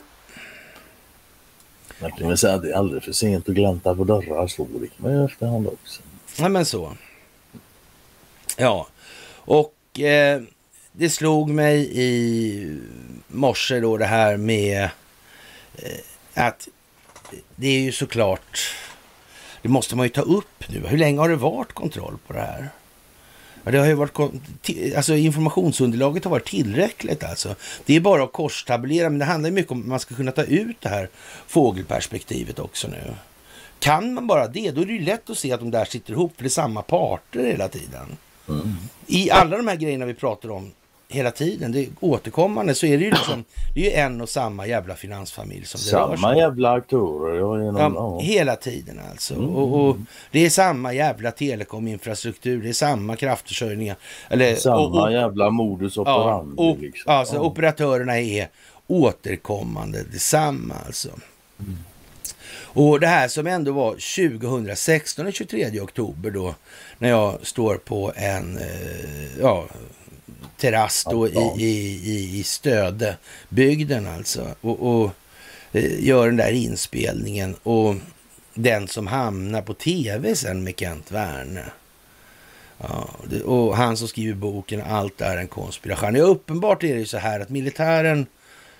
Man 2.01 2.11
kan 2.11 2.27
väl 2.27 2.37
säga 2.37 2.53
att 2.53 2.61
det 2.61 2.71
är 2.71 2.75
aldrig 2.75 3.03
för 3.03 3.11
sent 3.11 3.49
att 3.49 3.55
glänta 3.55 3.95
på 3.95 4.03
dörrar 4.03 4.47
så. 4.47 4.67
Det 4.73 4.87
kan 4.87 4.97
man 4.97 5.11
ju 5.11 5.25
efterhand 5.25 5.67
också. 5.67 6.01
Ja, 6.37 6.49
men 6.49 6.65
så. 6.65 6.93
Ja, 8.57 8.87
och 9.31 9.99
eh, 9.99 10.41
det 10.91 11.09
slog 11.09 11.49
mig 11.49 11.89
i 11.93 12.79
morse 13.27 13.79
då 13.79 13.97
det 13.97 14.05
här 14.05 14.37
med 14.37 14.89
eh, 15.75 15.99
att 16.33 16.67
det 17.55 17.67
är 17.67 17.79
ju 17.79 17.91
såklart, 17.91 18.75
det 19.61 19.69
måste 19.69 19.95
man 19.95 20.05
ju 20.05 20.09
ta 20.09 20.21
upp 20.21 20.69
nu. 20.69 20.87
Hur 20.87 20.97
länge 20.97 21.19
har 21.19 21.29
det 21.29 21.35
varit 21.35 21.73
kontroll 21.73 22.17
på 22.27 22.33
det 22.33 22.39
här? 22.39 22.69
Ja, 23.63 23.71
det 23.71 23.77
har 23.77 23.85
ju 23.85 23.93
varit, 23.93 24.19
alltså 24.95 25.15
informationsunderlaget 25.15 26.23
har 26.23 26.31
varit 26.31 26.47
tillräckligt 26.47 27.23
alltså. 27.23 27.55
Det 27.85 27.95
är 27.95 27.99
bara 27.99 28.23
att 28.23 28.33
korstabulera, 28.33 29.09
men 29.09 29.19
det 29.19 29.25
handlar 29.25 29.51
mycket 29.51 29.71
om 29.71 29.81
att 29.81 29.87
man 29.87 29.99
ska 29.99 30.15
kunna 30.15 30.31
ta 30.31 30.43
ut 30.43 30.81
det 30.81 30.89
här 30.89 31.09
fågelperspektivet 31.47 32.59
också 32.59 32.87
nu. 32.87 33.13
Kan 33.79 34.13
man 34.13 34.27
bara 34.27 34.47
det, 34.47 34.71
då 34.71 34.81
är 34.81 34.85
det 34.85 34.93
ju 34.93 35.01
lätt 35.01 35.29
att 35.29 35.37
se 35.37 35.51
att 35.51 35.59
de 35.59 35.71
där 35.71 35.85
sitter 35.85 36.13
ihop, 36.13 36.33
för 36.35 36.43
det 36.43 36.47
är 36.47 36.49
samma 36.49 36.81
parter 36.81 37.45
hela 37.45 37.67
tiden. 37.67 38.17
Mm. 38.49 38.75
I 39.07 39.31
alla 39.31 39.57
de 39.57 39.67
här 39.67 39.75
grejerna 39.75 40.05
vi 40.05 40.13
pratar 40.13 40.51
om 40.51 40.71
hela 41.11 41.31
tiden, 41.31 41.71
det 41.71 41.79
är 41.79 41.87
återkommande, 41.99 42.75
så 42.75 42.85
är 42.85 42.97
det 42.97 43.03
ju 43.03 43.11
liksom, 43.11 43.43
det 43.73 43.79
är 43.79 43.85
ju 43.85 43.91
en 43.91 44.21
och 44.21 44.29
samma 44.29 44.67
jävla 44.67 44.95
finansfamilj 44.95 45.65
som 45.65 45.81
det 45.85 45.97
rör 45.97 46.09
sig 46.09 46.17
Samma 46.17 46.37
jävla 46.37 46.71
aktörer. 46.71 47.39
Ja, 47.39 47.79
Ja, 47.79 47.91
ja. 47.95 48.19
hela 48.21 48.55
tiden 48.55 48.99
alltså. 49.11 49.33
Mm. 49.33 49.49
Och, 49.49 49.89
och 49.89 49.97
det 50.31 50.45
är 50.45 50.49
samma 50.49 50.93
jävla 50.93 51.31
telekominfrastruktur, 51.31 52.63
det 52.63 52.69
är 52.69 52.73
samma 52.73 53.15
kraftförsörjningar. 53.15 53.95
Eller, 54.29 54.55
Samma 54.55 54.77
och, 54.79 55.01
och, 55.01 55.11
jävla 55.13 55.49
modus 55.49 55.95
ja, 55.95 56.01
operandi. 56.01 56.55
och, 56.57 56.77
liksom. 56.79 57.13
alltså, 57.13 57.35
ja. 57.35 57.41
Operatörerna 57.41 58.19
är 58.19 58.47
återkommande 58.87 60.03
detsamma 60.11 60.75
alltså. 60.85 61.09
Mm. 61.59 61.77
Och 62.73 62.99
det 62.99 63.07
här 63.07 63.27
som 63.27 63.47
ändå 63.47 63.71
var 63.71 63.91
2016, 63.91 65.25
den 65.25 65.31
23 65.33 65.81
oktober 65.81 66.31
då, 66.31 66.55
när 66.97 67.09
jag 67.09 67.37
står 67.41 67.75
på 67.75 68.13
en 68.15 68.57
eh, 68.57 69.39
ja, 69.41 69.65
terrass 70.57 71.05
då 71.09 71.27
i, 71.27 71.51
i, 71.57 71.65
i, 72.03 72.39
i 72.39 72.43
Stödebygden 72.43 74.07
alltså. 74.07 74.47
Och, 74.61 74.81
och 75.01 75.11
eh, 75.71 76.03
gör 76.03 76.25
den 76.25 76.37
där 76.37 76.51
inspelningen 76.51 77.55
och 77.63 77.95
den 78.53 78.87
som 78.87 79.07
hamnar 79.07 79.61
på 79.61 79.73
tv 79.73 80.35
sen 80.35 80.63
med 80.63 80.79
Kent 80.79 81.11
Werne. 81.11 81.63
Ja, 82.77 83.09
och 83.45 83.77
han 83.77 83.97
som 83.97 84.07
skriver 84.07 84.35
boken 84.35 84.81
Allt 84.81 85.21
är 85.21 85.37
en 85.37 85.47
konspiration. 85.47 86.15
Ja, 86.15 86.23
uppenbart 86.23 86.83
är 86.83 86.93
det 86.93 86.99
ju 86.99 87.05
så 87.05 87.17
här 87.17 87.39
att 87.39 87.49
militären 87.49 88.25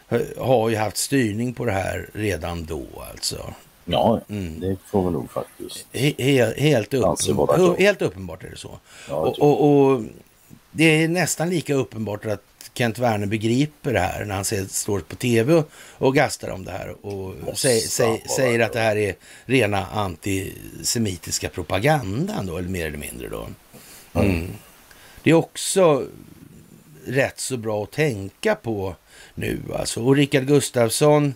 eh, 0.10 0.22
har 0.38 0.70
ju 0.70 0.76
haft 0.76 0.98
styrning 0.98 1.54
på 1.54 1.66
det 1.66 1.72
här 1.72 2.10
redan 2.14 2.66
då 2.66 2.86
alltså. 3.12 3.54
ja, 3.86 4.22
Mm. 4.30 4.60
det 4.60 4.78
får 4.92 5.06
vi 5.06 5.12
nog 5.12 5.32
faktiskt. 5.32 5.86
He, 5.94 6.14
he, 6.18 6.54
helt, 6.58 6.94
uppenbart, 6.94 7.80
helt 7.80 8.02
uppenbart 8.02 8.44
är 8.44 8.50
det 8.50 8.58
så. 8.58 8.80
Ja, 9.10 9.16
och, 9.16 9.40
och, 9.40 9.92
och 9.94 10.02
det 10.72 10.84
är 10.84 11.08
nästan 11.08 11.50
lika 11.50 11.74
uppenbart 11.74 12.26
att 12.26 12.44
Kent 12.74 13.00
Werner 13.00 13.28
begriper 13.28 13.94
det 13.94 14.00
här 14.00 14.26
när 14.26 14.36
han 14.36 14.46
ser, 14.46 14.66
står 14.66 15.00
på 15.00 15.16
tv 15.16 15.54
och, 15.54 15.72
och 15.98 16.16
gastar 16.16 16.50
om 16.50 16.66
det 16.66 16.72
här 16.72 17.06
och 17.06 17.36
säg, 17.58 17.82
säg, 17.82 18.24
säger 18.36 18.60
att 18.60 18.74
det 18.74 18.80
här 18.80 18.96
är 18.96 19.16
rena 19.46 19.86
antisemitiska 19.86 21.50
propagandan 21.50 22.46
då, 22.46 22.58
eller 22.58 22.70
mer 22.70 22.88
eller 22.88 22.98
mindre 22.98 23.30
då. 23.30 23.48
Mm. 24.14 24.48
Det 25.24 25.30
är 25.30 25.34
också 25.34 26.08
rätt 27.06 27.40
så 27.40 27.58
bra 27.58 27.84
att 27.84 27.92
tänka 27.92 28.56
på 28.56 28.96
nu 29.36 29.60
alltså. 29.80 30.04
Och 30.04 30.16
Rickard 30.16 30.48
Gustafsson, 30.48 31.34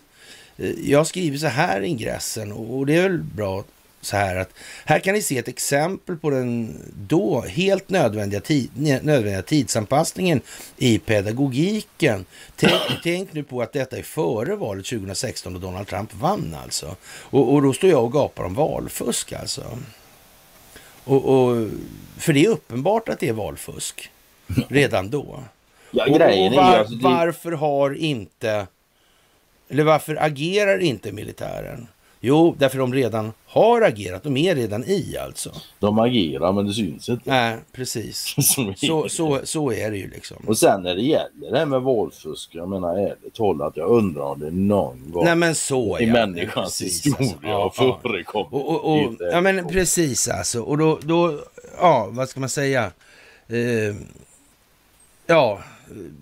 eh, 0.58 0.72
jag 0.84 1.08
skriver 1.08 1.38
så 1.38 1.48
här 1.48 1.82
i 1.82 1.88
ingressen 1.88 2.52
och 2.52 2.86
det 2.86 2.96
är 2.96 3.02
väl 3.02 3.18
bra 3.18 3.64
så 4.06 4.18
här 4.18 4.36
att 4.36 4.50
här 4.86 5.00
kan 5.00 5.14
ni 5.14 5.22
se 5.22 5.38
ett 5.38 5.48
exempel 5.48 6.18
på 6.18 6.30
den 6.30 6.82
då 7.08 7.42
helt 7.42 7.90
nödvändiga, 7.90 8.42
tid, 8.42 8.70
nödvändiga 8.76 9.42
tidsanpassningen 9.42 10.42
i 10.78 11.00
pedagogiken. 11.00 12.26
Tänk, 12.56 12.82
tänk 13.04 13.34
nu 13.34 13.44
på 13.44 13.62
att 13.62 13.74
detta 13.74 13.98
är 13.98 14.04
före 14.04 14.56
valet 14.56 14.86
2016 14.86 15.54
då 15.54 15.60
Donald 15.60 15.88
Trump 15.88 16.14
vann 16.14 16.58
alltså. 16.64 16.96
Och, 17.06 17.54
och 17.54 17.62
då 17.62 17.74
står 17.74 17.90
jag 17.90 18.04
och 18.04 18.14
gapar 18.14 18.44
om 18.44 18.54
valfusk 18.54 19.34
alltså. 19.34 19.64
Och, 21.04 21.26
och, 21.26 21.68
för 22.18 22.34
det 22.34 22.46
är 22.46 22.50
uppenbart 22.50 23.10
att 23.10 23.20
det 23.20 23.30
är 23.30 23.34
valfusk 23.34 24.10
redan 24.70 25.10
då. 25.10 25.44
Ja, 25.92 26.06
Och, 26.10 26.16
grejen 26.16 26.54
och 26.54 26.58
var, 26.58 26.64
alltså, 26.64 26.96
det, 26.96 27.04
varför 27.04 27.52
har 27.52 27.94
inte, 27.94 28.68
eller 29.70 29.84
varför 29.84 30.18
agerar 30.24 30.80
inte 30.80 31.12
militären? 31.12 31.88
Jo, 32.26 32.56
därför 32.58 32.78
de 32.78 32.94
redan 32.94 33.34
har 33.46 33.82
agerat. 33.82 34.24
De 34.24 34.38
är 34.38 34.56
redan 34.56 34.84
i 34.84 35.18
alltså. 35.18 35.52
de 35.80 36.00
agerar 36.00 36.52
men 36.52 36.68
det 36.68 36.74
syns 36.74 37.10
inte. 37.10 37.30
Nej, 37.30 37.58
precis. 37.72 38.36
Så, 38.78 39.10
så, 39.10 39.40
så 39.44 39.72
är 39.72 39.92
det 39.92 39.98
ju 39.98 40.10
liksom. 40.10 40.38
Och 40.48 40.58
sen 40.58 40.84
när 40.84 40.96
det 40.96 41.02
gäller 41.02 41.52
det 41.52 41.58
här 41.58 41.66
med 41.66 41.82
valfusk, 41.82 42.50
jag 42.52 42.70
menar 42.70 42.98
ärligt 42.98 43.34
talat, 43.34 43.78
jag 43.78 43.90
undrar 43.90 44.24
om 44.24 44.40
det 44.40 44.52
någon 44.52 45.12
gång 45.12 45.26
Nej 45.26 45.36
men 45.36 45.56
så 45.56 46.00
i 46.00 46.06
ja. 46.06 46.14
människans 46.14 46.80
Precis, 46.80 47.06
historia 47.06 47.56
alltså. 47.56 47.84
Ja, 47.84 47.88
har 47.88 47.88
ja. 47.88 48.00
förekommit. 48.02 48.54
Och, 48.54 48.70
och, 48.70 48.92
och, 48.92 49.00
Helt 49.00 49.20
ja 49.32 49.42
men 49.42 49.68
precis 49.68 50.28
alltså. 50.28 50.62
Och 50.62 50.78
då, 50.78 51.00
då 51.02 51.40
ja 51.80 52.08
vad 52.12 52.30
ska 52.30 52.40
man 52.40 52.50
säga? 52.50 52.92
Eh, 53.48 53.96
ja, 55.28 55.60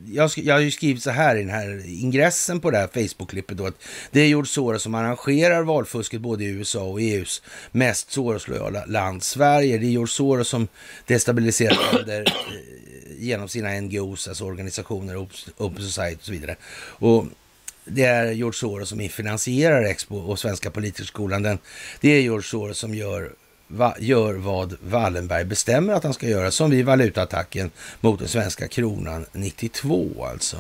jag, 0.06 0.32
jag 0.36 0.56
har 0.56 0.62
ju 0.62 0.72
skrivit 0.72 1.04
så 1.04 1.12
här 1.12 1.36
i 1.36 1.40
den 1.40 1.50
här 1.50 1.84
ingressen 1.86 2.60
på 2.60 2.72
det 2.72 2.78
här 2.78 2.88
Facebook-klippet 2.88 3.58
då, 3.58 3.66
att 3.66 3.84
det 4.12 4.22
är 4.22 4.28
George 4.28 4.48
Soros 4.50 4.84
som 4.84 4.96
arrangerar 4.96 5.64
valfusket 5.64 6.22
både 6.22 6.44
i 6.44 6.48
USA 6.48 6.84
och 6.84 7.02
EUs 7.02 7.42
mest 7.72 8.12
Soros-lojala 8.12 8.86
land, 8.86 9.24
Sverige. 9.24 9.78
Det 9.78 9.86
är 9.86 9.90
George 9.90 10.12
Soros 10.12 10.48
som 10.48 10.68
destabiliserar 11.06 12.06
länder 12.12 12.34
eh, 12.48 13.24
genom 13.24 13.48
sina 13.48 13.70
NGOs, 13.82 14.28
alltså 14.28 14.46
organisationer, 14.46 15.28
Open 15.58 15.84
Society 15.84 16.16
och 16.16 16.26
så 16.26 16.32
vidare. 16.32 16.56
Och 16.84 17.26
det 17.86 18.04
är 18.04 18.32
George 18.32 18.58
Soros 18.58 18.90
som 18.90 19.10
finansierar 19.10 19.84
Expo 19.84 20.16
och 20.16 20.40
Svenska 20.40 20.72
Politikerskolan. 20.72 21.44
Den, 21.44 21.60
det 22.02 22.10
är 22.10 22.22
George 22.22 22.44
Soros 22.44 22.78
som 22.78 22.96
gör, 22.96 23.34
va, 23.72 23.96
gör 24.00 24.34
vad 24.34 24.78
Wallenberg 24.82 25.46
bestämmer 25.46 25.94
att 25.94 26.04
han 26.04 26.14
ska 26.14 26.28
göra, 26.28 26.52
som 26.52 26.70
vid 26.70 26.86
valutaattacken 26.86 27.72
mot 28.00 28.20
den 28.20 28.28
svenska 28.28 28.68
kronan 28.68 29.26
92 29.32 30.26
alltså. 30.26 30.58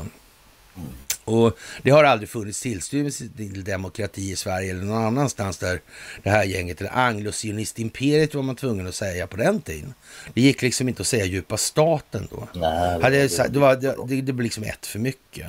Och 1.23 1.57
det 1.81 1.91
har 1.91 2.03
aldrig 2.03 2.29
funnits 2.29 2.61
tillstymmelse 2.61 3.23
till 3.37 3.63
demokrati 3.63 4.31
i 4.31 4.35
Sverige 4.35 4.71
eller 4.71 4.83
någon 4.83 5.03
annanstans 5.03 5.57
där 5.57 5.81
det 6.23 6.29
här 6.29 6.43
gänget, 6.43 6.81
eller 6.81 6.91
anglosionistimperiet 6.97 8.35
var 8.35 8.43
man 8.43 8.55
tvungen 8.55 8.87
att 8.87 8.95
säga 8.95 9.27
på 9.27 9.37
den 9.37 9.61
tiden. 9.61 9.93
Det 10.33 10.41
gick 10.41 10.61
liksom 10.61 10.89
inte 10.89 11.01
att 11.01 11.07
säga 11.07 11.25
djupa 11.25 11.57
staten 11.57 12.27
då. 12.31 12.47
Nej, 12.53 13.11
det 13.11 13.53
det, 13.53 13.59
var, 13.59 13.75
det, 13.75 14.21
det 14.21 14.33
blev 14.33 14.43
liksom 14.43 14.63
ett 14.63 14.85
för 14.85 14.99
mycket. 14.99 15.47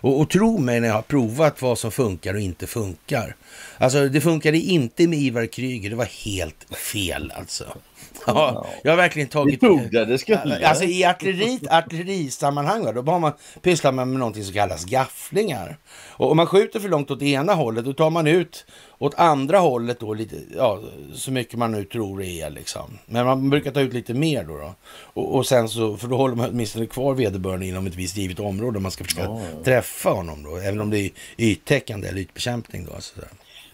Och, 0.00 0.20
och 0.20 0.30
tro 0.30 0.58
mig 0.58 0.80
när 0.80 0.88
jag 0.88 0.94
har 0.94 1.02
provat 1.02 1.62
vad 1.62 1.78
som 1.78 1.90
funkar 1.90 2.34
och 2.34 2.40
inte 2.40 2.66
funkar. 2.66 3.36
Alltså 3.78 4.08
det 4.08 4.20
funkade 4.20 4.58
inte 4.58 5.06
med 5.06 5.18
Ivar 5.18 5.46
Kryger, 5.46 5.90
det 5.90 5.96
var 5.96 6.24
helt 6.24 6.74
fel 6.74 7.32
alltså. 7.36 7.64
Ja, 8.26 8.66
jag 8.82 8.92
har 8.92 8.96
verkligen 8.96 9.26
Vi 9.28 9.32
tagit... 9.32 9.60
tog 9.60 9.90
det 9.92 10.04
det 10.04 10.18
skulle. 10.18 10.68
Alltså 10.68 10.84
i 10.84 11.04
artilleri, 11.04 11.58
artillerisammanhang 11.70 12.94
då 12.94 13.02
har 13.12 13.18
man, 13.18 13.32
pysslar 13.62 13.92
man 13.92 14.10
med 14.10 14.18
någonting 14.18 14.44
som 14.44 14.54
kallas 14.54 14.84
gafflingar. 14.84 15.78
Och 16.10 16.30
om 16.30 16.36
man 16.36 16.46
skjuter 16.46 16.80
för 16.80 16.88
långt 16.88 17.10
åt 17.10 17.22
ena 17.22 17.54
hållet 17.54 17.84
då 17.84 17.92
tar 17.92 18.10
man 18.10 18.26
ut 18.26 18.66
åt 18.98 19.14
andra 19.14 19.58
hållet 19.58 20.00
då 20.00 20.14
lite, 20.14 20.36
ja, 20.56 20.80
så 21.14 21.30
mycket 21.30 21.58
man 21.58 21.72
nu 21.72 21.84
tror 21.84 22.18
det 22.18 22.26
är 22.40 22.50
liksom. 22.50 22.98
Men 23.06 23.26
man 23.26 23.50
brukar 23.50 23.70
ta 23.70 23.80
ut 23.80 23.92
lite 23.92 24.14
mer 24.14 24.44
då. 24.44 24.58
då. 24.58 24.74
Och, 24.98 25.34
och 25.36 25.46
sen 25.46 25.68
så, 25.68 25.96
för 25.96 26.08
då 26.08 26.16
håller 26.16 26.34
man 26.34 26.50
åtminstone 26.50 26.86
kvar 26.86 27.14
vederbörande 27.14 27.66
inom 27.66 27.86
ett 27.86 27.94
visst 27.94 28.16
givet 28.16 28.40
område. 28.40 28.76
om 28.76 28.82
Man 28.82 28.92
ska 28.92 29.04
försöka 29.04 29.22
Ja, 29.24 29.40
ja. 29.58 29.64
träffa 29.64 30.10
honom 30.10 30.42
då, 30.42 30.56
även 30.56 30.80
om 30.80 30.90
det 30.90 30.98
är 30.98 31.10
yttäckande 31.36 32.08
eller 32.08 32.20
ytbekämpning 32.20 32.84
då. 32.84 32.94
Alltså. 32.94 33.12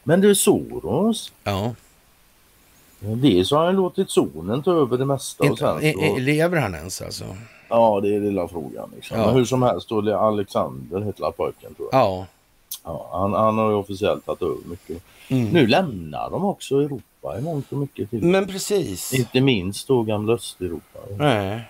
Men 0.05 0.21
du 0.21 0.35
Soros, 0.35 1.33
Ja, 1.45 1.75
dels 3.05 3.51
har 3.51 3.65
han 3.67 3.77
låtit 3.77 4.11
zonen 4.11 4.63
ta 4.63 4.73
över 4.73 4.99
det 4.99 5.05
mesta 5.05 5.51
och 5.51 5.59
sen 5.59 5.79
e- 5.83 5.93
så... 5.93 6.01
e- 6.01 6.21
lever 6.21 6.59
han 6.59 6.75
ens 6.75 7.03
alltså? 7.03 7.25
Ja, 7.69 8.01
det 8.03 8.15
är 8.15 8.21
lilla 8.21 8.49
frågan. 8.49 8.91
Liksom. 8.95 9.19
Ja. 9.19 9.27
Men 9.27 9.35
hur 9.35 9.45
som 9.45 9.63
helst, 9.63 9.89
då 9.89 10.17
Alexander 10.17 11.01
heter 11.01 11.31
pojken 11.31 11.75
tror 11.75 11.89
jag. 11.93 12.01
Ja. 12.01 12.27
Ja, 12.85 13.09
han, 13.13 13.33
han 13.33 13.59
har 13.59 13.71
ju 13.71 13.75
officiellt 13.77 14.27
tagit 14.27 14.43
över 14.43 14.57
mycket. 14.65 15.03
Mm. 15.29 15.49
Nu 15.49 15.67
lämnar 15.67 16.31
de 16.31 16.45
också 16.45 16.81
Europa 16.81 17.39
i 17.39 17.43
mångt 17.43 17.73
och 17.73 17.79
mycket 17.79 18.11
till. 18.11 18.23
Men 18.25 18.47
precis. 18.47 19.15
Inte 19.15 19.41
minst 19.41 19.89
då 19.89 20.03
gamla 20.03 20.33
Östeuropa. 20.33 20.99
Nej. 21.19 21.61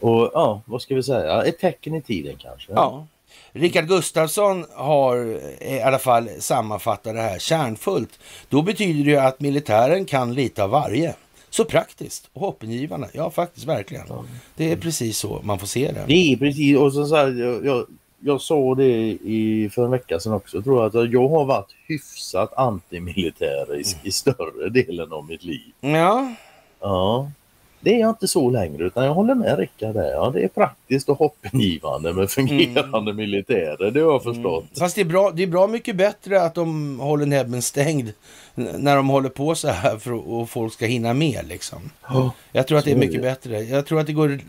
Och 0.00 0.30
ja, 0.34 0.60
vad 0.64 0.82
ska 0.82 0.94
vi 0.94 1.02
säga? 1.02 1.44
Ett 1.44 1.58
tecken 1.58 1.94
i 1.94 2.02
tiden 2.02 2.36
kanske. 2.38 2.72
Ja. 2.72 3.06
Rickard 3.52 3.88
Gustafsson 3.88 4.64
har 4.74 5.38
eh, 5.60 5.76
i 5.76 5.82
alla 5.82 5.98
fall 5.98 6.28
sammanfattat 6.38 7.14
det 7.14 7.20
här 7.20 7.38
kärnfullt. 7.38 8.18
Då 8.48 8.62
betyder 8.62 9.04
det 9.04 9.10
ju 9.10 9.16
att 9.16 9.40
militären 9.40 10.04
kan 10.04 10.34
lite 10.34 10.64
av 10.64 10.70
varje. 10.70 11.14
Så 11.50 11.64
praktiskt 11.64 12.28
och 12.32 12.40
hoppingivande. 12.40 13.08
Ja, 13.12 13.30
faktiskt 13.30 13.66
verkligen. 13.66 14.06
Det 14.56 14.72
är 14.72 14.76
precis 14.76 15.18
så 15.18 15.40
man 15.44 15.58
får 15.58 15.66
se 15.66 15.92
det. 15.92 16.04
Det 16.06 16.32
är 16.32 16.36
precis, 16.36 16.76
och 16.76 16.92
så, 16.92 17.06
så 17.06 17.16
här, 17.16 17.32
jag, 17.32 17.66
jag, 17.66 17.86
jag 18.20 18.40
sa 18.40 18.74
det 18.74 19.18
i, 19.22 19.70
för 19.74 19.84
en 19.84 19.90
vecka 19.90 20.20
sedan 20.20 20.32
också 20.32 20.62
tror 20.62 20.82
jag, 20.82 20.96
att 20.96 21.12
jag 21.12 21.28
har 21.28 21.44
varit 21.44 21.74
hyfsat 21.86 22.52
antimilitär 22.56 23.76
i, 23.76 23.84
i 24.02 24.12
större 24.12 24.68
delen 24.68 25.12
av 25.12 25.26
mitt 25.26 25.44
liv. 25.44 25.72
Ja, 25.80 26.34
Ja, 26.80 27.30
det 27.80 27.94
är 27.94 27.98
jag 27.98 28.10
inte 28.10 28.28
så 28.28 28.50
längre 28.50 28.84
utan 28.84 29.04
jag 29.04 29.14
håller 29.14 29.34
med 29.34 29.58
Rickard 29.58 29.94
där. 29.94 30.10
Ja, 30.10 30.30
det 30.34 30.44
är 30.44 30.48
praktiskt 30.48 31.08
och 31.08 31.18
hoppingivande 31.18 32.12
med 32.12 32.30
fungerande 32.30 33.12
militärer, 33.12 33.90
det 33.90 34.00
har 34.00 34.12
jag 34.12 34.22
förstått. 34.22 34.64
fast 34.78 34.94
det 34.94 35.00
är, 35.00 35.04
bra, 35.04 35.30
det 35.30 35.42
är 35.42 35.46
bra 35.46 35.66
mycket 35.66 35.96
bättre 35.96 36.42
att 36.42 36.54
de 36.54 37.00
håller 37.00 37.26
näbben 37.26 37.62
stängd 37.62 38.12
när 38.54 38.96
de 38.96 39.08
håller 39.08 39.28
på 39.28 39.54
så 39.54 39.68
här 39.68 39.98
för 39.98 40.12
att 40.12 40.26
och 40.26 40.50
folk 40.50 40.72
ska 40.72 40.86
hinna 40.86 41.14
med 41.14 41.48
liksom. 41.48 41.90
Ja. 42.08 42.32
Jag 42.52 42.66
tror 42.66 42.78
att 42.78 42.84
det 42.84 42.92
är 42.92 42.96
mycket 42.96 43.22
det. 43.22 43.28
bättre. 43.28 43.62
Jag 43.62 43.86
tror 43.86 44.00
att 44.00 44.06
det 44.06 44.12
går 44.12 44.40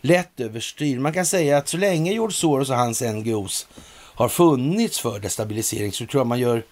lätt 0.00 0.40
överstyr. 0.40 0.98
Man 0.98 1.12
kan 1.12 1.26
säga 1.26 1.56
att 1.58 1.68
så 1.68 1.76
länge 1.76 2.12
George 2.12 2.34
Soros 2.34 2.70
och 2.70 2.76
hans 2.76 3.02
NGOs 3.02 3.68
har 4.14 4.28
funnits 4.28 5.00
för 5.00 5.18
destabilisering 5.18 5.92
så 5.92 6.06
tror 6.06 6.20
jag 6.20 6.26
man 6.26 6.38
gör 6.38 6.62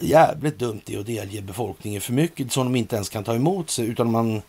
jävligt 0.00 0.58
dumt 0.58 0.80
i 0.86 0.96
att 0.96 1.06
delge 1.06 1.42
befolkningen 1.42 2.00
för 2.00 2.12
mycket 2.12 2.52
som 2.52 2.64
de 2.64 2.76
inte 2.76 2.96
ens 2.96 3.08
kan 3.08 3.24
ta 3.24 3.34
emot 3.34 3.70
sig 3.70 3.86
utan 3.86 4.10
man 4.10 4.42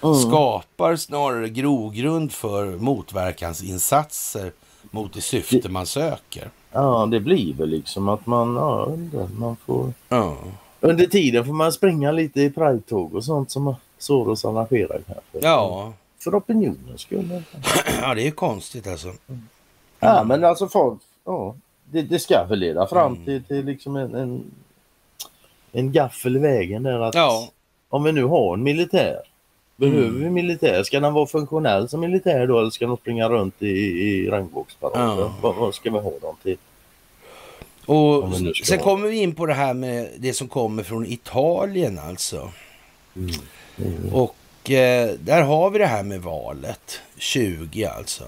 skapar 0.00 0.96
snarare 0.96 1.48
grogrund 1.48 2.32
för 2.32 2.66
motverkansinsatser 2.76 4.52
mot 4.90 5.12
det 5.14 5.20
syfte 5.20 5.68
man 5.68 5.86
söker. 5.86 6.50
Ja, 6.72 7.06
det 7.10 7.20
blir 7.20 7.54
väl 7.54 7.68
liksom 7.68 8.08
att 8.08 8.26
man, 8.26 8.54
ja, 8.56 8.88
man 9.38 9.56
får... 9.56 9.92
Ja. 10.08 10.36
Under 10.80 11.06
tiden 11.06 11.44
får 11.46 11.52
man 11.52 11.72
springa 11.72 12.12
lite 12.12 12.40
i 12.40 12.50
Pride-tåg 12.50 13.14
och 13.14 13.24
sånt 13.24 13.50
som 13.50 13.74
Soros 13.98 14.44
arrangerar 14.44 15.00
kanske. 15.06 15.48
Ja. 15.48 15.92
För 16.18 16.38
opinionens 16.38 17.00
skull. 17.00 17.42
ja, 18.02 18.14
det 18.14 18.26
är 18.26 18.30
konstigt 18.30 18.86
alltså. 18.86 19.08
Ja, 20.00 20.24
men 20.24 20.44
alltså 20.44 20.68
folk, 20.68 21.00
ja, 21.24 21.54
det, 21.84 22.02
det 22.02 22.18
ska 22.18 22.44
väl 22.44 22.58
leda 22.58 22.86
fram 22.86 23.12
Mm. 23.12 23.24
till, 23.24 23.44
till 23.44 23.64
liksom 23.64 23.96
en, 23.96 24.14
en, 24.14 24.44
en 25.72 25.92
gaffel 25.92 26.36
i 26.36 26.38
vägen 26.38 26.82
där 26.82 27.00
att 27.00 27.14
Ja. 27.14 27.48
om 27.88 28.04
vi 28.04 28.12
nu 28.12 28.24
har 28.24 28.54
en 28.54 28.62
militär, 28.62 29.20
behöver 29.76 29.98
Mm. 30.08 30.22
vi 30.22 30.30
militär? 30.30 30.82
Ska 30.82 31.00
den 31.00 31.12
vara 31.14 31.26
funktionell 31.26 31.88
som 31.88 32.00
militär 32.00 32.46
då 32.46 32.58
eller 32.58 32.70
ska 32.70 32.86
de 32.86 32.96
springa 32.96 33.28
runt 33.28 33.62
i, 33.62 33.66
i 33.68 34.30
regnbågsparader? 34.30 35.22
Ja. 35.22 35.34
Vad, 35.42 35.54
vad 35.54 35.74
ska 35.74 35.90
vi 35.90 35.98
ha 35.98 36.10
dem 36.18 36.36
till? 36.42 36.56
Och 37.86 38.24
sen 38.64 38.78
kommer 38.78 39.08
vi 39.08 39.16
in 39.16 39.34
på 39.34 39.46
det 39.46 39.54
här 39.54 39.74
med 39.74 40.08
det 40.18 40.32
som 40.32 40.48
kommer 40.48 40.82
från 40.82 41.06
Italien 41.06 41.98
alltså. 41.98 42.52
Och 44.12 44.70
eh, 44.70 45.10
där 45.20 45.42
har 45.42 45.70
vi 45.70 45.78
det 45.78 45.86
här 45.86 46.02
med 46.02 46.20
valet. 46.22 47.00
20 47.18 47.84
alltså. 47.84 48.24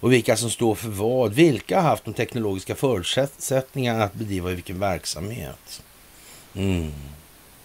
Och 0.00 0.12
vilka 0.12 0.36
som 0.36 0.50
står 0.50 0.74
för 0.74 0.88
vad. 0.88 1.32
Vilka 1.32 1.80
har 1.80 1.88
haft 1.88 2.04
de 2.04 2.14
teknologiska 2.14 2.74
förutsättningarna 2.74 4.04
att 4.04 4.14
bedriva 4.14 4.50
vilken 4.50 4.80
verksamhet? 4.80 5.82
Mm. 6.54 6.90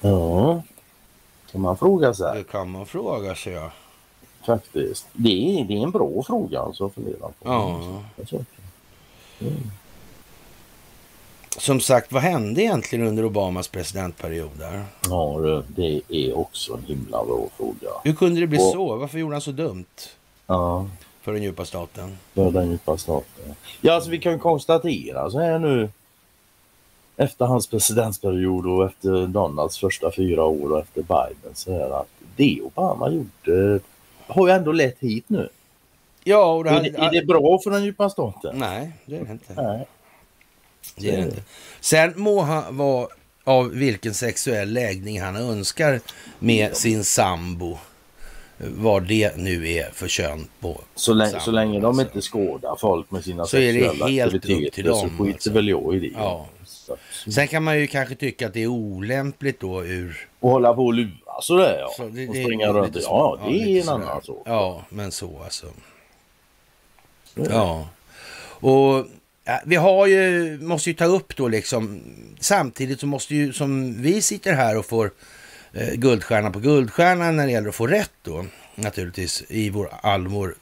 Ja, 0.02 0.64
kan 1.54 1.62
man 1.62 1.78
fråga 1.78 2.14
sig 2.14 2.38
Det 2.38 2.44
kan 2.44 2.70
man 2.72 2.86
fråga 2.86 3.36
sig. 3.36 3.54
Ja. 3.54 3.72
faktiskt. 4.46 5.08
Det 5.14 5.30
är, 5.60 5.64
det 5.66 5.74
är 5.74 5.84
en 5.84 5.92
bra 5.92 6.24
fråga 6.28 6.60
alltså 6.60 6.86
att 6.86 6.94
fundera 6.94 7.20
på. 7.20 7.34
Ja. 7.44 8.02
Alltså, 8.20 8.46
Som 11.58 11.80
sagt, 11.80 12.12
vad 12.12 12.22
hände 12.24 12.62
egentligen 12.62 13.08
under 13.08 13.26
Obamas 13.26 13.68
presidentperiod 13.68 14.50
där? 14.60 14.86
Ja, 15.10 15.40
det- 15.40 15.64
det 16.08 16.28
är 16.30 16.38
också 16.38 16.74
en 16.74 16.84
himla 16.88 17.24
bra 17.26 17.48
fråga. 17.58 17.90
Hur 18.04 18.14
kunde 18.14 18.40
det 18.42 18.48
bli 18.48 18.58
Och- 18.60 18.72
så? 18.72 18.96
Varför 18.96 19.20
gjorde 19.20 19.36
han 19.36 19.42
så 19.42 19.52
dumt 19.52 19.86
Ja, 20.48 20.88
för 21.22 21.34
den 21.34 21.44
djupa 21.44 21.66
staten? 21.66 22.18
för 22.34 22.52
den 22.52 22.72
djupa 22.72 22.98
staten. 22.98 23.56
Ja, 23.82 23.94
alltså 23.94 24.10
vi 24.10 24.20
kan 24.20 24.40
konstatera 24.40 25.32
så 25.32 25.40
här 25.40 25.60
nu 25.60 25.90
efter 27.24 27.46
hans 27.46 27.68
presidentperiod 27.68 28.68
och 28.68 28.86
efter 28.86 29.28
Donalds 29.28 29.78
första 29.78 30.12
fyra 30.12 30.44
år 30.44 30.72
och 30.72 30.80
efter 30.80 31.02
Biden 31.02 31.56
så 31.56 31.72
är 31.72 32.00
att 32.02 32.08
det 32.36 32.62
Obama 32.62 33.10
gjorde 33.10 33.80
har 34.28 34.48
ju 34.48 34.54
ändå 34.54 34.72
lett 34.72 35.00
hit 35.00 35.26
nu. 35.28 35.50
Ja, 36.24 36.54
och 36.54 36.64
det 36.64 36.70
Är 36.70 36.74
hade... 36.74 36.90
det, 36.90 36.98
är 36.98 37.12
det 37.12 37.26
bra 37.26 37.60
för 37.64 37.72
den 37.72 37.84
djupa 37.84 38.10
staten? 38.10 38.56
Nej, 38.58 38.92
det 39.06 39.16
är 39.16 39.26
det 39.26 39.32
inte. 39.32 39.54
Nej. 39.54 39.88
Det 40.96 41.10
är 41.12 41.18
det 41.18 41.24
inte. 41.24 41.42
Sen 41.82 42.14
må 42.16 42.42
han 42.42 42.78
vara 42.78 43.08
av 43.44 43.70
vilken 43.70 44.14
sexuell 44.14 44.74
läggning 44.74 45.22
han 45.22 45.36
önskar 45.36 46.00
med 46.40 46.78
sin 46.78 47.04
sambo. 47.04 47.78
Vad 48.58 49.08
det 49.08 49.38
nu 49.38 49.72
är 49.72 49.90
för 49.94 50.08
kön 50.08 50.48
på 50.60 50.82
Så, 50.96 51.14
länge, 51.14 51.32
så 51.32 51.40
sambo, 51.40 51.52
länge 51.52 51.80
de 51.80 51.86
alltså. 51.86 52.02
inte 52.02 52.22
skådar 52.22 52.76
folk 52.80 53.12
med 53.12 53.24
sina 53.24 53.46
Så 53.46 53.58
är 53.58 53.74
det 53.74 53.80
sexuella 53.80 54.08
helt 54.08 54.34
upp 54.34 54.38
aktiviteter 54.38 54.76
till 54.76 54.86
dem, 54.86 55.00
så 55.00 55.10
skiter 55.10 55.34
alltså. 55.34 55.52
väl 55.52 55.70
jag 55.70 55.96
i 55.96 56.00
det. 56.00 56.12
Ja. 56.18 56.46
Så, 56.86 57.32
Sen 57.32 57.48
kan 57.48 57.64
man 57.64 57.80
ju 57.80 57.88
kanske 57.88 58.16
tycka 58.16 58.48
att 58.48 58.54
det 58.54 58.64
är 58.64 58.68
olämpligt 58.68 59.60
då 59.60 59.86
ur... 59.86 60.28
och 60.40 60.50
hålla 60.50 60.74
på 60.74 60.86
och 60.86 60.94
lura 60.94 61.42
sådär 61.42 61.78
ja. 61.80 61.94
Så 61.98 62.10
det, 62.10 62.28
och 62.28 62.36
springa 62.36 62.68
runt. 62.68 62.98
Ja, 63.04 63.40
det 63.48 63.54
är 63.54 63.82
en 63.82 63.90
annan 63.90 64.22
sak. 64.22 64.44
Ja, 64.46 64.86
men 64.90 65.12
så 65.12 65.42
alltså. 65.44 65.68
Så. 67.24 67.48
Ja. 67.50 67.88
Och 68.60 69.06
ja, 69.44 69.62
vi 69.66 69.76
har 69.76 70.08
ju, 70.08 70.58
måste 70.62 70.90
ju 70.90 70.94
ta 70.94 71.06
upp 71.06 71.36
då 71.36 71.48
liksom, 71.48 72.02
samtidigt 72.40 73.00
så 73.00 73.08
måste 73.08 73.36
ju, 73.36 73.54
som 73.54 74.02
vi 74.02 74.22
sitter 74.22 74.54
här 74.54 74.78
och 74.78 74.86
får 74.86 75.12
eh, 75.74 75.94
guldstjärna 75.94 76.52
på 76.52 76.60
guldstjärna 76.60 77.32
när 77.32 77.46
det 77.46 77.52
gäller 77.52 77.70
att 77.70 77.76
få 77.76 77.88
rätt 77.88 78.12
då. 78.22 78.46
Naturligtvis, 78.76 79.44
i 79.50 79.70
vår, 79.70 79.90
all 80.02 80.28
vår 80.28 80.56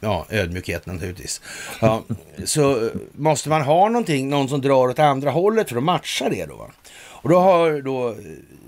ja, 0.00 0.26
ödmjukhet 0.30 0.86
naturligtvis. 0.86 1.40
Ja, 1.80 2.04
så 2.44 2.90
måste 3.12 3.48
man 3.48 3.62
ha 3.62 3.88
någonting, 3.88 4.28
någon 4.28 4.48
som 4.48 4.60
drar 4.60 4.88
åt 4.88 4.98
andra 4.98 5.30
hållet 5.30 5.68
för 5.68 5.76
att 5.76 5.82
matcha 5.82 6.28
det 6.28 6.46
då. 6.46 6.70
Och 6.98 7.28
då 7.28 7.38
har 7.38 7.80
då 7.80 8.16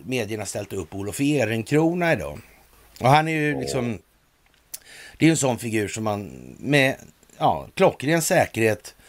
medierna 0.04 0.46
ställt 0.46 0.72
upp 0.72 0.94
Olof 0.94 1.20
Ehrenkrona 1.20 2.12
idag. 2.12 2.38
Och 3.00 3.08
han 3.08 3.28
är 3.28 3.32
ju 3.32 3.60
liksom, 3.60 3.98
det 5.18 5.26
är 5.26 5.30
en 5.30 5.36
sån 5.36 5.58
figur 5.58 5.88
som 5.88 6.04
man 6.04 6.30
med 6.58 6.96
ja, 7.38 7.68
klockren 7.74 8.22
säkerhet 8.22 8.94
eh, 8.98 8.99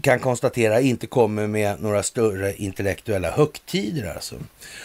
kan 0.00 0.18
konstatera 0.18 0.80
inte 0.80 1.06
kommer 1.06 1.46
med 1.46 1.82
några 1.82 2.02
större 2.02 2.54
intellektuella 2.54 3.30
högtider. 3.30 4.14
Alltså. 4.14 4.34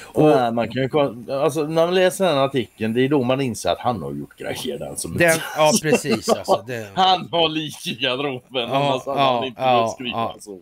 Och, 0.02 0.30
Nej, 0.30 0.52
man 0.52 0.72
kan 0.72 0.82
ju, 0.82 0.90
alltså, 1.34 1.64
när 1.64 1.86
man 1.86 1.96
läser 1.96 2.26
den 2.26 2.38
artikeln, 2.38 2.94
det 2.94 3.02
är 3.02 3.10
då 3.10 3.24
man 3.24 3.42
inser 3.42 3.70
att 3.70 3.80
han 3.80 4.04
har 4.04 4.12
gjort 4.12 4.38
grejer. 4.38 4.80
Den 4.80 4.98
som 4.98 5.18
den, 5.18 5.38
ja, 5.58 5.72
precis. 5.82 6.30
Alltså, 6.40 6.64
det... 6.68 6.88
Han 6.94 7.30
har 7.32 7.50
lik 7.50 7.88
i 7.88 7.96
garderoben, 7.96 8.70
ja, 8.70 8.76
annars 8.76 9.06
hade 9.06 9.20
ja, 9.20 9.36
han 9.36 9.46
inte 9.46 9.62
ja, 9.62 9.96
skriva 9.96 10.18
ja. 10.18 10.36
så. 10.40 10.60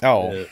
Ja. 0.00 0.32
Eh, 0.34 0.42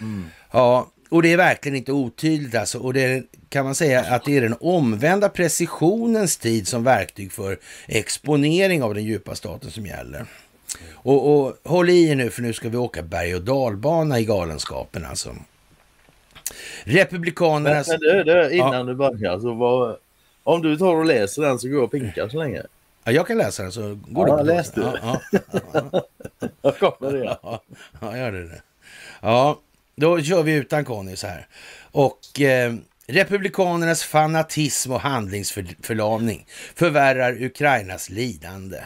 mm. 0.00 0.26
ja, 0.50 0.86
och 1.08 1.22
det 1.22 1.32
är 1.32 1.36
verkligen 1.36 1.76
inte 1.76 1.92
otydligt 1.92 2.54
alltså. 2.54 2.78
Och 2.78 2.94
det 2.94 3.24
kan 3.48 3.64
man 3.64 3.74
säga 3.74 4.00
att 4.00 4.24
det 4.24 4.36
är 4.36 4.40
den 4.40 4.56
omvända 4.60 5.28
precisionens 5.28 6.36
tid 6.36 6.68
som 6.68 6.84
verktyg 6.84 7.32
för 7.32 7.58
exponering 7.86 8.82
av 8.82 8.94
den 8.94 9.04
djupa 9.04 9.34
staten 9.34 9.70
som 9.70 9.86
gäller. 9.86 10.26
Och, 10.92 11.46
och 11.46 11.56
håll 11.64 11.90
i 11.90 12.08
er 12.08 12.14
nu 12.14 12.30
för 12.30 12.42
nu 12.42 12.52
ska 12.52 12.68
vi 12.68 12.76
åka 12.76 13.02
berg 13.02 13.34
och 13.34 13.42
dalbana 13.42 14.20
i 14.20 14.24
galenskapen 14.24 15.04
alltså. 15.04 15.36
Republikanernas... 16.84 17.88
Men, 17.88 17.98
men 18.02 18.26
du, 18.26 18.32
du, 18.32 18.50
innan 18.50 18.74
ja. 18.74 18.82
du 18.82 18.94
börjar, 18.94 19.40
så 19.40 19.54
vad, 19.54 19.96
om 20.42 20.62
du 20.62 20.76
tar 20.76 20.94
och 20.94 21.04
läser 21.04 21.42
den 21.42 21.58
så 21.58 21.68
går 21.68 21.76
jag 21.76 21.84
och 21.84 21.90
pinkar 21.90 22.28
så 22.28 22.38
länge. 22.38 22.62
Ja, 23.04 23.12
jag 23.12 23.26
kan 23.26 23.38
läsa 23.38 23.62
den 23.62 23.72
så 23.72 23.98
går 24.08 24.28
ja, 24.28 24.36
du 24.36 24.38
på 24.38 24.44
läs 24.44 24.72
du. 24.72 24.80
Ja, 24.80 25.20
ja, 25.32 26.02
jag 26.62 26.78
kommer 26.78 27.12
det. 27.12 27.38
Ja, 27.42 27.62
ja, 28.00 28.16
gör 28.16 28.32
det. 28.32 28.62
Ja, 29.20 29.60
då 29.96 30.22
kör 30.22 30.42
vi 30.42 30.54
utan 30.54 30.84
Conny 30.84 31.16
så 31.16 31.26
här. 31.26 31.46
Och 31.92 32.40
eh, 32.40 32.74
republikanernas 33.06 34.04
fanatism 34.04 34.92
och 34.92 35.00
handlingsförlamning 35.00 36.46
förvärrar 36.74 37.42
Ukrainas 37.42 38.10
lidande. 38.10 38.78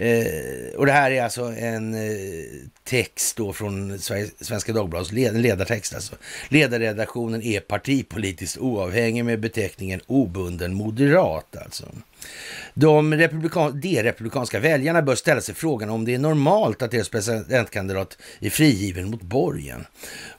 Eh, 0.00 0.74
och 0.76 0.86
det 0.86 0.92
här 0.92 1.10
är 1.10 1.22
alltså 1.22 1.42
en 1.42 1.94
eh, 1.94 2.44
text 2.84 3.36
då 3.36 3.52
från 3.52 3.98
Svenska 4.40 4.72
Dagbladets 4.72 5.12
led, 5.12 5.40
ledartext. 5.40 5.94
Alltså. 5.94 6.14
Ledarredaktionen 6.48 7.42
är 7.42 7.60
partipolitiskt 7.60 8.58
oavhängig 8.58 9.24
med 9.24 9.40
beteckningen 9.40 10.00
obunden 10.06 10.74
moderat. 10.74 11.56
Alltså. 11.56 11.84
De, 12.74 13.14
republikan, 13.14 13.80
de 13.80 14.02
republikanska 14.02 14.60
väljarna 14.60 15.02
bör 15.02 15.14
ställa 15.14 15.40
sig 15.40 15.54
frågan 15.54 15.90
om 15.90 16.04
det 16.04 16.14
är 16.14 16.18
normalt 16.18 16.82
att 16.82 16.90
deras 16.90 17.08
presidentkandidat 17.08 18.18
är 18.40 18.50
frigiven 18.50 19.10
mot 19.10 19.22
borgen. 19.22 19.86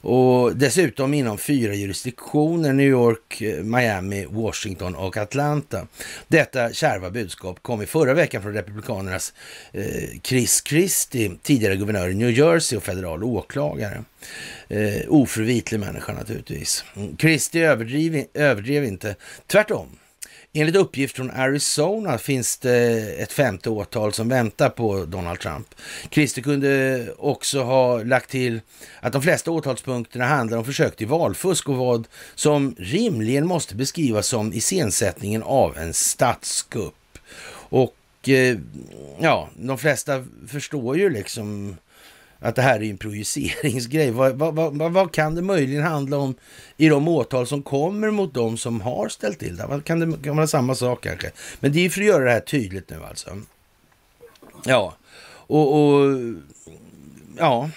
Och 0.00 0.56
dessutom 0.56 1.14
inom 1.14 1.38
fyra 1.38 1.74
jurisdiktioner, 1.74 2.72
New 2.72 2.86
York, 2.86 3.40
eh, 3.40 3.64
Miami, 3.64 4.26
Washington 4.30 4.94
och 4.94 5.16
Atlanta. 5.16 5.86
Detta 6.28 6.72
kärva 6.72 7.10
budskap 7.10 7.62
kom 7.62 7.82
i 7.82 7.86
förra 7.86 8.14
veckan 8.14 8.42
från 8.42 8.54
republikanernas 8.54 9.32
eh, 9.72 9.84
Chris 10.22 10.62
Christie, 10.66 11.32
tidigare 11.42 11.76
guvernör 11.76 12.08
i 12.08 12.14
New 12.14 12.30
Jersey 12.30 12.78
och 12.78 12.82
federal 12.82 13.24
åklagare. 13.24 14.04
Eh, 14.68 15.02
oförvitlig 15.08 15.80
människa 15.80 16.12
naturligtvis. 16.12 16.84
Mm, 16.96 17.16
Christie 17.16 17.70
överdrev, 17.70 18.24
överdrev 18.34 18.84
inte, 18.84 19.16
tvärtom. 19.46 19.88
Enligt 20.54 20.76
uppgift 20.76 21.16
från 21.16 21.30
Arizona 21.30 22.18
finns 22.18 22.56
det 22.56 22.98
ett 23.18 23.32
femte 23.32 23.70
åtal 23.70 24.12
som 24.12 24.28
väntar 24.28 24.68
på 24.68 25.04
Donald 25.04 25.40
Trump. 25.40 25.74
Christer 26.10 26.42
kunde 26.42 27.06
också 27.18 27.62
ha 27.62 28.02
lagt 28.02 28.30
till 28.30 28.60
att 29.00 29.12
de 29.12 29.22
flesta 29.22 29.50
åtalspunkterna 29.50 30.24
handlar 30.24 30.58
om 30.58 30.64
försök 30.64 30.96
till 30.96 31.06
valfusk 31.06 31.68
och 31.68 31.76
vad 31.76 32.08
som 32.34 32.74
rimligen 32.78 33.46
måste 33.46 33.74
beskrivas 33.74 34.26
som 34.26 34.52
iscensättningen 34.52 35.42
av 35.42 35.78
en 35.78 35.94
statskupp. 35.94 37.18
Och 37.52 38.28
eh, 38.28 38.58
ja, 39.20 39.48
de 39.56 39.78
flesta 39.78 40.24
förstår 40.48 40.98
ju 40.98 41.10
liksom 41.10 41.76
att 42.42 42.56
det 42.56 42.62
här 42.62 42.82
är 42.82 42.90
en 42.90 42.98
projiceringsgrej. 42.98 44.10
Vad, 44.10 44.32
vad, 44.32 44.54
vad, 44.54 44.92
vad, 44.92 45.12
kan 45.12 45.34
det 45.34 45.42
möjligen 45.42 45.82
handla 45.82 46.16
om 46.16 46.34
i 46.76 46.88
de 46.88 47.08
åtal 47.08 47.46
som 47.46 47.62
kommer 47.62 48.10
mot 48.10 48.34
de 48.34 48.56
som 48.56 48.80
har 48.80 49.08
ställt 49.08 49.38
till 49.38 49.56
det? 49.56 49.80
Kan 49.84 50.00
det 50.00 50.18
kan 50.24 50.36
vara 50.36 50.46
samma 50.46 50.74
sak 50.74 51.02
kanske? 51.02 51.30
Men 51.60 51.72
det 51.72 51.86
är 51.86 51.90
för 51.90 52.00
att 52.00 52.06
göra 52.06 52.24
det 52.24 52.30
här 52.30 52.40
tydligt 52.40 52.90
nu 52.90 53.04
alltså. 53.08 53.30
Ja, 54.64 54.94
och, 55.46 55.74
och 55.74 56.16
ja, 57.38 57.70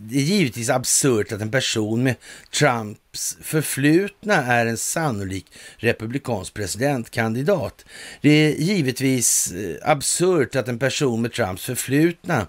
det 0.00 0.16
är 0.16 0.22
givetvis 0.22 0.70
absurt 0.70 1.32
att 1.32 1.40
en 1.40 1.50
person 1.50 2.02
med 2.02 2.14
Trumps 2.50 3.38
förflutna 3.42 4.34
är 4.34 4.66
en 4.66 4.76
sannolik 4.76 5.46
republikansk 5.76 6.54
presidentkandidat. 6.54 7.84
Det 8.20 8.30
är 8.30 8.50
givetvis 8.50 9.52
eh, 9.52 9.90
absurt 9.90 10.56
att 10.56 10.68
en 10.68 10.78
person 10.78 11.22
med 11.22 11.32
Trumps 11.32 11.64
förflutna 11.64 12.46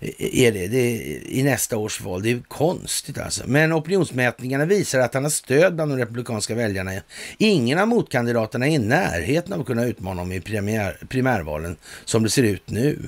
Eh, 0.00 0.44
är 0.44 0.52
det, 0.52 0.68
det 0.68 0.78
är, 0.78 1.30
i 1.30 1.42
nästa 1.42 1.76
års 1.76 2.00
val. 2.00 2.22
Det 2.22 2.30
är 2.30 2.40
konstigt 2.48 3.18
alltså. 3.18 3.42
Men 3.46 3.72
opinionsmätningarna 3.72 4.64
visar 4.64 4.98
att 4.98 5.14
han 5.14 5.22
har 5.22 5.30
stöd 5.30 5.74
bland 5.74 5.90
de 5.92 5.98
republikanska 5.98 6.54
väljarna. 6.54 6.92
Ingen 7.38 7.78
av 7.78 7.88
motkandidaterna 7.88 8.66
är 8.66 8.70
i 8.70 8.78
närheten 8.78 9.52
av 9.52 9.60
att 9.60 9.66
kunna 9.66 9.84
utmana 9.84 10.20
honom 10.20 10.32
i 10.32 10.40
primär, 10.40 10.96
primärvalen 11.08 11.76
som 12.04 12.22
det 12.22 12.30
ser 12.30 12.42
ut 12.42 12.70
nu. 12.70 12.98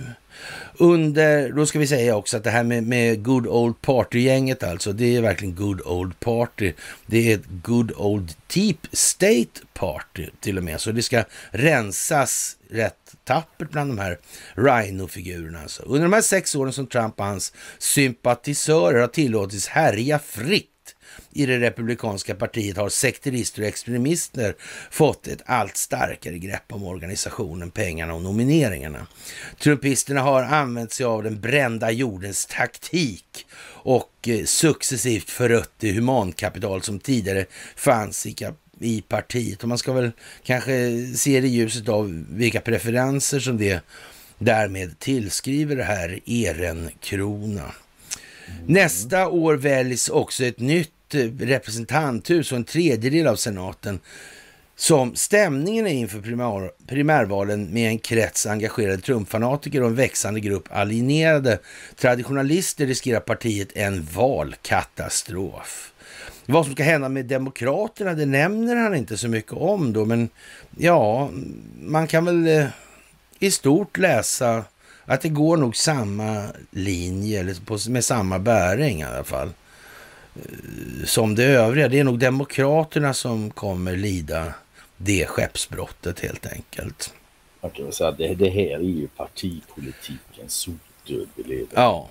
Under, 0.79 1.53
då 1.53 1.67
ska 1.67 1.79
vi 1.79 1.87
säga 1.87 2.17
också 2.17 2.37
att 2.37 2.45
det 2.45 2.51
här 2.51 2.65
med, 2.65 2.85
med 2.85 3.23
Good 3.25 3.47
Old 3.47 3.81
Party-gänget 3.81 4.63
alltså, 4.63 4.93
det 4.93 5.17
är 5.17 5.21
verkligen 5.21 5.55
Good 5.55 5.81
Old 5.81 6.21
Party. 6.21 6.73
Det 7.07 7.33
är 7.33 7.35
ett 7.35 7.47
Good 7.63 7.93
Old 7.97 8.33
Deep 8.55 8.87
State 8.93 9.61
Party 9.75 10.27
till 10.41 10.59
och 10.59 10.65
med, 10.65 10.81
så 10.81 10.93
det 10.93 11.03
ska 11.03 11.25
rensas 11.51 12.57
rätt 12.71 13.15
tappert 13.25 13.71
bland 13.71 13.91
de 13.91 13.99
här 13.99 14.19
Rhino-figurerna. 14.55 15.63
Alltså. 15.63 15.83
Under 15.83 16.03
de 16.03 16.13
här 16.13 16.21
sex 16.21 16.55
åren 16.55 16.73
som 16.73 16.87
Trump 16.87 17.21
och 17.21 17.27
hans 17.27 17.53
sympatisörer 17.79 19.01
har 19.01 19.09
tillåtits 19.09 19.67
härja 19.67 20.19
fritt 20.19 20.72
i 21.33 21.47
det 21.47 21.61
republikanska 21.61 22.35
partiet 22.35 22.77
har 22.77 22.89
sekterister 22.89 23.63
och 23.63 23.69
extremister 23.69 24.55
fått 24.91 25.27
ett 25.27 25.43
allt 25.47 25.77
starkare 25.77 26.39
grepp 26.39 26.73
om 26.73 26.85
organisationen, 26.85 27.71
pengarna 27.71 28.15
och 28.15 28.23
nomineringarna. 28.23 29.07
Trumpisterna 29.59 30.21
har 30.21 30.43
använt 30.43 30.93
sig 30.93 31.07
av 31.07 31.23
den 31.23 31.41
brända 31.41 31.91
jordens 31.91 32.47
taktik 32.47 33.47
och 33.65 34.29
eh, 34.29 34.45
successivt 34.45 35.31
förött 35.31 35.73
det 35.79 35.93
humankapital 35.93 36.83
som 36.83 36.99
tidigare 36.99 37.47
fanns 37.77 38.27
i, 38.27 38.35
i 38.81 39.03
partiet. 39.03 39.63
Och 39.63 39.69
man 39.69 39.79
ska 39.79 39.93
väl 39.93 40.11
kanske 40.43 41.07
se 41.17 41.41
det 41.41 41.47
i 41.47 41.51
ljuset 41.51 41.89
av 41.89 42.25
vilka 42.31 42.61
preferenser 42.61 43.41
som 43.41 43.59
det 43.59 43.85
därmed 44.39 44.99
tillskriver 44.99 45.77
det 45.77 45.85
här 45.85 46.21
Ehrenkrona. 46.27 47.63
Mm. 47.63 48.65
Nästa 48.67 49.29
år 49.29 49.55
väljs 49.55 50.09
också 50.09 50.45
ett 50.45 50.61
nytt 50.61 50.91
Eh, 51.15 51.31
representanthus 51.39 52.53
och 52.53 52.59
en 52.59 52.65
tredjedel 52.65 53.27
av 53.27 53.37
senaten 53.37 54.01
som 54.77 55.15
stämningen 55.15 55.87
är 55.87 55.93
inför 55.93 56.21
primär, 56.21 56.71
primärvalen 56.87 57.73
med 57.73 57.89
en 57.89 57.99
krets 57.99 58.47
engagerade 58.47 59.03
Trump-fanatiker 59.03 59.81
och 59.83 59.89
en 59.89 59.95
växande 59.95 60.41
grupp 60.41 60.69
alienerade 60.71 61.59
traditionalister 61.97 62.87
riskerar 62.87 63.21
partiet 63.21 63.69
en 63.75 64.09
valkatastrof. 64.15 65.93
Vad 66.47 66.65
som 66.65 66.75
ska 66.75 66.83
hända 66.83 67.09
med 67.09 67.27
Demokraterna, 67.27 68.15
det 68.15 68.27
nämner 68.27 68.77
han 68.77 68.95
inte 68.95 69.19
så 69.19 69.29
mycket 69.29 69.53
om 69.53 69.93
då, 69.93 70.05
men 70.05 70.29
ja, 70.79 71.31
man 71.81 72.07
kan 72.07 72.25
väl 72.25 72.47
eh, 72.47 72.67
i 73.39 73.51
stort 73.51 73.99
läsa 73.99 74.65
att 75.05 75.21
det 75.21 75.29
går 75.29 75.57
nog 75.57 75.77
samma 75.77 76.47
linje, 76.71 77.41
eller 77.41 77.91
med 77.91 78.05
samma 78.05 78.39
bäring 78.39 79.01
i 79.01 79.05
alla 79.05 79.25
fall 79.25 79.51
som 81.05 81.35
det 81.35 81.45
övriga. 81.45 81.89
Det 81.89 81.99
är 81.99 82.05
nog 82.05 82.19
Demokraterna 82.19 83.15
som 83.15 83.51
kommer 83.51 83.97
lida 83.97 84.55
det 84.97 85.27
skeppsbrottet 85.27 86.21
helt 86.21 86.47
enkelt. 86.47 87.15
Man 87.61 87.71
kan 87.71 87.85
väl 87.85 87.95
säga 87.95 88.09
att 88.09 88.19
det, 88.19 88.35
det 88.35 88.51
här 88.51 88.75
är 88.75 88.81
ju 88.81 89.09
partipolitikens 89.09 90.55
sotdöd 90.55 91.29
vi 91.35 91.43
lever 91.43 91.67
Ja. 91.75 92.09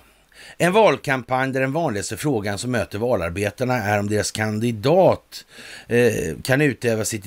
En 0.58 0.72
valkampanj 0.72 1.52
där 1.52 1.60
den 1.60 1.72
vanligaste 1.72 2.16
frågan 2.16 2.58
som 2.58 2.70
möter 2.70 2.98
valarbetarna 2.98 3.74
är 3.74 3.98
om 3.98 4.08
deras 4.08 4.30
kandidat 4.30 5.44
eh, 5.88 6.36
kan 6.42 6.60
utöva 6.60 7.04
sitt, 7.04 7.24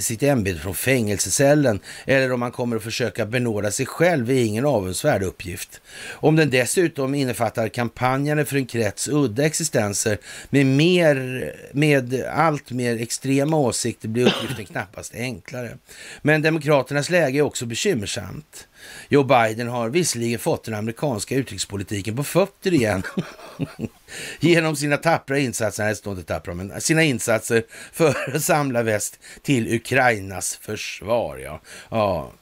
sitt 0.00 0.22
ämbete 0.22 0.58
från 0.58 0.74
fängelsecellen 0.74 1.80
eller 2.06 2.32
om 2.32 2.40
man 2.40 2.52
kommer 2.52 2.76
att 2.76 2.82
försöka 2.82 3.26
benåda 3.26 3.70
sig 3.70 3.86
själv 3.86 4.30
är 4.30 4.44
ingen 4.44 4.66
avundsvärd 4.66 5.22
uppgift. 5.22 5.80
Om 6.10 6.36
den 6.36 6.50
dessutom 6.50 7.14
innefattar 7.14 7.68
kampanjande 7.68 8.44
för 8.44 8.56
en 8.56 8.66
krets 8.66 9.08
udda 9.08 9.46
existenser 9.46 10.18
med, 10.50 10.66
mer, 10.66 11.54
med 11.72 12.24
allt 12.24 12.70
mer 12.70 13.02
extrema 13.02 13.56
åsikter 13.56 14.08
blir 14.08 14.26
uppgiften 14.26 14.66
knappast 14.66 15.14
enklare. 15.14 15.78
Men 16.22 16.42
Demokraternas 16.42 17.10
läge 17.10 17.38
är 17.38 17.42
också 17.42 17.66
bekymmersamt. 17.66 18.67
Joe 19.08 19.24
Biden 19.24 19.68
har 19.68 19.88
visserligen 19.88 20.38
fått 20.38 20.64
den 20.64 20.74
amerikanska 20.74 21.34
utrikespolitiken 21.34 22.16
på 22.16 22.24
fötter 22.24 22.74
igen. 22.74 23.02
genom 24.40 24.76
sina 24.76 24.96
tappra 24.96 25.38
insatser, 25.38 25.84
nej 25.84 25.94
det 26.04 26.10
inte 26.10 26.22
tappra, 26.22 26.54
men 26.54 26.80
sina 26.80 27.02
insatser 27.02 27.62
för 27.92 28.14
att 28.34 28.42
samla 28.42 28.82
väst 28.82 29.18
till 29.42 29.74
Ukrainas 29.74 30.56
försvar. 30.56 31.38
Ja. 31.38 31.60
Ja, 31.90 32.32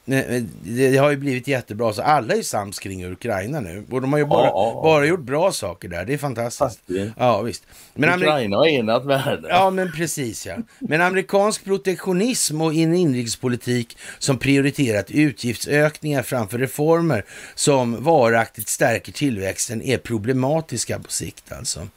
det 0.63 0.97
har 0.97 1.09
ju 1.09 1.17
blivit 1.17 1.47
jättebra, 1.47 1.93
så 1.93 2.01
alla 2.01 2.33
är 2.33 2.41
sams 2.41 2.79
kring 2.79 3.05
Ukraina 3.05 3.59
nu. 3.59 3.85
Och 3.91 4.01
de 4.01 4.13
har 4.13 4.19
ju 4.19 4.25
bara, 4.25 4.47
ja, 4.47 4.71
ja, 4.75 4.81
bara 4.83 5.05
gjort 5.05 5.19
bra 5.19 5.51
saker 5.51 5.89
där, 5.89 6.05
det 6.05 6.13
är 6.13 6.17
fantastiskt. 6.17 6.79
Ja, 7.17 7.41
visst. 7.41 7.63
Men 7.93 8.09
Ukraina 8.09 8.57
har 8.57 8.67
enat 8.67 9.05
världen. 9.05 9.45
Ja, 9.49 9.69
men 9.69 9.91
precis 9.91 10.45
ja. 10.45 10.55
Men 10.79 11.01
amerikansk 11.01 11.63
protektionism 11.65 12.61
och 12.61 12.73
en 12.73 12.95
inrikespolitik 12.95 13.97
som 14.19 14.37
prioriterat 14.37 15.11
utgiftsökningar 15.11 16.23
framför 16.23 16.57
reformer 16.57 17.25
som 17.55 18.03
varaktigt 18.03 18.67
stärker 18.67 19.11
tillväxten 19.11 19.81
är 19.81 19.97
problematiska 19.97 20.99
på 20.99 21.11
sikt 21.11 21.51
alltså. 21.57 21.87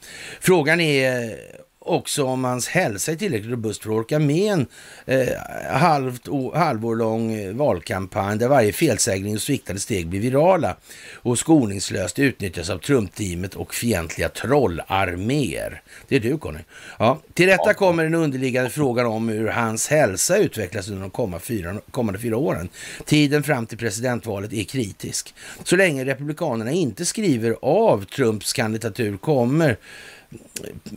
Frågan 0.41 0.79
är 0.81 1.37
också 1.85 2.23
om 2.23 2.43
hans 2.43 2.67
hälsa 2.67 3.11
är 3.11 3.15
tillräckligt 3.15 3.51
robust 3.51 3.83
för 3.83 3.89
att 3.89 3.95
orka 3.95 4.19
med 4.19 4.53
en 4.53 4.67
eh, 5.05 5.27
halvt, 5.69 6.27
o, 6.27 6.55
halvår 6.55 6.95
lång 6.95 7.33
eh, 7.33 7.53
valkampanj 7.53 8.37
där 8.37 8.47
varje 8.47 8.73
felsägning 8.73 9.35
och 9.35 9.41
sviktande 9.41 9.81
steg 9.81 10.07
blir 10.07 10.19
virala 10.19 10.75
och 11.15 11.39
skoningslöst 11.39 12.19
utnyttjas 12.19 12.69
av 12.69 12.77
Trump-teamet 12.77 13.55
och 13.55 13.73
fientliga 13.73 14.29
trollarméer. 14.29 15.81
Det 16.07 16.15
är 16.15 16.19
du 16.19 16.37
Conny. 16.37 16.59
Ja. 16.99 17.19
Till 17.33 17.47
detta 17.47 17.73
kommer 17.73 18.03
den 18.03 18.15
underliggande 18.15 18.69
frågan 18.69 19.05
om 19.05 19.29
hur 19.29 19.47
hans 19.47 19.87
hälsa 19.87 20.37
utvecklas 20.37 20.87
under 20.87 21.01
de 21.01 21.09
kommande 21.09 21.45
fyra, 21.45 21.75
kommande 21.91 22.19
fyra 22.19 22.37
åren. 22.37 22.69
Tiden 23.05 23.43
fram 23.43 23.65
till 23.65 23.77
presidentvalet 23.77 24.53
är 24.53 24.63
kritisk. 24.63 25.33
Så 25.63 25.75
länge 25.75 26.05
Republikanerna 26.05 26.71
inte 26.71 27.05
skriver 27.05 27.55
av 27.61 28.05
Trumps 28.05 28.53
kandidatur 28.53 29.17
kommer 29.17 29.77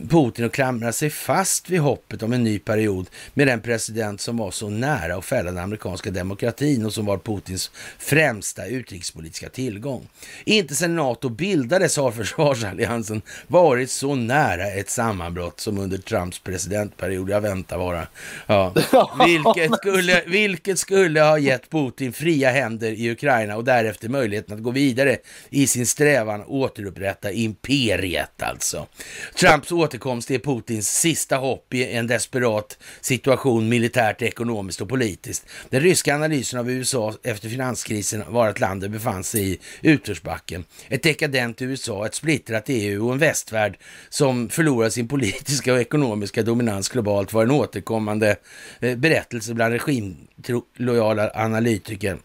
Putin 0.09 0.45
att 0.45 0.51
klamra 0.51 0.91
sig 0.91 1.09
fast 1.09 1.69
vid 1.69 1.79
hoppet 1.79 2.23
om 2.23 2.33
en 2.33 2.43
ny 2.43 2.59
period 2.59 3.09
med 3.33 3.47
den 3.47 3.61
president 3.61 4.21
som 4.21 4.37
var 4.37 4.51
så 4.51 4.69
nära 4.69 5.15
att 5.15 5.25
fälla 5.25 5.51
den 5.51 5.63
amerikanska 5.63 6.11
demokratin 6.11 6.85
och 6.85 6.93
som 6.93 7.05
var 7.05 7.17
Putins 7.17 7.71
främsta 7.99 8.65
utrikespolitiska 8.65 9.49
tillgång. 9.49 10.07
Inte 10.45 10.75
sedan 10.75 10.95
NATO 10.95 11.29
bildades 11.29 11.97
har 11.97 12.11
försvarsalliansen 12.11 13.21
varit 13.47 13.91
så 13.91 14.15
nära 14.15 14.67
ett 14.67 14.89
sammanbrott 14.89 15.59
som 15.59 15.77
under 15.77 15.97
Trumps 15.97 16.39
presidentperiod. 16.39 17.29
Jag 17.29 17.41
väntar 17.41 17.77
bara. 17.77 18.07
Ja. 18.47 18.73
Vilket, 19.25 19.73
skulle, 19.73 20.23
vilket 20.27 20.79
skulle 20.79 21.21
ha 21.21 21.37
gett 21.37 21.69
Putin 21.69 22.13
fria 22.13 22.49
händer 22.51 22.91
i 22.91 23.11
Ukraina 23.11 23.55
och 23.55 23.63
därefter 23.63 24.09
möjligheten 24.09 24.57
att 24.57 24.63
gå 24.63 24.71
vidare 24.71 25.17
i 25.49 25.67
sin 25.67 25.85
strävan 25.85 26.41
att 26.41 26.47
återupprätta 26.47 27.31
imperiet 27.31 28.43
alltså. 28.43 28.87
Trumps 29.35 29.71
återkomst 29.71 30.31
är 30.31 30.39
Putins 30.39 30.99
sista 30.99 31.35
hopp 31.35 31.73
i 31.73 31.91
en 31.93 32.07
desperat 32.07 32.77
situation 33.01 33.69
militärt, 33.69 34.21
ekonomiskt 34.21 34.81
och 34.81 34.89
politiskt. 34.89 35.45
Den 35.69 35.81
ryska 35.81 36.15
analysen 36.15 36.59
av 36.59 36.71
USA 36.71 37.13
efter 37.23 37.49
finanskrisen 37.49 38.23
var 38.27 38.47
att 38.47 38.59
landet 38.59 38.91
befann 38.91 39.23
sig 39.23 39.51
i 39.51 39.59
utförsbacken. 39.81 40.65
Ett 40.87 41.03
dekadent 41.03 41.61
USA, 41.61 42.05
ett 42.05 42.15
splittrat 42.15 42.63
EU 42.67 43.05
och 43.07 43.13
en 43.13 43.19
västvärld 43.19 43.77
som 44.09 44.49
förlorar 44.49 44.89
sin 44.89 45.07
politiska 45.07 45.73
och 45.73 45.79
ekonomiska 45.79 46.43
dominans 46.43 46.89
globalt 46.89 47.33
var 47.33 47.43
en 47.43 47.51
återkommande 47.51 48.35
eh, 48.79 48.97
berättelse 48.97 49.53
bland 49.53 49.73
regimlojala 49.73 51.31
analytiker. 51.35 52.17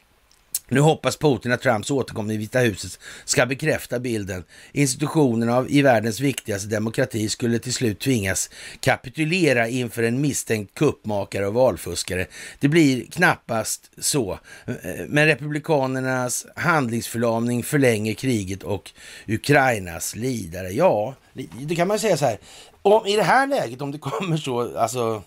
Nu 0.71 0.81
hoppas 0.81 1.17
Putin 1.17 1.53
att 1.53 1.61
Trumps 1.61 1.91
återkomst 1.91 2.33
i 2.33 2.37
Vita 2.37 2.59
huset 2.59 2.99
ska 3.25 3.47
bekräfta 3.47 3.99
bilden. 3.99 4.45
Institutionerna 4.73 5.65
i 5.69 5.83
världens 5.83 6.21
viktigaste 6.21 6.69
demokrati 6.69 7.29
skulle 7.29 7.59
till 7.59 7.75
slut 7.75 8.01
tvingas 8.01 8.51
kapitulera 8.81 9.69
inför 9.69 10.03
en 10.03 10.21
misstänkt 10.21 10.75
kuppmakare 10.75 11.47
och 11.47 11.55
valfuskare. 11.55 12.27
Det 12.59 12.69
blir 12.69 13.07
knappast 13.07 13.91
så. 13.99 14.39
Eh, 14.67 14.75
men 15.09 15.27
republikanernas 15.27 16.47
handlingsförlamning 16.57 17.63
förlänger 17.63 18.15
kriget 18.15 18.63
och 18.63 18.91
Ukrainas 19.29 20.17
lidare. 20.17 20.69
Ja, 20.71 21.15
det 21.61 21.77
kan 21.77 21.89
man 21.89 21.99
säga 21.99 22.17
så 22.17 22.25
här. 22.25 22.39
Om, 22.83 23.07
I 23.07 23.17
det 23.17 23.23
här 23.23 23.47
läget, 23.47 23.81
om 23.81 23.93
det 23.93 23.99
kommer 23.99 24.37
så, 24.37 24.79
alltså 24.79 25.23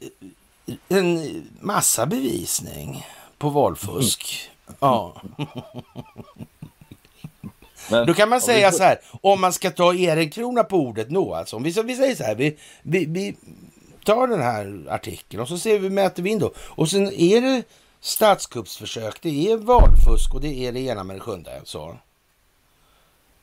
eh, 0.00 0.76
en 0.88 1.42
massa 1.60 2.06
bevisning 2.06 3.06
på 3.38 3.50
valfusk. 3.50 4.50
Ja. 4.80 5.22
Men, 7.90 8.06
Då 8.06 8.14
kan 8.14 8.28
man 8.28 8.40
säga 8.40 8.70
vi... 8.70 8.76
så 8.76 8.82
här, 8.82 9.00
om 9.20 9.40
man 9.40 9.52
ska 9.52 9.70
ta 9.70 9.94
Ehrenkrona 9.94 10.64
på 10.64 10.76
ordet 10.76 11.10
nu, 11.10 11.18
alltså. 11.18 11.56
Om 11.56 11.62
vi, 11.62 11.70
vi 11.70 11.96
säger 11.96 12.14
så 12.14 12.24
här, 12.24 12.34
vi, 12.34 12.58
vi, 12.82 13.04
vi 13.04 13.36
tar 14.04 14.26
den 14.26 14.42
här 14.42 14.86
artikeln 14.88 15.42
och 15.42 15.48
så 15.48 15.58
ser 15.58 15.78
vi, 15.78 15.90
mäter 15.90 16.22
vi 16.22 16.30
in 16.30 16.38
då. 16.38 16.52
Och 16.56 16.88
sen 16.88 17.12
är 17.12 17.40
det 17.40 17.62
statskuppsförsök, 18.00 19.22
det 19.22 19.50
är 19.50 19.56
valfusk 19.56 20.34
och 20.34 20.40
det 20.40 20.66
är 20.66 20.72
det 20.72 20.80
ena 20.80 21.04
med 21.04 21.16
det 21.16 21.20
sjunde. 21.20 21.60
Så. 21.64 21.96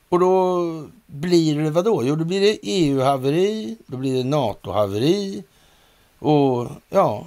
Och 0.08 0.20
då 0.20 0.62
blir 1.06 1.58
det 1.58 1.70
vad 1.70 1.84
då? 1.84 2.04
Jo, 2.04 2.16
då 2.16 2.24
blir 2.24 2.40
det 2.40 2.58
EU-haveri, 2.62 3.76
då 3.86 3.96
blir 3.96 4.14
det 4.14 4.24
NATO-haveri 4.24 5.42
och 6.18 6.68
ja, 6.88 7.26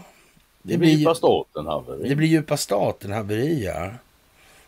det, 0.68 0.78
blir 0.78 0.89
djupa 0.89 1.16
staten 1.16 1.68
haveri. 1.68 2.09
Det 2.09 2.16
blir 2.16 2.28
djupa 2.28 2.57
staten 2.57 3.11
haveri, 3.11 3.66
ja. 3.66 3.91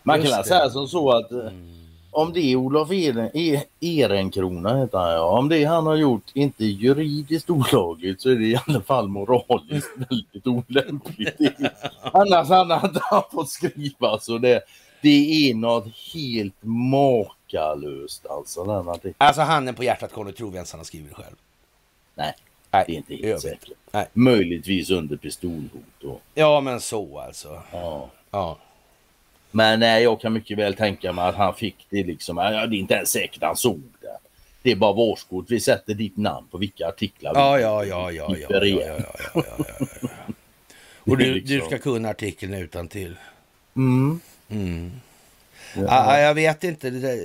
Man 0.03 0.23
kan 0.23 0.43
säga 0.43 0.69
som 0.69 0.87
så 0.87 1.11
att 1.11 1.31
eh, 1.31 1.39
mm. 1.39 1.67
om 2.11 2.33
det 2.33 2.55
Olof 2.55 2.91
Eren, 2.91 3.29
Ehrenkrona 3.79 4.77
heter 4.77 4.97
han, 4.97 5.11
ja, 5.11 5.39
om 5.39 5.49
det 5.49 5.63
han 5.63 5.85
har 5.85 5.95
gjort 5.95 6.23
inte 6.33 6.63
är 6.63 6.67
juridiskt 6.67 7.49
olagligt 7.49 8.21
så 8.21 8.29
är 8.29 8.35
det 8.35 8.45
i 8.45 8.59
alla 8.67 8.81
fall 8.81 9.07
moraliskt 9.07 9.91
väldigt 10.09 10.47
olämpligt. 10.47 11.37
Annars 12.01 12.49
hade 12.49 12.75
han 12.75 12.89
inte 12.89 13.01
fått 13.31 13.49
skriva 13.49 14.19
så 14.19 14.37
det, 14.37 14.61
det 15.01 15.49
är 15.49 15.53
något 15.53 15.87
helt 16.13 16.63
makalöst 16.63 18.25
alltså. 18.29 18.85
Alltså 19.17 19.41
handen 19.41 19.75
på 19.75 19.83
hjärtat, 19.83 20.13
Conny, 20.13 20.31
tror 20.31 20.49
vi 20.49 20.55
ens 20.55 20.71
han 20.71 20.79
har 20.79 20.85
skrivit 20.85 21.09
det 21.09 21.23
själv? 21.23 21.35
Nej. 22.15 22.35
Nej, 22.77 22.85
det 22.87 22.93
är 22.93 23.15
inte 23.15 23.27
helt 23.27 23.41
säkert. 23.41 23.71
Nej. 23.91 24.07
Möjligtvis 24.13 24.89
under 24.89 25.17
pistolhot. 25.17 26.03
Och... 26.03 26.21
Ja, 26.33 26.61
men 26.61 26.81
så 26.81 27.19
alltså. 27.19 27.61
Ja. 27.71 28.09
ja. 28.31 28.57
Men 29.51 29.79
nej, 29.79 30.03
jag 30.03 30.21
kan 30.21 30.33
mycket 30.33 30.57
väl 30.57 30.73
tänka 30.73 31.13
mig 31.13 31.25
att 31.25 31.35
han 31.35 31.55
fick 31.55 31.87
det 31.89 32.03
liksom. 32.03 32.37
Ja, 32.37 32.67
det 32.67 32.75
är 32.75 32.79
inte 32.79 32.93
ens 32.93 33.09
säkert 33.09 33.43
han 33.43 33.57
såg 33.57 33.81
det. 34.01 34.17
Det 34.61 34.71
är 34.71 34.75
bara 34.75 34.93
varskort. 34.93 35.45
Vi 35.47 35.59
sätter 35.59 35.93
ditt 35.93 36.17
namn 36.17 36.47
på 36.51 36.57
vilka 36.57 36.87
artiklar 36.87 37.31
ja, 37.35 37.55
vi 37.55 37.61
ja, 37.61 37.85
ja, 37.85 38.11
ja, 38.11 38.27
ja, 38.29 38.35
ja, 38.49 38.65
ja, 38.65 38.79
ja, 38.87 38.99
ja, 39.33 39.43
ja, 39.59 40.09
Och 40.99 41.17
du, 41.17 41.33
liksom... 41.33 41.57
du 41.57 41.65
ska 41.65 41.77
kunna 41.77 42.09
artikeln 42.09 42.53
utan 42.53 42.87
till. 42.87 43.15
Mm. 43.75 44.19
Mm. 44.49 44.91
Ja. 45.75 45.85
Ah, 45.87 46.19
jag 46.19 46.33
vet 46.33 46.63
inte. 46.63 46.89
Det 46.89 46.99
där, 46.99 47.17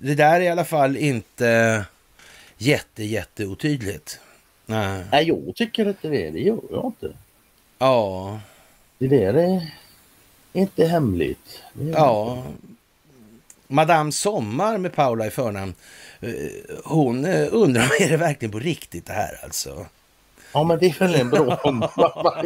det 0.00 0.14
där 0.14 0.34
är 0.34 0.40
i 0.40 0.48
alla 0.48 0.64
fall 0.64 0.96
inte 0.96 1.84
jätte, 2.58 3.04
jätte 3.04 3.46
otydligt. 3.46 4.20
Nej. 4.66 5.04
Nej, 5.12 5.28
jag 5.28 5.52
tycker 5.56 5.88
inte 5.88 6.08
det. 6.08 6.30
Det 6.30 6.40
gör 6.40 6.60
jag 6.70 6.84
inte. 6.86 7.16
Ja. 7.78 8.40
Det 8.98 9.08
där 9.08 9.34
är 9.34 9.72
inte 10.52 10.86
hemligt. 10.86 11.62
Ja. 11.94 12.36
Inte. 12.36 12.72
Madame 13.66 14.12
Sommar 14.12 14.78
med 14.78 14.94
Paula 14.94 15.26
i 15.26 15.30
förnamn. 15.30 15.74
Eh, 16.20 16.30
hon 16.84 17.24
eh, 17.24 17.48
undrar, 17.50 17.82
är 18.02 18.08
det 18.08 18.16
verkligen 18.16 18.52
på 18.52 18.58
riktigt 18.58 19.06
det 19.06 19.12
här 19.12 19.40
alltså? 19.42 19.86
Ja, 20.52 20.64
men 20.64 20.78
det 20.78 20.86
är 20.86 20.98
väl 20.98 21.14
en 21.14 21.30
bra 21.30 21.60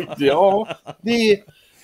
Ja, 0.18 0.68
det 1.00 1.10
är... 1.10 1.38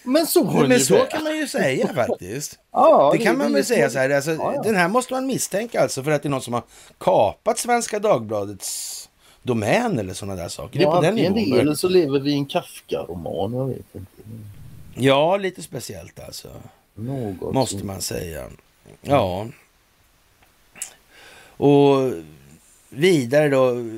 Men 0.05 0.27
så, 0.27 0.45
men 0.45 0.81
så 0.81 0.99
kan 0.99 1.25
man 1.25 1.37
ju 1.37 1.49
säga 1.49 1.95
faktiskt. 1.95 2.59
ja, 2.73 3.11
det, 3.13 3.19
det 3.19 3.25
kan 3.25 3.39
man 3.39 3.53
väl 3.53 3.65
säga 3.65 3.91
så 3.91 3.99
här. 3.99 4.11
Alltså, 4.11 4.31
ja, 4.31 4.55
ja. 4.55 4.63
Den 4.63 4.75
här 4.75 4.89
måste 4.89 5.13
man 5.13 5.27
misstänka 5.27 5.81
alltså 5.83 6.03
för 6.03 6.11
att 6.11 6.23
det 6.23 6.29
är 6.29 6.31
någon 6.31 6.43
som 6.43 6.55
har 6.55 6.63
kapat 6.99 7.59
Svenska 7.59 7.99
Dagbladets 7.99 9.02
domän 9.43 9.99
eller 9.99 10.15
sådana 10.15 10.43
där 10.43 10.49
saker. 10.49 10.81
Ja, 10.81 11.01
det 11.01 11.07
är 11.07 11.11
på 11.11 11.17
den 11.17 11.33
nivån. 11.33 11.61
Eller 11.61 11.75
så 11.75 11.89
lever 11.89 12.21
vi 12.21 12.31
i 12.31 12.35
en 12.35 12.47
Kafka-roman, 12.47 13.53
jag 13.53 13.67
vet 13.67 13.95
inte. 13.95 14.23
Ja, 14.95 15.37
lite 15.37 15.63
speciellt 15.63 16.21
alltså. 16.21 16.49
Något 16.95 17.55
Måste 17.55 17.85
man 17.85 18.01
säga. 18.01 18.47
Ja. 19.03 19.47
Och 21.57 22.13
vidare 22.89 23.49
då, 23.49 23.91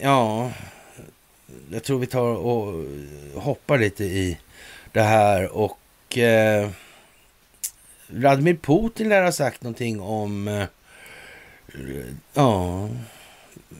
ja, 0.00 0.50
jag 1.70 1.84
tror 1.84 1.98
vi 1.98 2.06
tar 2.06 2.34
och 2.34 2.84
hoppar 3.34 3.78
lite 3.78 4.04
i 4.04 4.38
det 4.92 5.02
här 5.02 5.56
och 5.56 6.18
eh, 6.18 6.70
Vladimir 8.06 8.54
Putin 8.54 9.08
lär 9.08 9.22
ha 9.22 9.32
sagt 9.32 9.62
någonting 9.62 10.00
om 10.00 10.48
eh, 10.48 10.64
ja, 12.34 12.88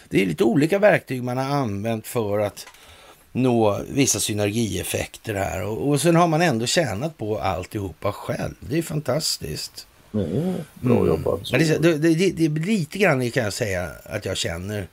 Det 0.08 0.22
är 0.22 0.26
lite 0.26 0.44
olika 0.44 0.78
verktyg 0.78 1.22
man 1.22 1.36
har 1.36 1.56
använt 1.56 2.06
för 2.06 2.38
att 2.38 2.66
nå 3.32 3.80
vissa 3.88 4.20
synergieffekter 4.20 5.34
här. 5.34 5.62
Och, 5.62 5.88
och 5.88 6.00
sen 6.00 6.16
har 6.16 6.26
man 6.26 6.42
ändå 6.42 6.66
tjänat 6.66 7.18
på 7.18 7.38
alltihopa 7.38 8.12
själv. 8.12 8.54
Det 8.60 8.78
är 8.78 8.82
fantastiskt. 8.82 9.86
Mm. 10.20 10.54
Bra 10.74 10.96
Mm. 10.96 11.06
jobbat. 11.06 11.52
Men 11.52 11.60
det, 11.60 11.78
det, 11.78 12.14
det, 12.14 12.30
det 12.30 12.44
är 12.44 12.66
lite 12.66 12.98
grann 12.98 13.30
kan 13.30 13.44
jag 13.44 13.52
säga 13.52 13.90
att 14.04 14.24
jag 14.24 14.36
känner 14.36 14.86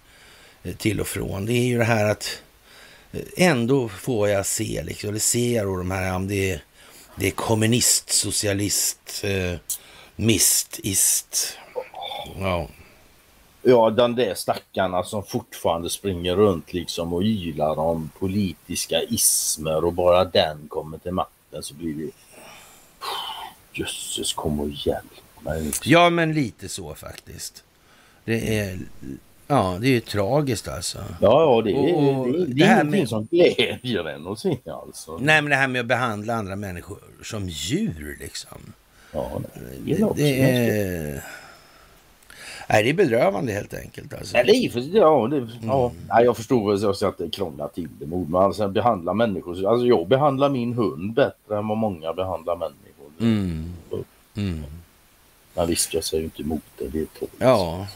eh, 0.64 0.76
till 0.76 1.02
och 1.02 1.08
från. 1.08 1.46
Det 1.46 1.54
är 1.54 1.66
ju 1.66 1.78
det 1.78 1.84
här 1.84 2.12
att 2.12 2.42
eh, 3.12 3.22
ändå 3.38 3.90
får 3.90 4.30
jag 4.30 4.46
se, 4.46 4.84
liksom, 4.84 5.10
eller 5.10 5.20
ser 5.20 5.56
jag 5.56 5.66
då 5.66 5.78
de 5.78 5.92
här, 5.92 6.16
om 6.16 6.28
det 6.28 6.52
är, 6.52 6.64
det 7.16 7.28
är 7.28 7.32
kommunist, 7.32 8.10
socialist, 8.10 9.22
eh, 9.24 9.60
mist, 10.16 10.80
ist. 10.84 11.58
Ja. 12.40 12.68
Ja, 13.68 13.90
den 13.90 14.16
där 14.16 14.34
stackarna 14.34 15.04
som 15.04 15.24
fortfarande 15.24 15.90
springer 15.90 16.36
runt 16.36 16.74
liksom 16.74 17.14
och 17.14 17.24
ylar 17.24 17.80
om 17.80 18.10
politiska 18.20 19.02
ismer 19.02 19.86
och 19.86 19.94
bara 19.94 20.26
den 20.26 20.68
kommer 20.68 20.98
till 20.98 21.12
makten 21.12 21.64
så 21.64 21.74
blir 21.74 21.94
det... 21.94 22.12
Jösses, 23.74 24.34
kom 24.34 24.60
och 24.60 24.70
hjälp. 24.70 25.15
Ja, 25.84 26.10
men 26.10 26.34
lite 26.34 26.70
så 26.70 26.96
faktiskt. 26.96 27.64
Det 28.26 28.60
är, 28.60 28.78
ja, 29.48 29.78
det 29.82 29.88
är 29.88 29.92
ju 29.92 30.00
tragiskt 30.00 30.68
alltså. 30.68 30.98
Ja, 31.22 31.42
ja, 31.42 31.62
det 31.62 31.72
är, 31.72 31.96
Och- 31.96 32.28
det 32.32 32.46
det 32.46 32.54
det 32.54 32.64
är 32.64 32.68
här 32.68 32.76
ingenting 32.82 33.00
med- 33.00 33.10
som 33.10 33.26
glädjer 33.32 34.06
en 34.10 34.28
att 34.28 34.40
se 34.40 34.58
alltså. 34.66 35.18
Nej, 35.22 35.42
men 35.42 35.50
det 35.50 35.56
här 35.56 35.68
med 35.68 35.80
att 35.82 35.88
behandla 35.88 36.34
andra 36.36 36.56
människor 36.56 36.98
som 37.24 37.50
djur 37.50 38.18
liksom. 38.20 38.58
Ja, 39.12 39.42
nej, 39.54 39.96
det, 39.98 40.08
Det, 40.16 40.42
är 40.42 40.54
det 40.54 40.78
är... 41.10 41.24
Nej, 42.70 42.84
det 42.84 42.90
är 42.90 42.94
bedrövande 42.94 43.52
helt 43.54 43.74
enkelt. 43.74 44.14
Alltså. 44.14 44.38
Ja, 44.38 44.44
det 44.44 44.52
är 44.52 44.98
ja, 44.98 45.28
det, 45.28 45.48
ja. 45.64 45.86
Mm. 45.90 46.02
Nej, 46.10 46.26
jag 46.26 46.38
förstår 46.38 46.70
väl 46.70 46.80
så 46.80 46.86
jag 46.86 46.96
ska 46.96 47.08
inte 47.08 47.30
krångla 47.30 47.68
till 47.68 47.88
det 48.00 48.06
med 48.06 48.18
ord, 48.20 48.30
men 48.30 48.42
alltså 48.42 48.68
behandla 48.68 49.14
människor. 49.14 49.52
Alltså 49.72 49.86
jag 49.88 50.08
behandlar 50.08 50.50
min 50.50 50.74
hund 50.74 51.14
bättre 51.14 51.58
än 51.58 51.68
vad 51.68 51.78
många 51.78 52.14
behandlar 52.14 52.56
människor. 52.56 53.10
Mm. 53.20 53.74
Mm. 54.36 54.64
Men 55.56 55.68
visst, 55.68 55.94
jag 55.94 56.04
säger 56.04 56.22
ju 56.22 56.26
inte 56.26 56.42
emot 56.42 56.62
det. 56.78 56.88
Det 56.88 57.00
är. 57.00 57.06
Ja. 57.38 57.88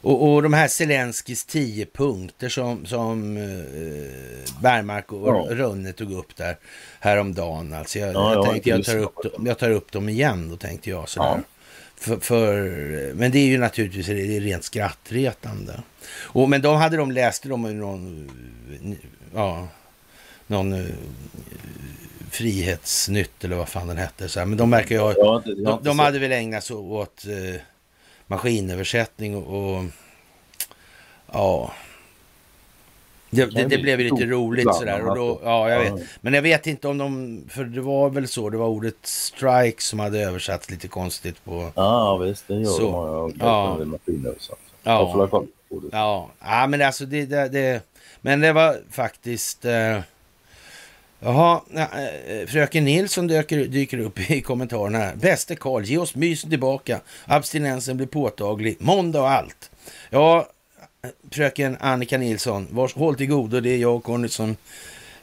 Och, 0.00 0.32
och 0.32 0.42
de 0.42 0.52
här 0.52 0.68
Zelenskis 0.68 1.44
tio 1.44 1.86
punkter 1.86 2.48
som, 2.48 2.86
som 2.86 3.36
eh, 3.36 4.62
Bergmark 4.62 5.12
och 5.12 5.28
Ja. 5.28 5.46
Rönne 5.50 5.92
tog 5.92 6.12
upp 6.12 6.36
där 6.36 6.56
häromdagen. 7.00 7.72
Alltså 7.74 7.98
jag, 7.98 8.14
Ja, 8.14 8.32
jag 8.34 8.44
jag 8.46 8.52
tänkte 8.52 8.70
jag 8.70 8.84
tar, 8.84 8.98
upp, 8.98 9.22
dem- 9.22 9.46
jag 9.46 9.58
tar 9.58 9.70
upp 9.70 9.92
dem 9.92 10.08
igen 10.08 10.48
då 10.50 10.56
tänkte 10.56 10.90
jag. 10.90 11.08
Sådär. 11.08 11.28
Ja. 11.28 11.40
För, 11.96 12.16
för, 12.16 12.60
men 13.14 13.30
det 13.30 13.38
är 13.38 13.46
ju 13.46 13.58
naturligtvis 13.58 14.06
det 14.06 14.36
är 14.36 14.40
rent 14.40 14.64
skrattretande. 14.64 15.82
Och, 16.08 16.48
men 16.48 16.62
de 16.62 16.76
hade 16.76 16.96
de 16.96 17.10
läste 17.10 17.48
de 17.48 17.66
i 17.66 17.74
någon, 17.74 18.30
ja, 19.34 19.68
någon 20.46 20.72
eh, 20.72 20.86
Frihetsnytt 22.36 23.44
eller 23.44 23.56
vad 23.56 23.68
fan 23.68 23.86
den 23.88 23.96
hette. 23.96 24.28
Så 24.28 24.38
här. 24.38 24.46
Men 24.46 24.58
de 24.58 24.70
verkar 24.70 24.94
ju 24.94 25.00
ha, 25.00 25.06
har 25.08 25.42
de, 25.64 25.78
de 25.82 25.98
hade 25.98 26.18
väl 26.18 26.32
ägnat 26.32 26.64
sig 26.64 26.76
åt 26.76 27.24
eh, 27.26 27.60
maskinöversättning 28.26 29.36
och, 29.36 29.76
och 29.76 29.84
ja. 31.32 31.72
Det, 33.30 33.46
det, 33.46 33.64
det 33.64 33.78
blev 33.78 34.00
ju 34.00 34.10
lite 34.10 34.26
roligt 34.26 34.74
sådär. 34.74 35.08
Och 35.08 35.16
då, 35.16 35.30
alltså. 35.30 35.46
ja, 35.46 35.70
jag 35.70 35.86
Ja. 35.86 35.94
vet. 35.94 36.06
Men 36.20 36.34
jag 36.34 36.42
vet 36.42 36.66
inte 36.66 36.88
om 36.88 36.98
de, 36.98 37.42
för 37.48 37.64
det 37.64 37.80
var 37.80 38.10
väl 38.10 38.28
så, 38.28 38.50
det 38.50 38.56
var 38.56 38.66
ordet 38.66 38.96
strike 39.02 39.82
som 39.82 39.98
hade 39.98 40.20
översatts 40.20 40.70
lite 40.70 40.88
konstigt 40.88 41.44
på, 41.44 41.72
Ja, 41.74 42.16
visst. 42.16 42.48
Det 42.48 42.54
gör 42.54 42.64
Så. 42.64 43.28
de. 43.30 43.36
Ja. 43.40 43.78
ja. 43.80 44.32
Ja. 44.82 45.44
Ja, 45.92 46.30
ja 46.40 46.66
men 46.66 46.82
alltså 46.82 47.06
det, 47.06 47.26
det, 47.26 47.48
det 47.48 47.82
men 48.20 48.40
det 48.40 48.52
var 48.52 48.76
faktiskt, 48.90 49.64
eh, 49.64 49.98
jaha, 51.20 51.60
ja, 51.74 51.80
eh, 51.80 52.46
fröken 52.46 52.84
Nilsson 52.84 53.26
dyker, 53.26 53.64
dyker 53.64 53.98
upp 53.98 54.30
i 54.30 54.40
kommentarerna 54.40 54.98
här. 54.98 55.16
Bäste 55.16 55.56
Karl, 55.56 55.82
ge 55.82 55.98
oss 55.98 56.14
mysen 56.14 56.50
tillbaka, 56.50 57.00
abstinensen 57.24 57.96
blir 57.96 58.06
påtaglig, 58.06 58.76
måndag 58.80 59.20
och 59.20 59.30
allt. 59.30 59.70
Ja, 60.10 60.48
fröken 61.30 61.76
Annika 61.80 62.18
Nilsson, 62.18 62.66
vars, 62.70 62.94
håll 62.94 63.14
till 63.14 63.26
godo, 63.26 63.60
det 63.60 63.70
är 63.70 63.78
jag 63.78 63.96
och 63.96 64.04
Conny 64.04 64.28
som, 64.28 64.56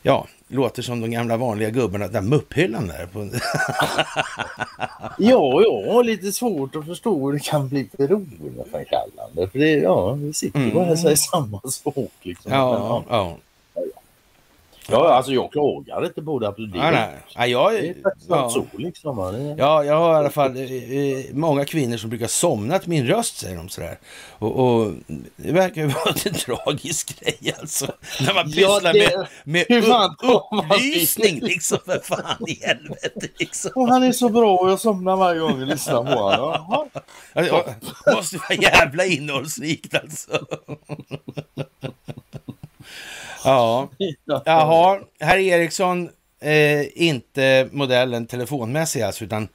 ja, 0.01 0.27
låter 0.47 0.81
som 0.81 1.01
de 1.01 1.11
gamla 1.11 1.37
vanliga 1.37 1.69
gubbarna, 1.69 2.07
den 2.07 2.29
mupphyllan 2.29 2.87
där. 2.87 3.05
På, 3.05 3.19
Ja, 5.17 5.39
har 5.93 6.03
lite 6.03 6.31
svårt 6.31 6.75
att 6.75 6.85
förstå 6.85 7.25
hur 7.25 7.33
det 7.33 7.43
kan 7.43 7.69
bli 7.69 7.89
beroendeframkallande. 7.97 9.49
För 9.51 9.59
det, 9.59 9.71
ja, 9.71 10.11
vi 10.11 10.33
sitter 10.33 10.59
ju 10.59 10.73
bara 10.73 10.91
och 10.91 10.99
säger 10.99 11.15
samma 11.15 11.61
sak. 11.61 12.11
Liksom. 12.21 12.51
Mm. 12.51 12.61
ja, 12.61 13.03
ja. 13.09 13.37
Ja. 14.89 15.05
ja, 15.07 15.13
alltså 15.13 15.31
jag 15.31 15.51
klagar 15.51 16.05
inte 16.05 16.21
på 16.21 16.39
det. 16.39 16.45
ja, 16.57 16.91
nej. 16.91 17.09
Ja, 17.35 17.45
jag, 17.47 17.71
Det 17.73 17.89
är 17.89 17.95
ja. 18.29 18.49
så 18.49 18.65
liksom. 18.77 19.15
va. 19.17 19.31
Det, 19.31 19.55
Ja, 19.57 19.83
jag 19.83 19.95
har 19.99 20.13
i 20.13 20.17
alla 20.17 20.29
fall 20.29 20.57
eh, 20.57 20.63
eh, 20.71 21.25
många 21.33 21.65
kvinnor 21.65 21.97
som 21.97 22.09
brukar 22.09 22.27
somna 22.27 22.79
till 22.79 22.89
min 22.89 23.07
röst, 23.07 23.37
säger 23.37 23.55
de 23.57 23.69
sådär. 23.69 23.99
Och, 24.39 24.59
och 24.59 24.91
det 25.35 25.51
verkar 25.51 25.81
ju 25.81 25.87
vara 25.87 26.13
en 26.25 26.33
tragisk 26.33 27.19
grej 27.19 27.55
alltså. 27.59 27.85
När 28.25 28.33
man 28.33 28.43
Ja, 28.51 28.75
pysslar 28.75 28.93
det- 28.93 29.27
med, 29.43 29.65
med 29.69 29.85
upplysning 30.21 31.39
liksom, 31.41 31.77
för 31.85 31.99
fan 32.03 32.47
i 32.47 32.65
helvete 32.65 33.27
liksom. 33.39 33.71
Och 33.75 33.87
han 33.87 34.03
är 34.03 34.11
så 34.11 34.29
bra 34.29 34.57
och 34.57 34.71
jag 34.71 34.79
somnar 34.79 35.15
varje 35.15 35.39
gång 35.39 35.59
jag 35.59 35.67
lyssnar 35.67 36.03
på 36.03 36.19
honom. 36.21 36.87
Alltså, 37.33 37.63
måste 38.15 38.37
vara 38.37 38.53
jävla 38.61 39.05
innehållsrikt 39.05 39.95
alltså. 39.95 40.39
Ja, 43.43 43.89
jaha, 44.45 44.99
herr 45.19 45.37
Eriksson, 45.37 46.09
eh, 46.41 47.01
inte 47.03 47.67
modellen 47.71 48.25
telefonmässig 48.27 49.01
alltså, 49.01 49.23
utan, 49.23 49.47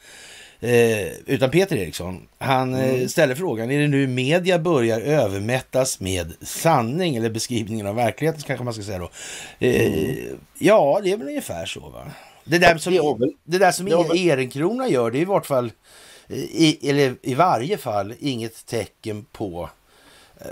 eh, 0.61 1.09
utan 1.27 1.51
Peter 1.51 1.77
Eriksson. 1.77 2.29
Han 2.39 2.75
eh, 2.75 3.07
ställer 3.07 3.35
frågan, 3.35 3.71
är 3.71 3.79
det 3.81 3.89
nu 3.89 4.07
media 4.07 4.59
börjar 4.59 5.01
övermättas 5.01 6.01
med 6.01 6.33
sanning 6.43 7.17
eller 7.17 7.31
beskrivningen 7.31 7.87
av 7.87 7.95
verkligheten 7.95 8.43
kanske 8.47 8.65
man 8.65 8.75
ska 8.75 8.83
säga 8.83 8.99
då? 8.99 9.11
Eh, 9.67 10.15
Ja, 10.59 11.01
det 11.05 11.13
är 11.13 11.17
väl 11.17 11.29
ungefär 11.29 11.67
så 11.67 11.81
va? 11.81 12.07
Det 12.45 12.59
där 12.59 12.79
som, 12.79 12.93
Det 12.93 12.99
det 13.45 13.59
där 13.59 13.73
som 13.73 13.87
det 13.87 13.91
väl- 14.09 14.29
Ehrenkrona 14.29 14.89
gör, 14.89 15.11
det 15.11 15.19
är 15.19 15.23
i 15.23 15.25
vart 15.25 15.47
fall, 15.47 15.73
i, 16.29 16.91
eller 16.91 17.15
i 17.23 17.35
varje 17.35 17.79
fall, 17.79 18.15
inget 18.21 18.67
tecken 18.67 19.25
på 19.33 19.71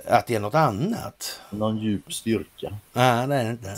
att 0.07 0.27
det 0.27 0.35
är 0.35 0.41
något 0.41 0.55
annat. 0.55 1.41
Någon 1.51 1.79
djup 1.79 2.13
styrka. 2.13 2.77
Nej, 2.93 3.27
det 3.27 3.35
är 3.35 3.45
det 3.45 3.51
inte. 3.51 3.77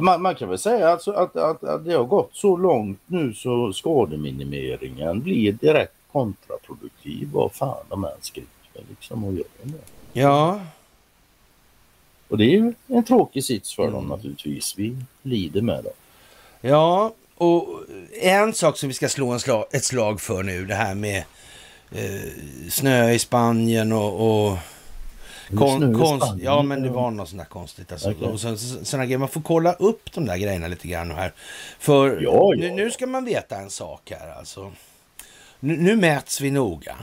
Man, 0.00 0.22
man 0.22 0.34
kan 0.34 0.48
väl 0.48 0.58
säga 0.58 0.88
alltså 0.88 1.12
att, 1.12 1.36
att, 1.36 1.64
att 1.64 1.84
det 1.84 1.92
har 1.94 2.04
gått 2.04 2.30
så 2.32 2.56
långt 2.56 3.00
nu 3.06 3.34
så 3.34 3.72
skademinimeringen 3.72 5.20
blir 5.20 5.52
direkt 5.52 5.92
kontraproduktiv. 6.12 7.28
Vad 7.32 7.52
fan 7.52 7.84
de 7.88 8.04
än 8.04 8.10
skriver 8.20 8.48
liksom 8.88 9.24
och 9.24 9.32
gör 9.34 9.44
det. 9.62 9.72
Ja, 10.12 10.60
Och 12.28 12.38
det 12.38 12.44
är 12.44 12.48
ju 12.50 12.72
en 12.86 13.04
tråkig 13.04 13.44
sits 13.44 13.74
för 13.74 13.82
Mm. 13.82 13.94
dem 13.94 14.06
naturligtvis. 14.06 14.74
Vi 14.78 14.96
lider 15.22 15.62
med 15.62 15.84
dem. 15.84 15.92
ja. 16.60 17.12
Och 17.36 17.68
en 18.22 18.52
sak 18.54 18.76
som 18.78 18.88
vi 18.88 18.94
ska 18.94 19.08
slå 19.08 19.30
en 19.30 19.40
slag, 19.40 19.64
ett 19.72 19.84
slag 19.84 20.20
för 20.20 20.42
nu, 20.42 20.64
det 20.66 20.74
här 20.74 20.94
med 20.94 21.24
eh, 21.92 22.30
snö 22.70 23.10
i 23.10 23.18
Spanien 23.18 23.92
och, 23.92 24.46
och 24.50 24.58
Kon, 25.58 25.98
konst, 25.98 26.26
ja, 26.40 26.62
men 26.62 26.82
det 26.82 26.88
var 26.88 27.10
något 27.10 27.28
sånt 27.28 27.40
där 27.40 27.46
konstigt. 27.48 27.92
Alltså. 27.92 28.10
Okej. 28.10 28.28
Och 28.28 28.40
sen, 28.40 28.58
så- 28.58 28.84
såna 28.84 29.04
grejer. 29.04 29.18
Man 29.18 29.28
får 29.28 29.40
kolla 29.40 29.72
upp 29.72 30.12
de 30.14 30.26
där 30.26 30.36
grejerna 30.36 30.68
lite 30.68 30.88
grann 30.88 31.10
här. 31.10 31.32
För 31.78 32.20
Ja, 32.20 32.20
ja, 32.20 32.52
nu, 32.56 32.70
nu 32.70 32.90
ska 32.90 33.06
man 33.06 33.24
veta 33.24 33.56
en 33.56 33.70
sak 33.70 34.12
här 34.20 34.38
alltså. 34.38 34.72
Nu, 35.60 35.76
nu 35.76 35.96
mäts 35.96 36.40
vi 36.40 36.50
noga. 36.50 36.96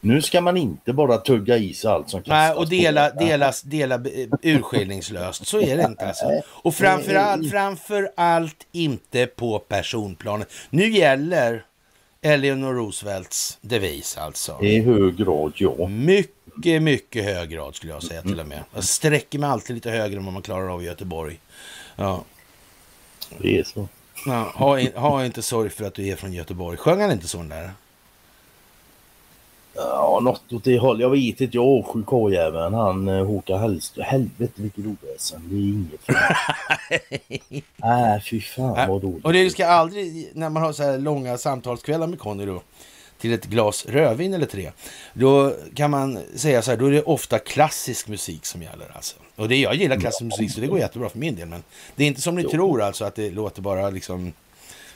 Nu 0.00 0.22
ska 0.22 0.40
man 0.40 0.56
inte 0.56 0.92
bara 0.92 1.16
tugga 1.18 1.56
i 1.56 1.74
sig 1.74 1.90
allt 1.90 2.10
som 2.10 2.20
kastas 2.20 2.32
Nej, 2.34 2.52
och 2.54 2.68
dela, 2.68 3.08
på. 3.08 3.24
delas, 3.24 3.62
dela 3.62 3.94
eh, 3.94 4.00
urskillningslöst. 4.42 5.46
Så 5.46 5.60
är 5.60 5.76
det 5.76 5.84
inte 5.84 6.06
alltså. 6.06 6.26
Och 6.46 6.74
framför 6.74 7.14
allt, 7.14 7.50
framför 7.50 8.10
allt 8.16 8.66
inte 8.72 9.26
på 9.26 9.58
personplanet. 9.58 10.48
Nu 10.70 10.90
gäller 10.90 11.64
Eleanor 12.22 12.74
Roosevelts 12.74 13.58
devis 13.60 14.18
alltså. 14.18 14.58
I 14.62 14.80
hög 14.80 15.16
grad 15.16 15.52
ja. 15.56 15.86
Mycket, 15.88 16.34
mycket 16.64 17.24
hög 17.24 17.50
grad 17.50 17.74
skulle 17.74 17.92
jag 17.92 18.02
säga 18.02 18.22
till 18.22 18.40
och 18.40 18.46
med. 18.46 18.64
Jag 18.74 18.84
sträcker 18.84 19.38
mig 19.38 19.50
alltid 19.50 19.74
lite 19.74 19.90
högre 19.90 20.16
än 20.16 20.24
vad 20.24 20.32
man 20.32 20.42
klarar 20.42 20.74
av 20.74 20.82
i 20.82 20.86
Göteborg. 20.86 21.40
Ja. 21.96 22.24
Det 23.38 23.58
är 23.58 23.64
så. 23.64 23.88
Ja, 24.26 24.52
ha, 24.54 24.80
ha 24.94 25.24
inte 25.24 25.42
sorg 25.42 25.70
för 25.70 25.84
att 25.84 25.94
du 25.94 26.08
är 26.08 26.16
från 26.16 26.32
Göteborg. 26.32 26.76
Sjöng 26.76 27.00
han 27.00 27.12
inte 27.12 27.28
så 27.28 27.42
där? 27.42 27.70
Ja, 29.74 30.20
något 30.22 30.52
åt 30.52 30.64
det 30.64 30.78
hållet. 30.78 31.00
Jag 31.00 31.10
vet 31.10 31.40
inte. 31.40 31.56
Jag 31.56 31.66
avskyr 31.66 32.02
karljäveln. 32.06 32.74
Han 32.74 33.08
eh, 33.08 33.26
Håkan 33.26 33.60
Hellström. 33.60 34.04
Helvete 34.04 34.52
vilket 34.62 34.84
oväsen. 34.86 35.42
Det 35.44 35.54
är 35.54 35.60
inget 35.60 36.00
för. 36.04 36.14
Nej, 37.76 38.20
fy 38.20 38.40
fan 38.40 38.88
vad 38.88 39.02
dåligt. 39.02 39.24
Och 39.24 39.32
det 39.32 39.50
ska 39.50 39.66
aldrig, 39.66 40.30
när 40.34 40.50
man 40.50 40.62
har 40.62 40.72
så 40.72 40.82
här 40.82 40.98
långa 40.98 41.38
samtalskvällar 41.38 42.06
med 42.06 42.18
Conny 42.18 42.46
då, 42.46 42.62
till 43.20 43.32
ett 43.32 43.44
glas 43.44 43.86
rödvin 43.86 44.34
eller 44.34 44.46
tre, 44.46 44.70
då 45.12 45.54
kan 45.74 45.90
man 45.90 46.18
säga 46.34 46.62
så 46.62 46.70
här, 46.70 46.78
då 46.78 46.86
är 46.86 46.90
det 46.90 47.02
ofta 47.02 47.38
klassisk 47.38 48.08
musik 48.08 48.46
som 48.46 48.62
gäller 48.62 48.86
alltså. 48.94 49.16
Och 49.36 49.48
det, 49.48 49.56
jag 49.56 49.74
gillar 49.74 49.96
klassisk 49.96 50.22
musik 50.22 50.52
så 50.52 50.60
det 50.60 50.66
går 50.66 50.78
jättebra 50.78 51.08
för 51.08 51.18
min 51.18 51.36
del, 51.36 51.48
men 51.48 51.62
det 51.96 52.04
är 52.04 52.08
inte 52.08 52.20
som 52.20 52.34
ni 52.34 52.44
tror 52.44 52.82
alltså 52.82 53.04
att 53.04 53.14
det 53.14 53.30
låter 53.30 53.62
bara 53.62 53.90
liksom 53.90 54.32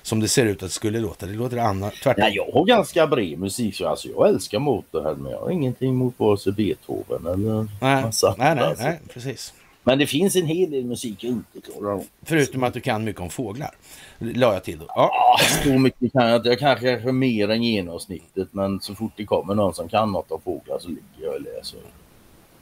som 0.02 0.20
det 0.20 0.28
ser 0.28 0.46
ut 0.46 0.62
att 0.62 0.68
det 0.68 0.74
skulle 0.74 1.00
låta. 1.00 1.26
Det 1.26 1.32
låter 1.32 1.56
annat, 1.56 1.94
tvärtom. 2.02 2.22
Nej, 2.22 2.36
jag 2.36 2.52
har 2.52 2.64
ganska 2.64 3.06
bred 3.06 3.38
musik. 3.38 3.76
Så 3.76 3.88
alltså, 3.88 4.08
jag 4.08 4.28
älskar 4.28 4.58
Motorhead 4.58 5.14
men 5.14 5.32
jag 5.32 5.38
har 5.38 5.50
ingenting 5.50 5.94
mot 5.94 6.14
vare 6.18 6.38
sig 6.38 6.52
Beethoven 6.52 7.26
eller 7.26 7.68
nej, 7.80 8.02
massa 8.02 8.34
nej, 8.38 8.54
nej, 8.54 8.64
alltså. 8.64 8.84
nej, 8.84 9.00
precis. 9.14 9.52
Men 9.82 9.98
det 9.98 10.06
finns 10.06 10.36
en 10.36 10.46
hel 10.46 10.70
del 10.70 10.84
musik 10.84 11.24
jag 11.24 11.32
inte 11.32 11.70
klarar 11.70 11.92
av. 11.92 12.04
Förutom 12.22 12.62
att 12.62 12.74
du 12.74 12.80
kan 12.80 13.04
mycket 13.04 13.22
om 13.22 13.30
fåglar. 13.30 13.74
La 14.18 14.52
jag 14.54 14.64
till 14.64 14.78
då. 14.78 14.84
Ja, 14.88 15.10
Ah, 15.12 15.38
så 15.64 15.68
mycket 15.78 16.12
kan 16.12 16.26
jag 16.28 16.36
inte. 16.36 16.48
Jag 16.48 16.58
kanske 16.58 16.90
är 16.90 17.12
mer 17.12 17.48
än 17.50 17.62
genomsnittet 17.62 18.48
men 18.50 18.80
så 18.80 18.94
fort 18.94 19.12
det 19.16 19.24
kommer 19.24 19.54
någon 19.54 19.74
som 19.74 19.88
kan 19.88 20.12
något 20.12 20.32
av 20.32 20.38
fåglar 20.44 20.78
så 20.78 20.88
ligger 20.88 21.02
jag 21.18 21.34
och 21.34 21.40
läser. 21.40 21.80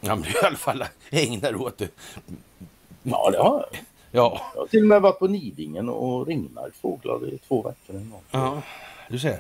ja 0.01 0.15
men 0.15 0.23
du 0.23 0.31
i 0.31 0.35
alla 0.47 0.57
fall 0.57 0.85
ägnar 1.11 1.63
åt 1.63 1.79
det. 1.79 1.89
Ja, 3.03 3.31
det 3.31 3.39
har 3.39 3.67
jag. 3.71 3.81
Ja, 4.15 4.41
Jag 4.55 4.61
har 4.61 4.67
till 4.67 4.81
och 4.83 4.89
med 4.89 5.03
varit 5.03 5.19
på 5.19 5.27
Nidingen 5.29 5.89
och 5.89 6.27
ringmärkt 6.27 6.77
fåglar 6.77 7.29
i 7.35 7.39
två 7.49 7.63
veckor. 7.63 8.03
Ja, 8.31 8.63
du 9.09 9.19
ser. 9.19 9.39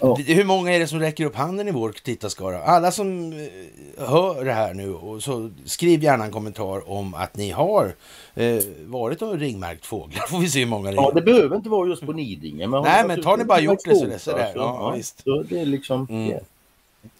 Ja. 0.00 0.14
Hur 0.14 0.44
många 0.44 0.72
är 0.72 0.78
det 0.78 0.86
som 0.86 1.00
räcker 1.00 1.24
upp 1.24 1.36
handen 1.36 1.68
i 1.68 1.70
vår 1.70 1.92
tittarskara? 1.92 2.62
Alla 2.62 2.90
som 2.92 3.32
eh, 3.32 4.06
hör 4.08 4.44
det 4.44 4.52
här 4.52 4.74
nu, 4.74 4.94
och 4.94 5.22
så 5.22 5.50
skriv 5.64 6.02
gärna 6.02 6.24
en 6.24 6.30
kommentar 6.32 6.90
om 6.90 7.14
att 7.14 7.36
ni 7.36 7.50
har 7.50 7.94
eh, 8.34 8.58
varit 8.86 9.22
och 9.22 9.38
ringmärkt 9.38 9.86
fåglar. 9.86 10.22
Får 10.28 10.38
vi 10.38 10.48
se 10.48 10.58
hur 10.58 10.66
många 10.66 10.90
det 10.90 10.96
är. 10.96 11.02
Ja, 11.02 11.10
det 11.14 11.22
behöver 11.22 11.56
inte 11.56 11.68
vara 11.68 11.88
just 11.88 12.06
på 12.06 12.12
Nidingen. 12.12 12.70
Men 12.70 12.82
Nej, 12.82 13.04
men 13.06 13.22
tar 13.22 13.36
ni 13.36 13.44
bara 13.44 13.58
och 13.58 13.64
gjort 13.64 13.78
det 13.84 13.96
så 13.96 14.04
det- 14.06 14.18
sådär. 14.18 14.50
så- 14.52 14.58
Ja, 14.58 14.90
visst. 14.90 15.22
Så 15.24 15.42
det 15.48 15.60
är 15.60 15.66
liksom... 15.66 16.06
Mm. 16.10 16.30
ja, 16.30 16.38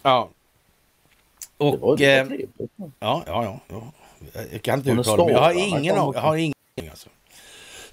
Ja. 0.01 0.29
det 1.57 1.77
var 1.77 1.89
Och... 1.89 1.97
det 1.97 2.23
var 2.23 2.35
Eh, 2.35 2.39
ja, 2.99 3.23
ja, 3.27 3.43
ja, 3.43 3.59
ja. 3.67 3.81
Jag 4.51 4.61
kan 4.61 4.79
inte 4.79 4.91
Och 4.91 4.97
uttala 4.99 5.23
mig. 5.25 5.33
Jag 5.33 5.39
har 5.41 5.53
ingen 5.53 5.85
Jag 5.95 6.13
har 6.13 6.35
ingen 6.35 6.53
alltså. 6.89 7.09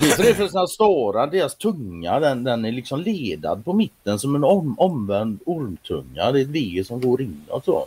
Du 0.02 0.22
det 0.22 0.34
för 0.34 0.48
sådana 0.48 0.66
starar, 0.66 1.26
deras 1.26 1.54
tunga 1.56 2.20
den, 2.20 2.44
den 2.44 2.64
är 2.64 2.72
liksom 2.72 3.00
ledad 3.00 3.64
på 3.64 3.72
mitten 3.72 4.18
som 4.18 4.34
en 4.34 4.44
om, 4.44 4.78
omvänd 4.78 5.40
ormtunga. 5.46 6.32
Det 6.32 6.40
är 6.40 6.42
ett 6.42 6.48
V 6.48 6.82
som 6.86 7.00
går 7.00 7.22
inåt 7.22 7.64
så. 7.64 7.86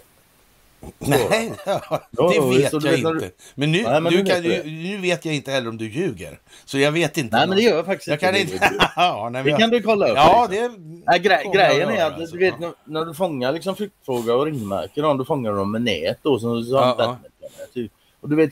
Nej, 1.00 1.52
ja, 1.66 2.02
det 2.18 2.58
vet 2.58 2.72
så 2.72 2.80
du 2.80 2.88
jag 2.90 2.98
inte. 2.98 3.12
du- 3.12 3.32
Men, 3.56 3.72
nu, 3.72 3.84
Nej, 3.84 4.02
men 4.02 4.14
du 4.14 4.24
nu 4.24 4.30
kan, 4.30 4.42
vet 4.44 4.64
du, 4.64 4.70
du 4.70 4.76
nu 4.76 4.98
vet 4.98 5.26
jag 5.26 5.36
inte 5.36 5.52
heller 5.52 5.70
om 5.70 5.78
du 5.78 5.90
ljuger. 5.90 6.40
Så 6.66 6.78
jag 6.78 6.92
vet 6.92 7.18
inte. 7.18 7.38
Nej 7.38 7.48
men 7.48 7.58
det 7.58 7.64
gör 7.64 7.76
jag 7.76 7.86
faktiskt 7.86 8.08
Jag 8.08 8.20
kan 8.20 8.36
inte. 8.36 8.54
inte... 8.54 8.70
ja, 8.96 9.30
nej, 9.32 9.44
Det 9.44 9.50
jag- 9.50 9.60
kan 9.60 9.70
du 9.70 9.82
kolla 9.82 10.08
upp. 10.08 10.16
Ja, 10.18 10.48
liksom. 10.52 10.74
det... 10.84 11.02
Nej, 11.08 11.20
gre 11.20 11.44
grejen 11.54 11.90
är 11.90 12.06
att 12.06 12.14
alltså. 12.14 12.36
du 12.36 12.40
vet 12.46 12.60
när, 12.60 12.72
när 12.86 13.06
du 13.06 13.14
fångar 13.14 13.52
liksom 13.52 13.76
flyktfåglar 13.76 14.36
och 14.36 14.46
ringmärker 14.46 15.02
dem, 15.02 15.18
då 15.18 15.26
fångar 15.26 15.52
du 15.52 15.58
dem 15.58 15.72
med 15.72 15.82
nät 15.82 16.18
då. 16.22 16.40
Så, 16.40 16.64
så 16.64 16.74
Ja, 16.76 16.96
ja. 17.00 17.18
typ. 17.74 17.92
Och 18.22 18.30
du 18.30 18.36
vet, 18.36 18.50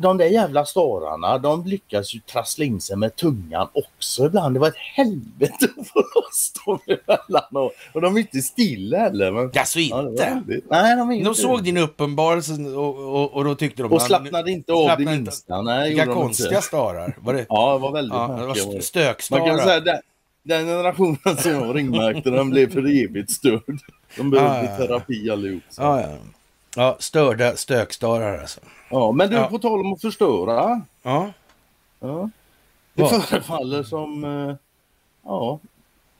de 0.00 0.16
där 0.18 0.26
jävla 0.26 0.64
stararna, 0.64 1.38
de 1.38 1.64
lyckas 1.66 2.14
ju 2.14 2.20
trassla 2.20 2.64
in 2.64 2.80
sig 2.80 2.96
med 2.96 3.16
tungan 3.16 3.68
också 3.72 4.26
ibland. 4.26 4.54
Det 4.56 4.60
var 4.60 4.68
ett 4.68 4.76
helvete 4.76 5.68
att 5.76 5.88
få 5.88 5.98
loss 6.14 6.52
dem 6.66 6.78
emellan. 6.86 7.44
Och, 7.66 7.72
och 7.94 8.00
de 8.00 8.16
är 8.16 8.20
inte 8.20 8.38
stilla 8.42 8.98
heller. 8.98 9.30
Men, 9.32 9.50
Alltså 9.56 9.80
Ja, 9.80 9.96
var 10.02 10.08
inte? 10.10 10.24
väldigt- 10.24 10.70
Nej, 10.70 10.96
de 10.96 11.10
inte 11.12 11.24
De 11.28 11.34
såg 11.34 11.64
din 11.64 11.76
uppenbarelse 11.76 12.52
och, 12.52 13.14
och, 13.14 13.32
och 13.34 13.44
då 13.44 13.54
tyckte 13.54 13.82
de... 13.82 13.92
Och 13.92 14.02
slappnade 14.02 14.50
inte 14.50 14.72
av 14.72 14.88
det 14.98 15.04
minsta. 15.04 15.62
Nej, 15.62 15.88
Vilka 15.88 16.06
konstiga 16.06 16.48
inte. 16.48 16.62
starar. 16.62 17.16
Var 17.20 17.34
det? 17.34 17.46
Ja, 17.48 17.72
det 17.72 17.78
var 17.78 17.92
väldigt 17.92 18.14
Ja, 18.14 18.28
märkliga. 18.28 18.52
st- 18.64 18.72
Man 18.72 18.82
stökstarar. 18.82 19.46
kan 19.46 19.58
säga 19.58 19.80
den, 19.80 20.00
den 20.42 20.66
generationen 20.66 21.36
som 21.38 21.50
jag 21.52 21.76
ringmärkte, 21.76 22.30
den 22.30 22.50
blev 22.50 22.72
för 22.72 23.04
evigt 23.04 23.30
störd. 23.30 23.78
De 24.16 24.30
behövde 24.30 24.56
Ja, 24.56 24.64
ja, 24.64 24.70
ja. 24.80 24.86
terapi 24.86 25.30
allihop. 25.30 25.62
Ja, 25.76 26.00
ja. 26.00 26.08
ja, 26.76 26.96
störda 27.00 27.56
stökstarar 27.56 28.38
alltså. 28.38 28.60
Ja, 28.90 29.12
men 29.12 29.30
du, 29.30 29.36
Ja. 29.36 29.46
på 29.48 29.58
tal 29.58 29.80
om 29.80 29.92
att 29.92 30.00
förstöra. 30.00 30.82
Ja, 31.02 31.32
Ja. 32.00 32.30
Det 32.94 33.02
Vad? 33.02 33.24
förefaller 33.24 33.82
som... 33.82 34.24
eh, 34.24 34.54
Ja, 35.24 35.58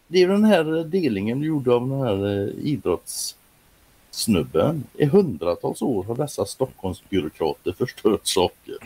det 0.07 0.23
är 0.23 0.29
den 0.29 0.45
här 0.45 0.65
delningen 0.85 1.41
du 1.41 1.47
gjorde 1.47 1.75
av 1.75 1.89
den 1.89 2.01
här 2.01 2.27
eh, 2.27 2.49
idrottssnubben. 2.67 4.85
I 4.95 5.05
hundratals 5.05 5.83
år 5.83 6.05
har 6.05 6.15
dessa 6.15 6.45
Stockholmsbyråkrater 6.47 7.73
förstört 7.73 8.27
saker. 8.27 8.77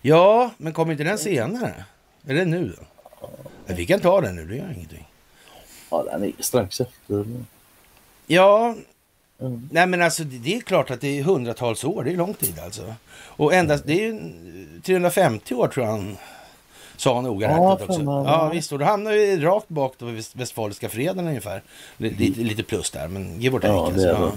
ja 0.00 0.50
men 0.56 0.72
kommer 0.72 0.92
inte 0.92 1.04
den 1.04 1.18
senare? 1.18 1.84
Är 2.26 2.34
det 2.34 2.44
nu? 2.44 2.76
Ja, 3.20 3.28
vi 3.76 3.86
kan 3.86 4.00
ta 4.00 4.20
den 4.20 4.36
nu, 4.36 4.46
det 4.46 4.56
gör 4.56 4.72
ingenting. 4.72 5.08
Ja, 5.90 6.02
den 6.02 6.24
är 6.24 6.32
strax 6.38 6.80
efter. 6.80 7.24
Ja, 8.26 8.74
Mm. 9.46 9.68
nej 9.72 9.86
men 9.86 10.02
alltså 10.02 10.24
det 10.24 10.38
det 10.38 10.56
är 10.56 10.60
klart 10.60 10.90
att 10.90 11.00
det 11.00 11.18
är 11.18 11.22
hundratals 11.22 11.84
år, 11.84 12.04
det 12.04 12.12
är 12.12 12.16
lång 12.16 12.34
tid 12.34 12.58
alltså. 12.64 12.94
Och 13.14 13.54
endast, 13.54 13.84
det 13.86 13.92
är 13.92 14.06
ju 14.12 14.20
350 14.82 15.54
år 15.54 15.68
tror 15.68 15.86
jag 15.86 15.92
han 15.92 16.16
sa 16.96 17.20
noga 17.20 17.50
Ja, 17.50 17.72
också. 17.74 18.02
vad- 18.02 18.26
Ja 18.26 18.48
visst, 18.52 18.72
och 18.72 18.78
då 18.78 18.84
hamnar 18.84 19.12
vi 19.12 19.36
rakt 19.40 19.68
bak 19.68 19.94
då 19.98 20.06
vid 20.06 20.24
Westfaliska 20.34 20.88
freden 20.88 21.28
ungefär. 21.28 21.62
Lite, 21.96 22.40
lite 22.40 22.62
plus 22.62 22.90
där, 22.90 23.08
men 23.08 23.40
ge 23.40 23.50
bort 23.50 23.64
Ja, 23.64 23.90
det 23.96 24.02
är 24.02 24.08
ja. 24.08 24.32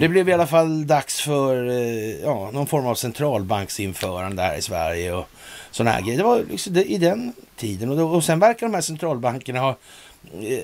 Det 0.00 0.08
blev 0.08 0.28
i 0.28 0.32
alla 0.32 0.46
fall 0.46 0.86
dags 0.86 1.20
för 1.20 1.68
eh, 1.68 2.20
ja, 2.22 2.50
någon 2.52 2.66
form 2.66 2.86
av 2.86 2.94
centralbanksinförande 2.94 4.42
här 4.42 4.56
i 4.56 4.62
Sverige 4.62 5.12
och 5.12 5.26
sådana 5.70 5.90
här 5.90 6.02
grejer. 6.02 6.18
Det 6.18 6.24
var 6.24 6.42
liksom 6.50 6.72
det, 6.74 6.84
i 6.84 6.98
den 6.98 7.32
tiden. 7.56 7.90
Och, 7.90 7.96
då, 7.96 8.08
och 8.08 8.24
sen 8.24 8.38
verkar 8.38 8.66
de 8.66 8.74
här 8.74 8.80
centralbankerna 8.80 9.60
ha 9.60 9.76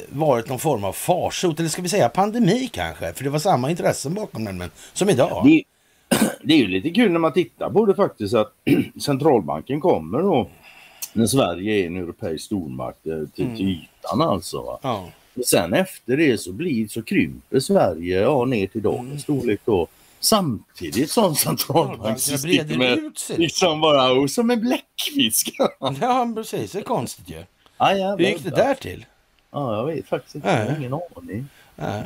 varit 0.09 0.49
någon 0.49 0.59
form 0.59 0.85
av 0.85 0.93
farsot, 0.93 1.61
eller 1.61 1.69
ska 1.69 1.83
vi 1.83 1.89
säga 1.89 2.09
pandemi 2.09 2.71
kanske? 2.73 3.13
För 3.13 3.25
det 3.25 3.31
var 3.31 3.39
samma 3.39 3.71
intressen 3.71 4.15
bakom 4.15 4.45
den, 4.45 4.59
men 4.59 4.71
som 4.93 5.09
idag. 5.09 5.45
Det, 5.45 5.63
det 6.43 6.55
är 6.55 6.59
ju 6.59 6.67
lite 6.67 6.91
kul 6.91 7.13
när 7.13 7.19
man 7.19 7.33
tittar 7.33 7.71
på 7.71 7.87
det 7.87 7.95
faktiskt 7.95 8.35
att 8.35 8.53
centralbanken 9.03 9.81
kommer 9.81 10.19
då 10.23 10.49
när 11.13 11.27
Sverige 11.27 11.83
är 11.83 11.87
en 11.87 11.97
europeisk 11.97 12.45
stormakt 12.45 13.07
eh, 13.07 13.13
till, 13.35 13.57
till 13.57 13.69
ytan 13.69 14.21
alltså. 14.21 14.79
Ja. 14.83 15.09
Sen 15.47 15.75
efter 15.75 16.17
det 16.17 16.39
så 16.39 16.53
blir 16.53 16.89
så 16.89 17.03
krymper 17.03 17.61
Sverige 17.61 18.21
ja, 18.21 18.45
ner 18.45 18.67
till 18.67 18.83
dagens 18.83 19.23
storlek 19.23 19.61
då. 19.65 19.87
Samtidigt 20.21 21.11
som 21.11 21.35
centralbanken 21.35 22.39
sitter 22.39 22.79
med 22.79 22.99
ut 22.99 23.19
sig. 23.19 23.39
liksom 23.39 23.81
bara 23.81 24.13
och 24.13 24.31
som 24.31 24.51
en 24.51 24.61
bläckfisk. 24.61 25.57
Ja, 26.01 26.33
precis. 26.35 26.73
Det 26.73 26.79
är 26.79 26.83
konstigt 26.83 27.31
ju. 27.31 27.45
Ja. 27.79 28.17
Hur 28.19 28.25
gick 28.25 28.45
det 28.45 28.51
där 28.51 28.75
till? 28.75 29.05
Ja, 29.51 29.77
jag 29.77 29.87
vet 29.87 30.09
faktiskt 30.09 30.35
inte. 30.35 30.49
Jag 30.49 30.67
har 30.67 30.79
ingen 30.79 30.95
aning. 31.17 31.49
Ja. 31.77 32.03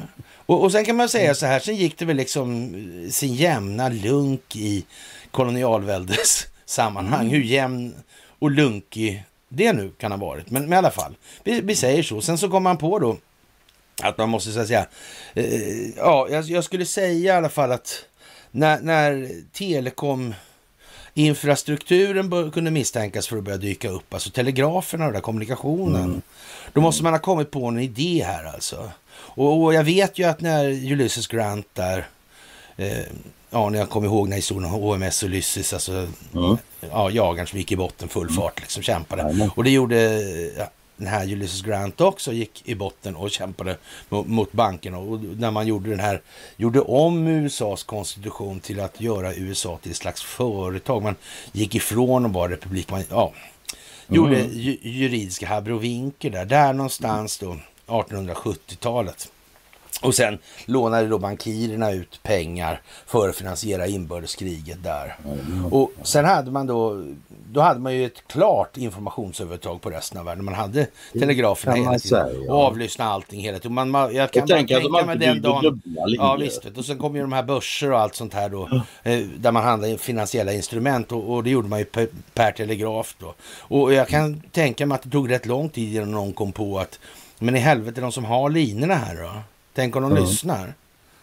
Och, 0.46 0.62
och 0.62 0.72
sen 0.72 0.84
kan 0.84 0.96
man 0.96 1.08
säga 1.08 1.34
så 1.34 1.46
här, 1.46 1.60
sen 1.60 1.76
gick 1.76 1.98
det 1.98 2.04
väl 2.04 2.16
liksom 2.16 2.72
sin 3.10 3.34
jämna 3.34 3.88
lunk 3.88 4.56
i 4.56 4.86
kolonialväldes 5.30 6.46
sammanhang. 6.64 7.28
Hur 7.28 7.42
jämn 7.42 7.94
och 8.38 8.50
lunkig 8.50 9.24
det 9.48 9.72
nu 9.72 9.90
kan 9.90 10.12
ha 10.12 10.18
varit. 10.18 10.50
Men, 10.50 10.62
men 10.62 10.72
i 10.72 10.76
alla 10.76 10.90
fall, 10.90 11.16
vi, 11.44 11.60
vi 11.60 11.76
säger 11.76 12.02
så. 12.02 12.20
Sen 12.20 12.38
så 12.38 12.50
kom 12.50 12.62
man 12.62 12.76
på 12.76 12.98
då 12.98 13.16
att 14.02 14.18
man 14.18 14.28
måste 14.28 14.52
så 14.52 14.60
att 14.60 14.66
säga, 14.66 14.86
eh, 15.34 15.88
ja, 15.96 16.28
jag, 16.30 16.44
jag, 16.44 16.64
skulle 16.64 16.86
säga 16.86 17.34
i 17.34 17.36
alla 17.36 17.48
fall 17.48 17.72
att 17.72 18.04
när, 18.50 18.80
när 18.80 19.30
telekom 19.52 20.34
infrastrukturen 21.14 22.50
kunde 22.50 22.70
misstänkas 22.70 23.28
för 23.28 23.36
att 23.36 23.44
börja 23.44 23.58
dyka 23.58 23.88
upp, 23.88 24.14
alltså 24.14 24.30
telegraferna 24.30 25.06
och 25.06 25.12
där 25.12 25.20
kommunikationen. 25.20 26.04
Mm. 26.04 26.22
Då 26.72 26.80
måste 26.80 27.02
man 27.02 27.12
ha 27.12 27.20
kommit 27.20 27.50
på 27.50 27.66
en 27.66 27.78
idé 27.78 28.24
här 28.26 28.44
alltså. 28.44 28.90
Och, 29.12 29.62
och 29.62 29.74
jag 29.74 29.84
vet 29.84 30.18
ju 30.18 30.24
att 30.24 30.40
när 30.40 30.68
Ulysses 30.92 31.26
Grant 31.26 31.66
där, 31.72 32.06
eh, 32.76 32.98
ja, 33.50 33.70
när 33.70 33.78
jag 33.78 33.90
kommer 33.90 34.06
ihåg 34.06 34.28
när 34.28 34.36
historien 34.36 34.74
om 34.74 34.80
HMS 34.80 35.22
Ulysses, 35.22 35.72
alltså 35.72 35.92
mm. 36.34 36.56
ja, 36.90 37.10
jagaren 37.10 37.46
som 37.46 37.58
gick 37.58 37.72
i 37.72 37.76
botten 37.76 38.08
full 38.08 38.30
fart, 38.30 38.60
liksom 38.60 38.82
kämpade. 38.82 39.22
Mm. 39.22 39.50
Och 39.54 39.64
det 39.64 39.70
gjorde 39.70 40.20
den 41.00 41.08
här 41.08 41.32
Ulysses 41.32 41.62
Grant 41.62 42.00
också 42.00 42.32
gick 42.32 42.68
i 42.68 42.74
botten 42.74 43.16
och 43.16 43.30
kämpade 43.30 43.76
mot, 44.08 44.26
mot 44.26 44.52
bankerna. 44.52 44.98
Och 44.98 45.20
när 45.20 45.50
man 45.50 45.66
gjorde 45.66 45.90
den 45.90 46.00
här, 46.00 46.22
gjorde 46.56 46.80
om 46.80 47.26
USAs 47.26 47.82
konstitution 47.82 48.60
till 48.60 48.80
att 48.80 49.00
göra 49.00 49.34
USA 49.34 49.78
till 49.82 49.90
ett 49.90 49.96
slags 49.96 50.22
företag. 50.22 51.02
Man 51.02 51.16
gick 51.52 51.74
ifrån 51.74 52.26
att 52.26 52.32
vara 52.32 52.52
republik. 52.52 52.90
Man, 52.90 53.04
ja, 53.10 53.32
mm. 54.08 54.16
gjorde 54.16 54.40
ju, 54.40 54.78
juridiska 54.82 55.48
habrovinker 55.48 56.30
där. 56.30 56.44
Där 56.44 56.72
någonstans 56.72 57.38
då, 57.38 57.56
1870-talet. 57.86 59.32
Och 60.02 60.14
sen 60.14 60.38
lånade 60.66 61.08
då 61.08 61.18
bankirerna 61.18 61.92
ut 61.92 62.20
pengar 62.22 62.80
för 63.06 63.28
att 63.28 63.36
finansiera 63.36 63.86
inbördeskriget 63.86 64.82
där. 64.82 65.16
Mm. 65.24 65.66
Och 65.66 65.92
sen 66.02 66.24
hade 66.24 66.50
man 66.50 66.66
då, 66.66 67.04
då 67.52 67.60
hade 67.60 67.80
man 67.80 67.94
ju 67.94 68.06
ett 68.06 68.22
klart 68.26 68.76
informationsövertag 68.76 69.80
på 69.80 69.90
resten 69.90 70.18
av 70.18 70.24
världen. 70.24 70.44
Man 70.44 70.54
hade 70.54 70.86
telegraferna 71.12 71.76
hela 71.76 71.98
tiden 71.98 72.00
säga, 72.00 72.28
ja. 72.46 72.52
och 72.52 72.60
avlyssna 72.60 73.04
allting 73.04 73.40
hela 73.40 73.58
tiden. 73.58 73.74
Man, 73.74 73.90
man, 73.90 74.14
jag 74.14 74.30
kan 74.30 74.40
jag 74.46 74.48
tänka 74.48 75.04
mig 75.06 75.18
den 75.18 75.42
dagen. 75.42 75.82
Ja 76.08 76.36
visst, 76.40 76.64
och 76.76 76.84
sen 76.84 76.98
kom 76.98 77.16
ju 77.16 77.22
de 77.22 77.32
här 77.32 77.42
börser 77.42 77.92
och 77.92 77.98
allt 77.98 78.14
sånt 78.14 78.34
här 78.34 78.48
då. 78.48 78.82
Eh, 79.02 79.18
där 79.18 79.52
man 79.52 79.64
handlade 79.64 79.98
finansiella 79.98 80.52
instrument 80.52 81.12
och, 81.12 81.34
och, 81.34 81.44
det 81.44 81.50
gjorde 81.50 81.68
man 81.68 81.78
ju 81.78 81.84
per, 81.84 82.08
per 82.34 82.52
telegraf 82.52 83.16
då. 83.18 83.34
Och 83.58 83.92
jag 83.92 84.08
kan 84.08 84.40
tänka 84.40 84.86
mig 84.86 84.94
att 84.94 85.02
det 85.02 85.10
tog 85.10 85.30
rätt 85.30 85.46
lång 85.46 85.68
tid 85.68 85.94
innan 85.94 86.10
någon 86.10 86.32
kom 86.32 86.52
på 86.52 86.78
att 86.78 86.98
men 87.42 87.56
i 87.56 87.58
helvete, 87.58 88.00
de 88.00 88.12
som 88.12 88.24
har 88.24 88.50
linorna 88.50 88.94
här 88.94 89.16
då? 89.16 89.30
Tänk 89.74 89.96
om 89.96 90.02
de 90.02 90.10
mm. 90.10 90.24
lyssnar. 90.24 90.74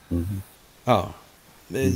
Mm. 0.10 0.42
Ja. 0.84 1.10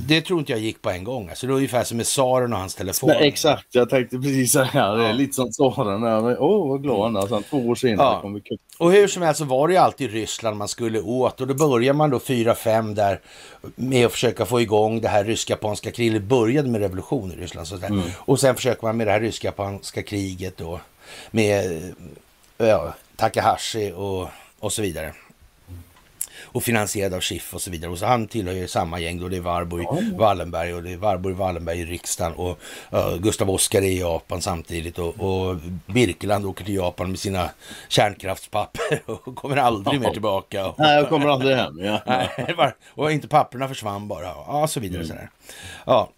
Det 0.07 0.21
tror 0.21 0.39
inte 0.39 0.51
jag 0.51 0.61
gick 0.61 0.81
på 0.81 0.89
en 0.89 1.03
gång. 1.03 1.29
Alltså, 1.29 1.47
det 1.47 1.53
är 1.53 1.55
ungefär 1.55 1.83
som 1.83 1.97
med 1.97 2.07
Saren 2.07 2.53
och 2.53 2.59
hans 2.59 2.75
telefon. 2.75 3.09
Nej, 3.09 3.27
exakt, 3.27 3.67
jag 3.71 3.89
tänkte 3.89 4.17
precis 4.17 4.51
säga 4.51 4.91
det. 4.91 5.05
Är 5.05 5.13
lite 5.13 5.33
som 5.33 5.51
Saren. 5.51 6.03
Åh, 6.03 6.33
oh, 6.39 6.69
vad 6.69 6.83
glad 6.83 7.01
han 7.01 7.23
är. 7.23 7.27
Sen 7.27 7.43
två 7.43 7.57
år 7.57 7.75
senare 7.75 8.07
ja. 8.07 8.21
kom 8.21 8.33
vi 8.33 8.41
Och 8.77 8.91
hur 8.91 9.07
som 9.07 9.21
helst 9.21 9.39
så 9.39 9.45
var 9.45 9.67
det 9.67 9.73
ju 9.73 9.79
alltid 9.79 10.11
Ryssland 10.11 10.57
man 10.57 10.67
skulle 10.67 11.01
åt. 11.01 11.41
Och 11.41 11.47
då 11.47 11.53
börjar 11.53 11.93
man 11.93 12.09
då 12.09 12.17
4-5 12.17 12.93
där 12.93 13.19
med 13.75 14.05
att 14.05 14.11
försöka 14.11 14.45
få 14.45 14.61
igång 14.61 15.01
det 15.01 15.07
här 15.07 15.23
rysk-japanska 15.23 15.91
kriget. 15.91 16.23
Började 16.23 16.69
med 16.69 16.81
revolution 16.81 17.31
i 17.31 17.35
Ryssland. 17.35 17.67
Så 17.67 17.75
mm. 17.75 18.01
Och 18.17 18.39
sen 18.39 18.55
försöker 18.55 18.83
man 18.83 18.97
med 18.97 19.07
det 19.07 19.11
här 19.11 19.21
rysk-japanska 19.21 20.03
kriget 20.03 20.57
då. 20.57 20.79
Med 21.31 21.81
ja, 22.57 22.93
Takahashi 23.15 23.93
och, 23.95 24.27
och 24.59 24.73
så 24.73 24.81
vidare 24.81 25.13
och 26.51 26.63
finansierad 26.63 27.13
av 27.13 27.21
Schiff 27.21 27.53
och 27.53 27.61
så 27.61 27.71
vidare. 27.71 27.91
Och 27.91 27.97
så 27.97 28.05
han 28.05 28.27
tillhör 28.27 28.53
ju 28.53 28.67
samma 28.67 28.99
gäng 28.99 29.19
då. 29.19 29.27
Det 29.27 29.37
är 29.37 29.41
Warburg 29.41 29.87
mm. 29.91 30.17
Wallenberg 30.17 30.73
och 30.73 30.83
det 30.83 30.91
är 30.91 30.97
Warburg 30.97 31.35
Wallenberg 31.35 31.79
i 31.79 31.85
riksdagen 31.85 32.33
och 32.33 32.59
uh, 32.93 33.17
Gustav 33.17 33.49
Oskar 33.49 33.81
är 33.81 33.85
i 33.85 33.99
Japan 33.99 34.41
samtidigt 34.41 34.99
och, 34.99 35.19
och 35.19 35.57
Birkeland 35.85 36.45
åker 36.45 36.65
till 36.65 36.75
Japan 36.75 37.09
med 37.09 37.19
sina 37.19 37.49
kärnkraftspapper 37.89 39.01
och 39.05 39.35
kommer 39.35 39.57
aldrig 39.57 40.01
mer 40.01 40.09
tillbaka. 40.11 40.73
Nej, 40.77 40.95
jag 40.95 41.09
kommer 41.09 41.27
aldrig 41.27 41.57
hem. 41.57 41.79
Ja. 41.79 42.71
och 42.95 43.11
inte 43.11 43.27
papperna 43.27 43.67
försvann 43.67 44.07
bara. 44.07 44.27
Ja, 44.47 44.67
så 44.67 44.79
vidare. 44.79 45.03
Mm. 45.03 45.17
Så 45.17 45.23
Ja, 45.85 46.09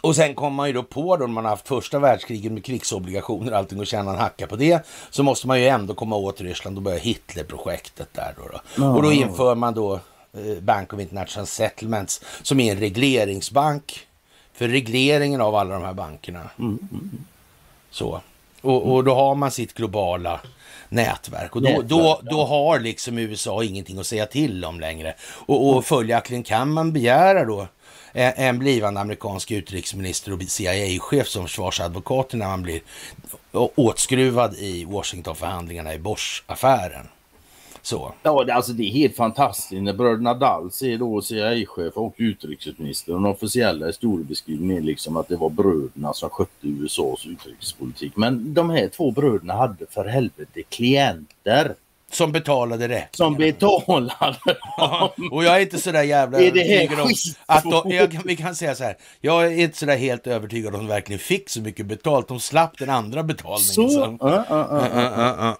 och 0.00 0.16
sen 0.16 0.34
kom 0.34 0.54
man 0.54 0.66
ju 0.66 0.72
då 0.72 0.82
på 0.82 1.16
då 1.16 1.26
när 1.26 1.34
man 1.34 1.44
har 1.44 1.50
haft 1.50 1.68
första 1.68 1.98
världskriget 1.98 2.52
med 2.52 2.64
krigsobligationer 2.64 3.52
och 3.52 3.58
allting 3.58 3.80
och 3.80 3.86
tjäna 3.86 4.10
en 4.10 4.18
hacka 4.18 4.46
på 4.46 4.56
det. 4.56 4.86
Så 5.10 5.22
måste 5.22 5.46
man 5.46 5.60
ju 5.60 5.66
ändå 5.66 5.94
komma 5.94 6.16
åt 6.16 6.40
Ryssland 6.40 6.76
och 6.76 6.82
börja 6.82 6.98
Hitlerprojektet 6.98 8.08
där 8.12 8.34
då. 8.36 8.42
då. 8.52 8.82
Mm. 8.84 8.96
Och 8.96 9.02
då 9.02 9.12
inför 9.12 9.54
man 9.54 9.74
då 9.74 9.94
eh, 10.32 10.60
Bank 10.60 10.92
of 10.92 11.00
International 11.00 11.46
Settlements 11.46 12.20
som 12.42 12.60
är 12.60 12.72
en 12.72 12.80
regleringsbank 12.80 14.06
för 14.52 14.68
regleringen 14.68 15.40
av 15.40 15.54
alla 15.54 15.74
de 15.74 15.82
här 15.82 15.94
bankerna. 15.94 16.50
Mm. 16.58 16.78
mm. 16.92 17.10
Så. 17.90 18.20
Och, 18.60 18.92
och, 18.94 19.04
då 19.04 19.14
har 19.14 19.34
man 19.34 19.50
sitt 19.50 19.74
globala 19.74 20.40
nätverk. 20.88 21.56
Och 21.56 21.62
då, 21.62 21.68
nätverk, 21.68 21.88
då, 21.88 22.20
då 22.22 22.44
har 22.44 22.80
liksom 22.80 23.18
USA 23.18 23.64
ingenting 23.64 23.98
att 23.98 24.06
säga 24.06 24.26
till 24.26 24.64
om 24.64 24.80
längre. 24.80 25.14
Och, 25.20 25.68
och 25.68 25.84
följaktligen 25.84 26.42
kan 26.42 26.72
man 26.72 26.92
begära 26.92 27.44
då 27.44 27.66
Eh, 28.12 28.40
en 28.40 28.58
blivande 28.58 29.00
amerikansk 29.00 29.50
utrikesminister 29.50 30.32
och 30.32 30.42
CIA-chef 30.42 31.28
som 31.28 31.42
försvarsadvokat 31.42 32.32
när 32.32 32.46
man 32.46 32.62
blir 32.62 32.80
åtskruvad 33.52 34.54
i 34.54 34.84
Washingtonförhandlingarna 34.84 35.94
i 35.94 35.98
Bosch-affären. 35.98 37.06
Så. 37.82 38.12
Ja, 38.22 38.44
det, 38.44 38.54
alltså 38.54 38.72
det 38.72 38.82
är 38.82 38.90
helt 38.90 39.16
fantastiskt 39.16 39.82
när 39.82 39.92
bröderna 39.92 40.34
Dals 40.34 40.82
är 40.82 40.98
då 40.98 41.22
CIA-chef 41.22 41.96
och 41.96 42.14
utrikesminister. 42.16 43.12
Den 43.12 43.26
officiella 43.26 43.86
historiebeskrivningen 43.86 44.76
är 44.76 44.80
liksom 44.80 45.16
att 45.16 45.28
det 45.28 45.36
var 45.36 45.50
bröderna 45.50 46.12
som 46.12 46.30
skötte 46.30 46.66
USAs 46.68 47.26
utrikespolitik. 47.26 48.16
Men 48.16 48.54
de 48.54 48.70
här 48.70 48.88
två 48.88 49.10
bröderna 49.10 49.54
hade 49.54 49.86
för 49.90 50.04
helvete 50.04 50.62
klienter. 50.68 51.74
Som 52.10 52.32
betalade 52.32 52.88
räkningarna. 52.88 53.10
Som 53.12 53.36
betalade. 53.36 54.38
och 55.30 55.44
jag 55.44 55.56
är 55.56 55.60
inte 55.60 55.78
sådär 55.78 56.02
jävla 56.02 56.40
är 56.40 56.50
det 56.52 56.60
övertygad 56.60 57.00
om 57.00 57.12
att 57.46 57.64
de, 57.64 57.90
jag, 57.90 58.20
vi 58.24 58.36
kan 58.36 58.54
säga 58.54 58.74
så 58.74 58.84
här. 58.84 58.96
Jag 59.20 59.46
är 59.46 59.50
inte 59.50 59.78
sådär 59.78 59.96
helt 59.96 60.26
övertygad 60.26 60.74
om 60.74 60.80
att 60.80 60.86
de 60.86 60.94
verkligen 60.94 61.18
fick 61.18 61.50
så 61.50 61.60
mycket 61.60 61.86
betalt. 61.86 62.28
De 62.28 62.40
slapp 62.40 62.78
den 62.78 62.90
andra 62.90 63.22
betalningen. 63.22 63.60
Så? 63.64 64.04
Uh, 64.04 64.52
uh, 64.52 65.54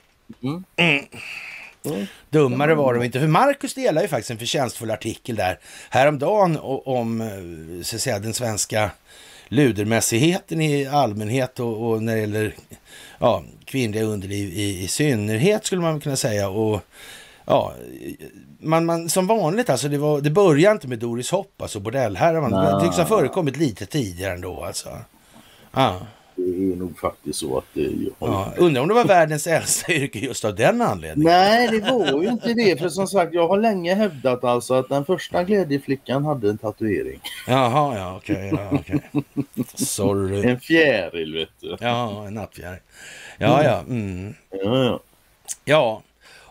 uh, 0.44 0.64
mm. 0.76 2.06
Dummare 2.30 2.74
var 2.74 2.94
de 2.94 3.02
inte. 3.02 3.20
För 3.20 3.26
Marcus 3.26 3.74
delar 3.74 4.02
ju 4.02 4.08
faktiskt 4.08 4.30
en 4.30 4.38
förtjänstfull 4.38 4.90
artikel 4.90 5.36
där 5.36 5.58
häromdagen 5.90 6.58
om 6.84 7.20
eh, 7.20 7.82
så 7.82 7.98
säga, 7.98 8.18
den 8.18 8.34
svenska 8.34 8.90
ludermässigheten 9.48 10.60
i 10.60 10.86
allmänhet 10.86 11.60
och, 11.60 11.90
och 11.90 12.02
när 12.02 12.14
det 12.14 12.20
gäller 12.20 12.54
ja, 13.18 13.44
kvinnliga 13.70 14.04
underliv 14.04 14.52
i, 14.52 14.84
i 14.84 14.88
synnerhet 14.88 15.66
skulle 15.66 15.82
man 15.82 16.00
kunna 16.00 16.16
säga. 16.16 16.48
Och 16.48 16.80
ja, 17.44 17.72
man, 18.60 18.86
man, 18.86 19.08
som 19.08 19.26
vanligt 19.26 19.70
alltså, 19.70 19.88
det, 19.88 19.98
var, 19.98 20.20
det 20.20 20.30
började 20.30 20.72
inte 20.72 20.88
med 20.88 20.98
Doris 20.98 21.30
Hopp, 21.30 21.62
alltså 21.62 21.80
bordellherran. 21.80 22.50
Det 22.50 22.80
tycks 22.84 22.96
ha 22.96 23.06
förekommit 23.06 23.56
lite 23.56 23.86
tidigare 23.86 24.34
ändå 24.34 24.64
alltså. 24.64 24.88
Ja. 25.72 26.00
Det 26.46 26.72
är 26.72 26.76
nog 26.76 26.98
faktiskt 26.98 27.38
så 27.38 27.58
att 27.58 27.64
det... 27.74 27.90
Ja, 28.18 28.52
undrar 28.56 28.82
om 28.82 28.88
det 28.88 28.94
var 28.94 29.04
världens 29.04 29.46
äldsta 29.46 29.92
yrke 29.92 30.18
just 30.18 30.44
av 30.44 30.54
den 30.54 30.82
anledningen. 30.82 31.32
Nej, 31.32 31.68
det 31.68 31.80
var 31.80 32.22
ju 32.22 32.28
inte 32.28 32.54
det. 32.54 32.80
För 32.80 32.88
som 32.88 33.06
sagt, 33.06 33.34
jag 33.34 33.48
har 33.48 33.58
länge 33.58 33.94
hävdat 33.94 34.44
alltså 34.44 34.74
att 34.74 34.88
den 34.88 35.04
första 35.04 35.44
glädjeflickan 35.44 36.24
hade 36.24 36.50
en 36.50 36.58
tatuering. 36.58 37.20
Jaha, 37.46 37.98
ja 37.98 38.16
okej. 38.16 38.52
Okay, 38.52 38.66
ja, 38.70 38.78
okay. 38.78 39.00
Sorry. 39.74 40.50
En 40.50 40.60
fjäril, 40.60 41.34
vet 41.34 41.48
du. 41.60 41.76
Ja, 41.80 42.26
en 42.26 42.34
nattfjäril. 42.34 42.80
Ja, 43.38 43.64
ja. 43.64 43.78
Mm. 43.80 44.34
Ja, 44.50 44.84
ja. 44.84 45.00
Ja, 45.64 46.02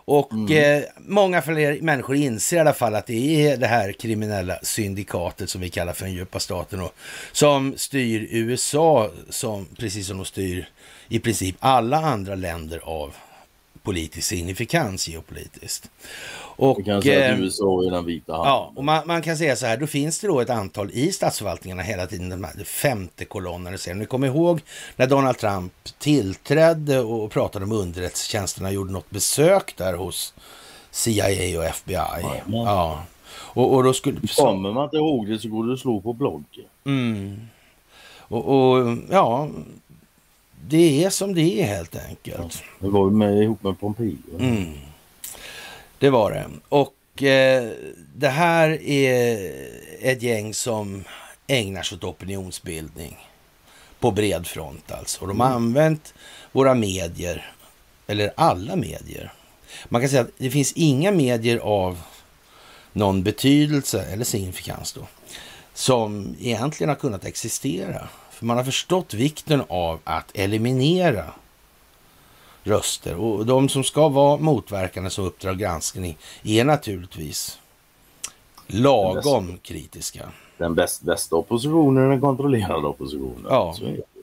och 0.09 0.31
mm. 0.33 0.81
eh, 0.81 0.83
många 0.97 1.41
fler 1.41 1.81
människor 1.81 2.15
inser 2.15 2.57
i 2.57 2.59
alla 2.59 2.73
fall 2.73 2.95
att 2.95 3.07
det 3.07 3.47
är 3.47 3.57
det 3.57 3.67
här 3.67 3.91
kriminella 3.91 4.59
syndikatet 4.63 5.49
som 5.49 5.61
vi 5.61 5.69
kallar 5.69 5.93
för 5.93 6.05
den 6.05 6.13
djupa 6.13 6.39
staten 6.39 6.81
och 6.81 6.93
som 7.31 7.73
styr 7.77 8.27
USA, 8.31 9.11
som, 9.29 9.65
precis 9.77 10.07
som 10.07 10.17
de 10.17 10.25
styr 10.25 10.69
i 11.09 11.19
princip 11.19 11.55
alla 11.59 11.97
andra 11.97 12.35
länder 12.35 12.79
av 12.83 13.15
politisk 13.83 14.27
signifikans 14.27 15.07
geopolitiskt. 15.07 15.89
Och, 16.59 16.85
kan 16.85 17.01
säga 17.01 17.33
att 17.33 17.39
eh, 17.39 17.43
USA 17.43 17.83
är 17.85 17.91
den 17.91 18.05
vita 18.05 18.33
handen. 18.33 18.51
Ja, 18.51 18.71
och 18.75 18.83
man, 18.83 19.07
man, 19.07 19.21
kan 19.21 19.37
säga 19.37 19.55
så 19.55 19.65
här, 19.65 19.77
då 19.77 19.87
finns 19.87 20.19
det 20.19 20.27
då 20.27 20.39
ett 20.39 20.49
antal 20.49 20.91
i 20.91 21.11
statsförvaltningarna 21.11 21.81
hela 21.81 22.07
tiden, 22.07 22.29
de 22.29 22.43
här 22.43 22.63
femte 22.63 23.25
kolonnen. 23.25 23.77
Ni 23.95 24.05
kommer 24.05 24.27
ihåg 24.27 24.61
när 24.95 25.07
Donald 25.07 25.37
Trump 25.37 25.73
tillträdde 25.99 26.99
och 26.99 27.31
pratade 27.31 27.65
om 27.65 27.71
underrättelsetjänsterna, 27.71 28.71
gjorde 28.71 28.91
något 28.91 29.09
besök 29.09 29.73
där 29.77 29.93
hos 29.93 30.33
CIA 30.91 31.59
och 31.59 31.65
FBI. 31.65 31.93
Ja, 31.93 32.41
ja. 32.47 33.03
Och, 33.31 33.73
och 33.73 33.83
då 33.83 33.93
skulle... 33.93 34.19
Kommer 34.37 34.71
man 34.71 34.83
inte 34.83 34.97
ihåg 34.97 35.27
det 35.27 35.39
så 35.39 35.49
går 35.49 35.67
det 35.67 35.73
att 35.73 35.79
slå 35.79 36.01
på 36.01 36.13
bloggen. 36.13 36.65
Mm. 36.85 37.47
Och, 38.17 38.45
och, 38.45 38.97
ja, 39.09 39.47
det 40.67 41.03
är 41.03 41.09
som 41.09 41.35
det 41.35 41.61
är 41.61 41.65
helt 41.65 41.95
enkelt. 42.09 42.63
Ja, 42.63 42.65
det 42.79 42.89
var 42.89 43.05
ju 43.05 43.11
med 43.11 43.43
ihop 43.43 43.63
med 43.63 43.79
Pompeo. 43.79 44.15
Mm. 44.39 44.73
Det 45.99 46.09
var 46.09 46.31
det. 46.31 46.49
Och 46.69 47.23
eh, 47.23 47.71
det 48.15 48.29
här 48.29 48.81
är 48.81 49.51
ett 49.99 50.21
gäng 50.21 50.53
som 50.53 51.03
ägnar 51.47 51.83
sig 51.83 51.95
åt 51.95 52.03
opinionsbildning 52.03 53.17
på 53.99 54.11
bred 54.11 54.47
front 54.47 54.91
alltså. 54.91 55.21
Och 55.21 55.27
de 55.27 55.39
har 55.39 55.47
använt 55.47 56.13
våra 56.51 56.73
medier, 56.73 57.51
eller 58.07 58.31
alla 58.35 58.75
medier. 58.75 59.33
Man 59.89 60.01
kan 60.01 60.09
säga 60.09 60.21
att 60.21 60.31
det 60.37 60.51
finns 60.51 60.73
inga 60.73 61.11
medier 61.11 61.57
av 61.57 62.01
någon 62.93 63.23
betydelse 63.23 64.05
eller 64.05 64.25
signifikans 64.25 64.93
då, 64.93 65.07
som 65.73 66.35
egentligen 66.39 66.89
har 66.89 66.95
kunnat 66.95 67.25
existera. 67.25 68.07
För 68.31 68.45
man 68.45 68.57
har 68.57 68.63
förstått 68.63 69.13
vikten 69.13 69.63
av 69.69 69.99
att 70.03 70.37
eliminera 70.37 71.33
röster. 72.63 73.15
Och 73.15 73.45
de 73.45 73.69
som 73.69 73.83
ska 73.83 74.09
vara 74.09 74.37
motverkande 74.37 75.09
som 75.09 75.25
Uppdrag 75.25 75.57
granskning 75.57 76.17
är 76.43 76.63
naturligtvis 76.63 77.59
lagom 78.67 79.57
kritiska. 79.61 80.29
Den 80.57 80.75
bäst, 80.75 81.01
bästa 81.01 81.35
oppositionen 81.35 82.03
är 82.03 82.09
den 82.09 82.21
kontrollerade 82.21 82.87
oppositionen. 82.87 83.45
Ja. 83.49 83.73
Så 83.77 83.85
är 83.85 83.91
det. 83.91 84.18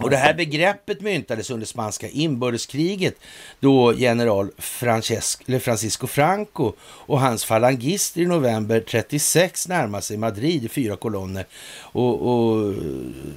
Och 0.00 0.10
det 0.10 0.16
här 0.16 0.34
begreppet 0.34 1.00
myntades 1.00 1.50
under 1.50 1.66
spanska 1.66 2.08
inbördeskriget 2.08 3.14
då 3.60 3.94
general 3.94 4.50
Francisco 4.58 6.06
Franco 6.06 6.72
och 6.80 7.20
hans 7.20 7.44
falangister 7.44 8.20
i 8.20 8.26
november 8.26 8.80
36 8.80 9.68
närmade 9.68 10.02
sig 10.02 10.16
Madrid 10.16 10.64
i 10.64 10.68
fyra 10.68 10.96
kolonner. 10.96 11.46
Och, 11.78 12.22
och 12.22 12.74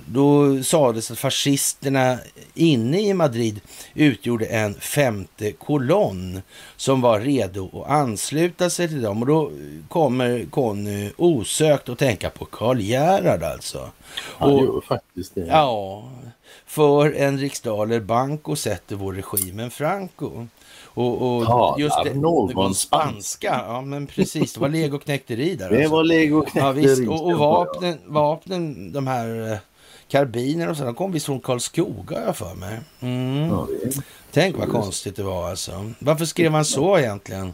då 0.05 0.63
sades 0.63 1.11
att 1.11 1.19
fascisterna 1.19 2.17
inne 2.53 3.01
i 3.01 3.13
Madrid 3.13 3.61
utgjorde 3.93 4.45
en 4.45 4.73
femte 4.73 5.51
kolonn 5.51 6.41
som 6.77 7.01
var 7.01 7.19
redo 7.19 7.81
att 7.81 7.91
ansluta 7.91 8.69
sig 8.69 8.87
till 8.87 9.01
dem. 9.01 9.21
Och 9.21 9.27
då 9.27 9.51
kommer 9.87 10.45
Conny 10.49 11.11
osökt 11.17 11.89
att 11.89 11.99
tänka 11.99 12.29
på 12.29 12.45
Karl 12.45 12.79
Gerhard 12.79 13.43
alltså. 13.43 13.91
Han 14.17 14.51
Och- 14.51 14.63
gör 14.63 14.81
faktiskt 14.87 15.35
det. 15.35 15.45
Ja, 15.47 16.03
för 16.65 17.11
en 17.11 17.37
riksdaler 17.37 17.99
Banco 17.99 18.55
sätter 18.55 18.95
vår 18.95 19.13
regimen 19.13 19.71
Franco. 19.71 20.47
Och, 20.83 21.37
och 21.37 21.45
Talar 21.45 21.79
just 21.79 22.03
det, 22.03 22.13
någon 22.13 22.75
spanska. 22.75 23.61
Ja, 23.67 23.81
men 23.81 24.07
precis. 24.07 24.53
Det 24.53 24.59
var 24.59 24.69
legoknekteri 24.69 25.55
där. 25.55 25.69
Det 25.69 25.75
alltså. 25.77 25.91
var 25.91 26.03
lego 26.03 26.45
Ja. 26.53 26.69
Och, 27.09 27.25
och 27.25 27.37
vapnen, 27.37 27.97
vapnen, 28.05 28.91
de 28.91 29.07
här 29.07 29.51
eh, 29.51 29.57
karbiner 30.07 30.69
och 30.69 30.77
så, 30.77 30.83
de 30.83 30.95
kom 30.95 31.11
visst 31.11 31.25
från 31.25 31.39
Karlskoga 31.39 32.25
jag 32.25 32.37
för 32.37 32.55
mig. 32.55 32.79
Mm. 32.99 33.49
Ja, 33.49 33.67
det 33.83 34.01
Tänk 34.31 34.57
vad 34.57 34.69
konstigt 34.69 35.15
det 35.15 35.23
var 35.23 35.49
alltså. 35.49 35.91
Varför 35.99 36.25
skrev 36.25 36.51
han 36.51 36.65
så 36.65 36.97
egentligen, 36.97 37.53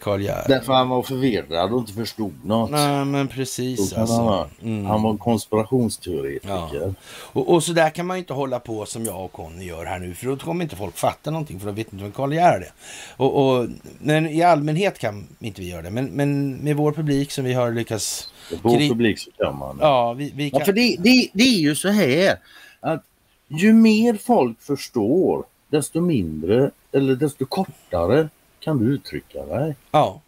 Karl 0.00 0.20
Gerhard? 0.20 0.44
Därför 0.48 0.72
han 0.72 0.88
var 0.88 1.02
förvirrad 1.02 1.72
och 1.72 1.78
inte 1.80 1.92
förstod 1.92 2.34
något. 2.44 2.70
Nej, 2.70 3.04
men 3.04 3.28
precis 3.28 3.90
kan 3.90 3.98
han, 3.98 4.00
alltså. 4.02 4.22
vara. 4.22 4.46
Mm. 4.62 4.84
han 4.86 5.02
var 5.02 5.10
en 5.10 5.18
konspirationsteoretiker. 5.18 6.80
Ja. 6.86 6.94
Och, 7.32 7.54
och 7.54 7.64
så 7.64 7.72
där 7.72 7.90
kan 7.90 8.06
man 8.06 8.16
inte 8.16 8.32
hålla 8.32 8.60
på 8.60 8.86
som 8.86 9.04
jag 9.04 9.24
och 9.24 9.32
Conny 9.32 9.64
gör 9.64 9.84
här 9.84 9.98
nu, 9.98 10.14
för 10.14 10.26
då 10.26 10.36
kommer 10.36 10.64
inte 10.64 10.76
folk 10.76 10.96
fatta 10.96 11.30
någonting, 11.30 11.60
för 11.60 11.66
de 11.66 11.74
vet 11.74 11.92
inte 11.92 12.02
vem 12.04 12.12
Karl 12.12 12.32
Gerhard 12.32 12.62
är. 12.62 12.72
Och, 13.16 13.46
och, 13.58 13.66
men 13.98 14.26
i 14.26 14.42
allmänhet 14.42 14.98
kan 14.98 15.26
inte 15.38 15.60
vi 15.60 15.68
göra 15.70 15.82
det, 15.82 15.90
men, 15.90 16.06
men 16.06 16.56
med 16.56 16.76
vår 16.76 16.92
publik 16.92 17.30
som 17.32 17.44
vi 17.44 17.52
har 17.52 17.72
lyckats... 17.72 18.28
På 18.62 18.68
Kri- 18.68 18.88
publik 18.88 19.18
så 19.18 19.30
kan 19.30 19.58
man. 19.58 19.78
Ja, 19.80 20.12
vi, 20.12 20.32
vi 20.34 20.48
Ja, 20.48 20.58
kan... 20.58 20.66
för 20.66 20.72
det, 20.72 20.96
det, 20.98 21.28
det 21.32 21.44
är 21.44 21.60
ju 21.60 21.74
så 21.74 21.88
här 21.88 22.38
att 22.80 23.04
ju 23.48 23.72
mer 23.72 24.14
folk 24.14 24.62
förstår 24.62 25.44
desto 25.68 26.00
mindre 26.00 26.70
eller 26.92 27.14
desto 27.16 27.46
kortare 27.46 28.28
kan 28.60 28.78
du 28.78 28.84
uttrycka 28.94 29.46
dig. 29.46 29.74
Ja. 29.90 30.20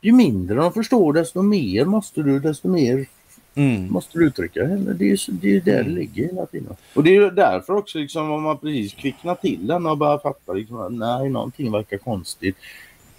Ju 0.00 0.12
mindre 0.12 0.54
de 0.56 0.72
förstår 0.72 1.12
desto 1.12 1.42
mer 1.42 1.84
måste 1.84 2.22
du, 2.22 2.40
desto 2.40 2.68
mer 2.68 3.06
Mm. 3.54 3.92
måste 3.92 4.18
du 4.18 4.26
uttrycka 4.26 4.60
dig. 4.64 4.78
Det 4.78 5.10
är 5.10 5.30
det 5.32 5.46
är 5.48 5.52
ju 5.52 5.60
där 5.60 5.82
det 5.82 5.90
ligger 5.90 6.26
hela 6.26 6.46
tiden. 6.46 6.76
Och 6.94 7.04
det 7.04 7.10
är 7.10 7.14
ju 7.14 7.30
därför 7.30 7.72
också 7.76 7.98
liksom 7.98 8.30
om 8.30 8.42
man 8.42 8.58
precis 8.58 8.94
kvicknar 8.94 9.34
till 9.34 9.66
den 9.66 9.86
och 9.86 9.98
börjar 9.98 10.18
fatta 10.18 10.52
liksom, 10.52 10.80
att 10.80 10.92
nej 10.92 11.28
någonting 11.30 11.72
verkar 11.72 11.98
konstigt. 11.98 12.56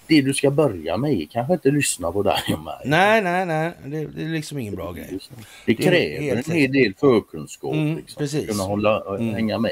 Det 0.08 0.22
du 0.22 0.34
ska 0.34 0.52
börja 0.52 0.98
med 0.98 1.14
är 1.22 1.26
kanske 1.26 1.54
inte 1.54 1.72
lyssna 1.72 2.12
på 2.12 2.24
dig 2.24 2.40
och 2.54 2.64
mig. 2.64 2.76
Nej, 2.86 3.22
nej, 3.22 3.46
nej. 3.46 3.72
Det, 3.86 4.06
det 4.06 4.24
är 4.24 4.28
liksom 4.30 4.58
ingen 4.58 4.76
bra 4.76 4.92
grej. 4.92 5.08
Det 5.10 5.20
Det 5.66 5.76
kräver 5.76 6.22
helt 6.22 6.48
en 6.48 6.56
hel 6.56 6.72
del 6.72 6.94
förkunskap. 7.00 7.74
Mm, 7.74 7.96
liksom, 7.96 8.20
precis. 8.20 8.40
För 8.46 8.52
att 8.52 8.58
kunna 8.58 8.64
hålla, 8.64 9.16
Mm. 9.16 9.34
hänga 9.34 9.58
med. 9.60 9.72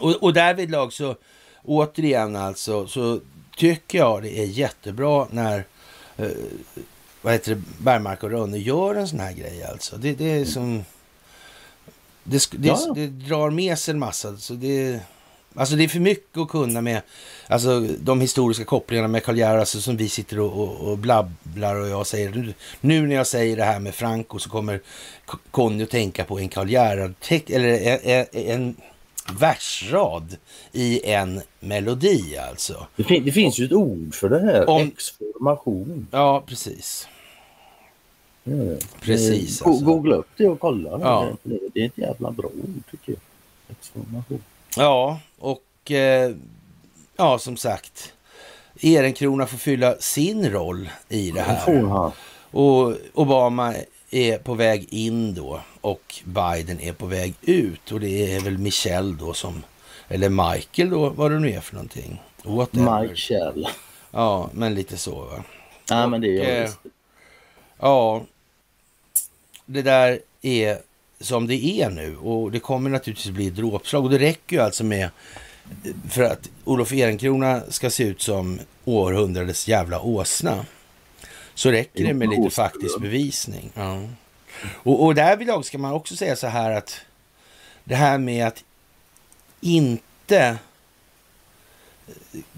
Och, 0.00 0.22
och 0.22 0.32
därvidlag 0.32 0.92
så, 0.92 1.14
återigen 1.64 2.36
alltså, 2.36 2.86
så 2.86 3.20
tycker 3.56 3.98
jag 3.98 4.22
det 4.22 4.38
är 4.38 4.44
jättebra 4.44 5.26
när 5.30 5.64
eh, 6.16 6.28
vad 7.22 7.32
heter 7.32 7.54
det, 7.54 7.62
Bergmark 7.78 8.22
och 8.22 8.30
Rönne 8.30 8.58
gör 8.58 8.94
en 8.94 9.08
sån 9.08 9.20
här 9.20 9.32
grej 9.32 9.64
alltså. 9.64 9.96
Det, 9.96 10.14
det 10.14 10.30
är 10.30 10.44
som... 10.44 10.84
Det, 12.24 12.50
det, 12.52 12.68
Ja, 12.68 12.92
det 12.94 13.06
drar 13.06 13.50
med 13.50 13.78
sig 13.78 13.92
en 13.92 13.98
massa. 13.98 14.36
Så 14.36 14.54
det, 14.54 15.00
alltså 15.54 15.76
det 15.76 15.84
är 15.84 15.88
för 15.88 16.00
mycket 16.00 16.38
att 16.38 16.48
kunna 16.48 16.80
med 16.80 17.02
alltså, 17.46 17.80
de 17.80 18.20
historiska 18.20 18.64
kopplingarna 18.64 19.08
med 19.08 19.24
Karl 19.24 19.38
Gerhard, 19.38 19.60
alltså, 19.60 19.80
som 19.80 19.96
vi 19.96 20.08
sitter 20.08 20.40
och, 20.40 20.52
och, 20.52 20.90
och 20.90 20.98
blabblar 20.98 21.74
och 21.74 21.88
jag 21.88 22.06
säger 22.06 22.30
nu, 22.30 22.54
nu 22.80 23.06
när 23.06 23.14
jag 23.16 23.26
säger 23.26 23.56
det 23.56 23.64
här 23.64 23.78
med 23.78 23.94
Franco 23.94 24.38
så 24.38 24.50
kommer 24.50 24.80
Conny 25.50 25.84
att 25.84 25.90
tänka 25.90 26.24
på 26.24 26.38
en 26.38 26.48
Karl 26.48 26.68
Gerhard, 26.68 27.14
eller 27.30 27.68
en, 27.68 27.98
en, 28.04 28.26
en 28.32 28.76
versrad 29.38 30.36
i 30.72 31.10
en 31.12 31.40
melodi 31.60 32.36
alltså. 32.50 32.86
Det, 32.96 33.04
fin- 33.04 33.24
det 33.24 33.32
finns 33.32 33.58
ju 33.58 33.64
ett 33.64 33.72
ord 33.72 34.14
för 34.14 34.28
det 34.28 34.38
här. 34.40 34.68
Om- 34.70 34.82
Exformation. 34.82 36.06
Ja, 36.10 36.42
precis. 36.46 37.08
Det. 38.44 38.78
Precis, 39.00 39.62
Eh, 39.62 39.66
alltså. 39.68 39.84
Googla 39.84 40.16
upp 40.16 40.28
det 40.36 40.48
och 40.48 40.60
kolla. 40.60 40.90
Ja. 41.02 41.28
Det, 41.42 41.58
det 41.74 41.80
är 41.80 41.86
ett 41.86 41.98
jävla 41.98 42.30
bra 42.30 42.46
ord 42.46 42.82
tycker 42.90 43.12
jag. 43.12 43.20
Exformation. 43.70 44.42
Ja, 44.76 45.18
och 45.38 45.90
eh, 45.90 46.34
ja, 47.16 47.38
som 47.38 47.56
sagt. 47.56 48.12
Ehrenkrona 48.80 49.46
får 49.46 49.58
fylla 49.58 49.96
sin 49.98 50.50
roll 50.50 50.88
i 51.08 51.30
det 51.30 51.40
här. 51.40 52.10
Och 52.50 52.94
Obama 53.14 53.74
är 54.10 54.38
på 54.38 54.54
väg 54.54 54.86
in 54.90 55.34
då 55.34 55.60
och 55.86 56.14
Biden 56.24 56.80
är 56.80 56.92
på 56.92 57.06
väg 57.06 57.34
ut. 57.42 57.92
Och 57.92 58.00
det 58.00 58.34
är 58.34 58.40
väl 58.40 58.58
Michelle 58.58 59.16
då 59.20 59.34
som, 59.34 59.62
eller 60.08 60.28
Michael 60.28 60.90
då, 60.90 61.08
vad 61.08 61.30
det 61.30 61.38
nu 61.38 61.50
är 61.50 61.60
för 61.60 61.74
någonting. 61.74 62.22
Whatever. 62.42 63.14
Shell. 63.14 63.68
Ja, 64.10 64.50
men 64.52 64.74
lite 64.74 64.96
så 64.96 65.14
va. 65.14 65.44
Nej 65.90 66.08
men 66.08 66.20
det 66.20 66.38
är 66.38 66.50
eh, 66.50 66.54
jag 66.54 66.62
visst. 66.62 66.78
Ja, 67.78 68.24
det 69.66 69.82
där 69.82 70.20
är 70.42 70.78
som 71.20 71.46
det 71.46 71.64
är 71.64 71.90
nu 71.90 72.16
och 72.16 72.52
det 72.52 72.60
kommer 72.60 72.90
naturligtvis 72.90 73.32
bli 73.32 73.46
ett 73.46 73.56
dråpslag 73.56 74.04
och 74.04 74.10
det 74.10 74.18
räcker 74.18 74.56
ju 74.56 74.62
alltså 74.62 74.84
med 74.84 75.10
för 76.10 76.22
att 76.22 76.50
Olof 76.64 76.92
Ehrenkrona 76.92 77.60
ska 77.68 77.90
se 77.90 78.04
ut 78.04 78.20
som 78.22 78.60
århundradets 78.84 79.68
jävla 79.68 80.00
åsna. 80.00 80.66
Så 81.54 81.70
räcker 81.70 82.04
det 82.04 82.14
med 82.14 82.28
lite 82.28 82.50
faktisk 82.50 83.00
bevisning. 83.00 83.70
Ja. 83.74 84.02
Och, 84.64 85.04
och 85.04 85.14
därvidlag 85.14 85.64
ska 85.64 85.78
man 85.78 85.92
också 85.92 86.16
säga 86.16 86.36
så 86.36 86.46
här 86.46 86.70
att 86.70 87.00
det 87.84 87.94
här 87.94 88.18
med 88.18 88.46
att 88.46 88.64
inte 89.60 90.58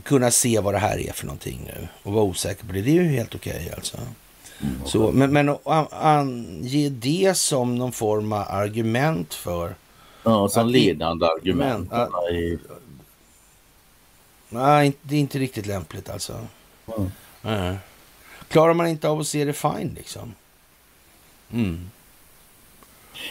kunna 0.02 0.30
se 0.30 0.60
vad 0.60 0.74
det 0.74 0.78
här 0.78 0.98
är 0.98 1.12
för 1.12 1.26
någonting 1.26 1.60
nu 1.66 1.88
och 2.02 2.12
vara 2.12 2.24
osäker 2.24 2.66
på 2.66 2.72
det, 2.72 2.82
det 2.82 2.90
är 2.90 2.94
ju 3.02 3.08
helt 3.08 3.34
okej 3.34 3.72
alltså. 3.76 3.98
Så, 4.84 5.12
men, 5.12 5.32
men 5.32 5.48
att 5.48 5.66
an- 5.66 5.88
ange 5.90 6.88
det 6.88 7.36
som 7.36 7.74
någon 7.78 7.92
form 7.92 8.32
av 8.32 8.44
argument 8.48 9.34
för 9.34 9.74
Ja, 10.24 10.48
som 10.48 10.66
att- 10.66 10.72
ledande 10.72 11.26
argument. 11.26 11.90
Men, 11.90 12.34
i- 12.34 12.58
Nej, 14.48 14.92
det 15.02 15.14
är 15.16 15.20
inte 15.20 15.38
riktigt 15.38 15.66
lämpligt 15.66 16.10
alltså. 16.10 16.46
Mm. 16.96 17.10
Nej. 17.42 17.76
Klarar 18.48 18.74
man 18.74 18.86
inte 18.86 19.08
av 19.08 19.20
att 19.20 19.26
se 19.26 19.44
det 19.44 19.52
fine 19.52 19.94
liksom. 19.96 20.34
Mm. 21.52 21.90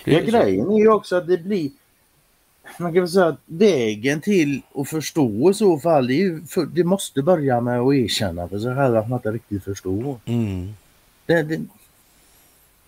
Ja, 0.04 0.20
grejen 0.20 0.72
är 0.72 0.78
ju 0.78 0.90
också 0.90 1.16
att 1.16 1.28
det 1.28 1.38
blir 1.38 1.70
man 2.80 2.94
kan 2.94 3.02
väl 3.02 3.10
säga 3.12 3.28
att 3.28 3.40
vägen 3.46 4.22
till 4.22 4.62
att 4.76 4.90
förstå 4.90 5.52
i 5.52 5.54
så 5.54 5.80
fall, 5.80 6.08
det, 6.08 6.50
för, 6.50 6.66
det 6.66 6.84
måste 6.84 7.22
börja 7.22 7.62
med 7.62 7.80
att 7.80 7.94
erkänna 7.94 8.48
för 8.48 8.60
sig 8.60 8.76
själv 8.76 8.98
att 8.98 9.10
man 9.10 9.20
inte 9.20 9.32
riktigt 9.32 9.64
förstår. 9.64 10.20
Mm. 10.26 10.74
Det, 11.26 11.44
det, 11.44 11.58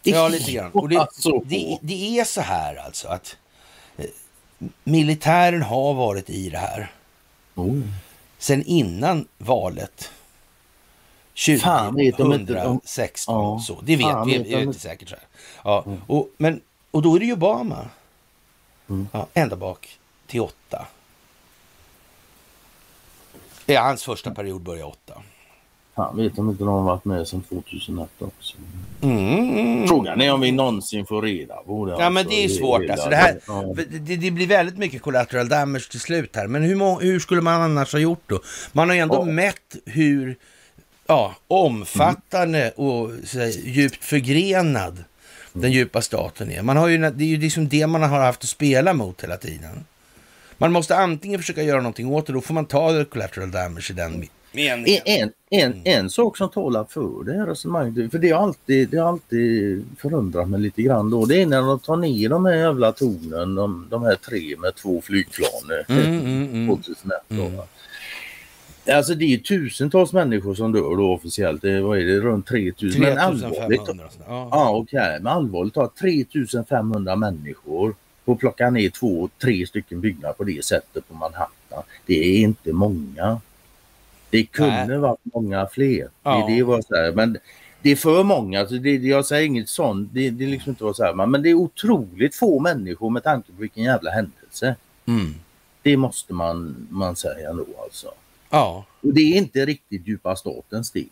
det 0.03 0.11
Ja, 0.11 0.27
lite 0.27 0.51
grann. 0.51 0.71
Och 0.71 0.89
det, 0.89 1.07
det, 1.45 1.77
det 1.81 2.19
är 2.19 2.23
så 2.23 2.41
här 2.41 2.75
alltså 2.75 3.07
att 3.07 3.37
eh, 3.97 4.05
militären 4.83 5.61
har 5.61 5.93
varit 5.93 6.29
i 6.29 6.49
det 6.49 6.57
här 6.57 6.91
Oh. 7.55 7.81
sen 8.37 8.63
innan 8.63 9.27
valet. 9.37 10.11
Fan, 11.61 11.95
vet 11.95 12.17
de 12.17 12.33
inte 12.33 12.53
om- 12.65 12.79
2016. 12.79 13.35
Ja. 13.35 13.59
Så, 13.59 13.77
det 13.83 13.95
vet 13.95 14.05
Fan, 14.05 14.27
vi, 14.27 14.37
vet 14.37 14.47
de 14.49 14.55
vet 14.55 14.63
inte. 14.63 14.79
säkert. 14.79 15.09
Så 15.09 15.15
här. 15.15 15.23
Ja, 15.63 15.85
och, 16.07 16.29
men, 16.37 16.61
och 16.91 17.01
då 17.01 17.15
är 17.15 17.19
det 17.19 17.25
ju 17.25 17.33
Obama. 17.33 17.85
Mm. 18.89 19.07
Ja, 19.11 19.27
ända 19.33 19.55
bak 19.55 19.99
till 20.27 20.41
åtta. 20.41 20.87
Ja, 23.65 23.81
hans 23.81 24.03
första 24.03 24.31
period 24.31 24.61
börjar 24.61 24.85
åtta. 24.85 25.13
Fan 25.95 26.17
vet 26.17 26.39
om 26.39 26.49
inte 26.49 26.63
de 26.63 26.69
har 26.69 26.81
varit 26.81 27.05
med 27.05 27.27
sedan 27.27 27.43
2001 27.49 28.09
också. 28.19 28.57
Mm. 29.01 29.87
Frågan 29.87 30.21
är 30.21 30.33
om 30.33 30.41
vi 30.41 30.51
någonsin 30.51 31.05
får 31.05 31.21
reda 31.21 31.55
på 31.55 31.85
det. 31.85 31.91
Ja 31.91 31.97
men 32.09 32.17
alltså. 32.17 32.29
det 32.29 32.43
är 32.43 32.49
svårt 32.49 32.81
hela- 32.81 32.93
alltså. 32.93 33.09
Det, 33.09 33.15
här, 33.15 33.39
det, 33.99 34.15
det 34.15 34.31
blir 34.31 34.47
väldigt 34.47 34.77
mycket 34.77 35.01
collateral 35.01 35.49
damage 35.49 35.91
till 35.91 35.99
slut 35.99 36.35
här. 36.35 36.47
Men 36.47 36.63
hur, 36.63 36.99
hur 37.01 37.19
skulle 37.19 37.41
man 37.41 37.61
annars 37.61 37.91
ha 37.91 37.99
gjort 37.99 38.23
då? 38.25 38.39
Man 38.71 38.87
har 38.89 38.95
ju 38.95 39.01
ändå 39.01 39.15
Ja. 39.15 39.25
mätt 39.25 39.75
hur 39.85 40.37
ja, 41.09 41.35
omfattande 41.47 42.71
och 42.75 43.11
så 43.25 43.39
här, 43.39 43.47
djupt 43.67 44.03
förgrenad 44.05 45.03
den 45.53 45.71
djupa 45.71 46.01
staten 46.01 46.51
är. 46.51 46.61
Man 46.61 46.77
har 46.77 46.87
ju, 46.87 46.97
det 46.97 47.23
är 47.23 47.27
ju 47.27 47.37
liksom 47.37 47.67
det 47.69 47.87
man 47.87 48.01
har 48.03 48.19
haft 48.19 48.43
att 48.43 48.49
spela 48.49 48.93
mot 48.93 49.23
hela 49.23 49.37
tiden. 49.37 49.85
Man 50.57 50.71
måste 50.71 50.95
antingen 50.95 51.39
försöka 51.39 51.63
göra 51.63 51.77
någonting 51.81 52.07
åt 52.07 52.27
det, 52.27 52.33
då 52.33 52.41
får 52.41 52.53
man 52.53 52.65
ta 52.65 52.91
det 52.91 53.05
collateral 53.05 53.51
damage 53.51 53.87
i 53.91 53.93
den 53.93 54.13
me- 54.23 54.29
meningen. 54.51 55.01
En, 55.05 55.21
en, 55.23 55.31
Mm. 55.51 55.81
en 55.83 56.09
sak 56.09 56.37
som 56.37 56.49
talar 56.49 56.85
för 56.89 57.23
det 57.25 57.33
här 57.37 57.45
resonemanget, 57.45 58.11
för 58.11 58.17
det 58.17 58.29
har 58.31 58.43
alltid, 58.43 58.89
det 58.89 58.97
har 58.97 59.09
alltid 59.09 59.85
förundrat 59.97 60.49
mig 60.49 60.59
lite 60.59 60.81
grann 60.81 61.09
då, 61.09 61.25
det 61.25 61.41
är 61.41 61.45
när 61.45 61.61
de 61.61 61.79
tar 61.79 61.95
ner 61.97 62.29
de 62.29 62.45
här 62.45 62.53
jävla 62.55 62.91
tornen, 62.91 63.55
de, 63.55 63.87
de 63.89 64.03
här 64.03 64.15
tre 64.15 64.55
med 64.59 64.75
två 64.75 65.01
flygplan 65.01 65.49
eh, 65.89 65.95
Mm, 65.97 66.19
mm, 66.19 66.49
mm. 66.53 66.67
2001. 66.77 67.21
Då, 67.27 67.47
va. 67.47 67.63
Alltså 68.93 69.15
det 69.15 69.33
är 69.33 69.37
tusentals 69.37 70.13
människor 70.13 70.55
som 70.55 70.71
dör 70.71 70.97
då 70.97 71.13
officiellt, 71.13 71.61
det, 71.61 71.81
vad 71.81 71.97
är 71.99 72.03
det, 72.05 72.19
runt 72.19 72.47
3000. 72.47 73.01
Men 73.01 73.17
allvarligt, 73.17 73.85
3500. 73.85 74.05
Ja. 74.27 74.49
ja 74.51 74.69
okej, 74.77 75.17
men 75.21 75.27
allvarligt 75.27 75.73
talat 75.73 75.95
3500 75.95 77.15
människor 77.15 77.95
får 78.25 78.35
plocka 78.35 78.69
ner 78.69 78.89
två, 78.89 79.29
tre 79.41 79.67
stycken 79.67 80.01
byggnader 80.01 80.33
på 80.33 80.43
det 80.43 80.65
sättet 80.65 81.07
på 81.09 81.13
Manhattan. 81.15 81.83
Det 82.05 82.13
är 82.19 82.39
inte 82.41 82.73
många. 82.73 83.41
Det 84.29 84.43
kunde 84.43 84.85
Nej. 84.87 84.97
varit 84.97 85.19
många 85.33 85.67
fler. 85.71 86.07
Ja. 86.23 86.45
Det, 86.47 86.55
det 86.55 86.63
var 86.63 86.81
så 86.81 86.95
här, 86.95 87.11
men 87.11 87.37
det 87.81 87.91
är 87.91 87.95
för 87.95 88.23
många. 88.23 88.65
Så 88.67 88.73
det, 88.73 88.95
jag 88.95 89.25
säger 89.25 89.45
inget 89.45 89.69
sånt. 89.69 90.09
Det, 90.13 90.29
det 90.29 90.43
är 90.43 90.47
liksom 90.47 90.69
inte 90.69 90.83
var 90.83 90.93
så 90.93 91.03
här, 91.03 91.13
men- 91.13 91.31
men 91.31 91.41
det 91.41 91.49
är 91.49 91.53
otroligt 91.53 92.35
få 92.35 92.59
människor 92.59 93.09
med 93.09 93.23
tanke 93.23 93.51
på 93.51 93.61
vilken 93.61 93.83
jävla 93.83 94.11
händelse. 94.11 94.75
Mm. 95.05 95.33
Det 95.81 95.97
måste 95.97 96.33
man, 96.33 96.87
man 96.89 97.15
säga 97.15 97.49
ändå 97.49 97.65
alltså. 97.83 98.07
Ja. 98.49 98.85
Och 99.01 99.13
det 99.13 99.21
är 99.21 99.37
inte 99.37 99.65
riktigt 99.65 100.07
djupa 100.07 100.35
statens 100.35 100.87
stil. 100.87 101.09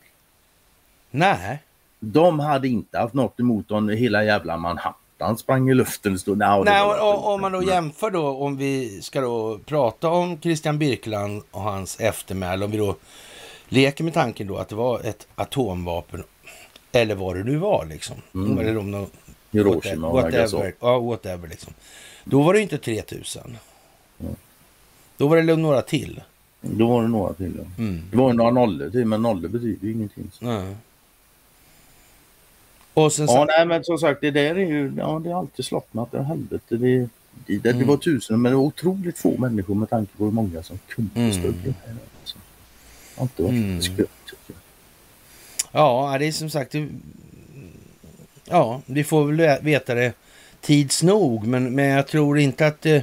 Nej. 1.11 1.63
De 1.99 2.39
hade 2.39 2.67
inte 2.67 2.97
haft 2.97 3.13
något 3.13 3.39
emot 3.39 3.71
om 3.71 3.89
hela 3.89 4.23
jävla 4.23 4.57
Manhattan 4.57 5.37
sprang 5.37 5.69
i 5.69 5.73
luften. 5.73 6.19
Stod, 6.19 6.37
"Nja, 6.37 6.57
det 6.57 6.63
Nej, 6.63 6.81
och, 6.81 7.13
och, 7.13 7.33
om 7.33 7.41
man 7.41 7.51
då 7.51 7.63
jämför 7.63 8.11
då, 8.11 8.27
om 8.27 8.57
vi 8.57 9.01
ska 9.01 9.21
då 9.21 9.59
prata 9.65 10.09
om 10.09 10.41
Christian 10.41 10.79
Birkeland 10.79 11.43
och 11.51 11.61
hans 11.61 11.99
eftermäle, 11.99 12.65
om 12.65 12.71
vi 12.71 12.77
då 12.77 12.95
leker 13.69 14.03
med 14.03 14.13
tanken 14.13 14.47
då 14.47 14.57
att 14.57 14.69
det 14.69 14.75
var 14.75 14.99
ett 14.99 15.27
atomvapen, 15.35 16.23
eller 16.91 17.15
vad 17.15 17.35
det 17.35 17.43
nu 17.43 17.57
var 17.57 17.85
liksom. 17.85 18.15
Mm. 18.33 18.57
Eller 18.59 18.77
om 18.77 18.91
de, 18.91 19.07
Hiroshima 19.51 20.07
och 20.07 20.13
whatever, 20.13 20.73
ja, 20.79 20.99
whatever 20.99 21.47
liksom. 21.47 21.73
Då 22.23 22.41
var 22.41 22.53
det 22.53 22.61
inte 22.61 22.77
3000. 22.77 23.57
Mm. 24.19 24.35
Då 25.17 25.27
var 25.27 25.37
det 25.37 25.55
några 25.55 25.81
till. 25.81 26.21
Då 26.71 26.87
var 26.87 27.01
det 27.01 27.07
några 27.07 27.33
till. 27.33 27.53
Ja. 27.57 27.83
Mm. 27.83 28.01
Det 28.11 28.17
var 28.17 28.31
ju 28.31 28.37
några 28.37 28.51
nollor 28.51 28.89
till 28.89 29.05
men 29.05 29.21
nollor 29.21 29.49
betyder 29.49 29.87
ju 29.87 29.93
ingenting. 29.93 30.31
Så. 30.33 30.45
Nej. 30.45 30.75
Och 32.93 33.13
sen 33.13 33.25
Ja, 33.29 33.45
nej 33.47 33.65
men 33.65 33.83
som 33.83 33.97
sagt 33.97 34.21
det 34.21 34.31
där 34.31 34.55
är 34.55 34.65
ju, 34.67 34.93
ja 34.97 35.21
det 35.23 35.29
har 35.29 35.39
alltid 35.39 35.65
att 36.01 36.11
det 36.11 36.17
är 36.17 36.23
helvete. 36.23 36.75
Det, 36.77 36.77
det, 37.45 37.57
det, 37.57 37.69
Mm. 37.69 37.79
det 37.79 37.85
var 37.85 37.97
tusen 37.97 38.41
men 38.41 38.51
det 38.51 38.55
var 38.55 38.63
otroligt 38.63 39.17
få 39.17 39.37
människor 39.37 39.75
med 39.75 39.89
tanke 39.89 40.17
på 40.17 40.23
hur 40.25 40.31
många 40.31 40.63
som 40.63 40.79
kunde 40.87 41.19
Mm. 41.19 41.33
stödja 41.33 41.51
det 41.63 41.73
här. 41.85 41.95
Alltså. 42.21 42.37
Det 43.15 43.19
har 43.19 43.23
inte 43.23 43.41
varit 43.43 43.53
Mm. 43.53 44.57
ja, 45.71 46.17
det 46.19 46.25
är 46.27 46.31
som 46.31 46.49
sagt, 46.49 46.71
det, 46.71 46.87
ja, 48.45 48.81
vi 48.85 49.03
får 49.03 49.25
väl 49.31 49.63
veta 49.63 49.93
det 49.95 50.13
tids 50.61 51.03
nog, 51.03 51.47
men, 51.47 51.75
men 51.75 51.85
jag 51.85 52.07
tror 52.07 52.39
inte 52.39 52.67
att 52.67 52.85
eh, 52.85 53.01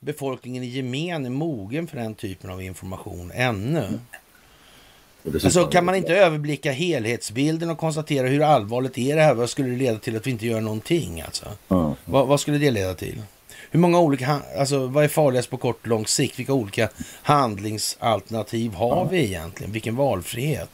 befolkningen 0.00 0.62
i 0.62 0.66
gemen 0.66 1.26
är 1.26 1.30
mogen 1.30 1.86
för 1.86 1.96
den 1.96 2.14
typen 2.14 2.50
av 2.50 2.62
information 2.62 3.32
ännu. 3.34 3.86
Och 5.22 5.32
dessutom- 5.32 5.46
Alltså 5.46 5.66
kan 5.66 5.84
man 5.84 5.94
inte 5.94 6.14
överblicka 6.16 6.72
helhetsbilden 6.72 7.70
och 7.70 7.78
konstatera 7.78 8.26
hur 8.26 8.42
allvarligt 8.42 8.98
är 8.98 9.16
det 9.16 9.22
här? 9.22 9.34
Vad 9.34 9.50
skulle 9.50 9.68
det 9.68 9.76
leda 9.76 9.98
till 9.98 10.16
att 10.16 10.26
vi 10.26 10.30
inte 10.30 10.46
gör 10.46 10.60
någonting 10.60 11.20
alltså? 11.20 11.44
Ja. 11.68 11.94
Vad, 12.04 12.26
vad 12.26 12.40
skulle 12.40 12.58
det 12.58 12.70
leda 12.70 12.94
till? 12.94 13.22
Hur 13.70 13.80
många 13.80 14.00
olika, 14.00 14.40
alltså 14.58 14.86
vad 14.86 15.04
är 15.04 15.08
farligast 15.08 15.50
på 15.50 15.56
kort 15.56 15.80
och 15.82 15.88
lång 15.88 16.06
sikt? 16.06 16.38
Vilka 16.38 16.52
olika 16.52 16.88
handlingsalternativ 17.22 18.72
har 18.74 19.08
vi 19.10 19.24
egentligen? 19.24 19.72
Vilken 19.72 19.96
valfrihet? 19.96 20.70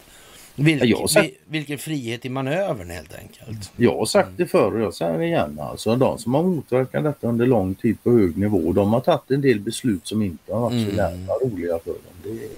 Vilk, 0.57 0.85
Ja, 0.85 1.09
sagt- 1.09 1.27
vi- 1.27 1.37
vilken 1.47 1.79
frihet 1.79 2.25
i 2.25 2.29
manövern 2.29 2.91
helt 2.91 3.15
enkelt? 3.15 3.73
Jag 3.77 3.97
har 3.99 4.07
sagt 4.07 4.29
det 4.37 4.47
förr 4.47 4.75
och 4.75 4.81
jag 4.81 4.95
säger 4.95 5.19
det 5.19 5.25
igen. 5.27 5.59
Alltså, 5.61 5.97
de 5.97 6.19
som 6.19 6.35
har 6.35 6.43
motverkat 6.43 7.05
detta 7.05 7.27
under 7.29 7.47
lång 7.47 7.75
tid 7.75 7.97
på 8.03 8.11
hög 8.11 8.39
nivå, 8.39 8.73
de 8.73 8.93
har 8.93 9.01
tagit 9.01 9.31
en 9.31 9.41
del 9.41 9.61
beslut 9.61 10.07
som 10.07 10.23
inte 10.23 10.53
har 10.53 10.61
varit 10.61 10.73
Mm. 10.73 10.91
så 10.91 10.97
jävla 10.97 11.33
roliga 11.35 11.79
för 11.79 11.91
dem. 11.91 11.99
Det 12.23 12.49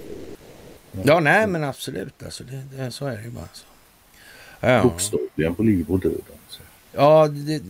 Ja, 1.05 1.20
nej 1.20 1.47
men 1.47 1.64
absolut 1.64 2.23
alltså. 2.24 2.44
Det, 2.44 2.62
det, 2.77 2.90
så 2.90 3.06
är 3.06 3.16
det 3.16 3.23
ju 3.23 3.31
bara. 3.31 3.48
Så. 3.52 3.64
Ja, 4.60 4.82
bokstavligen 4.82 5.55
på 5.55 5.62
liv 5.62 5.86
och 5.90 6.01
död. 6.01 6.12
Alltså. 6.12 6.60
ja 6.93 7.28
det, 7.28 7.62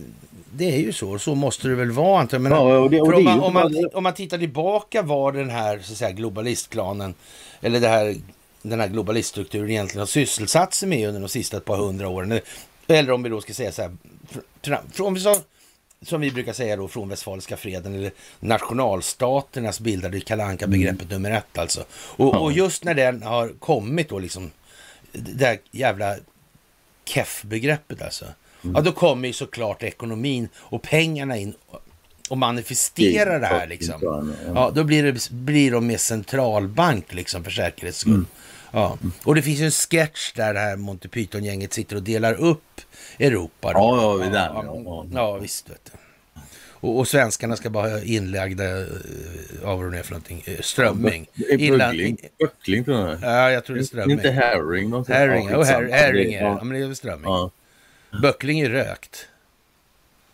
det 0.51 0.65
är 0.75 0.77
ju 0.79 0.93
så. 0.93 1.19
Så 1.19 1.35
måste 1.35 1.67
det 1.67 1.75
väl 1.75 1.91
vara 1.91 2.19
antar 2.19 2.37
jag. 2.37 2.41
Men, 2.41 2.51
Ja, 2.51 2.77
och 2.79 2.89
det, 2.89 3.01
och 3.01 3.07
För 3.07 3.11
det 3.13 3.17
om, 3.17 3.23
man, 3.25 3.35
ju 3.35 3.41
om, 3.41 3.53
man, 3.53 3.73
bara- 3.73 3.97
om 3.97 4.03
man 4.03 4.13
tittar 4.13 4.37
tillbaka 4.37 5.01
var 5.01 5.31
den 5.31 5.49
här, 5.49 5.79
så 5.79 5.91
att 5.91 5.97
säga, 5.97 6.11
globalistplanen, 6.11 7.13
eller 7.61 7.79
det 7.79 7.87
här, 7.87 8.15
den 8.69 8.79
här 8.79 8.87
globaliststrukturen 8.87 9.69
egentligen 9.69 9.99
har 9.99 10.05
sysselsatt 10.07 10.73
sig 10.73 10.89
med 10.89 11.07
under 11.07 11.21
de 11.21 11.29
sista 11.29 11.57
ett 11.57 11.65
par 11.65 11.77
hundra 11.77 12.07
åren. 12.07 12.39
Eller 12.87 13.11
om 13.11 13.23
vi 13.23 13.29
då 13.29 13.41
ska 13.41 13.53
säga 13.53 13.71
så 13.71 13.81
här, 13.81 13.91
från, 14.91 15.13
vi 15.13 15.19
sa- 15.19 15.41
som 16.01 16.21
vi 16.21 16.31
brukar 16.31 16.53
säga 16.53 16.75
då, 16.75 16.87
från 16.87 17.09
Westfaliska 17.09 17.57
freden 17.57 17.95
eller 17.95 18.11
nationalstaternas 18.39 19.79
bildade 19.79 20.19
Kalle 20.19 20.43
Anka-begreppet 20.43 21.09
nummer 21.09 21.31
ett 21.31 21.57
alltså. 21.57 21.83
Och, 21.91 22.35
och 22.41 22.51
just 22.51 22.83
när 22.83 22.93
den 22.93 23.23
har 23.23 23.49
kommit 23.59 24.09
då 24.09 24.19
liksom, 24.19 24.51
det 25.11 25.33
där 25.33 25.59
jävla 25.71 26.15
keff-begreppet 27.05 28.01
alltså. 28.01 28.25
Ja, 28.61 28.81
då 28.81 28.91
kommer 28.91 29.27
ju 29.27 29.33
såklart 29.33 29.83
ekonomin 29.83 30.49
och 30.55 30.81
pengarna 30.81 31.37
in 31.37 31.53
och 32.29 32.37
manifesterar 32.37 33.39
det 33.39 33.45
här 33.47 33.67
liksom. 33.67 33.99
Ja, 34.55 34.71
då 34.75 34.83
blir, 34.83 35.03
det, 35.03 35.29
blir 35.31 35.71
de 35.71 35.87
med 35.87 35.99
centralbank 35.99 37.13
liksom 37.13 37.43
för 37.43 37.51
säkerhets 37.51 37.97
skull. 37.99 38.25
Ja. 38.71 38.97
Och 39.23 39.35
det 39.35 39.41
finns 39.41 39.59
ju 39.59 39.65
en 39.65 39.71
sketch 39.71 40.31
där 40.33 40.53
det 40.53 40.59
här 40.59 40.75
Monty 40.75 41.07
Python-gänget 41.07 41.73
sitter 41.73 41.95
och 41.95 42.03
delar 42.03 42.33
upp 42.33 42.81
Europa. 43.19 43.73
då. 43.73 43.79
Ja, 43.79 44.01
ja, 44.01 44.13
vi 44.13 44.29
där, 44.29 44.51
ja, 44.85 45.05
ja, 45.13 45.37
visst. 45.37 45.69
Vet 45.69 45.85
du. 45.85 45.91
Och, 46.79 46.97
och 46.99 47.07
svenskarna 47.07 47.55
ska 47.55 47.69
bara 47.69 47.89
ha 47.89 48.01
inlagda, 48.01 48.79
eh, 48.81 48.85
av 49.63 49.83
vad 49.83 49.91
det 49.91 49.99
är 49.99 50.03
för 50.03 50.11
någonting, 50.11 50.43
eh, 50.45 50.59
strömming. 50.61 51.27
Böckling. 51.59 52.17
Böckling 52.39 52.83
tror 52.83 53.09
jag. 53.09 53.17
Ja, 53.21 53.51
jag 53.51 53.65
tror 53.65 53.75
det 53.75 53.81
är 53.81 53.85
strömming. 53.85 54.11
Inte 54.17 54.29
herring. 54.31 54.93
Herring, 55.07 55.49
Ja, 55.49 55.63
her, 55.63 55.89
herring 55.91 56.33
är. 56.33 56.43
Ja, 56.43 56.63
men 56.63 56.69
det 56.77 56.83
är 56.83 56.87
väl 56.87 56.95
strömming. 56.95 57.25
ja. 57.25 57.51
Böckling 58.21 58.59
är 58.59 58.69
rökt. 58.69 59.27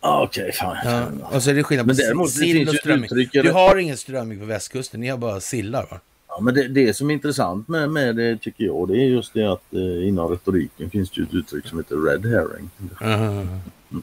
Okej, 0.00 0.52
fan. 0.52 0.76
Ja. 0.84 1.06
Och 1.36 1.42
så 1.42 1.50
är 1.50 1.54
det 1.54 1.62
skillnad 1.62 1.86
Men 1.86 1.96
på 1.96 2.02
däremot, 2.02 2.30
sill 2.30 2.68
och 2.68 2.74
strömming. 2.74 3.10
Du 3.32 3.50
har 3.52 3.76
ingen 3.76 3.96
strömming 3.96 4.38
på 4.38 4.44
västkusten, 4.44 5.00
ni 5.00 5.08
har 5.08 5.18
bara 5.18 5.40
sillar 5.40 5.86
va? 5.90 6.00
Ja, 6.36 6.40
men 6.40 6.54
det, 6.54 6.68
det 6.68 6.94
som 6.94 7.10
är 7.10 7.14
intressant 7.14 7.68
med, 7.68 7.90
med 7.90 8.16
det 8.16 8.36
tycker 8.38 8.64
jag 8.64 8.88
det 8.88 8.94
är 8.96 9.06
just 9.06 9.34
det 9.34 9.52
att 9.52 9.74
eh, 9.74 10.08
inom 10.08 10.30
retoriken 10.30 10.90
finns 10.90 11.10
det 11.10 11.20
ju 11.20 11.26
ett 11.26 11.34
uttryck 11.34 11.66
som 11.66 11.78
heter 11.78 11.96
red 11.96 12.26
herring. 12.26 12.70
Mhm. 13.00 13.60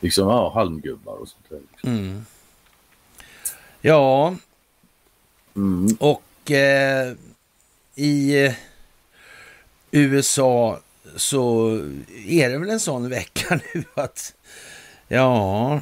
Liksom 0.00 0.28
ja, 0.28 0.52
halmgubbar 0.54 1.12
och 1.14 1.28
sånt 1.28 1.44
där. 1.48 1.60
Liksom. 1.72 1.90
Mm. 1.90 2.26
Ja, 3.80 4.34
Mm. 5.56 5.96
och 6.00 6.50
eh, 6.50 7.12
i 7.94 8.44
eh, 8.46 8.52
USA 9.90 10.80
så 11.16 11.68
är 12.26 12.50
det 12.50 12.58
väl 12.58 12.70
en 12.70 12.80
sån 12.80 13.08
vecka 13.08 13.60
nu 13.74 13.84
att 13.94 14.34
ja, 15.08 15.80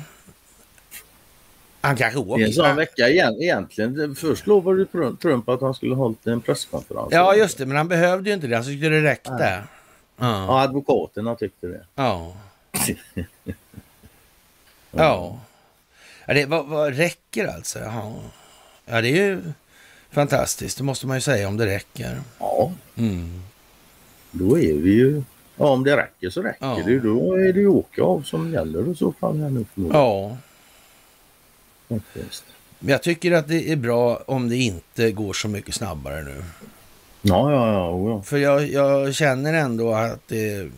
han 1.80 1.96
kanske 1.96 2.20
Det 2.24 2.42
är 2.42 2.46
en 2.46 2.52
sån 2.52 2.64
åker. 2.64 2.74
vecka 2.74 3.08
igen, 3.08 3.34
egentligen. 3.42 4.14
Först 4.14 4.46
lovade 4.46 4.78
ju 4.78 4.84
Trump- 4.84 5.48
att 5.48 5.60
han 5.60 5.74
skulle 5.74 5.94
hållit 5.94 6.26
en 6.26 6.40
presskonferens. 6.40 7.08
Ja, 7.10 7.34
just 7.34 7.58
det, 7.58 7.66
men 7.66 7.76
han 7.76 7.88
behövde 7.88 8.30
ju 8.30 8.34
inte 8.34 8.46
det. 8.46 8.56
Han 8.56 8.64
tyckte 8.64 8.88
det 8.88 9.02
räckte. 9.02 9.32
Nej. 9.32 9.60
Ja. 10.20 10.44
Ja, 10.46 10.60
advokaterna 10.62 11.34
tyckte 11.34 11.66
det. 11.66 11.84
Ja. 11.94 12.32
Ja. 14.90 15.38
ja 16.26 16.34
det, 16.34 16.46
vad, 16.46 16.66
vad 16.66 16.96
räcker 16.96 17.46
alltså? 17.46 17.78
Jaha. 17.78 18.14
Ja, 18.86 19.00
det 19.00 19.08
är 19.08 19.26
ju 19.26 19.40
fantastiskt. 20.10 20.78
Det 20.78 20.84
måste 20.84 21.06
man 21.06 21.16
ju 21.16 21.20
säga 21.20 21.48
om 21.48 21.56
det 21.56 21.66
räcker. 21.66 22.20
Ja, 22.38 22.72
Mm. 22.96 23.42
då 24.30 24.58
är 24.58 24.74
vi 24.74 24.90
ju... 24.90 25.22
Ja, 25.56 25.68
om 25.68 25.84
det 25.84 25.96
räcker 25.96 26.30
så 26.30 26.42
räcker 26.42 26.66
Ja. 26.66 26.82
det. 26.86 26.98
Då 27.00 27.34
är 27.34 27.52
det 27.52 27.60
ju 27.60 27.68
åka 27.68 28.02
av 28.02 28.22
som 28.22 28.52
gäller 28.52 28.90
i 28.92 28.94
så 28.94 29.12
fall 29.12 29.38
här 29.40 29.50
nu. 29.50 29.64
Ja, 29.92 30.36
Faktiskt. 31.88 32.44
men 32.78 32.90
jag 32.92 33.02
tycker 33.02 33.32
att 33.32 33.48
det 33.48 33.72
är 33.72 33.76
bra 33.76 34.22
om 34.26 34.48
det 34.48 34.56
inte 34.56 35.12
går 35.12 35.32
så 35.32 35.48
mycket 35.48 35.74
snabbare 35.74 36.22
nu. 36.22 36.44
Ja, 37.22 37.52
ja, 37.52 37.72
ja. 37.72 38.08
ja. 38.10 38.22
För 38.22 38.36
jag, 38.38 38.68
jag 38.70 39.14
känner 39.14 39.54
ändå 39.54 39.94
att 39.94 40.28
det... 40.28 40.70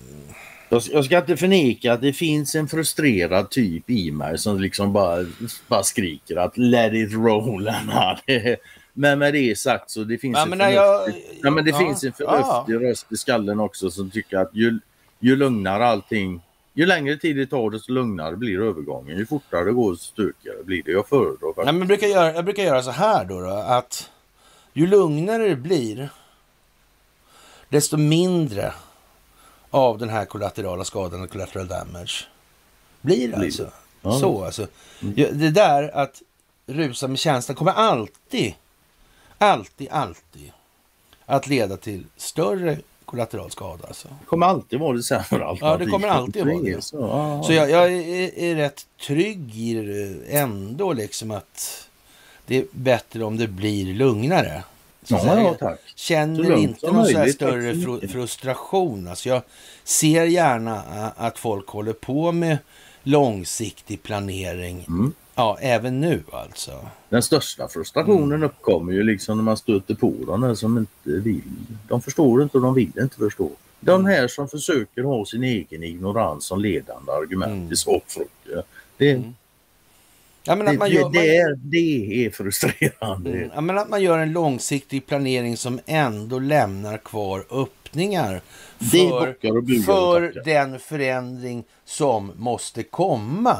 Jag, 0.69 0.83
jag 0.93 1.05
ska 1.05 1.19
inte 1.19 1.37
förneka 1.37 1.93
att 1.93 2.01
det 2.01 2.13
finns 2.13 2.55
en 2.55 2.69
frustrerad 2.69 3.51
typ 3.51 3.91
i 3.91 4.11
mig 4.11 4.39
som 4.39 4.61
liksom 4.61 4.93
bara, 4.93 5.27
bara 5.69 5.83
skriker 5.83 6.37
att 6.37 6.59
let 6.59 6.93
it 6.95 7.13
roll. 7.13 7.69
Anna." 7.83 8.19
Det- 8.27 8.57
Men 8.93 9.19
med 9.19 9.33
det 9.35 9.59
sagt 9.59 9.91
så 9.91 10.05
det 10.05 10.19
finns 10.19 10.37
Ja, 10.39 10.53
en 10.53 10.59
när 10.59 10.71
jag- 10.71 11.05
förnuftig, 11.05 11.39
ja, 11.43 11.51
men 11.51 11.65
det 11.65 11.71
ja, 11.71 11.79
finns 11.79 12.05
en 12.05 12.13
förnuftig 12.13 12.75
röst 12.89 13.07
i 13.13 13.17
skallen 13.17 13.61
också 13.61 13.91
som 13.91 14.11
tycker 14.11 14.37
att 14.37 14.51
ju, 14.55 14.79
ju 15.21 15.37
lugnare 15.37 15.87
allting, 15.87 16.41
ju 16.75 16.87
längre 16.87 17.17
tid 17.17 17.37
det 17.37 17.47
tar 17.47 17.71
desto 17.71 17.93
lugnare 17.93 18.37
blir 18.37 18.61
övergången. 18.61 19.19
Ju 19.19 19.27
fortare 19.27 19.65
det 19.65 19.73
går 19.73 19.93
desto 19.93 20.05
stökigare 20.07 20.63
blir 20.65 20.83
det. 20.83 20.91
Jag 20.93 21.09
föredrar 21.09 21.39
Nej, 21.43 21.55
faktiskt. 21.55 21.67
men 21.67 21.79
jag, 21.79 21.89
brukar 21.89 22.07
göra, 22.07 22.35
jag 22.35 22.45
brukar 22.45 22.63
göra 22.63 22.83
så 22.83 22.91
här 22.91 23.25
då, 23.25 23.41
då 23.41 23.49
att 23.51 24.11
ju 24.73 24.87
lugnare 24.87 25.49
det 25.49 25.57
blir 25.57 26.09
desto 27.69 27.97
mindre 27.97 28.73
av 29.71 29.99
den 29.99 30.09
här 30.09 30.25
kollaterala 30.25 30.85
skadan 30.85 31.23
och 31.23 31.31
collateral 31.31 31.69
damage 31.69 32.27
blir 33.01 33.29
det 33.29 33.37
Blir 33.37 33.47
alltså. 33.47 33.63
det. 33.65 33.71
Ja. 34.03 34.19
Så 34.19 34.45
alltså. 34.45 34.67
Det 35.33 35.51
där 35.51 35.97
att 35.97 36.23
rusa 36.67 37.09
med 37.09 37.19
känslan 37.19 37.57
kommer 37.57 37.73
alltid, 37.73 38.55
alltid, 39.39 39.89
alltid 39.91 40.53
att 41.27 41.47
leda 41.47 41.77
till 41.77 42.07
större 42.17 42.79
kollateral 43.11 43.51
skada. 43.51 43.87
Alltså. 43.89 44.09
Det 44.09 44.27
kommer 44.27 44.47
alltid 44.47 44.81
vara 44.81 44.97
det 44.97 45.03
sämre 45.03 45.45
alternativet. 45.45 45.91
kommer 45.93 46.09
alltid 46.09 46.47
vara 46.47 46.63
det. 46.63 46.85
Så, 46.85 46.97
ja, 46.97 47.43
Så 47.43 47.53
jag, 47.53 47.71
jag 47.71 47.93
är, 47.93 48.39
är 48.39 48.55
rätt 48.55 48.87
trygg 49.07 49.57
i 49.57 49.75
det 49.75 50.37
ändå 50.39 50.93
liksom 50.93 51.31
att 51.31 51.89
det 52.47 52.57
är 52.57 52.65
bättre 52.73 53.25
om 53.25 53.37
det 53.37 53.47
blir 53.47 53.95
lugnare. 53.95 54.63
Så 55.03 55.15
ja, 55.15 55.21
säga. 55.21 55.41
ja, 55.41 55.55
tack. 55.55 55.81
Känner 55.95 56.57
inte 56.57 56.87
någon 56.87 57.05
så 57.05 57.11
här 57.11 57.19
möjligt. 57.19 57.35
större 57.35 57.75
mycket. 57.75 58.13
frustration. 58.13 59.09
Alltså 59.09 59.29
jag 59.29 59.43
ser 59.85 60.25
gärna 60.25 60.83
att 61.17 61.39
folk 61.39 61.69
håller 61.69 61.93
på 61.93 62.33
med 62.33 62.59
långsiktig 63.03 64.03
planering. 64.03 64.85
Mm. 64.89 65.13
Ja, 65.41 65.59
även 65.61 66.01
nu 66.01 66.23
alltså. 66.33 66.87
Den 67.09 67.23
största 67.23 67.69
frustrationen 67.69 68.33
Mm. 68.33 68.43
uppkommer 68.43 68.93
ju 68.93 69.03
liksom 69.03 69.37
när 69.37 69.45
man 69.45 69.57
stöter 69.57 69.95
på 69.95 70.15
de 70.27 70.41
där 70.41 70.55
som 70.55 70.79
inte 70.79 71.21
vill. 71.21 71.43
De 71.89 72.03
förstår 72.03 72.43
inte 72.43 72.57
och 72.57 72.63
de 72.63 72.75
vill 72.75 72.93
inte 72.99 73.17
förstå. 73.17 73.51
De 73.81 74.01
Mm. 74.01 74.13
här 74.13 74.29
som 74.29 74.49
försöker 74.49 75.03
ha 75.03 75.25
sin 75.27 75.45
egen 75.45 75.83
ignorans 75.83 76.45
som 76.45 76.61
ledande 76.61 77.13
argument 77.13 77.53
Mm. 77.53 77.73
i 77.73 77.77
sakfrågor. 77.77 78.63
Det, 78.97 79.23
Ja, 80.45 80.57
men 80.57 80.67
det, 80.67 80.85
det, 80.85 80.89
gör, 80.89 81.11
det, 81.11 81.37
är, 81.37 81.55
det 81.57 82.27
är 82.27 82.31
frustrerande. 82.31 83.31
Mm, 83.31 83.51
ja, 83.55 83.61
men 83.61 83.79
att 83.79 83.89
man 83.89 84.03
gör 84.03 84.19
en 84.19 84.33
långsiktig 84.33 85.07
planering 85.07 85.57
som 85.57 85.81
ändå 85.87 86.39
lämnar 86.39 86.99
kvar 86.99 87.45
öppningar 87.51 88.41
för, 88.79 89.83
för 89.85 90.43
den 90.45 90.79
förändring 90.79 91.65
som 91.85 92.33
måste 92.37 92.83
komma 92.83 93.57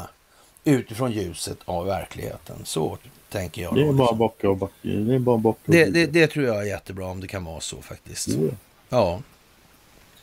utifrån 0.63 1.11
ljuset 1.11 1.57
av 1.65 1.85
verkligheten. 1.85 2.55
Så 2.63 2.97
tänker 3.29 3.61
jag. 3.61 3.75
Det 3.75 3.81
är 3.81 3.93
bara 3.93 4.13
bocka 4.13 4.49
och 4.49 4.57
backa. 4.57 4.73
Det 4.81 5.15
är 5.15 5.19
bara 5.19 5.37
bocka 5.37 5.59
det, 5.65 5.85
det, 5.85 6.05
det 6.05 6.27
tror 6.27 6.45
jag 6.45 6.57
är 6.57 6.63
jättebra 6.63 7.05
om 7.05 7.21
det 7.21 7.27
kan 7.27 7.45
vara 7.45 7.59
så 7.59 7.81
faktiskt. 7.81 8.27
Jo. 8.27 8.51
Ja. 8.89 9.21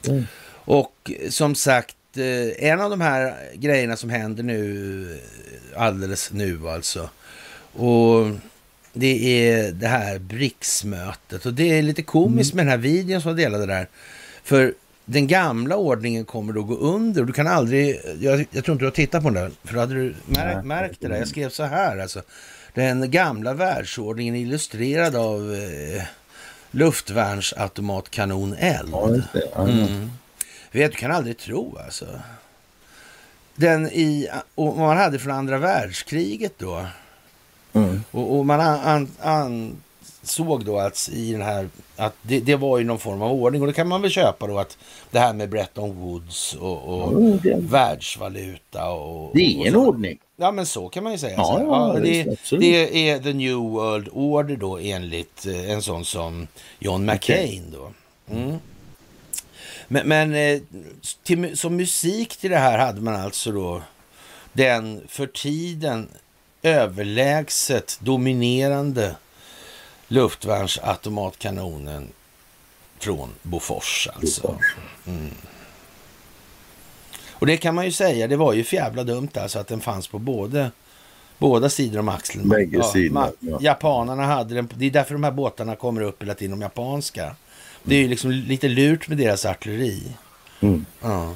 Mm. 0.08 0.26
Och 0.50 1.12
som 1.28 1.54
sagt, 1.54 1.96
eh, 2.16 2.70
en 2.70 2.80
av 2.80 2.90
de 2.90 3.00
här 3.00 3.50
grejerna 3.54 3.96
som 3.96 4.10
händer 4.10 4.42
nu, 4.42 5.20
eh, 5.74 5.82
alldeles 5.82 6.32
nu 6.32 6.68
alltså. 6.68 7.10
Och 7.72 8.26
det 8.92 9.42
är 9.48 9.72
det 9.72 9.86
här 9.86 10.18
BRICS-mötet. 10.18 11.46
Och 11.46 11.54
det 11.54 11.78
är 11.78 11.82
lite 11.82 12.02
komiskt 12.02 12.54
med 12.54 12.66
den 12.66 12.70
här 12.70 12.78
videon 12.78 13.22
som 13.22 13.28
jag 13.28 13.38
delade 13.38 13.66
där. 13.66 13.88
För 14.42 14.74
den 15.10 15.26
gamla 15.26 15.76
ordningen 15.76 16.24
kommer 16.24 16.52
då 16.52 16.62
gå 16.62 16.74
under. 16.74 17.24
Du 17.24 17.32
kan 17.32 17.46
aldrig, 17.46 18.00
jag, 18.20 18.46
jag 18.50 18.64
tror 18.64 18.72
inte 18.72 18.82
du 18.82 18.86
har 18.86 18.90
tittat 18.90 19.22
på 19.22 19.30
den 19.30 19.42
där, 19.42 19.50
för 19.64 19.74
då 19.74 19.80
hade 19.80 19.94
du 19.94 20.14
märkt, 20.26 20.64
märkt 20.64 21.00
det 21.00 21.08
där. 21.08 21.16
Jag 21.16 21.28
skrev 21.28 21.48
så 21.48 21.62
här 21.62 21.98
alltså. 21.98 22.22
Den 22.74 23.10
gamla 23.10 23.54
världsordningen 23.54 24.34
är 24.34 24.40
illustrerad 24.40 25.16
av 25.16 25.54
eh, 25.54 26.02
luftvärnsautomatkanon 26.70 28.54
eld. 28.58 28.94
Mm. 29.56 30.10
Vet, 30.72 30.92
du 30.92 30.98
kan 30.98 31.10
aldrig 31.10 31.38
tro 31.38 31.78
alltså. 31.84 32.06
Den 33.54 33.86
i, 33.86 34.28
och 34.54 34.76
man 34.76 34.96
hade 34.96 35.18
från 35.18 35.32
andra 35.32 35.58
världskriget 35.58 36.52
då. 36.58 36.86
Mm. 37.72 38.04
Och, 38.10 38.38
och 38.38 38.46
man 38.46 38.60
an, 38.60 39.10
an, 39.20 39.76
ansåg 40.28 40.64
då 40.64 40.78
att 40.78 41.10
i 41.12 41.32
den 41.32 41.42
här, 41.42 41.68
att 41.96 42.14
det, 42.22 42.40
det 42.40 42.56
var 42.56 42.78
ju 42.78 42.84
någon 42.84 42.98
form 42.98 43.22
av 43.22 43.32
ordning. 43.32 43.60
Och 43.60 43.66
det 43.66 43.72
kan 43.72 43.88
man 43.88 44.02
väl 44.02 44.10
köpa 44.10 44.46
då 44.46 44.58
att 44.58 44.78
det 45.10 45.18
här 45.18 45.32
med 45.32 45.48
Bretton 45.48 45.94
Woods 46.00 46.54
och, 46.54 46.82
och 46.84 47.22
Ja, 47.22 47.38
det- 47.42 47.56
världsvaluta 47.60 48.90
och... 48.90 49.30
Det 49.36 49.56
och 49.56 49.62
är 49.62 49.66
en 49.66 49.72
så. 49.72 49.86
ordning. 49.86 50.18
Ja 50.36 50.52
men 50.52 50.66
så 50.66 50.88
kan 50.88 51.02
man 51.04 51.12
ju 51.12 51.18
säga. 51.18 51.34
Ja, 51.36 51.56
här. 51.58 51.64
ja, 51.64 52.00
det, 52.02 52.28
absolut. 52.32 52.62
det 52.62 53.08
är 53.10 53.18
the 53.18 53.32
new 53.32 53.56
world 53.56 54.08
order 54.12 54.56
då 54.56 54.78
enligt 54.78 55.46
eh, 55.46 55.70
en 55.70 55.82
sån 55.82 56.04
som 56.04 56.46
John 56.78 57.04
McCain 57.06 57.64
då. 57.72 57.90
Mm. 58.34 58.56
Men, 59.88 60.08
men 60.08 60.34
eh, 60.34 60.60
till, 61.22 61.56
som 61.58 61.76
musik 61.76 62.36
till 62.36 62.50
det 62.50 62.56
här 62.58 62.78
hade 62.78 63.00
man 63.00 63.14
alltså 63.16 63.52
då 63.52 63.82
den 64.52 65.02
för 65.08 65.26
tiden 65.26 66.08
överlägset 66.62 67.98
dominerande 68.02 69.14
luftvärnsautomatkanonen 70.08 72.08
från 72.98 73.28
Bofors 73.42 74.08
alltså. 74.14 74.58
Och 77.30 77.46
det 77.46 77.56
kan 77.56 77.74
man 77.74 77.84
ju 77.84 77.92
säga, 77.92 78.26
det 78.26 78.36
var 78.36 78.52
ju 78.52 78.64
jävla 78.70 79.04
dumt 79.04 79.28
alltså 79.34 79.58
att 79.58 79.68
den 79.68 79.80
fanns 79.80 80.08
på 80.08 80.18
både, 80.18 80.70
båda 81.38 81.70
sidor 81.70 82.00
om 82.00 82.08
axeln. 82.08 82.48
Bägge 82.48 82.84
sidorna, 82.84 83.26
ma- 83.26 83.32
ja. 83.40 83.58
Japanerna 83.60 84.26
hade 84.26 84.54
den, 84.54 84.68
det 84.74 84.86
är 84.86 84.90
därför 84.90 85.14
de 85.14 85.24
här 85.24 85.30
båtarna 85.30 85.76
kommer 85.76 86.00
upp 86.00 86.22
hela 86.22 86.34
tiden 86.34 86.52
om 86.52 86.60
japanska. 86.60 87.36
Det 87.82 87.94
är 87.94 87.98
ju 88.00 88.08
liksom 88.08 88.30
lite 88.30 88.68
lurt 88.68 89.08
med 89.08 89.18
deras 89.18 89.46
artilleri. 89.46 90.02
Mm. 90.60 90.86
Ja. 91.02 91.34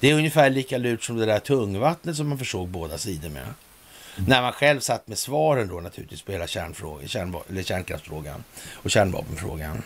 Det 0.00 0.10
är 0.10 0.14
ungefär 0.14 0.50
lika 0.50 0.78
lurt 0.78 1.04
som 1.04 1.16
det 1.16 1.26
där 1.26 1.38
tungvattnet 1.38 2.16
som 2.16 2.28
man 2.28 2.38
försåg 2.38 2.68
båda 2.68 2.98
sidor 2.98 3.28
med. 3.28 3.46
När 4.28 4.42
man 4.42 4.52
själv 4.52 4.80
satt 4.80 5.08
med 5.08 5.18
svaren 5.18 5.68
då 5.68 5.80
naturligtvis 5.80 6.22
på 6.22 6.32
hela 6.32 6.46
kärnfrågan, 6.46 7.06
kärnva- 7.06 7.42
eller 7.50 7.62
kärnkraftsfrågan 7.62 8.44
och 8.74 8.90
kärnvapenfrågan. 8.90 9.82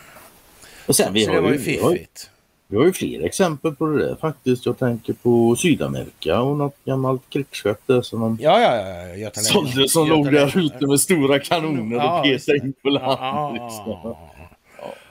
Och 0.85 0.95
sen, 0.95 1.13
vi, 1.13 1.23
Så 1.25 1.29
har 1.29 1.35
det 1.35 1.41
var 1.41 1.51
ju 1.51 1.59
fiffigt. 1.59 2.29
vi 2.67 2.77
har 2.77 2.85
ju 2.85 2.93
fler 2.93 3.25
exempel 3.25 3.75
på 3.75 3.85
det 3.85 4.05
där 4.07 4.15
faktiskt. 4.15 4.65
Jag 4.65 4.79
tänker 4.79 5.13
på 5.13 5.55
Sydamerika 5.55 6.41
och 6.41 6.57
något 6.57 6.75
gammalt 6.85 7.21
krigsskepp 7.29 7.79
där 7.85 8.01
som 8.01 8.19
de 8.21 8.37
Ja, 8.41 8.59
ja, 8.61 9.07
ja. 9.15 9.31
Sålde 9.33 9.89
som 9.89 10.07
låg 10.07 10.31
där 10.31 10.57
ute 10.59 10.87
med 10.87 10.99
stora 10.99 11.39
kanoner 11.39 11.95
Ja, 11.97 12.17
och 12.19 12.23
petade 12.23 12.57
in 12.57 12.73
på 12.83 12.89
land. 12.89 13.17
Ja, 13.21 13.51
liksom. 13.53 14.15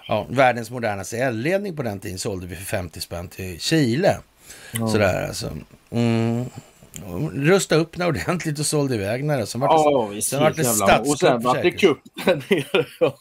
Ja, 0.09 0.27
världens 0.29 0.71
modernaste 0.71 1.17
eldledning 1.19 1.77
på 1.77 1.83
den 1.83 2.01
tiden 2.01 2.19
sålde 2.19 2.47
vi 2.47 2.57
för 2.57 2.65
50 2.65 3.01
spänn 3.01 3.29
till 3.29 3.61
Chile. 3.61 4.17
Sådär 4.73 5.27
alltså. 5.27 5.51
Mm. 5.91 6.45
Rusta 7.35 7.75
upp 7.77 7.97
den 7.97 8.07
ordentligt 8.09 8.59
och 8.59 8.67
sålde 8.67 8.95
iväg 8.95 9.29
den. 9.29 9.47
Sen 9.47 9.61
vart 9.61 9.71
det, 9.71 9.75
Ja, 9.91 10.07
visst. 10.07 10.29
sen 10.31 10.41
vart 10.43 10.57
det 10.57 10.63
jävla- 10.63 10.99
Och 11.01 11.07
sen 11.07 11.17
statskupp 11.17 11.43
vart 11.45 11.63
det 11.63 11.71
kupp 11.71 11.99
där 12.25 12.45
nere. 12.49 13.13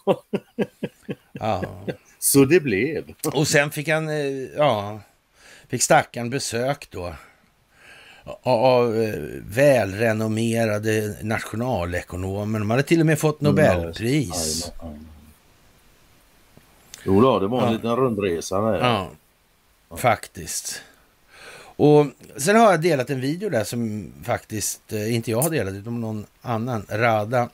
ja. 1.32 1.64
Så 2.20 2.46
det 2.46 2.60
blev. 2.60 3.04
Och 3.34 3.48
sen 3.48 3.72
fick 3.72 3.88
han, 3.88 4.10
eh, 4.10 4.16
ja, 4.58 5.00
fick 5.68 5.84
stackaren 5.84 6.30
besök 6.30 6.88
då 6.92 7.14
av 8.44 9.02
eh, 9.02 9.14
välrenommerade 9.44 11.16
nationalekonomer. 11.22 12.60
De 12.60 12.70
hade 12.70 12.84
till 12.84 13.00
och 13.00 13.06
med 13.06 13.20
fått 13.20 13.42
Nobelpris. 13.42 14.02
Jajamän, 14.02 14.72
jajamän. 14.82 15.08
Jo 17.06 17.22
då, 17.22 17.40
det 17.40 17.48
var 17.48 17.60
en 17.62 17.66
Ja. 17.66 17.72
liten 17.72 17.96
rundresa 17.96 18.62
där. 18.62 18.80
Ja, 18.80 19.10
faktiskt. 19.98 20.82
Och 21.80 22.08
sen 22.38 22.56
har 22.56 22.72
jag 22.72 22.82
delat 22.82 23.10
en 23.10 23.22
video 23.22 23.50
där 23.50 23.64
som 23.64 24.12
faktiskt 24.24 24.94
eh, 24.94 25.16
inte 25.16 25.32
jag 25.32 25.42
har 25.42 25.50
delat 25.50 25.74
utan 25.74 26.02
någon 26.02 26.26
annan. 26.42 26.86
Rada 26.90 27.50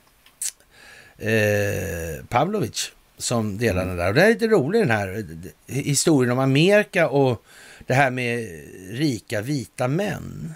eh, 1.18 2.24
Pavlovic 2.28 2.92
som 3.18 3.58
delade 3.58 3.88
den 3.88 3.96
där. 3.96 4.08
Och 4.08 4.14
det 4.14 4.22
är 4.22 4.28
lite 4.28 4.46
rolig 4.46 4.80
den 4.80 4.90
här 4.90 5.24
eh, 5.66 5.74
historien 5.74 6.32
om 6.32 6.38
Amerika 6.38 7.08
och 7.08 7.44
det 7.86 7.94
här 7.94 8.10
med 8.10 8.48
rika 8.90 9.40
vita 9.40 9.88
män. 9.88 10.54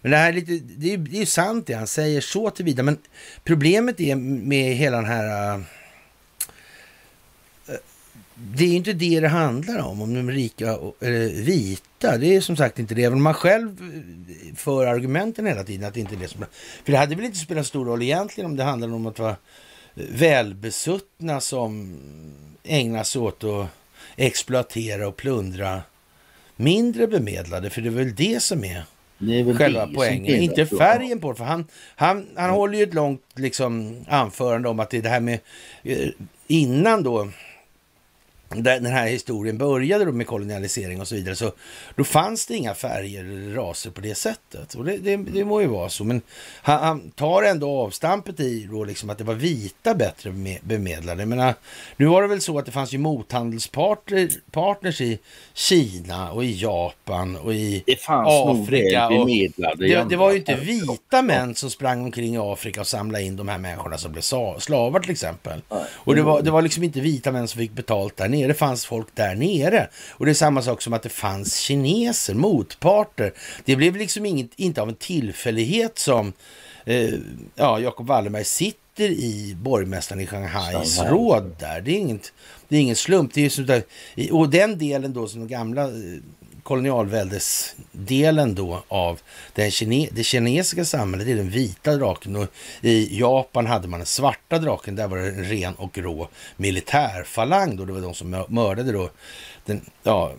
Men 0.00 0.10
det 0.10 0.16
här 0.16 0.28
är 0.28 0.32
lite, 0.32 0.52
det 0.52 0.92
är, 0.92 0.98
det 0.98 1.16
är 1.16 1.20
ju 1.20 1.26
sant 1.26 1.66
det 1.66 1.74
han 1.74 1.86
säger 1.86 2.20
så 2.20 2.50
tillvida. 2.50 2.82
Men 2.82 2.98
problemet 3.44 4.00
är 4.00 4.16
med 4.16 4.76
hela 4.76 4.96
den 4.96 5.06
här... 5.06 5.62
eh, 8.36 8.42
det 8.56 8.64
är 8.64 8.76
inte 8.76 8.92
det 8.92 9.20
det 9.20 9.28
handlar 9.28 9.78
om, 9.78 10.02
om 10.02 10.14
de 10.14 10.30
rika 10.30 10.78
eller 11.00 11.42
vita. 11.42 12.18
Det 12.18 12.36
är 12.36 12.40
som 12.40 12.56
sagt 12.56 12.78
inte 12.78 12.94
det. 12.94 13.04
Även 13.04 13.18
om 13.18 13.22
man 13.22 13.34
själv 13.34 13.78
eh, 13.80 14.54
för 14.56 14.86
argumenten 14.86 15.46
hela 15.46 15.64
tiden 15.64 15.88
att 15.88 15.94
det 15.94 16.00
inte 16.00 16.14
är 16.14 16.18
det 16.18 16.28
som... 16.28 16.44
För 16.84 16.92
det 16.92 16.98
hade 16.98 17.14
väl 17.14 17.24
inte 17.24 17.38
spelat 17.38 17.66
stor 17.66 17.84
roll 17.84 18.02
egentligen 18.02 18.50
om 18.50 18.56
det 18.56 18.64
handlade 18.64 18.92
om 18.92 19.06
att 19.06 19.18
vara 19.18 19.36
välbesuttna 19.94 21.40
som 21.40 21.98
ägna 22.64 23.04
sig 23.04 23.20
åt 23.20 23.44
att 23.44 23.66
exploatera 24.16 25.08
och 25.08 25.16
plundra 25.16 25.82
mindre 26.56 27.06
bemedlade, 27.06 27.70
för 27.70 27.80
det 27.80 27.88
är 27.88 27.90
väl 27.90 28.14
det 28.14 28.42
som 28.42 28.64
är 28.64 28.84
Det 29.18 29.40
är 29.40 29.54
själva 29.54 29.90
poängen. 29.94 30.42
Inte 30.42 30.66
färgen 30.66 31.20
på 31.20 31.32
det, 31.32 31.38
för 31.38 31.44
han, 31.44 31.66
han, 31.96 32.26
han 32.36 32.50
håller 32.50 32.78
ju 32.78 32.84
ett 32.84 32.94
långt 32.94 33.22
liksom, 33.34 34.04
anförande 34.08 34.68
om 34.68 34.80
att 34.80 34.90
det 34.90 34.98
är 34.98 35.02
det 35.02 35.08
här 35.08 35.20
med 35.20 35.38
eh, 35.82 36.08
innan 36.46 37.02
då 37.02 37.28
där 38.48 38.80
den 38.80 38.92
här 38.92 39.06
historien 39.06 39.58
började 39.58 40.04
då 40.04 40.12
med 40.12 40.26
kolonialisering 40.26 41.00
och 41.00 41.08
så 41.08 41.14
vidare, 41.14 41.36
så 41.36 41.52
då 41.96 42.04
fanns 42.04 42.46
det 42.46 42.54
inga 42.54 42.74
färger 42.74 43.24
eller 43.24 43.54
raser 43.54 43.90
på 43.90 44.00
det 44.00 44.14
sättet. 44.14 44.74
Och 44.74 44.84
det, 44.84 44.96
det, 44.96 45.16
det 45.16 45.44
må 45.44 45.60
ju 45.60 45.66
vara 45.66 45.88
så, 45.88 46.04
men 46.04 46.22
han, 46.62 46.78
han 46.80 47.10
tar 47.10 47.42
ändå 47.42 47.70
avstampet 47.70 48.40
i 48.40 48.68
då 48.70 48.84
liksom 48.84 49.10
att 49.10 49.18
det 49.18 49.24
var 49.24 49.34
vita 49.34 49.94
bättre 49.94 50.30
beme- 50.30 50.58
bemedlade. 50.62 51.22
Jag 51.22 51.28
menar, 51.28 51.54
nu 51.96 52.06
var 52.06 52.22
det 52.22 52.28
väl 52.28 52.40
så 52.40 52.58
att 52.58 52.66
det 52.66 52.72
fanns 52.72 52.94
ju 52.94 52.98
mothandelspartners 52.98 54.38
partners 54.50 55.00
i 55.00 55.18
Kina 55.54 56.32
och 56.32 56.44
i 56.44 56.52
Japan 56.60 57.36
och 57.36 57.54
i 57.54 57.82
Det 57.86 57.96
fanns 57.96 58.28
nog 58.28 58.62
Afrika. 58.62 59.06
Och 59.06 59.26
bemedlade 59.26 59.88
det, 59.88 60.06
det 60.08 60.16
var 60.16 60.30
ju 60.30 60.38
inte 60.38 60.54
vita 60.54 61.22
män 61.22 61.54
som 61.54 61.70
sprang 61.70 62.04
omkring 62.04 62.34
i 62.34 62.38
Afrika 62.38 62.80
och 62.80 62.86
samlade 62.86 63.24
in 63.24 63.36
de 63.36 63.48
här 63.48 63.58
människorna 63.58 63.98
som 63.98 64.12
blev 64.12 64.22
slavar 64.58 65.00
till 65.00 65.10
exempel. 65.10 65.60
Och 65.94 66.14
det 66.14 66.22
var, 66.22 66.42
det 66.42 66.50
var 66.50 66.62
liksom 66.62 66.82
inte 66.82 67.00
vita 67.00 67.32
män 67.32 67.48
som 67.48 67.58
fick 67.58 67.72
betalt 67.72 68.16
där 68.16 68.28
nere, 68.36 68.48
det 68.48 68.54
fanns 68.54 68.86
folk 68.86 69.08
där 69.14 69.34
nere. 69.34 69.88
Och 70.10 70.24
det 70.26 70.32
är 70.32 70.34
samma 70.34 70.62
sak 70.62 70.82
som 70.82 70.92
att 70.92 71.02
det 71.02 71.08
fanns 71.08 71.56
kineser, 71.58 72.34
motparter. 72.34 73.32
Det 73.64 73.76
blev 73.76 73.96
liksom 73.96 74.26
inget, 74.26 74.50
inte 74.56 74.82
av 74.82 74.88
en 74.88 74.94
tillfällighet 74.94 75.98
som 75.98 76.32
eh, 76.84 77.10
ja, 77.54 77.80
Jacob 77.80 78.06
Wallenberg 78.06 78.44
sitter 78.44 79.04
i 79.04 79.56
borgmästaren 79.60 80.20
i 80.20 80.26
Shanghais 80.26 80.96
Shanghai. 80.96 81.12
råd 81.12 81.56
där. 81.60 81.80
Det 81.80 81.90
är, 81.90 81.98
inget, 81.98 82.32
det 82.68 82.76
är 82.76 82.80
ingen 82.80 82.96
slump. 82.96 83.34
Det 83.34 83.58
är 83.58 83.62
där, 83.62 83.82
i- 84.14 84.30
och 84.30 84.48
den 84.50 84.78
delen 84.78 85.12
då 85.12 85.28
som 85.28 85.40
de 85.40 85.48
gamla 85.48 85.82
eh, 85.84 85.90
kolonialväldesdelen 86.64 88.54
då 88.54 88.82
av 88.88 89.20
den 89.52 89.70
kine, 89.70 90.08
det 90.12 90.24
kinesiska 90.24 90.84
samhället 90.84 91.28
är 91.28 91.34
den 91.34 91.50
vita 91.50 91.96
draken 91.96 92.36
och 92.36 92.48
i 92.80 93.18
Japan 93.20 93.66
hade 93.66 93.88
man 93.88 94.00
den 94.00 94.06
svarta 94.06 94.58
draken. 94.58 94.96
Där 94.96 95.08
var 95.08 95.16
det 95.16 95.28
en 95.28 95.44
ren 95.44 95.74
och 95.74 95.98
rå 95.98 96.28
militärfalang 96.56 97.76
då. 97.76 97.84
Det 97.84 97.92
var 97.92 98.00
de 98.00 98.14
som 98.14 98.44
mördade 98.48 98.92
då 98.92 99.10
den, 99.64 99.80
ja, 100.02 100.32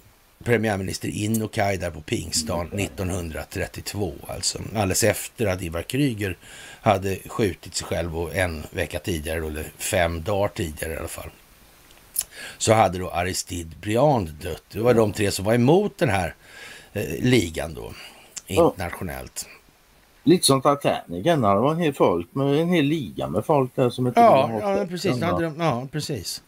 premiärminister 0.43 1.07
Inokai 1.07 1.77
där 1.77 1.91
på 1.91 2.01
pingstdagen 2.01 2.79
1932. 2.79 4.13
Alltså 4.27 4.59
alldeles 4.75 5.03
efter 5.03 5.45
att 5.45 5.61
Ivar 5.61 5.81
Kryger 5.81 6.37
hade 6.81 7.17
skjutit 7.25 7.75
sig 7.75 7.87
själv 7.87 8.17
och 8.17 8.35
en 8.35 8.63
vecka 8.71 8.99
tidigare, 8.99 9.47
eller 9.47 9.71
fem 9.77 10.23
dagar 10.23 10.47
tidigare 10.47 10.93
i 10.93 10.97
alla 10.97 11.07
fall 11.07 11.29
så 12.57 12.73
hade 12.73 12.99
då 12.99 13.09
Aristide 13.09 13.75
Briand 13.81 14.29
dött. 14.41 14.63
Det 14.71 14.79
var 14.79 14.93
de 14.93 15.13
tre 15.13 15.31
som 15.31 15.45
var 15.45 15.53
emot 15.53 15.97
den 15.97 16.09
här 16.09 16.35
eh, 16.93 17.03
ligan 17.19 17.73
då, 17.73 17.91
internationellt. 18.47 19.47
Lite 20.23 20.45
som 20.45 20.61
Titanic, 20.61 21.23
det 21.23 21.35
var 21.35 21.71
en 21.71 21.79
hel 21.79 21.93
folk 21.93 22.27
med 22.35 22.59
en 22.61 22.69
hel 22.69 22.85
liga 22.85 23.27
med 23.27 23.45
folk 23.45 23.75
där 23.75 23.89
som 23.89 24.07
inte 24.07 24.19
Ja, 24.19 24.59
ja 24.61 24.85
precis. 24.89 25.21
Hade 25.21 25.43
de, 25.43 25.55
ja, 25.59 25.87
precis. 25.91 26.43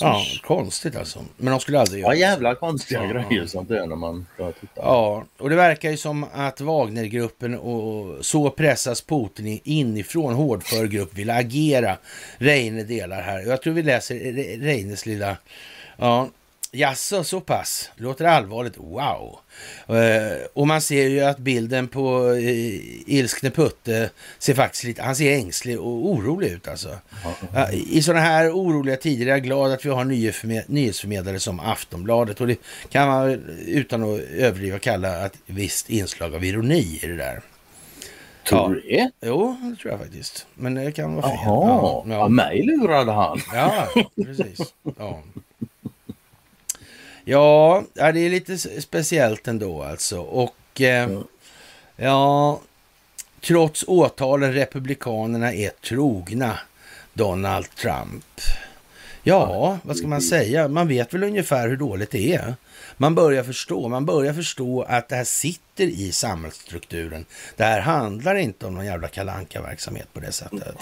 Ja, 0.00 0.24
konstigt 0.42 0.96
alltså. 0.96 1.24
Men 1.36 1.50
de 1.50 1.60
skulle 1.60 1.80
aldrig 1.80 2.02
göra 2.02 2.14
Ja, 2.14 2.26
det. 2.26 2.32
jävla 2.32 2.54
konstiga 2.54 3.04
Ja. 3.04 3.08
grejer 3.28 3.46
sånt 3.46 3.68
där 3.68 3.86
när 3.86 3.96
man 3.96 4.26
ska 4.34 4.52
titta. 4.52 4.72
Ja, 4.82 5.24
och 5.38 5.50
det 5.50 5.56
verkar 5.56 5.90
ju 5.90 5.96
som 5.96 6.26
att 6.34 6.60
Wagnergruppen 6.60 7.58
och 7.58 8.24
så 8.24 8.50
pressas 8.50 9.00
Putin 9.02 9.60
inifrån 9.64 10.34
hårdför 10.34 10.86
grupp 10.86 11.14
vill 11.14 11.30
agera. 11.30 11.96
Reine 12.38 12.82
delar 12.82 13.22
här. 13.22 13.40
Jag 13.40 13.62
tror 13.62 13.74
vi 13.74 13.82
läser 13.82 14.14
Re- 14.14 14.60
Reines 14.60 15.06
lilla... 15.06 15.36
Ja, 15.96 16.28
jaså, 16.74 17.24
så 17.24 17.40
pass? 17.40 17.90
Låter 17.96 18.24
allvarligt? 18.24 18.76
Wow! 18.76 19.38
Eh, 19.88 20.46
och 20.52 20.66
man 20.66 20.80
ser 20.80 21.08
ju 21.08 21.20
att 21.20 21.38
bilden 21.38 21.88
på 21.88 22.22
uh, 22.28 22.38
ilskne 23.06 23.50
Putte 23.50 24.10
ser 24.38 24.54
faktiskt 24.54 24.84
lite... 24.84 25.02
Han 25.02 25.16
ser 25.16 25.32
ängslig 25.34 25.80
och 25.80 26.06
orolig 26.10 26.48
ut 26.50 26.68
alltså. 26.68 26.98
Ja, 27.54 27.70
I 27.72 28.02
sådana 28.02 28.20
här 28.24 28.50
oroliga 28.50 28.96
tider 28.96 29.26
är 29.26 29.30
jag 29.30 29.42
glad 29.42 29.72
att 29.72 29.84
vi 29.86 29.90
har 29.90 30.04
nyhetsförme- 30.04 30.64
nyhetsförmedlare 30.66 31.40
som 31.40 31.60
Aftonbladet. 31.60 32.40
Och 32.40 32.46
det 32.46 32.58
kan 32.88 33.08
man 33.08 33.30
utan 33.66 34.02
att 34.14 34.20
överdriva 34.20 34.78
kalla 34.78 35.26
ett 35.26 35.38
visst 35.46 35.90
inslag 35.90 36.34
av 36.34 36.44
ironi 36.44 37.00
i 37.02 37.06
det 37.06 37.16
där. 37.16 37.40
Tror 38.48 38.74
du 38.74 38.80
det? 38.80 39.10
Jo, 39.26 39.56
det 39.62 39.76
tror 39.82 39.92
jag 39.92 40.00
faktiskt. 40.00 40.46
Men 40.54 40.74
det 40.74 40.92
kan 40.92 41.14
vara 41.14 41.28
fel. 41.28 41.38
Jaha, 41.44 41.64
Ja, 41.66 42.04
ja, 42.08 42.14
ja. 42.14 42.28
mig 42.28 42.62
lurade 42.62 43.12
han. 43.12 43.40
Ja, 43.54 43.88
precis. 44.24 44.74
Ja. 44.98 45.22
Ja, 47.24 47.84
det 47.94 48.02
är 48.02 48.30
lite 48.30 48.58
speciellt 48.58 49.48
ändå 49.48 49.82
alltså. 49.82 50.20
Och 50.20 50.80
eh, 50.80 51.20
ja, 51.96 52.60
trots 53.40 53.84
åtalen 53.86 54.52
Republikanerna 54.52 55.52
är 55.54 55.70
trogna 55.70 56.58
Donald 57.12 57.74
Trump. 57.74 58.24
Ja, 59.22 59.78
vad 59.82 59.96
ska 59.96 60.06
man 60.06 60.22
säga? 60.22 60.68
Man 60.68 60.88
vet 60.88 61.14
väl 61.14 61.22
ungefär 61.22 61.68
hur 61.68 61.76
dåligt 61.76 62.10
det 62.10 62.34
är. 62.34 62.54
Man 62.96 63.14
börjar 63.14 63.44
förstå, 63.44 63.88
man 63.88 64.06
börjar 64.06 64.34
förstå 64.34 64.82
att 64.82 65.08
det 65.08 65.16
här 65.16 65.24
sitter 65.24 65.84
i 65.84 66.12
samhällsstrukturen. 66.12 67.24
Det 67.56 67.64
här 67.64 67.80
handlar 67.80 68.34
inte 68.34 68.66
om 68.66 68.74
någon 68.74 68.86
jävla 68.86 69.08
kalanka 69.08 69.62
verksamhet 69.62 70.08
på 70.12 70.20
det 70.20 70.32
sättet. 70.32 70.76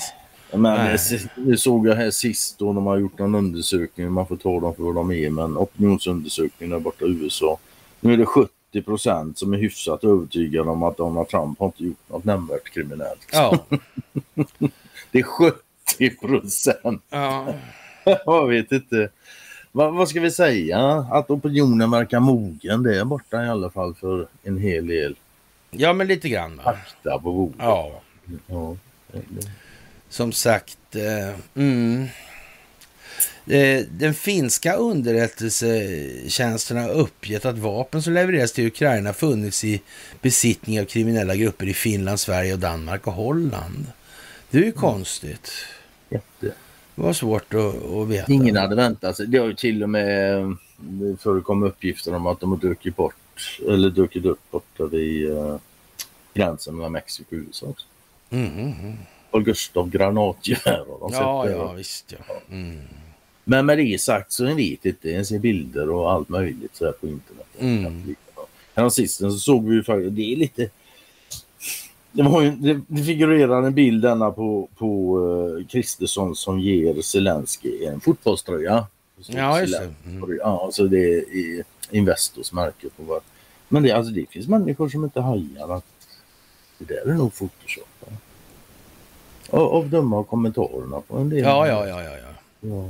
Men 0.55 0.99
det, 1.37 1.57
såg 1.57 1.87
jag 1.87 1.95
här 1.95 2.11
sist 2.11 2.59
då 2.59 2.73
de 2.73 2.87
har 2.87 2.99
gjort 2.99 3.21
en 3.21 3.35
undersökning. 3.35 4.13
Man 4.13 4.27
får 4.27 4.37
ta 4.37 4.61
dem 4.61 4.75
för 4.75 4.83
vad 4.83 4.95
de 4.95 5.11
är. 5.13 5.31
Men 5.31 5.57
opinionsundersökning 5.59 6.71
där 6.71 6.79
borta 6.79 7.05
i 7.05 7.09
USA. 7.09 7.59
Nu 8.01 8.13
är 8.13 8.17
det 8.17 8.27
70 8.27 8.83
procent 8.85 9.39
som 9.39 9.53
är 9.53 9.59
hyfsat 9.59 10.05
övertygade 10.05 10.71
om 10.71 10.83
att 10.83 10.97
Donald 10.97 11.29
Trump 11.29 11.59
har 11.59 11.67
inte 11.67 11.85
gjort 11.85 12.09
något 12.09 12.25
nämnvärt 12.25 12.71
kriminellt. 12.71 13.27
Ja, 13.33 13.59
Det 15.11 15.19
är 15.19 15.23
70 15.23 16.17
procent. 16.21 17.03
ja. 17.11 17.55
Jag 18.27 18.49
vet 18.49 18.73
inte. 18.73 19.09
Vad, 19.73 19.95
vad 19.95 20.09
ska 20.09 20.21
vi 20.21 20.31
säga? 20.31 21.07
Att 21.11 21.31
opinionen 21.31 21.91
verkar 21.91 22.21
mogen. 22.21 22.83
Det 22.83 22.99
är 22.99 23.05
borta 23.05 23.45
i 23.45 23.49
alla 23.49 23.71
fall 23.71 23.95
för 23.95 24.27
en 24.43 24.59
hel 24.59 24.87
del 24.87 25.17
ja 25.75 25.93
men 25.93 26.07
lite 26.07 26.29
grann. 26.29 26.57
Va? 26.57 26.63
fakta 26.63 27.19
på 27.19 27.33
bordet. 27.33 27.57
Ja, 27.59 28.01
Ja. 28.47 28.77
Som 30.13 30.33
sagt. 30.33 30.97
Eh, 30.97 31.35
mm. 31.55 32.09
eh, 33.47 33.85
den 33.91 34.15
finska 34.15 34.75
underrättelsetjänsten 34.75 36.77
har 36.77 36.91
uppgett 36.91 37.45
att 37.45 37.59
vapen 37.59 38.03
som 38.03 38.13
levereras 38.13 38.53
till 38.53 38.67
Ukraina 38.67 39.13
funnits 39.13 39.65
i 39.65 39.83
besittning 40.23 40.81
av 40.81 40.85
kriminella 40.85 41.37
grupper 41.37 41.67
i 41.67 41.75
Finland, 41.75 42.21
Sverige 42.21 42.53
och 42.53 42.59
Danmark 42.59 43.07
och 43.07 43.13
Holland. 43.13 43.87
Det 44.51 44.59
är 44.59 44.63
ju 44.63 44.73
konstigt. 44.73 45.53
Jätte. 46.09 46.53
Det 46.95 47.03
var 47.03 47.13
svårt 47.13 47.55
att, 47.55 47.85
att 47.85 48.09
veta. 48.09 48.33
Ingen 48.33 48.57
hade 48.57 48.77
väntat 48.77 49.17
sig. 49.17 49.27
Det 49.27 49.39
har 49.39 49.47
ju 49.47 49.55
till 49.55 49.83
och 49.83 49.91
med 49.91 50.57
det 50.77 51.21
förekom 51.21 51.63
uppgifter 51.63 52.15
om 52.15 52.27
att 52.27 52.41
de 52.41 52.51
har 52.51 52.59
druckit 52.59 52.97
bort 52.97 53.61
eller 53.69 53.91
druckit 53.91 54.25
upp 54.25 54.51
borta 54.51 54.87
vid 54.87 55.31
uh, 55.31 55.57
gränsen 56.35 56.77
mellan 56.77 56.93
Mexiko 56.93 57.37
och 57.37 57.43
USA 57.43 57.67
också. 57.67 57.87
Mm, 58.31 58.53
mm, 58.53 58.73
mm. 58.81 58.97
Carl 59.33 59.43
Gustaf 59.43 59.89
granatgevär 59.89 60.85
Ja, 61.11 61.45
det. 61.47 61.53
ja, 61.53 61.73
visst 61.73 62.15
ja. 62.29 62.35
Mm. 62.51 62.81
Men 63.45 63.67
med 63.67 63.79
det 63.79 64.01
sagt 64.01 64.33
så 64.33 64.55
vet 64.55 64.85
inte. 64.85 65.13
En 65.13 65.27
ser 65.27 65.39
bilder 65.39 65.91
och 65.91 66.13
allt 66.13 66.29
möjligt 66.29 66.77
så 66.77 66.85
här 66.85 66.93
på 66.93 67.07
internet. 67.07 67.47
Mm. 67.59 68.15
Häromsistens 68.75 69.35
så 69.35 69.39
såg 69.39 69.69
vi 69.69 69.75
ju 69.75 69.85
faktiskt, 69.85 70.17
det 70.17 70.33
är 70.33 70.37
lite 70.37 70.71
det, 72.13 72.23
var 72.23 72.43
ju, 72.43 72.51
det, 72.87 73.03
figurerar 73.03 73.63
en 73.63 73.75
bild 73.75 74.03
denna 74.03 74.31
på, 74.31 74.69
på 74.77 75.19
uh, 75.19 75.67
Kristersson 75.67 76.37
som 76.37 76.61
ger 76.61 77.03
Zelensky 77.03 77.85
en 77.85 78.01
fotbollströja. 78.01 78.87
Ja, 79.27 79.61
just 79.61 79.79
det. 79.79 79.95
Mm. 80.07 80.39
Ja, 80.39 80.69
så 80.73 80.85
det 80.85 80.99
är 80.99 81.19
i 81.19 81.63
Investors 81.91 82.53
märke 82.53 82.89
på 82.97 83.03
var. 83.03 83.21
Men 83.69 83.83
det, 83.83 83.93
alltså, 83.93 84.13
det 84.13 84.27
finns 84.31 84.49
människor 84.49 84.89
som 84.89 85.05
inte 85.05 85.21
hajar 85.21 85.77
att 85.77 85.85
det 86.79 86.85
där 86.85 87.11
är 87.11 87.15
nog 87.15 87.35
Photoshop. 87.35 87.89
va? 88.01 88.17
Av, 89.51 89.61
av 89.63 89.89
döma 89.91 90.17
av 90.17 90.25
kommentarerna 90.25 91.01
på 91.01 91.17
en 91.19 91.29
del. 91.31 91.39
Ja, 91.39 91.67
ja, 91.67 91.87
ja, 91.89 92.03
ja, 92.03 92.17
ja. 92.19 92.29
ja. 92.61 92.89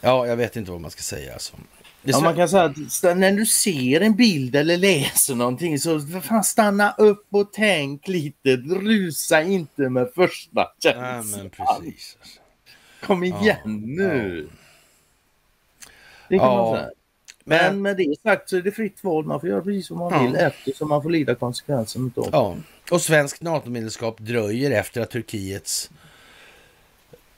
Ja, 0.00 0.26
jag 0.26 0.36
vet 0.36 0.56
inte 0.56 0.70
vad 0.70 0.80
man 0.80 0.90
ska 0.90 1.02
säga. 1.02 1.32
Alltså. 1.32 1.56
Ja, 2.02 2.20
man 2.20 2.36
kan 2.36 2.48
säga 2.48 2.62
att 2.64 2.76
när 3.16 3.32
du 3.32 3.46
ser 3.46 4.00
en 4.00 4.14
bild 4.16 4.56
eller 4.56 4.76
läser 4.76 5.34
någonting 5.34 5.78
så 5.78 6.00
fan 6.22 6.44
stanna 6.44 6.94
upp 6.98 7.26
och 7.30 7.52
tänk 7.52 8.08
lite. 8.08 8.56
Rusa 8.56 9.42
inte 9.42 9.88
med 9.88 10.10
första 10.14 10.50
Ja, 10.54 10.72
känslan. 10.82 11.40
men 11.40 11.50
precis. 11.50 12.16
Alltså. 12.20 12.40
Kom 13.06 13.24
igen 13.24 13.56
nu. 13.96 14.48
Det 16.28 16.38
kan 16.38 16.46
Ja, 16.46 16.56
man 16.70 16.76
säga. 16.76 16.90
Men 17.50 17.72
Men, 17.74 17.82
med 17.82 17.96
det 17.96 18.14
sagt 18.22 18.48
så 18.50 18.56
är 18.56 18.62
det 18.62 18.72
fritt 18.72 19.04
val. 19.04 19.24
Man 19.24 19.40
får 19.40 19.48
göra 19.48 19.60
precis 19.62 19.90
vad 19.90 19.98
man 19.98 20.12
Ja. 20.12 20.22
vill 20.22 20.36
eftersom 20.36 20.88
man 20.88 21.02
får 21.02 21.10
lida 21.10 21.34
konsekvensen 21.34 22.06
utav. 22.06 22.28
ja. 22.32 22.56
Och 22.90 23.00
svenskt 23.00 23.42
NATO-medlemskap 23.42 24.18
dröjer 24.18 24.70
efter 24.70 25.00
att 25.00 25.10
Turkiets 25.10 25.90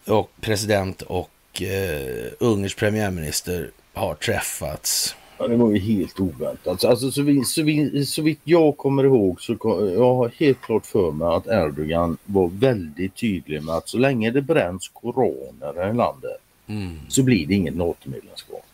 och 0.07 0.31
president 0.41 1.03
och 1.03 1.29
och 1.55 1.63
eh, 1.63 2.33
Ungerns 2.39 2.75
premiärminister 2.75 3.71
har 3.93 4.15
träffats. 4.15 5.17
Ja, 5.39 5.49
det 5.49 5.57
var 5.57 5.71
ju 5.71 5.79
helt 5.79 6.21
oväntat. 6.21 6.85
Alltså, 6.85 7.11
så, 7.11 7.23
vi, 7.23 7.45
så, 7.45 7.63
vi, 7.63 8.07
så 8.07 8.23
vitt 8.23 8.41
jag 8.45 8.77
kommer 8.77 9.05
ihåg 9.05 9.41
så 9.41 9.57
kom, 9.57 9.93
jag 9.93 10.15
har 10.15 10.29
helt 10.39 10.61
klart 10.61 10.87
för 10.87 11.11
mig 11.13 11.29
att 11.29 11.47
Erdogan 11.47 12.17
var 12.25 12.49
väldigt 12.49 13.17
tydlig 13.17 13.63
med 13.63 13.75
att 13.75 13.89
så 13.89 13.99
länge 13.99 14.31
det 14.31 14.43
bränns 14.43 14.89
koraner 14.89 15.91
i 15.91 15.95
landet 15.95 16.39
Mm. 16.67 16.99
så 17.09 17.23
blir 17.23 17.47
det 17.47 17.55
inget 17.55 17.77
NATO-medlemskap. 17.77 18.65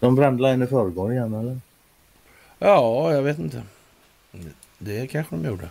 De 0.00 0.14
brände 0.14 0.48
en 0.48 0.62
i 0.62 0.66
förrgår 0.66 1.12
igen 1.12 1.34
eller? 1.34 1.60
Ja, 2.58 3.12
jag 3.12 3.22
vet 3.22 3.38
inte. 3.38 3.62
Det 4.78 5.06
kanske 5.06 5.36
de 5.36 5.48
gjorde. 5.48 5.68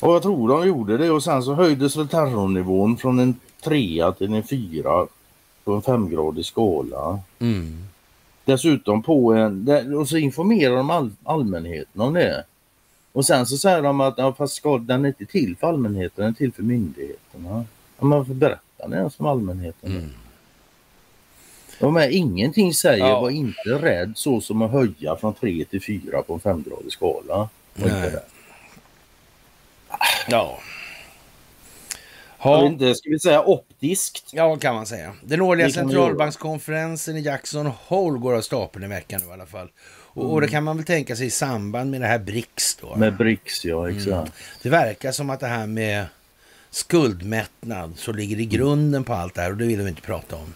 Och 0.00 0.14
jag 0.14 0.22
tror 0.22 0.48
de 0.48 0.66
gjorde 0.68 0.98
det 0.98 1.10
och 1.10 1.24
sen 1.24 1.42
så 1.42 1.54
höjdes 1.54 1.96
väl 1.96 2.08
terrornivån 2.08 2.96
från 2.96 3.18
en 3.18 3.40
trea 3.64 4.12
till 4.12 4.34
en 4.34 4.42
fyra 4.42 5.06
på 5.64 5.72
en 5.72 5.82
femgradig 5.82 6.44
skala. 6.44 7.20
Mm. 7.38 7.84
Dessutom 8.44 9.02
på 9.02 9.32
en, 9.32 9.68
och 9.96 10.08
så 10.08 10.16
informerar 10.16 10.76
de 10.76 10.90
all, 10.90 11.10
allmänheten 11.24 12.00
om 12.00 12.14
det. 12.14 12.44
Och 13.12 13.26
sen 13.26 13.46
så 13.46 13.56
säger 13.56 13.82
de 13.82 14.00
att 14.00 14.18
ja, 14.18 14.32
fast 14.32 14.54
ska, 14.54 14.78
den 14.78 15.04
är 15.04 15.08
inte 15.08 15.26
till 15.26 15.56
för 15.56 15.66
allmänheten, 15.66 16.24
den 16.24 16.32
är 16.32 16.36
till 16.36 16.52
för 16.52 16.62
myndigheterna. 16.62 17.64
Ja, 17.98 18.04
men 18.04 18.10
varför 18.10 18.34
berättar 18.34 18.88
ni 18.88 18.96
ens 18.96 19.20
om 19.20 19.26
allmänheten? 19.26 19.90
Mm. 19.90 20.10
Ja, 21.78 21.90
men 21.90 22.12
ingenting 22.12 22.74
säger 22.74 23.06
Ja. 23.08 23.20
var 23.20 23.30
inte 23.30 23.70
rädd 23.70 24.12
så 24.16 24.40
som 24.40 24.62
att 24.62 24.70
höja 24.70 25.16
från 25.16 25.34
3 25.34 25.64
till 25.64 25.82
4 25.82 26.22
på 26.22 26.34
en 26.34 26.40
femgradig 26.40 26.92
skala. 26.92 27.48
Nej. 27.74 28.12
Ja. 30.28 30.58
Ha, 32.38 32.66
inte, 32.66 32.94
ska 32.94 33.10
vi 33.10 33.18
säga 33.18 33.42
optiskt? 33.42 34.30
ja, 34.32 34.56
kan 34.56 34.74
man 34.74 34.86
säga. 34.86 35.14
Den 35.22 35.40
årliga 35.40 35.70
centralbankskonferensen 35.70 37.16
i 37.16 37.20
Jackson 37.20 37.66
Hole 37.66 38.18
går 38.18 38.34
av 38.34 38.40
stapeln 38.40 38.84
i 38.84 38.88
veckan 38.88 39.20
nu 39.24 39.28
i 39.30 39.32
alla 39.32 39.46
fall. 39.46 39.68
Och, 39.88 40.32
och 40.32 40.40
det 40.40 40.48
kan 40.48 40.64
man 40.64 40.76
väl 40.76 40.86
tänka 40.86 41.16
sig 41.16 41.26
i 41.26 41.30
samband 41.30 41.90
med 41.90 42.00
det 42.00 42.06
här 42.06 42.18
BRICS 42.18 42.78
då. 42.80 42.96
Med 42.96 43.16
BRICS, 43.16 43.64
ja 43.64 43.90
exakt. 43.90 44.32
Det 44.62 44.68
verkar 44.68 45.12
som 45.12 45.30
att 45.30 45.40
det 45.40 45.46
här 45.46 45.66
med 45.66 46.06
skuldmättnad 46.70 47.92
så 47.96 48.12
ligger 48.12 48.40
i 48.40 48.46
grunden 48.46 49.04
på 49.04 49.12
allt 49.14 49.34
det 49.34 49.40
här 49.42 49.50
och 49.50 49.56
det 49.56 49.64
vill 49.66 49.82
vi 49.82 49.88
inte 49.88 50.02
prata 50.02 50.36
om. 50.36 50.54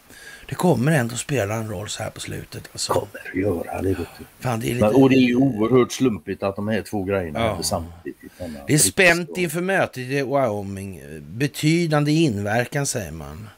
Det 0.53 0.57
kommer 0.57 0.93
ändå 0.93 1.17
spela 1.17 1.55
en 1.55 1.69
roll 1.71 1.89
så 1.89 2.03
här 2.03 2.11
på 2.11 2.21
slutet. 2.21 2.69
Alltså. 2.73 2.93
Kommer 2.93 3.29
att 3.33 3.35
göra 3.35 3.83
det. 3.83 3.89
Vet. 3.89 3.99
Fan, 4.41 4.61
det, 4.61 4.71
är 4.71 4.75
lite, 4.75 4.87
Men, 4.87 4.95
och 4.95 5.11
det 5.11 5.17
är 5.17 5.19
ju 5.21 5.37
oerhört 5.37 5.93
slumpigt 5.93 6.43
att 6.43 6.57
de 6.57 6.69
här 6.69 6.83
två 6.83 7.05
grejerna 7.05 7.41
Ja. 7.41 7.47
händer 7.47 7.63
samtidigt. 7.63 8.33
det 8.67 8.75
är 8.75 8.79
spänt 8.79 9.37
inför 9.37 9.61
mötet 9.61 9.99
i 9.99 10.23
Wyoming. 10.23 11.01
Betydande 11.21 12.13
inverkan 12.13 12.87
säger 12.87 13.13
man. 13.13 13.49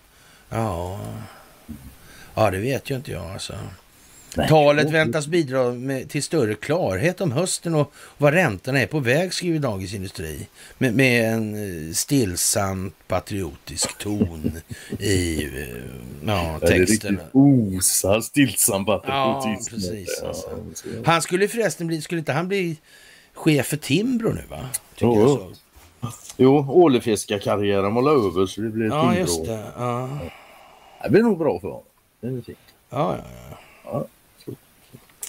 Ja, 0.48 1.00
ja 2.34 2.50
det 2.50 2.58
vet 2.58 2.90
ju 2.90 2.96
inte 2.96 3.12
jag 3.12 3.30
alltså. 3.30 3.54
Talet 4.48 4.90
väntas 4.90 5.26
bidra 5.26 5.72
med, 5.72 6.10
till 6.10 6.22
större 6.22 6.54
klarhet 6.54 7.20
om 7.20 7.32
hösten 7.32 7.74
och 7.74 7.92
vad 8.18 8.32
räntorna 8.34 8.80
är 8.80 8.86
på 8.86 8.98
väg, 9.00 9.34
skriver 9.34 9.58
Dagens 9.58 9.94
Industri. 9.94 10.48
Med, 10.78 10.94
med 10.94 11.32
en 11.34 11.54
eh, 11.88 11.92
stillsamt 11.92 12.94
patriotisk 13.08 13.98
ton 13.98 14.52
i 14.98 15.44
eh, 15.44 15.50
ja, 16.26 16.58
Ja, 16.62 16.68
texten. 16.68 17.20
osar 17.32 18.20
stillsam 18.20 18.84
Ja, 18.86 18.98
patriotism. 19.06 19.74
precis, 19.74 20.18
Ja, 20.22 20.28
alltså. 20.28 20.48
så- 20.74 20.88
Han 21.06 21.22
skulle 21.22 21.48
förresten 21.48 21.86
bli, 21.86 22.02
skulle 22.02 22.18
inte 22.18 22.32
han 22.32 22.48
bli 22.48 22.76
chef 23.34 23.66
för 23.66 23.76
Timbro 23.76 24.28
nu 24.32 24.42
va? 24.50 24.68
Tycker 24.94 25.06
Jo, 25.06 25.20
jag 25.20 25.28
jo. 25.28 25.36
så. 25.54 26.12
Jo, 26.36 26.66
ålefiskarkarriären 26.70 27.94
var 27.94 28.10
över 28.10 28.46
så 28.46 28.60
det 28.60 28.68
blev 28.68 28.88
Ja, 28.88 29.02
Timbro. 29.02 29.20
just 29.20 29.44
det. 29.44 29.64
Ja, 29.76 30.18
Det 31.04 31.10
blir 31.10 31.22
nog 31.22 31.38
bra 31.38 31.60
för 31.60 31.68
honom. 31.68 31.84
Det 32.20 32.26
är 32.26 32.30
fint. 32.42 32.58
ja, 32.90 33.16
ja. 33.16 33.24
ja. 33.50 33.58
Ja. 33.84 34.06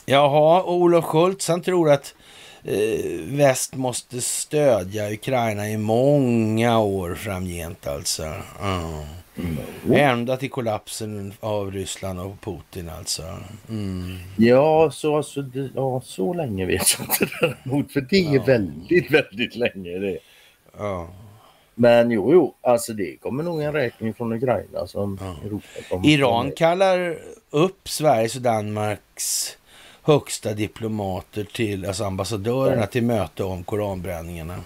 Jaha, 0.05 0.61
och 0.61 0.73
Olof 0.73 1.05
Schultz 1.05 1.47
han 1.47 1.61
tror 1.61 1.91
att 1.91 2.15
eh, 2.63 3.05
väst 3.27 3.75
måste 3.75 4.21
stödja 4.21 5.11
Ukraina 5.13 5.69
i 5.69 5.77
många 5.77 6.79
år 6.79 7.15
framgent 7.15 7.87
alltså. 7.87 8.23
Ja. 8.59 9.03
Mm. 9.37 9.57
Ända 9.93 10.37
till 10.37 10.49
kollapsen 10.49 11.33
av 11.39 11.71
Ryssland 11.71 12.19
och 12.19 12.41
Putin 12.41 12.89
alltså. 12.89 13.23
Mm. 13.69 14.17
Ja, 14.37 14.91
så, 14.91 15.17
alltså, 15.17 15.41
det, 15.41 15.69
ja, 15.75 16.01
så 16.05 16.33
länge 16.33 16.65
vet 16.65 16.99
jag 16.99 17.07
inte 17.07 17.35
däremot. 17.41 17.91
För 17.91 18.01
det 18.01 18.17
är 18.17 18.35
Ja. 18.35 18.43
väldigt, 18.43 19.11
väldigt 19.11 19.55
länge 19.55 19.99
det. 19.99 20.17
Ja. 20.77 21.07
Men 21.75 22.11
jo, 22.11 22.33
jo, 22.33 22.55
alltså 22.61 22.93
det 22.93 23.17
kommer 23.21 23.43
nog 23.43 23.61
en 23.61 23.73
räkning 23.73 24.13
från 24.13 24.33
Ukraina 24.33 24.87
som 24.87 25.17
Ja. 25.21 25.47
Europa 25.47 25.67
kommer 25.89 26.09
Iran 26.09 26.51
kallar 26.51 27.17
upp 27.49 27.89
Sveriges 27.89 28.35
och 28.35 28.41
Danmarks 28.41 29.57
högsta 30.05 30.53
diplomater 30.53 31.43
till, 31.43 31.85
alltså 31.85 32.03
ambassadörerna 32.03 32.87
till 32.87 33.03
möte 33.03 33.43
om 33.43 33.63
koranbränningarna. 33.63 34.63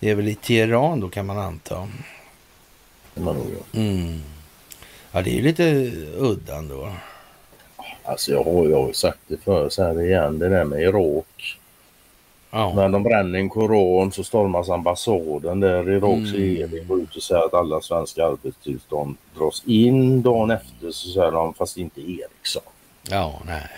Det 0.00 0.10
är 0.10 0.14
väl 0.14 0.28
i 0.28 0.34
Teheran 0.34 1.00
då 1.00 1.08
kan 1.08 1.26
man 1.26 1.38
anta. 1.38 1.88
Man 3.14 3.36
nog, 3.36 3.46
ja. 3.72 3.80
Mm. 3.80 4.22
Ja, 5.12 5.22
det 5.22 5.30
är 5.30 5.34
ju 5.34 5.42
lite 5.42 5.92
udda 6.16 6.56
ändå. 6.56 6.92
Alltså 8.02 8.32
jag 8.32 8.44
har 8.44 8.68
jag 8.68 8.80
har 8.80 8.88
ju 8.88 8.94
sagt 8.94 9.18
det 9.26 9.36
förr, 9.44 9.68
så 9.68 9.82
här 9.82 10.02
igen, 10.02 10.38
det 10.38 10.48
där 10.48 10.64
med 10.64 10.82
Irak. 10.82 11.58
Ja. 12.50 12.72
När 12.74 12.88
de 12.88 13.02
bränner 13.02 13.38
en 13.38 13.48
koran 13.48 14.12
så 14.12 14.24
stormas 14.24 14.68
ambassaden 14.70 15.60
där 15.60 15.90
Iraks 15.90 16.30
Mm. 16.30 16.34
regering 16.34 16.86
går 16.86 17.00
ut 17.00 17.16
och 17.16 17.22
säger 17.22 17.44
att 17.44 17.54
alla 17.54 17.80
svenska 17.80 18.26
arbetstillstånd 18.26 19.16
dras 19.38 19.62
in. 19.66 20.22
Dagen 20.22 20.50
efter 20.50 20.90
så 20.90 21.08
säger 21.08 21.30
de 21.30 21.54
fast 21.54 21.76
inte 21.76 22.00
Ericsson. 22.00 22.62
Ja, 23.10 23.40
nej. 23.46 23.68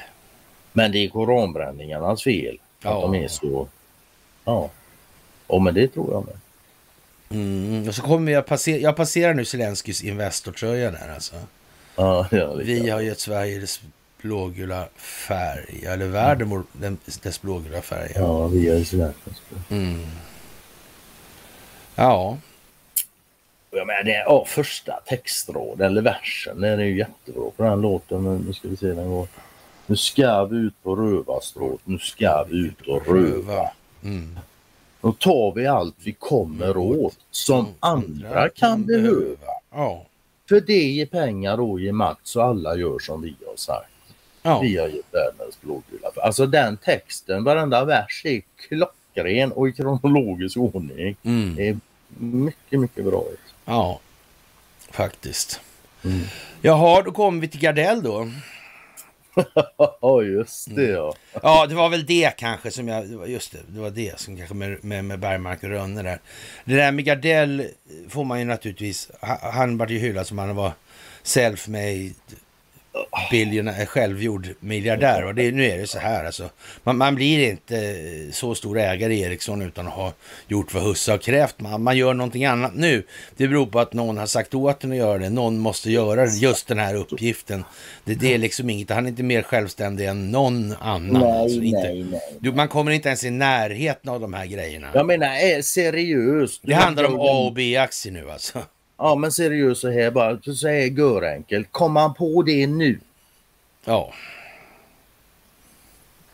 Men 0.76 0.92
det 0.92 0.98
är 0.98 1.08
koranbränningarnas 1.08 2.22
fel 2.22 2.58
Ja. 2.82 2.96
att 2.96 3.02
de 3.02 3.14
är 3.14 3.28
så... 3.28 3.68
Ja. 4.44 4.70
Ja 5.48 5.58
men 5.58 5.74
det 5.74 5.88
tror 5.88 6.12
jag 6.12 6.24
med. 6.26 6.36
Mm. 7.30 7.88
Och 7.88 7.94
så 7.94 8.02
kommer 8.02 8.32
jag 8.32 8.46
passera, 8.46 8.78
jag 8.78 8.96
passerar 8.96 9.34
nu 9.34 9.44
Zelenskyjs 9.44 10.02
Investor-tröja 10.04 10.90
där 10.90 11.14
alltså. 11.14 11.34
Ja, 11.96 12.26
Vi 12.64 12.90
har 12.90 13.00
gett 13.00 13.20
Sverige 13.20 13.58
dess 13.58 13.80
blågula 14.22 14.88
färg, 14.96 15.84
eller 15.86 16.06
världen 16.06 16.48
vår- 16.48 16.64
den, 16.72 16.98
dess 17.22 17.42
blågula 17.42 17.82
färg. 17.82 18.12
Ja, 18.14 18.46
vi 18.46 18.68
är 18.68 18.84
sådär. 18.84 19.12
Mm. 19.70 20.06
Ja, 21.94 22.38
Jag 23.70 23.86
menar, 23.86 24.02
det 24.02 24.12
ja, 24.26 24.44
första 24.48 25.00
textraden 25.06 25.86
eller 25.86 26.02
versen 26.02 26.60
den 26.60 26.80
är 26.80 26.84
ju 26.84 26.98
jättebra 26.98 27.50
på 27.56 27.62
den 27.62 27.80
låten. 27.80 28.22
Men 28.22 28.36
nu 28.36 28.52
ska 28.52 28.68
vi 28.68 28.76
se 28.76 28.86
den 28.86 29.10
går. 29.10 29.28
Nu 29.86 29.96
ska 29.96 30.44
vi 30.44 30.56
ut 30.56 30.82
på 30.82 30.96
rövarstråt. 30.96 31.80
Nu 31.84 31.98
ska 31.98 32.44
vi 32.50 32.58
ut 32.58 32.80
och 32.88 33.06
röva. 33.06 33.70
Mm. 34.04 34.38
Då 35.00 35.12
tar 35.12 35.52
vi 35.54 35.66
allt 35.66 35.94
vi 36.04 36.12
kommer 36.12 36.76
åt 36.76 37.18
som 37.30 37.66
andra 37.80 38.48
kan 38.48 38.84
behöva. 38.86 39.48
Ja. 39.70 40.06
För 40.48 40.60
det 40.60 40.82
ger 40.82 41.06
pengar 41.06 41.60
och 41.60 41.80
ger 41.80 41.92
makt 41.92 42.20
så 42.26 42.40
alla 42.40 42.76
gör 42.76 42.98
som 42.98 43.22
vi 43.22 43.36
har 43.46 43.56
sagt. 43.56 43.90
Ja. 44.42 44.60
Vi 44.60 44.76
har 44.76 44.88
gett 44.88 45.14
världens 45.14 45.60
blågula. 45.60 46.08
Alltså 46.16 46.46
den 46.46 46.76
texten, 46.76 47.44
varenda 47.44 47.84
vers 47.84 48.22
är 48.24 48.42
klockren 48.56 49.52
och 49.52 49.68
i 49.68 49.72
kronologisk 49.72 50.56
ordning. 50.56 51.16
Mm. 51.22 51.54
Det 51.56 51.68
är 51.68 51.78
mycket, 52.18 52.80
mycket 52.80 53.04
bra. 53.04 53.24
ja, 53.64 54.00
faktiskt. 54.90 55.60
Mm. 56.04 56.20
Jaha, 56.62 57.02
då 57.02 57.12
kommer 57.12 57.40
vi 57.40 57.48
till 57.48 57.60
Gardell 57.60 58.02
då. 58.02 58.28
Ja, 60.00 60.22
just 60.22 60.74
det 60.76 60.86
ja. 60.86 61.14
Ja, 61.42 61.66
det 61.66 61.74
var 61.74 61.88
väl 61.88 62.06
det 62.06 62.36
kanske 62.36 62.70
som 62.70 62.88
jag... 62.88 63.30
Just 63.30 63.52
det, 63.52 63.58
det 63.68 63.80
var 63.80 63.90
det 63.90 64.20
som 64.20 64.36
kanske 64.36 64.54
med, 64.54 64.84
med, 64.84 65.04
med 65.04 65.18
Bergmark 65.18 65.62
och 65.62 65.68
Rönne 65.68 66.02
där. 66.02 66.20
Det 66.64 66.74
där 66.76 66.92
med 66.92 67.04
Gardell 67.04 67.66
får 68.08 68.24
man 68.24 68.38
ju 68.38 68.44
naturligtvis... 68.44 69.10
ha- 69.20 69.50
Han 69.52 69.78
var 69.78 69.86
ju 69.88 69.98
hyllad 69.98 70.26
som 70.26 70.38
han 70.38 70.56
var 70.56 70.72
self-made 71.24 72.12
biljonär, 73.30 73.86
självgjord 73.86 74.48
miljardär. 74.60 75.24
Och 75.24 75.34
det, 75.34 75.52
nu 75.52 75.64
är 75.64 75.78
det 75.78 75.86
så 75.86 75.98
här 75.98 76.24
alltså. 76.24 76.50
Man, 76.82 76.96
man 76.96 77.14
blir 77.14 77.50
inte 77.50 77.96
så 78.32 78.54
stor 78.54 78.78
ägare 78.78 79.14
i 79.14 79.20
Ericsson 79.20 79.62
utan 79.62 79.86
att 79.86 79.92
ha 79.92 80.12
gjort 80.48 80.74
vad 80.74 80.82
Husse 80.82 81.10
har 81.10 81.18
krävt. 81.18 81.60
Man, 81.60 81.82
man 81.82 81.96
gör 81.96 82.14
någonting 82.14 82.44
annat 82.44 82.74
nu. 82.74 83.02
Det 83.36 83.48
beror 83.48 83.66
på 83.66 83.80
att 83.80 83.92
någon 83.92 84.18
har 84.18 84.26
sagt 84.26 84.54
åt 84.54 84.84
en 84.84 84.92
att 84.92 84.96
göra 84.96 85.18
det. 85.18 85.30
Någon 85.30 85.58
måste 85.58 85.90
göra 85.90 86.26
just 86.26 86.68
den 86.68 86.78
här 86.78 86.94
uppgiften. 86.94 87.64
Det, 88.04 88.14
det 88.14 88.34
är 88.34 88.38
liksom 88.38 88.70
inget, 88.70 88.90
han 88.90 89.04
är 89.04 89.08
inte 89.08 89.22
mer 89.22 89.42
självständig 89.42 90.06
än 90.06 90.30
någon 90.30 90.74
annan. 90.80 91.22
Nej, 91.22 91.40
alltså, 91.40 91.60
inte, 91.62 91.82
nej, 91.82 92.04
nej. 92.10 92.20
du, 92.40 92.52
man 92.52 92.68
kommer 92.68 92.90
inte 92.90 93.08
ens 93.08 93.24
i 93.24 93.30
närheten 93.30 94.10
av 94.10 94.20
de 94.20 94.34
här 94.34 94.46
grejerna. 94.46 94.90
Jag 94.94 95.06
menar 95.06 95.26
är 95.26 95.62
seriöst. 95.62 96.60
det 96.64 96.74
handlar 96.74 97.04
om 97.04 97.20
A 97.20 97.46
och 97.46 97.52
B-aktier 97.52 98.12
nu 98.12 98.30
alltså. 98.30 98.62
Ja 98.98 99.14
men 99.14 99.32
seriöst 99.32 99.80
så 99.80 99.90
här 99.90 100.10
bara. 100.10 100.38
Så 100.54 100.68
här 100.68 100.74
görenkelt. 100.76 101.68
Kom 101.70 101.96
han 101.96 102.14
på 102.14 102.42
det 102.42 102.66
nu? 102.66 102.98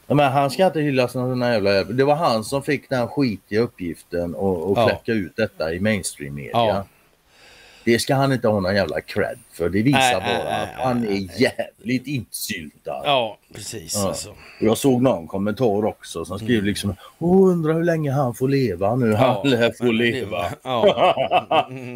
Ja, 0.07 0.15
men 0.15 0.33
han 0.33 0.51
ska 0.51 0.67
inte 0.67 0.81
hyllas 0.81 1.15
någon 1.15 1.31
sån 1.41 1.49
jävla. 1.49 1.85
Det 1.85 2.05
var 2.05 2.15
han 2.15 2.45
som 2.45 2.63
fick 2.63 2.89
den 2.91 3.09
skitiga 3.09 3.61
uppgiften 3.61 4.35
och, 4.35 4.71
och 4.71 4.79
Ja. 4.79 4.87
kläcka 4.89 5.13
ut 5.13 5.37
detta 5.37 5.75
i 5.75 5.81
mainstream 5.81 6.35
media. 6.35 6.51
Ja. 6.53 6.85
Det 7.85 7.99
ska 7.99 8.15
han 8.15 8.33
inte 8.33 8.49
ha 8.49 8.61
någon 8.61 8.75
jävla 8.75 9.01
cred 9.01 9.39
för. 9.53 9.69
Det 9.69 9.83
visar 9.83 9.99
Nej, 10.01 10.15
bara 10.21 10.39
att 10.39 10.69
nej, 10.69 10.85
han 10.85 11.05
är 11.07 11.41
jävligt 11.41 12.07
insyltad. 12.07 13.03
Ja, 13.05 13.39
precis. 13.55 13.95
Ja. 13.97 14.09
Alltså. 14.09 14.31
Jag 14.61 14.79
såg 14.79 15.03
någon 15.03 15.27
kommentar 15.27 15.85
också 15.85 16.25
som 16.25 16.39
skrev 16.39 16.63
liksom 16.63 16.95
Åh, 17.19 17.49
undrar 17.53 17.75
hur 17.75 17.85
länge 17.85 18.13
han 18.13 18.35
får 18.35 18.49
leva 18.49 18.97
nu. 18.97 19.15
Han 19.15 19.29
Ja, 19.29 19.43
lär 19.45 19.73
få 19.79 19.85
leva. 19.93 20.45
Ja. 20.63 21.15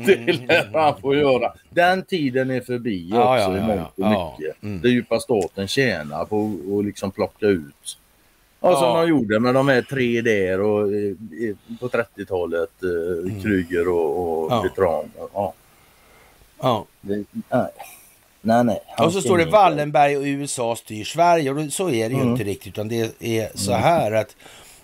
det 0.06 0.16
lär 0.32 0.70
han 0.80 1.00
få 1.00 1.14
göra. 1.14 1.52
Den 1.70 2.02
tiden 2.02 2.50
är 2.50 2.60
förbi 2.60 3.08
också 3.12 3.18
ja, 3.20 3.56
i 3.58 3.60
mångt 3.60 3.88
och 3.96 4.06
mycket. 4.38 4.62
Mm. 4.62 4.80
Det 4.80 4.88
djupa 4.88 5.20
staten 5.20 5.68
tjänar 5.68 6.24
på 6.24 6.52
att 6.78 6.84
liksom 6.84 7.10
plocka 7.10 7.46
ut. 7.46 7.98
Ja, 8.60 8.76
som 8.80 8.94
de 8.96 9.08
gjorde 9.08 9.40
med 9.40 9.54
de 9.54 9.68
här 9.68 9.82
tre 9.82 10.20
där 10.20 10.60
och, 10.60 10.80
eh, 10.92 11.14
på 11.80 11.88
30-talet. 11.88 12.70
Eh, 12.82 13.42
Kryger 13.42 13.88
och, 13.88 14.18
och 14.22 14.52
Mm. 14.52 14.56
Ja. 14.56 14.62
Veteran. 14.62 15.10
Ja, 15.34 15.54
Ja. 16.60 16.86
det, 17.00 17.24
nej. 17.50 17.68
Nej, 18.40 18.64
nej. 18.64 18.80
Han 18.96 19.06
Och 19.06 19.12
så 19.12 19.20
står 19.20 19.38
det 19.38 19.44
Wallenberg 19.44 20.16
och 20.16 20.22
USA 20.22 20.76
styr 20.76 21.04
Sverige. 21.04 21.50
Och 21.50 21.72
så 21.72 21.90
är 21.90 22.08
det 22.08 22.14
ju 22.14 22.20
Mm. 22.20 22.32
inte 22.32 22.44
riktigt. 22.44 22.68
Utan 22.74 22.88
det 22.88 23.22
är 23.22 23.50
så 23.54 23.72
här 23.72 24.12
att 24.12 24.36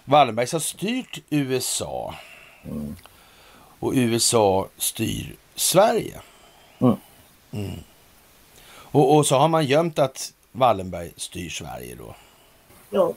Wallenberg 0.04 0.46
har 0.52 0.58
styrt 0.58 1.18
USA. 1.30 2.14
Mm. 2.64 2.96
Och 3.78 3.92
USA 3.94 4.68
styr 4.78 5.36
Sverige. 5.54 6.20
Mm. 6.80 6.96
Mm. 7.52 7.78
Och, 8.74 9.16
och 9.16 9.26
så 9.26 9.36
har 9.38 9.48
man 9.48 9.66
gömt 9.66 9.98
att 9.98 10.32
Wallenberg 10.52 11.12
styr 11.16 11.48
Sverige 11.50 11.94
då. 11.94 12.14
Ja. 12.90 13.12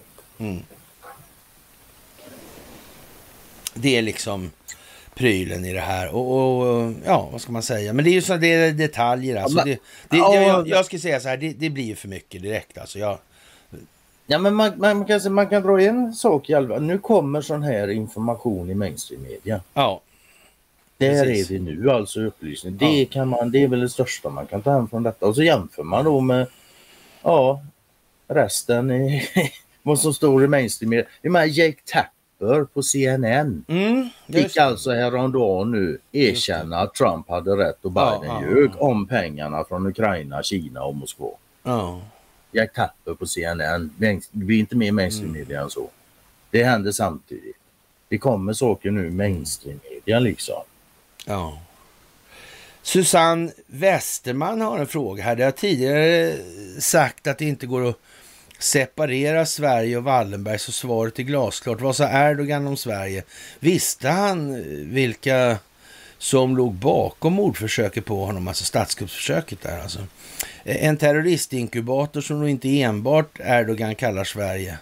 Det 3.74 3.98
är 3.98 4.02
liksom 4.02 4.52
prylen 5.16 5.66
i 5.66 5.74
det 5.74 5.80
här. 5.80 6.16
Och, 6.16 6.62
och 6.62 6.94
ja, 7.06 7.30
vad 7.32 7.42
ska 7.42 7.52
man 7.52 7.64
säga? 7.64 7.94
Men 7.94 8.06
det 8.06 8.12
är 8.12 8.14
ju 8.14 8.22
så 8.22 8.38
det 8.38 8.54
är 8.54 8.72
detaljer 8.72 9.42
alltså. 9.42 9.64
det, 9.66 9.80
det, 10.10 10.18
ja, 10.18 10.36
jag, 10.36 10.68
jag 10.68 10.86
ska 10.86 11.00
säga 11.00 11.20
så 11.20 11.28
här, 11.30 11.38
det, 11.38 11.54
det 11.54 11.70
blir 11.70 11.84
ju 11.84 11.96
för 11.96 12.08
mycket 12.08 12.42
direkt 12.42 12.78
alltså. 12.78 13.00
Jag, 13.00 13.18
Ja, 14.28 14.38
men 14.40 14.56
man, 14.56 14.74
man, 14.78 15.06
kan, 15.06 15.34
man 15.34 15.48
kan 15.48 15.62
dra 15.64 15.82
en 15.82 16.14
sak 16.14 16.50
i 16.50 16.54
alla 16.54 16.68
fall. 16.68 16.82
Nu 16.84 16.98
kommer 16.98 17.42
sån 17.42 17.64
här 17.64 17.88
information 17.88 18.70
i 18.70 18.74
mainstream 18.76 19.24
media. 19.24 19.62
ja, 19.74 20.02
Där 20.98 21.24
Precis. 21.24 21.50
är 21.50 21.54
vi 21.54 21.60
nu 21.60 21.92
alltså 21.92 22.22
upplysning. 22.22 22.78
Det, 22.78 22.86
Ja. 23.00 23.06
kan 23.12 23.28
man, 23.28 23.52
det 23.52 23.64
är 23.64 23.68
väl 23.68 23.80
det 23.80 23.90
största 23.90 24.30
man 24.30 24.46
kan 24.46 24.62
ta 24.62 24.72
hem 24.72 24.88
från 24.88 25.04
detta. 25.04 25.26
Och 25.26 25.36
så 25.36 25.44
jämför 25.44 25.84
man 25.84 26.06
då 26.06 26.22
med 26.22 26.48
ja, 27.24 27.62
resten 28.28 28.92
i 28.92 29.28
vad 29.84 30.00
som 30.00 30.14
står 30.14 30.44
i 30.44 30.48
mainstream 30.48 30.90
media. 30.90 31.06
Jag 31.22 31.32
menar 31.32 31.46
Jake 31.46 31.78
Tapper 31.86 32.10
på 32.74 32.84
CNN 32.84 33.66
mm, 33.68 34.10
fick 34.28 34.58
alltså 34.58 34.92
häromdagen 34.92 35.72
nu 35.72 35.98
erkänna 36.12 36.80
att 36.80 36.94
Trump 36.94 37.30
hade 37.30 37.52
rätt 37.52 37.86
och 37.86 37.92
Biden 37.92 38.24
ja, 38.24 38.42
ljög 38.42 38.70
ja. 38.74 38.80
om 38.80 39.08
pengarna 39.08 39.64
från 39.64 39.88
Ukraina, 39.88 40.44
Kina 40.44 40.84
och 40.84 40.96
Moskva. 40.96 41.30
ja. 41.64 42.02
Jack 42.52 42.74
Tapper 42.74 43.14
på 43.14 43.26
CNN. 43.26 43.94
Det 43.98 44.22
blir 44.32 44.60
inte 44.60 44.76
mer 44.76 44.92
mainstream 44.92 45.36
Mm. 45.36 45.58
än 45.58 45.70
så. 45.70 45.90
Det 46.52 46.64
händer 46.64 46.92
samtidigt. 46.92 47.56
Det 48.10 48.18
kommer 48.18 48.54
saker 48.54 48.92
nu 48.92 49.08
i 49.08 49.10
mainstream 49.10 49.80
media 49.92 50.20
liksom. 50.20 50.64
Ja. 51.26 51.60
Susanne 52.82 53.52
Westerman 53.68 54.62
har 54.62 54.78
en 54.80 54.88
fråga 54.88 55.24
här. 55.24 55.36
Det 55.36 55.44
har 55.44 55.52
tidigare 55.52 56.34
sagt 56.80 57.28
att 57.28 57.38
det 57.38 57.46
inte 57.46 57.66
går 57.68 57.90
att 57.90 58.00
separera 58.60 59.46
Sverige 59.46 59.98
och 59.98 60.04
Wallenberg, 60.04 60.60
så 60.60 60.72
svaret 60.72 61.20
är 61.20 61.24
glasklart. 61.24 61.82
Vad 61.82 61.96
sa 61.96 62.30
Erdogan 62.30 62.68
om 62.68 62.78
Sverige? 62.78 63.24
Visste 63.60 64.10
han 64.10 64.56
eh, 64.56 64.62
vilka 64.86 65.58
som 66.18 66.58
låg 66.58 66.74
bakom 66.74 67.34
mordförsöket 67.34 68.06
på 68.06 68.26
honom, 68.26 68.48
alltså 68.48 68.64
statskuppsförsöket 68.64 69.62
där 69.62 69.82
alltså? 69.82 70.00
Eh, 70.64 70.86
en 70.86 70.98
terroristinkubator 70.98 72.22
som 72.22 72.40
nog 72.40 72.50
inte 72.50 72.82
enbart 72.82 73.40
Erdogan 73.40 73.96
kallar 73.96 74.24
Sverige. 74.24 74.78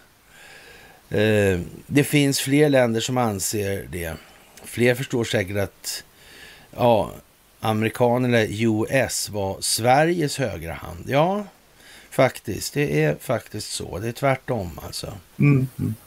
Eh, 1.10 1.60
det 1.88 2.04
finns 2.04 2.40
fler 2.42 2.70
länder 2.70 3.02
som 3.02 3.18
anser 3.18 3.88
det. 3.92 4.14
Fler 4.64 4.96
förstår 4.96 5.24
säkert 5.24 5.58
att 5.58 6.04
ja, 6.76 7.12
amerikanerna, 7.60 8.44
US, 8.44 9.30
var 9.30 9.58
Sveriges 9.62 10.38
högra 10.38 10.74
hand. 10.74 11.06
Ja, 11.08 11.46
faktiskt. 12.14 12.74
Det 12.74 13.04
är 13.04 13.16
faktiskt 13.20 13.72
så. 13.72 14.00
Det 14.00 14.08
är 14.08 14.12
tvärtom 14.12 14.80
alltså. 14.86 15.14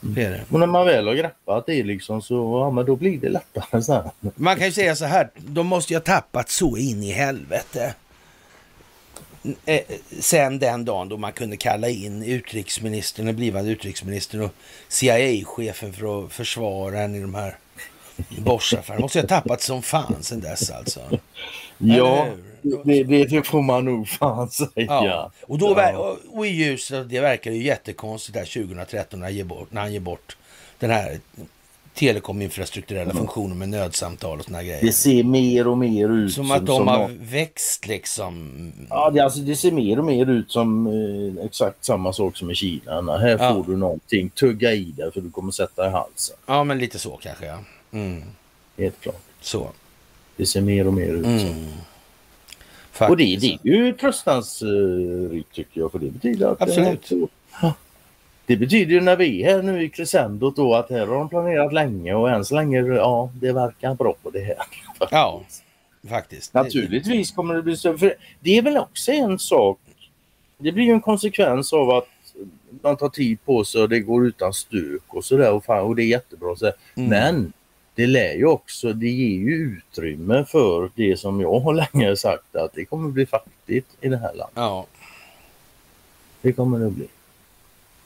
Det 0.01 0.24
är 0.24 0.31
det. 0.31 0.41
Och 0.51 0.61
när 0.61 0.66
man 0.66 0.87
väl 0.87 1.07
har 1.07 1.15
greppat 1.15 1.66
det 1.66 1.83
liksom 1.83 2.23
så 2.23 2.35
ja, 2.35 2.70
men 2.70 2.87
då 2.87 2.97
blir 2.97 3.19
det 3.19 3.28
lättare 3.28 3.83
sen. 3.83 4.11
Man 4.35 4.57
kan 4.57 4.66
ju 4.66 4.73
säga 4.73 4.97
så 4.97 5.05
här, 5.05 5.31
de 5.37 5.66
måste 5.66 5.93
ju 5.93 5.97
ha 5.97 6.05
tappat 6.05 6.49
så 6.51 6.77
in 6.77 7.03
i 7.03 7.11
helvete. 7.12 7.95
Eh, 9.65 9.81
Sen 10.20 10.59
den 10.59 10.85
dagen 10.85 11.09
då 11.09 11.16
man 11.16 11.33
kunde 11.33 11.57
kalla 11.57 11.89
in 11.89 12.23
utrikesministern, 12.23 13.27
den 13.27 13.37
blivande 13.37 13.70
utrikesministern 13.70 14.41
och 14.43 14.51
CIA-chefen 14.89 15.93
för 15.93 16.24
att 16.24 16.33
försvara 16.33 16.97
henne 16.97 17.19
i 17.19 17.20
de 17.20 17.35
här 17.35 17.57
Bosch-affärerna. 18.39 19.01
Måste 19.01 19.19
ju 19.19 19.23
ha 19.23 19.28
tappat 19.28 19.61
som 19.62 19.83
fan 19.83 20.16
sen 20.23 20.41
dess 20.41 20.70
alltså. 20.70 21.01
Ja, 21.78 22.24
hur? 22.24 22.56
Det, 22.84 23.02
det, 23.05 23.24
det 23.24 23.43
får 23.43 23.62
man 23.62 23.84
nog 23.84 24.09
fan 24.09 24.51
säga. 24.51 24.70
Ja. 24.76 25.30
Och, 25.43 25.59
då, 25.59 25.74
Ja. 25.78 26.16
och, 26.32 26.47
i 26.47 26.51
ljuset 26.51 26.98
av 26.98 27.09
det 27.09 27.20
verkar 27.20 27.51
ju 27.51 27.62
jättekonstigt 27.62 28.34
där 28.34 28.44
2013 28.44 29.20
när 29.20 29.26
han 29.26 29.34
ger 29.36 29.44
bort, 29.44 29.72
när 29.72 29.80
han 29.80 29.93
ger 29.93 30.01
bort 30.01 30.36
den 30.78 30.90
här 30.90 31.20
telekominfrastrukturella 31.94 33.14
funktionen 33.14 33.59
med 33.59 33.68
nödsamtal 33.68 34.38
och 34.38 34.44
såna 34.44 34.59
här 34.59 34.64
Det 34.64 34.70
grejer. 34.80 34.93
ser 34.93 35.22
mer 35.24 35.66
och 35.68 35.78
mer 35.78 36.09
ut 36.09 36.32
Som 36.32 36.51
att 36.51 36.66
de 36.66 36.76
som 36.76 36.88
har 36.88 36.98
någon- 36.98 37.18
växt 37.20 37.86
liksom. 37.86 38.52
Ja, 38.90 39.10
det, 39.10 39.20
alltså, 39.20 39.40
det 39.40 39.56
ser 39.56 39.70
mer 39.72 39.98
och 39.98 40.05
mer 40.05 40.26
ut 40.30 40.51
som 40.51 40.86
eh, 40.86 41.44
exakt 41.47 41.84
samma 41.84 42.12
sak 42.12 42.36
som 42.36 42.51
i 42.51 42.55
Kina. 42.55 43.18
Här 43.18 43.28
Ja. 43.40 43.55
får 43.55 43.64
du 43.72 43.76
någonting, 43.76 44.28
tugga 44.30 44.72
i 44.72 44.84
det 44.97 45.10
för 45.12 45.20
du 45.20 45.30
kommer 45.30 45.52
sätta 45.52 45.86
i 45.86 45.90
halsen. 45.90 46.36
Ja, 46.47 46.64
men 46.64 46.78
lite 46.78 46.98
så 46.98 47.16
kanske 47.22 47.47
ja. 47.47 47.59
Mm. 47.93 48.22
Helt 48.78 49.01
klart. 49.01 49.20
Så. 49.40 49.68
Det 50.36 50.47
ser 50.47 50.60
mer 50.60 50.86
och 50.86 50.94
mer 50.94 51.09
ut 51.12 51.40
så. 51.40 51.47
Mm. 53.01 53.10
Och 53.10 53.16
det, 53.16 53.35
Faktiskt. 53.35 53.62
det 53.62 53.68
är 53.68 53.74
ju 53.74 53.93
tröstansrikt 53.93 55.52
tycker 55.52 55.81
jag 55.81 55.93
för 55.93 55.98
det 55.98 56.10
betyder 56.10 56.47
att 56.47 56.62
Absolut. 56.62 57.09
Det, 57.09 57.73
det 58.47 58.56
betyder 58.56 58.93
ju 58.93 59.01
när 59.01 59.16
vi 59.16 59.43
är 59.43 59.52
här 59.52 59.62
nu 59.62 59.82
i 59.82 59.89
crescendot 59.89 60.56
då 60.56 60.74
att 60.74 60.90
här 60.90 61.06
har 61.06 61.14
de 61.14 61.28
planerat 61.28 61.73
länge 61.73 62.14
och 62.14 62.31
än 62.31 62.44
så 62.44 62.55
länge 62.55 62.81
ja 62.81 63.31
det 63.35 63.52
verkar 63.52 63.94
bra 63.94 64.14
på 64.23 64.31
det 64.31 64.40
här. 64.40 64.56
Ja, 65.10 65.43
faktiskt. 66.09 66.55
Naturligtvis 66.55 67.32
kommer 67.32 67.55
det 67.55 67.62
bli 67.62 67.77
så. 67.77 67.98
För 67.98 68.14
det 68.40 68.59
är 68.59 68.62
väl 68.62 68.77
också 68.77 69.12
en 69.12 69.39
sak. 69.39 69.78
Det 70.59 70.73
blir 70.73 70.85
ju 70.85 70.93
en 70.93 71.01
konsekvens 71.01 71.73
av 71.73 71.90
att 71.90 72.09
man 72.82 72.97
tar 72.97 73.09
tid 73.09 73.39
på 73.44 73.64
sig 73.64 73.82
och 73.82 73.89
det 73.89 74.01
går 74.01 74.27
utan 74.27 74.52
stök 74.52 75.02
och 75.06 75.24
sådär 75.24 75.52
och, 75.52 75.64
fan, 75.64 75.85
och 75.85 75.97
det 75.97 76.02
är 76.02 76.06
jättebra. 76.06 76.56
Så. 76.56 76.73
Mm. 76.94 77.09
Men 77.10 77.52
det 77.97 78.06
lär 78.06 78.35
ju 78.35 78.47
också, 78.47 78.93
det 78.93 79.09
ger 79.09 79.39
ju 79.39 79.55
utrymme 79.55 80.44
för 80.44 80.90
det 80.94 81.16
som 81.16 81.40
jag 81.40 81.60
har 81.60 81.74
länge 81.74 82.16
sagt 82.16 82.56
att 82.56 82.73
det 82.74 82.85
kommer 82.85 83.10
bli 83.10 83.27
fattigt 83.27 83.89
i 84.01 84.09
det 84.09 84.16
här 84.16 84.35
landet. 84.35 84.52
Ja. 84.55 84.86
Det 86.43 86.52
kommer 86.52 86.78
det 86.78 86.90
bli. 86.90 87.06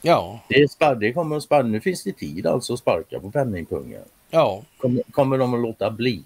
Ja. 0.03 0.41
Det, 0.49 0.55
är 0.55 0.67
spar- 0.67 0.95
det 0.95 1.13
kommer 1.13 1.37
att 1.37 1.43
sparka. 1.43 1.67
Nu 1.67 1.81
finns 1.81 2.05
det 2.05 2.13
tid 2.13 2.47
alltså 2.47 2.73
att 2.73 2.79
sparka 2.79 3.21
på 3.21 3.31
penningpungen. 3.31 4.03
Ja. 4.31 4.63
Kommer, 4.79 5.03
kommer 5.11 5.39
de 5.39 5.55
att 5.55 5.61
låta 5.61 5.91
bli? 5.91 6.23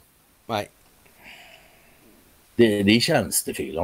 Nej. 0.47 0.69
Det, 2.57 2.82
det 2.82 2.91
är 2.91 3.01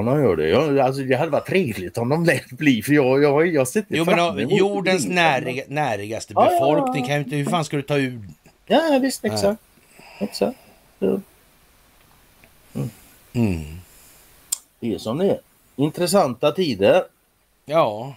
de 0.05 0.21
gör 0.21 0.37
det. 0.37 0.49
Jag, 0.49 0.79
alltså, 0.79 1.03
det 1.03 1.17
hade 1.17 1.31
varit 1.31 1.47
trevligt 1.47 1.99
om 1.99 2.09
de 2.09 2.25
lät 2.25 2.51
bli 2.51 2.83
för 2.83 2.93
jag, 2.93 3.23
jag, 3.23 3.47
jag 3.47 3.69
sitter 3.69 3.97
Jo, 3.97 4.05
men 4.05 4.15
fram 4.15 4.39
emot 4.39 4.59
jordens 4.59 5.07
näriga, 5.07 5.65
närigaste 5.69 6.33
Ja, 6.37 6.45
ja, 6.45 6.53
ja. 6.53 6.61
befolkning 6.61 7.07
kan 7.07 7.15
ju 7.15 7.21
inte... 7.21 7.37
Hur 7.37 7.45
fan 7.45 7.65
ska 7.65 7.77
du 7.77 7.83
ta 7.83 7.99
ur... 7.99 8.21
Ja 8.67 8.99
visst, 9.03 9.25
exakt. 9.25 9.63
Exakt. 10.21 10.59
Ja, 10.99 11.21
Mm. 13.33 13.81
det 14.81 14.95
är 14.95 14.99
som 14.99 15.19
det 15.19 15.31
är. 15.31 15.41
Intressanta 15.77 16.53
tider. 16.53 17.05
Ja. 17.65 18.15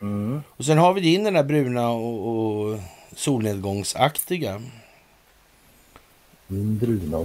Mm. 0.00 0.42
Och 0.56 0.64
sen 0.64 0.78
har 0.78 0.92
vi 0.92 1.00
din 1.00 1.24
den 1.24 1.34
där 1.34 1.42
bruna 1.42 1.90
och, 1.90 2.28
och 2.28 2.78
solnedgångsaktiga. 3.16 4.62
Min 6.46 6.78
bruna 6.78 7.18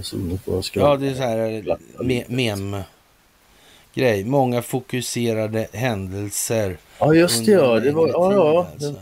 och 0.45 0.65
ska 0.65 0.79
Ja, 0.79 0.95
det 0.95 1.07
är 1.07 1.15
så 1.15 1.21
här 1.21 1.77
me 2.03 2.23
mem-grej. 2.27 4.23
Många 4.25 4.61
fokuserade 4.61 5.67
händelser. 5.73 6.77
Ja 6.99 7.13
just 7.13 7.45
det 7.45 7.51
ja. 7.51 7.79
Det 7.79 7.91
var, 7.91 8.07
ja, 8.07 8.33
ja. 8.33 8.67
alltså. 8.73 8.91
Det, 8.91 8.99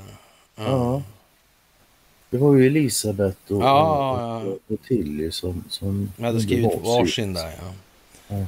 ja. 0.56 1.02
Det 2.32 2.38
var 2.38 2.56
ju 2.56 2.68
Elisabeth 2.68 3.38
och, 3.48 3.62
Ja, 3.62 4.42
och, 4.42 4.48
och, 4.48 4.60
och 4.68 4.82
Tilly 4.88 5.32
som, 5.32 5.64
som 5.70 6.12
Jag 6.18 6.26
hade 6.26 6.40
skrivit 6.40 6.82
varsin 6.84 7.34
där. 7.34 7.52
Ja. 7.62 7.74
Ja. 8.28 8.46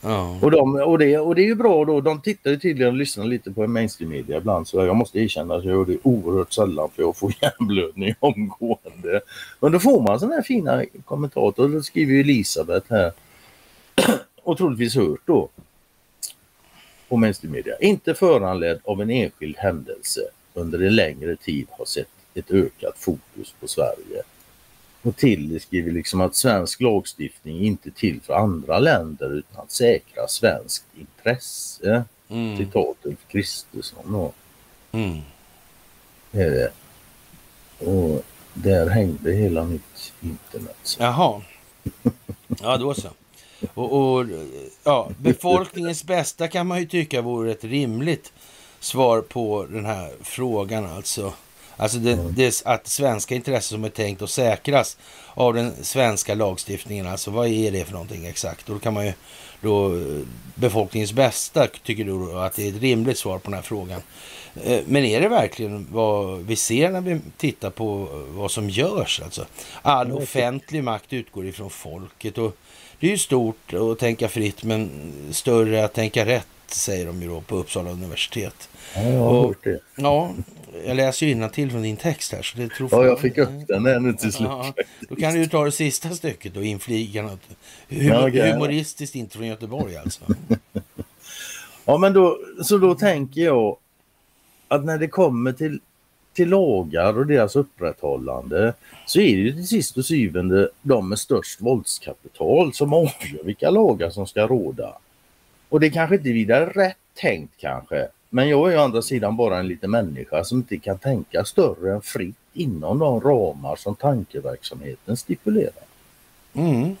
Ja. 0.00 0.38
Och, 0.42 0.50
de, 0.50 0.74
och, 0.74 0.98
det, 0.98 1.18
och 1.18 1.34
det 1.34 1.42
är 1.42 1.46
ju 1.46 1.54
bra 1.54 1.84
då. 1.84 2.00
De 2.00 2.20
tittar 2.20 2.50
ju 2.50 2.58
tydligen 2.58 2.92
och 2.92 2.98
lyssnar 2.98 3.24
lite 3.24 3.50
på 3.50 3.66
mainstream 3.66 4.10
media 4.10 4.36
ibland. 4.36 4.68
Så 4.68 4.86
jag 4.86 4.96
måste 4.96 5.18
erkänna 5.18 5.54
att 5.54 5.64
jag 5.64 5.74
gör 5.74 5.84
det 5.84 5.98
oerhört 6.02 6.52
sällan 6.52 6.88
för 6.90 7.02
jag 7.02 7.16
får 7.16 7.34
hjärnblödning 7.42 8.14
omgående. 8.20 9.20
Men 9.60 9.72
då 9.72 9.80
får 9.80 10.02
man 10.02 10.20
sådana 10.20 10.34
här 10.34 10.42
fina 10.42 10.84
kommentarer. 11.04 11.68
Då 11.68 11.82
skriver 11.82 12.12
ju 12.12 12.20
Elisabeth 12.20 12.86
här. 12.90 13.12
och 14.42 14.58
troligtvis 14.58 14.94
hört 14.94 15.20
då 15.24 15.48
på 17.08 17.16
mainstream 17.16 17.52
media, 17.52 17.76
inte 17.80 18.14
föranledd 18.14 18.80
av 18.84 19.02
en 19.02 19.10
enskild 19.10 19.56
händelse 19.56 20.20
under 20.54 20.78
en 20.82 20.96
längre 20.96 21.36
tid 21.36 21.66
har 21.70 21.84
sett 21.84 22.08
ett 22.38 22.50
ökat 22.50 22.94
fokus 22.98 23.54
på 23.60 23.68
Sverige. 23.68 24.22
Och 25.02 25.16
till 25.16 25.60
skriver 25.60 25.92
liksom 25.92 26.20
att 26.20 26.36
svensk 26.36 26.80
lagstiftning 26.80 27.60
inte 27.60 27.90
till 27.90 28.20
för 28.20 28.34
andra 28.34 28.78
länder 28.78 29.34
utan 29.34 29.62
att 29.62 29.72
säkra 29.72 30.28
svenskt 30.28 30.84
intresse. 30.98 32.04
Mm. 32.28 32.56
Citatet 32.56 33.18
Kristersson 33.28 34.12
då. 34.12 34.32
Mm. 34.92 35.20
Är 36.32 36.50
det. 36.50 36.70
Och 37.86 38.22
där 38.54 38.88
hängde 38.88 39.32
hela 39.32 39.64
mitt 39.64 40.12
internet. 40.20 40.96
Jaha. 40.98 41.42
Ja, 42.62 42.76
då 42.76 42.94
så. 42.94 43.08
Och, 43.74 43.92
och 43.92 44.26
ja, 44.84 45.10
befolkningens 45.18 46.04
bästa 46.04 46.48
kan 46.48 46.66
man 46.66 46.80
ju 46.80 46.86
tycka 46.86 47.22
vore 47.22 47.50
ett 47.50 47.64
rimligt 47.64 48.32
svar 48.80 49.20
på 49.20 49.66
den 49.70 49.86
här 49.86 50.12
frågan 50.20 50.86
alltså. 50.86 51.32
Alltså 51.80 51.98
det, 51.98 52.18
det, 52.36 52.62
att 52.64 52.86
svenska 52.86 53.34
intressen 53.34 53.76
som 53.76 53.84
är 53.84 53.88
tänkt 53.88 54.22
att 54.22 54.30
säkras 54.30 54.96
av 55.34 55.54
den 55.54 55.72
svenska 55.84 56.34
lagstiftningen. 56.34 57.06
Alltså 57.06 57.30
vad 57.30 57.48
är 57.48 57.70
det 57.72 57.84
för 57.84 57.92
någonting 57.92 58.26
exakt? 58.26 58.68
Och 58.68 58.74
då 58.74 58.80
kan 58.80 58.94
man 58.94 59.06
ju 59.06 59.12
då 59.60 59.92
befolkningens 60.54 61.12
bästa 61.12 61.66
tycker 61.66 62.04
du 62.04 62.32
att 62.40 62.54
det 62.54 62.64
är 62.64 62.68
ett 62.68 62.80
rimligt 62.80 63.18
svar 63.18 63.38
på 63.38 63.44
den 63.50 63.54
här 63.54 63.62
frågan. 63.62 64.00
Eh, 64.64 64.80
Men 64.86 65.04
är 65.04 65.20
det 65.20 65.28
verkligen 65.28 65.86
vad 65.90 66.38
vi 66.38 66.56
ser 66.56 66.90
när 66.90 67.00
vi 67.00 67.20
tittar 67.36 67.70
på 67.70 68.08
vad 68.30 68.50
som 68.50 68.70
görs? 68.70 69.20
Alltså, 69.24 69.46
all 69.82 70.12
offentlig 70.12 70.84
makt 70.84 71.12
utgår 71.12 71.46
ifrån 71.46 71.70
folket 71.70 72.38
och 72.38 72.56
det 73.00 73.06
är 73.06 73.10
ju 73.10 73.18
stort 73.18 73.74
att 73.74 73.98
tänka 73.98 74.28
fritt 74.28 74.62
men 74.64 74.90
större 75.32 75.84
att 75.84 75.92
tänka 75.94 76.26
rätt 76.26 76.46
säger 76.66 77.06
de 77.06 77.22
ju 77.22 77.28
då 77.28 77.40
på 77.40 77.56
Uppsala 77.56 77.90
universitet. 77.90 78.68
Ja, 78.94 79.02
jag 79.02 79.18
har 79.20 79.28
Och- 79.28 79.46
hört 79.46 79.64
det. 79.64 79.78
Ja, 79.96 80.30
jag 80.86 80.96
läser 80.96 81.26
ju 81.26 81.32
innantill 81.32 81.70
från 81.70 81.82
din 81.82 81.96
text 81.96 82.32
här. 82.32 82.42
Så 82.42 82.58
det 82.58 82.68
tror 82.68 82.88
Ja, 82.92 83.04
jag 83.04 83.20
fick 83.20 83.38
upp 83.38 83.66
den 83.68 83.86
här 83.86 84.00
nu 84.00 84.12
till 84.12 84.32
slut. 84.32 84.48
Ja, 84.48 84.74
då 85.08 85.16
kan 85.16 85.34
du 85.34 85.46
ta 85.46 85.64
det 85.64 85.72
sista 85.72 86.10
stycket 86.10 86.56
och 86.56 86.64
infliga 86.64 87.22
något 87.22 87.40
hum- 87.88 88.30
Ja, 88.34 88.52
humoristiskt, 88.52 89.14
inte 89.16 89.36
från 89.36 89.46
Göteborg 89.46 89.96
alltså. 89.96 90.24
Ja, 91.84 91.98
men 91.98 92.12
då, 92.12 92.38
så 92.62 92.78
då 92.78 92.94
tänker 92.94 93.40
jag 93.40 93.76
att 94.68 94.84
när 94.84 94.98
det 94.98 95.08
kommer 95.08 95.52
till, 95.52 95.80
till 96.32 96.48
lagar 96.48 97.18
och 97.18 97.26
deras 97.26 97.56
upprätthållande 97.56 98.74
så 99.06 99.20
är 99.20 99.36
det 99.36 99.42
ju 99.42 99.52
till 99.52 99.66
sist 99.66 99.96
och 99.96 100.04
syvende 100.04 100.70
de 100.82 101.08
med 101.08 101.18
störst 101.18 101.60
våldskapital 101.60 102.74
som 102.74 102.92
avgör 102.92 103.44
vilka 103.44 103.70
lagar 103.70 104.10
som 104.10 104.26
ska 104.26 104.46
råda. 104.46 104.98
Och 105.68 105.80
det 105.80 105.90
kanske 105.90 106.16
inte 106.16 106.28
är 106.28 106.32
vidare 106.32 106.66
rätt 106.66 106.96
tänkt 107.14 107.52
kanske. 107.58 108.08
Men 108.30 108.48
jag 108.48 108.72
är 108.72 108.78
å 108.78 108.82
andra 108.82 109.02
sidan 109.02 109.36
bara 109.36 109.58
en 109.58 109.68
liten 109.68 109.90
människa 109.90 110.44
som 110.44 110.58
inte 110.58 110.78
kan 110.78 110.98
tänka 110.98 111.44
större 111.44 111.92
än 111.94 112.00
fritt 112.02 112.36
inom 112.52 112.98
de 112.98 113.20
ramar 113.20 113.76
som 113.76 113.94
tankeverksamheten 113.94 115.16
stipulerar. 115.16 115.84
Mm. 116.54 116.96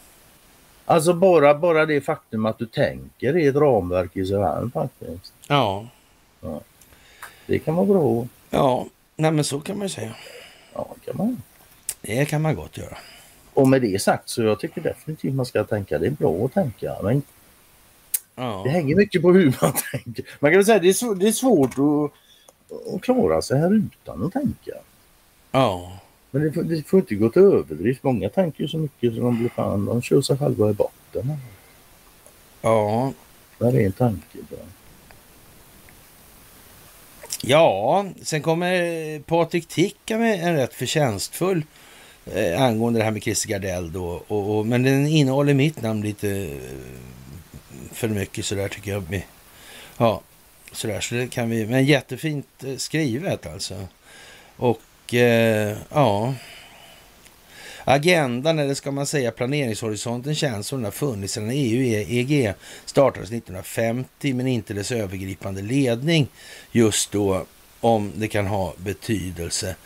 Alltså 0.84 1.12
bara, 1.14 1.54
bara 1.54 1.86
det 1.86 2.00
faktum 2.00 2.46
att 2.46 2.58
du 2.58 2.66
tänker 2.66 3.36
är 3.36 3.48
ett 3.48 3.56
ramverk 3.56 4.16
i 4.16 4.26
sig 4.26 4.36
själv 4.44 4.70
faktiskt. 4.72 5.32
Ja, 5.48 5.86
Det 7.46 7.58
kan 7.58 7.74
vara 7.74 7.86
bra. 7.86 8.26
ja, 8.50 8.86
nej 9.16 9.30
men 9.30 9.44
så 9.44 9.60
kan 9.60 9.78
man 9.78 9.86
ju 9.86 9.88
säga. 9.94 10.14
Ja, 10.74 10.94
kan 11.04 11.16
man. 11.16 11.42
Det 12.00 12.24
kan 12.24 12.42
man 12.42 12.54
gott 12.54 12.76
göra. 12.76 12.98
Och 13.54 13.68
med 13.68 13.82
det 13.82 14.02
sagt 14.02 14.28
så 14.28 14.42
jag 14.42 14.60
tycker 14.60 14.80
definitivt 14.80 15.34
man 15.34 15.46
ska 15.46 15.64
tänka. 15.64 15.98
Det 15.98 16.06
är 16.06 16.10
bra 16.10 16.44
att 16.44 16.52
tänka. 16.54 16.96
Men 17.02 17.22
det 18.62 18.70
Ja, 18.70 18.70
hänger 18.70 18.96
mycket 18.96 19.22
på 19.22 19.32
hur 19.32 19.56
man 19.62 19.72
tänker. 19.92 20.24
Man 20.40 20.50
kan 20.50 20.58
väl 20.58 20.64
säga 20.66 20.76
att 20.76 20.82
det 20.82 20.88
är, 20.88 21.14
det 21.14 21.28
är 21.28 21.32
svårt 21.32 21.70
att, 21.78 22.12
att 22.94 23.02
klara 23.02 23.42
sig 23.42 23.58
här 23.58 23.74
utan 23.74 24.26
att 24.26 24.32
tänka. 24.32 24.72
ja, 25.52 25.98
Men 26.30 26.42
det 26.42 26.52
får, 26.52 26.62
det 26.62 26.82
får 26.88 27.00
inte 27.00 27.14
gå 27.14 27.28
till 27.30 27.42
överdrift. 27.42 28.02
Många 28.02 28.28
tänker 28.28 28.62
ju 28.62 28.68
så 28.68 28.78
mycket 28.78 29.14
så 29.14 29.20
de 29.20 29.38
blir 29.38 29.48
fan, 29.48 29.84
de 29.86 30.02
kör 30.02 30.20
sig 30.22 30.38
själva 30.38 30.70
i 30.70 30.74
botten. 30.74 31.36
ja, 32.62 33.12
Vad 33.58 33.74
är 33.74 33.80
en 33.86 33.92
tanke? 33.92 34.38
Bara. 34.50 34.60
ja. 37.42 38.06
Sen 38.22 38.42
kommer 38.42 39.20
Patrik 39.20 39.68
Ticka 39.68 40.18
med 40.18 40.44
en 40.48 40.56
rätt 40.56 40.74
förtjänstfull 40.74 41.64
eh, 42.26 42.62
angående 42.62 43.00
det 43.00 43.04
här 43.04 43.10
med 43.12 43.22
Christer 43.22 43.48
Gardell 43.48 43.92
då. 43.92 44.22
Och, 44.28 44.58
och, 44.58 44.66
men 44.66 44.82
den 44.82 45.06
innehåller 45.06 45.54
mitt 45.54 45.82
namn 45.82 46.02
lite 46.02 46.30
eh, 46.30 47.17
för 47.98 48.08
mycket 48.08 48.44
sådär 48.44 48.68
tycker 48.68 48.90
jag. 48.90 49.22
Ja, 49.96 50.20
sådär. 50.72 51.00
Så 51.00 51.14
det 51.14 51.28
kan 51.28 51.50
vi, 51.50 51.66
men 51.66 51.84
jättefint 51.84 52.64
eh, 52.64 52.76
skrivet 52.76 53.46
alltså. 53.46 53.86
Och 54.56 55.14
eh, 55.14 55.76
ja. 55.90 56.34
Agendan, 57.84 58.58
eller 58.58 58.74
ska 58.74 58.90
man 58.90 59.06
säga 59.06 59.30
planeringshorisonten, 59.30 60.34
känns 60.34 60.66
som 60.66 60.78
den 60.78 60.84
har 60.84 60.92
funnits 60.92 61.34
sedan 61.34 61.50
EU 61.50 61.82
EG 62.08 62.54
startades 62.84 63.28
1950, 63.28 64.34
men 64.34 64.46
inte 64.46 64.74
dess 64.74 64.92
övergripande 64.92 65.62
ledning 65.62 66.28
just 66.72 67.12
då, 67.12 67.46
om 67.80 68.12
det 68.16 68.28
kan 68.28 68.46
ha 68.46 68.74
betydelse. 68.76 69.76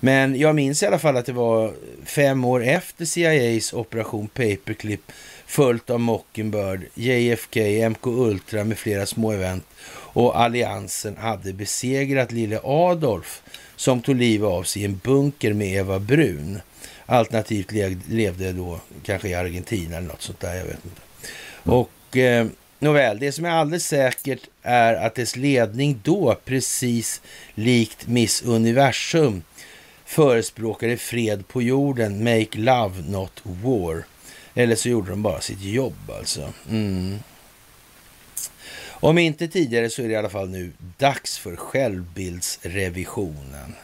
Men 0.00 0.38
jag 0.38 0.54
minns 0.54 0.82
i 0.82 0.86
alla 0.86 0.98
fall 0.98 1.16
att 1.16 1.26
det 1.26 1.32
var 1.32 1.74
fem 2.04 2.44
år 2.44 2.64
efter 2.64 3.04
CIAs 3.04 3.72
operation 3.72 4.28
Paperclip 4.28 5.12
följt 5.50 5.90
av 5.90 6.00
Mockingbird, 6.00 6.80
JFK, 6.94 7.88
MK 7.88 8.06
Ultra 8.06 8.64
med 8.64 8.78
flera 8.78 9.06
små 9.06 9.32
event 9.32 9.64
och 9.92 10.40
alliansen 10.40 11.16
hade 11.16 11.52
besegrat 11.52 12.32
lille 12.32 12.60
Adolf 12.64 13.42
som 13.76 14.02
tog 14.02 14.16
livet 14.16 14.48
av 14.48 14.62
sig 14.62 14.82
i 14.82 14.84
en 14.84 15.00
bunker 15.04 15.52
med 15.52 15.76
Eva 15.76 15.98
Brun. 15.98 16.60
Alternativt 17.06 17.72
levde 18.08 18.52
då 18.52 18.80
kanske 19.02 19.28
i 19.28 19.34
Argentina 19.34 19.96
eller 19.96 20.08
något 20.08 20.22
sånt 20.22 20.40
där, 20.40 20.54
jag 20.54 20.64
vet 20.64 20.84
inte. 20.84 21.00
Och 21.62 22.16
eh, 22.16 22.46
nåväl, 22.78 23.18
det 23.18 23.32
som 23.32 23.44
är 23.44 23.50
alldeles 23.50 23.86
säkert 23.86 24.42
är 24.62 24.94
att 24.94 25.14
dess 25.14 25.36
ledning 25.36 26.00
då, 26.04 26.36
precis 26.44 27.20
likt 27.54 28.06
Miss 28.06 28.42
Universum, 28.42 29.42
förespråkade 30.04 30.96
fred 30.96 31.48
på 31.48 31.62
jorden, 31.62 32.24
make 32.24 32.58
love 32.58 33.02
not 33.08 33.42
war. 33.42 34.04
Eller 34.60 34.76
så 34.76 34.88
gjorde 34.88 35.10
de 35.10 35.22
bara 35.22 35.40
sitt 35.40 35.62
jobb 35.62 36.10
alltså. 36.18 36.52
Mm. 36.70 37.18
Om 38.88 39.18
inte 39.18 39.48
tidigare 39.48 39.90
så 39.90 40.02
är 40.02 40.06
det 40.06 40.12
i 40.12 40.16
alla 40.16 40.28
fall 40.28 40.48
nu 40.48 40.72
dags 40.98 41.38
för 41.38 41.56
självbildsrevisionen. 41.56 43.74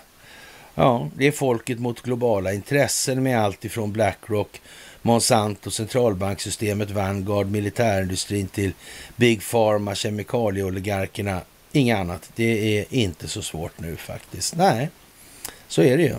Ja, 0.75 1.09
det 1.17 1.27
är 1.27 1.33
folket 1.33 1.79
mot 1.79 2.03
globala 2.03 2.53
intressen 2.53 3.23
med 3.23 3.41
allt 3.41 3.65
ifrån 3.65 3.93
Blackrock, 3.93 4.61
Monsanto, 5.03 5.71
centralbanksystemet, 5.71 6.91
Vanguard, 6.91 7.51
militärindustrin 7.51 8.49
till 8.49 8.73
Big 9.17 9.43
Pharma, 9.51 9.95
kemikalieoligarkerna. 9.95 11.41
Inget 11.73 11.99
annat. 11.99 12.31
Det 12.35 12.79
är 12.79 12.85
inte 12.91 13.29
så 13.29 13.43
svårt 13.43 13.81
nu 13.81 13.97
faktiskt. 13.97 14.57
Nej, 14.57 14.89
så 15.69 15.83
är 15.83 15.97
det 15.97 16.03
ju. 16.03 16.15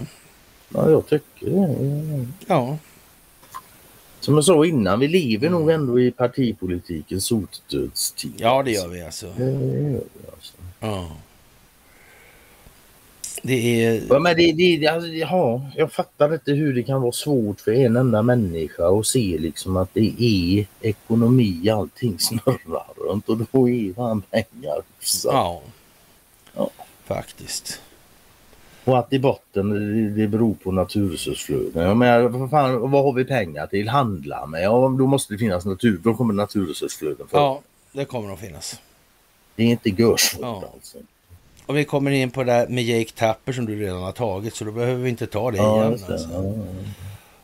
Ja, 0.69 0.89
jag 0.89 1.07
tycker 1.07 1.45
det. 1.45 2.27
Ja, 2.47 2.77
Som 4.19 4.35
jag 4.35 4.43
sa 4.43 4.65
innan, 4.65 4.99
vi 4.99 5.07
lever 5.07 5.49
nog 5.49 5.71
ändå 5.71 5.99
i 5.99 6.11
partipolitikens 6.11 7.25
sotdödstid. 7.25 8.33
ja 8.37 8.63
det 8.63 8.71
gör 8.71 8.87
vi 8.87 9.03
alltså. 9.03 9.33
Det 9.37 9.43
gör 9.43 9.59
vi 10.13 10.31
alltså. 10.31 10.53
Ja. 10.79 11.11
Det 13.43 13.85
är... 13.85 14.03
Ja, 14.09 14.19
men 14.19 14.35
det, 14.35 14.51
det, 14.51 14.77
det, 14.77 14.87
alltså, 14.87 15.09
ja, 15.09 15.61
jag 15.75 15.91
fattar 15.91 16.33
inte 16.33 16.51
hur 16.51 16.73
det 16.73 16.83
kan 16.83 17.01
vara 17.01 17.11
svårt 17.11 17.61
för 17.61 17.71
en 17.71 17.95
enda 17.95 18.21
människa 18.21 18.99
att 18.99 19.07
se 19.07 19.37
liksom 19.39 19.77
att 19.77 19.93
det 19.93 20.23
är 20.23 20.65
ekonomi 20.81 21.69
allting 21.69 22.15
snurrar 22.19 23.07
runt 23.09 23.29
och 23.29 23.37
då 23.37 23.69
är 23.69 23.93
fan 23.93 24.21
pengar 24.21 24.81
hyfsat. 24.99 25.33
Ja. 25.33 25.61
Ja. 26.55 26.69
Faktiskt. 27.05 27.81
Och 28.87 28.99
att 28.99 29.13
i 29.13 29.19
botten 29.19 29.69
det, 30.15 30.27
beror 30.27 30.53
på 30.53 30.71
naturresursflöden. 30.71 31.99
Vad, 32.31 32.49
fan, 32.49 32.91
vad 32.91 33.03
har 33.03 33.13
vi 33.13 33.25
pengar 33.25 33.67
till? 33.67 33.89
Handla 33.89 34.45
med? 34.45 34.63
Ja, 34.63 34.71
då 34.99 35.07
måste 35.07 35.33
det 35.33 35.37
finnas 35.37 35.65
natur. 35.65 35.99
Då 36.03 36.13
kommer 36.13 36.33
naturresursflöden 36.33 37.27
för. 37.27 37.37
Ja, 37.37 37.61
det 37.91 38.05
kommer 38.05 38.33
att 38.33 38.39
finnas. 38.39 38.79
Det 39.55 39.63
är 39.63 39.67
inte 39.67 39.89
görsvårt 39.89 40.41
Ja. 40.41 40.63
alltså. 40.73 40.97
Och 41.65 41.77
vi 41.77 41.85
kommer 41.85 42.11
in 42.11 42.31
på 42.31 42.43
det 42.43 42.51
där 42.51 42.67
med 42.67 42.83
Jake 42.83 43.11
Tapper 43.15 43.53
som 43.53 43.65
du 43.65 43.75
redan 43.81 44.01
har 44.01 44.11
tagit, 44.11 44.55
så 44.55 44.65
då 44.65 44.71
behöver 44.71 45.03
vi 45.03 45.09
inte 45.09 45.27
ta 45.27 45.51
det 45.51 45.57
Ja, 45.57 45.77
igen. 45.85 45.99
det. 46.07 46.13
Alltså. 46.13 46.29
Ja, 46.33 46.53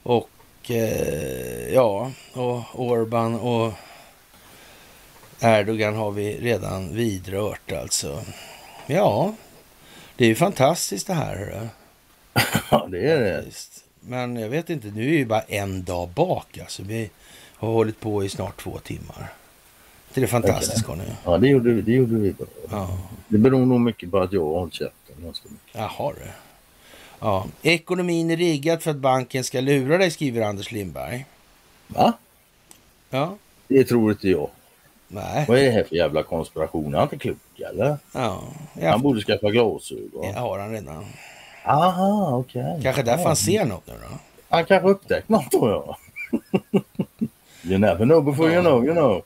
Och 0.04 0.72
eh, 0.72 1.74
ja, 1.74 2.12
och 2.34 2.62
Orban 2.74 3.40
och 3.40 3.74
Erdogan 5.42 5.96
har 5.96 6.12
vi 6.12 6.38
redan 6.40 6.96
vidrört 6.96 7.72
alltså. 7.72 8.20
Ja, 8.88 9.34
det 10.18 10.24
är 10.26 10.30
ju 10.30 10.36
fantastiskt 10.36 11.08
det 11.08 11.14
här. 11.14 11.36
hörru. 11.36 11.68
ja, 12.72 12.88
det 12.92 13.12
är 13.12 13.20
det. 13.20 13.46
Men 14.00 14.36
jag 14.36 14.50
vet 14.50 14.70
inte, 14.70 14.88
nu 14.88 15.02
är 15.14 15.18
ju 15.18 15.26
bara 15.26 15.42
en 15.42 15.84
dag 15.84 16.10
bak 16.10 16.58
alltså. 16.58 16.84
Vi 16.84 17.10
har 17.56 17.68
hållit 17.74 18.00
på 18.00 18.24
i 18.24 18.30
snart 18.30 18.62
två 18.62 18.78
timmar. 18.80 19.34
det 20.14 20.28
fantastiska 20.28 20.96
nu. 20.96 21.04
Ja, 21.26 21.38
det 21.38 21.48
gjorde, 21.48 21.74
vi- 21.74 21.82
det 21.82 21.92
gjorde 21.92 22.16
vi 22.16 22.32
bra. 22.34 22.48
Ja. 22.72 22.98
Det 23.28 23.38
beror 23.38 23.66
nog 23.66 23.82
mycket 23.82 24.12
på 24.12 24.20
att 24.20 24.34
jag 24.34 24.42
har 24.46 24.60
hållit 24.60 24.74
käften. 24.74 25.34
Jaha 25.72 26.14
du. 26.14 26.28
Ja. 27.20 27.48
Ekonomin 27.62 28.32
är 28.32 28.38
riggad 28.38 28.84
för 28.84 28.92
att 28.92 28.98
banken 28.98 29.44
ska 29.44 29.62
lura 29.62 29.98
dig, 29.98 30.12
skriver 30.12 30.42
Anders 30.42 30.72
Lindberg. 30.72 31.26
Va? 31.88 32.14
Ja. 33.10 33.38
Det 33.68 33.84
tror 33.84 34.12
inte 34.12 34.30
jag. 34.30 34.50
Nej. 35.08 35.46
Vad 35.48 35.60
är 35.60 35.64
det 35.66 35.72
här 35.72 35.84
för 35.84 35.96
jävla 35.96 36.24
konspiration? 36.24 36.84
Han 36.94 36.94
är 36.94 37.04
inte 37.04 37.18
klok 37.18 37.38
eller? 37.70 37.98
Ja. 38.12 38.44
Han 38.74 38.84
ja. 38.84 38.98
borde 38.98 39.22
skaffa 39.22 39.50
glasögon. 39.50 40.22
Det 40.22 40.40
har 40.40 40.60
han 40.60 40.72
redan. 40.72 41.06
Aha, 41.66 42.38
okej. 42.38 42.80
Kanske 42.84 43.04
därför 43.04 43.22
ja. 43.22 43.28
han 43.28 43.36
ser 43.36 43.66
något 43.66 43.88
nu 43.88 43.94
då. 43.94 44.18
Han 44.50 44.66
kanske 44.66 44.90
upptäckt 44.90 45.30
något 45.30 45.52
tror 45.52 45.72
jag. 45.72 45.96
you 47.64 47.78
never 47.78 48.06
know 48.06 48.24
before 48.24 48.54
you 48.54 48.62
know, 48.62 48.86
you 48.86 48.94
know. 48.94 49.24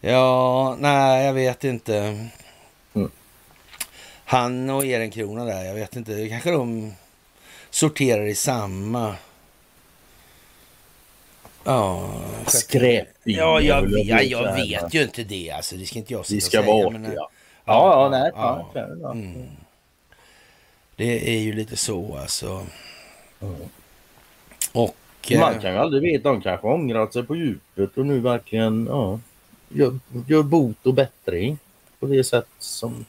Ja, 0.00 0.76
nej, 0.78 1.26
jag 1.26 1.32
vet 1.32 1.64
inte. 1.64 2.28
Mm. 2.94 3.10
Han 4.24 4.70
och 4.70 4.86
Ehrenkrona 4.86 5.44
där, 5.44 5.64
jag 5.64 5.74
vet 5.74 5.96
inte. 5.96 6.28
Kanske 6.28 6.50
de 6.50 6.92
sorterar 7.70 8.26
i 8.26 8.34
samma... 8.34 9.14
Ja, 11.64 12.10
Skräpbil. 12.46 13.36
ja 13.36 13.60
jag, 13.60 13.90
jag, 13.90 14.06
säga. 14.06 14.22
jag 14.22 14.54
vet 14.54 14.94
ju 14.94 15.02
inte 15.02 15.24
det. 15.24 15.50
Alltså, 15.50 15.76
det 15.76 15.86
ska 15.86 15.98
inte 15.98 16.12
jag 16.12 16.26
sitta 16.26 16.34
Vi 16.34 16.40
ska 16.40 16.62
säga. 16.62 16.72
vara 16.72 16.90
men, 16.90 17.06
artiga. 17.06 17.22
Ja, 17.70 18.02
ja, 18.02 18.08
nej. 18.08 18.30
ja. 19.02 19.12
Mm. 19.12 19.46
Det 20.96 21.36
är 21.36 21.40
ju 21.40 21.52
lite 21.52 21.76
så 21.76 22.16
alltså. 22.16 22.66
Mm. 23.40 23.54
Och... 24.72 24.96
eh, 25.30 25.40
Man 25.40 25.60
kan 25.60 25.72
ju 25.72 25.78
aldrig 25.78 26.02
veta. 26.02 26.28
De 26.28 26.40
kanske 26.40 26.66
ångrat 26.66 27.12
sig 27.12 27.22
på 27.22 27.36
djupet 27.36 27.98
och 27.98 28.06
nu 28.06 28.20
verkligen 28.20 28.86
ja, 28.86 29.20
gör, 29.68 29.98
gör 30.26 30.42
bot 30.42 30.86
och 30.86 30.94
bättring 30.94 31.58
på 32.00 32.06
det 32.06 32.24
sätt 32.24 32.48
som 32.58 33.04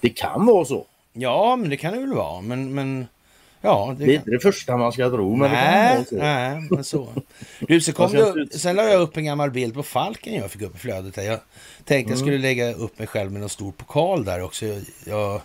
det 0.00 0.08
kan 0.08 0.46
vara 0.46 0.64
så. 0.64 0.86
Ja, 1.12 1.56
men 1.56 1.70
det 1.70 1.76
kan 1.76 1.92
det 1.92 1.98
väl 2.00 2.14
vara. 2.14 2.40
Men, 2.40 2.74
men 2.74 3.06
ja, 3.60 3.94
Det 3.98 4.04
är 4.04 4.06
kan... 4.06 4.14
inte 4.14 4.30
det 4.30 4.40
första 4.40 4.76
man 4.76 4.92
ska 4.92 5.10
tro, 5.10 5.36
men 5.36 5.50
det 5.50 5.56
kan 5.56 5.64
Nej, 5.66 6.04
så. 6.08 6.14
nej, 6.16 6.68
men 6.70 6.84
så. 6.84 7.08
Du, 7.60 7.80
så 7.80 7.92
kom 7.92 8.12
Man 8.12 8.34
det, 8.36 8.40
inte- 8.42 8.58
sen 8.58 8.76
la 8.76 8.82
jag 8.88 9.00
upp 9.00 9.16
en 9.16 9.24
gammal 9.24 9.50
bild 9.50 9.74
på 9.74 9.82
Falken 9.82 10.34
jag 10.34 10.50
fick 10.50 10.62
upp 10.62 10.74
i 10.76 10.78
flödet. 10.78 11.16
Här. 11.16 11.24
Jag 11.24 11.38
tänkte 11.84 12.12
jag 12.12 12.18
skulle 12.20 12.38
lägga 12.38 12.72
upp 12.74 12.98
mig 12.98 13.08
själv 13.08 13.32
med 13.32 13.40
någon 13.40 13.50
stor 13.50 13.72
pokal 13.72 14.24
där 14.24 14.42
också. 14.42 14.66
Jag, 14.66 14.82
jag 15.04 15.40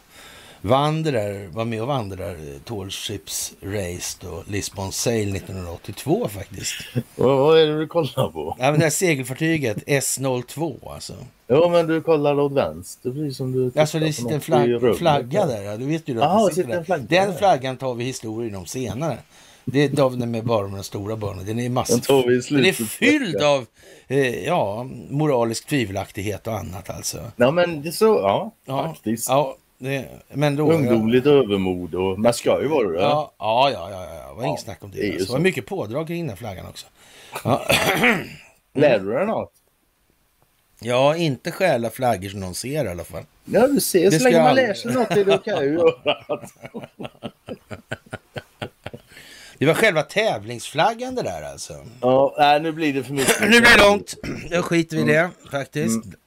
där, 1.03 1.47
var 1.47 1.65
med 1.65 1.81
och 1.81 1.87
eh, 2.29 2.59
Tall 2.63 2.89
Ships 2.89 3.53
Race 3.61 4.27
och 4.27 4.43
Lisbon 4.47 4.91
Sail 4.91 5.35
1982 5.35 6.27
faktiskt. 6.27 6.73
Vad, 7.15 7.59
är 7.59 7.67
det 7.67 7.79
du 7.79 7.87
kollar 7.87 8.31
på? 8.31 8.55
Ja, 8.59 8.71
men 8.71 8.79
det 8.79 8.85
här 8.85 8.89
segelfartyget 8.89 9.77
S02 9.85 10.91
alltså. 10.93 11.13
Ja, 11.47 11.69
men 11.69 11.87
du 11.87 12.01
kollar 12.01 12.39
åt 12.39 12.51
vänster 12.51 13.11
precis 13.11 13.37
som 13.37 13.51
du 13.51 13.79
Alltså 13.79 13.99
det 13.99 14.13
sitter 14.13 14.35
en 14.35 14.41
flagg, 14.41 14.97
flagga 14.97 15.45
där. 15.45 15.61
Ja, 15.61 15.77
du 15.77 15.85
vet 15.85 16.07
ju 16.07 16.13
det 16.13 16.55
sitter 16.55 16.69
en 16.71 16.77
där. 16.77 16.83
flagga 16.83 17.05
Den 17.09 17.31
där. 17.31 17.37
flaggan 17.37 17.77
tar 17.77 17.93
vi 17.93 18.03
historien 18.03 18.55
om 18.55 18.65
senare. 18.65 19.17
Det 19.65 19.83
är 19.83 19.89
den 20.17 20.31
med 20.31 20.45
bara 20.45 20.67
med 20.67 20.77
de 20.79 20.83
stora 20.83 21.15
barnen. 21.15 21.45
Den 21.45 21.59
är 21.59 21.69
massor. 21.69 21.93
Den 21.93 22.01
tar 22.01 22.27
vi 22.27 22.35
i 22.35 22.41
Den 22.55 22.65
är 22.65 22.73
fylld 22.73 23.43
av 23.43 23.65
eh, 24.07 24.45
ja, 24.45 24.83
moralisk 25.09 25.67
tvivelaktighet 25.67 26.47
och 26.47 26.57
annat 26.57 26.89
alltså. 26.89 27.17
Ja, 27.35 27.51
men 27.51 27.81
det 27.81 27.89
är 27.89 27.91
så, 27.91 28.05
ja, 28.05 28.51
Ja, 28.65 28.83
faktiskt. 28.93 29.29
ja 29.29 29.57
det, 29.77 30.07
men 30.33 30.55
då... 30.55 30.71
Ungdomligt 30.71 31.25
övermod 31.25 31.95
och 31.95 32.19
man 32.19 32.33
ska 32.33 32.61
ju 32.61 32.67
vara 32.67 32.87
det. 32.89 33.01
Ja, 33.01 33.33
ja, 33.39 33.69
ja, 33.73 33.91
ja, 33.91 34.15
ja, 34.15 34.29
det 34.29 34.35
var 34.35 34.43
inget 34.43 34.59
Ja, 34.59 34.63
snack 34.63 34.83
om 34.83 34.91
det. 34.91 35.01
det 35.01 35.11
alltså. 35.11 35.25
Det 35.25 35.31
var 35.33 35.39
mycket 35.39 35.65
pådrag 35.65 36.07
kring 36.07 36.27
den 36.27 36.37
flaggan 36.37 36.65
också. 36.65 36.85
Ja, 37.43 37.65
Lär 38.73 38.99
du 38.99 39.11
dig 39.13 39.25
något? 39.25 39.51
ja, 40.79 41.15
inte 41.15 41.51
stjäla 41.51 41.89
flaggor 41.89 42.29
som 42.29 42.39
någon 42.39 42.55
ser 42.55 42.85
i 42.85 42.87
alla 42.87 43.03
fall. 43.03 43.23
Ja, 43.45 43.67
du 43.67 43.79
ser, 43.79 44.11
så 44.11 44.23
länge 44.23 44.43
man 44.43 44.55
lär 44.55 44.73
sig 44.73 44.93
något 44.93 45.11
är 45.11 45.25
det 45.25 45.35
okej 45.35 45.53
att 45.53 45.65
göra. 45.65 46.15
Det 49.57 49.65
var 49.65 49.73
själva 49.73 50.01
tävlingsflaggan 50.03 51.15
det 51.15 51.21
där 51.21 51.41
alltså. 51.51 51.73
Ja, 52.01 52.35
nej, 52.37 52.59
nu 52.61 52.71
blir 52.71 52.93
det 52.93 53.03
för 53.03 53.13
mycket. 53.13 53.41
Nu 53.41 53.47
blir 53.47 53.77
det 53.77 53.83
långt. 53.89 54.15
Jag 54.49 54.65
skiter 54.65 54.97
vi 54.97 55.01
i 55.03 55.05
det 55.05 55.29
faktiskt. 55.51 56.03
Det 56.03 56.17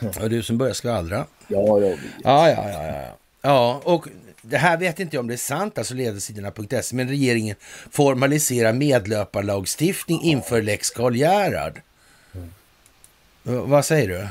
var 0.00 0.28
du 0.28 0.42
som 0.42 0.58
började 0.58 0.74
skvallra. 0.74 1.26
Ja, 1.48 1.80
jag 1.80 1.80
vet. 1.80 1.98
Ja, 2.24 2.50
ja, 2.50 2.70
ja, 2.70 2.86
ja. 2.86 3.16
Ja, 3.42 3.80
och 3.84 4.08
det 4.42 4.56
här 4.56 4.76
vet 4.76 5.00
inte 5.00 5.16
jag 5.16 5.20
om 5.20 5.26
det 5.28 5.34
är 5.34 5.38
sant, 5.38 5.78
alltså 5.78 5.94
ledarsidorna.se, 5.94 6.96
men 6.96 7.08
regeringen 7.08 7.56
formaliserar 7.90 8.72
medlöparlagstiftning 8.72 10.22
inför 10.22 10.62
lex 10.62 10.90
Karl 10.90 11.16
Gerhard. 11.16 11.80
V- 13.42 13.62
Vad 13.64 13.84
säger 13.84 14.08
du? 14.08 14.28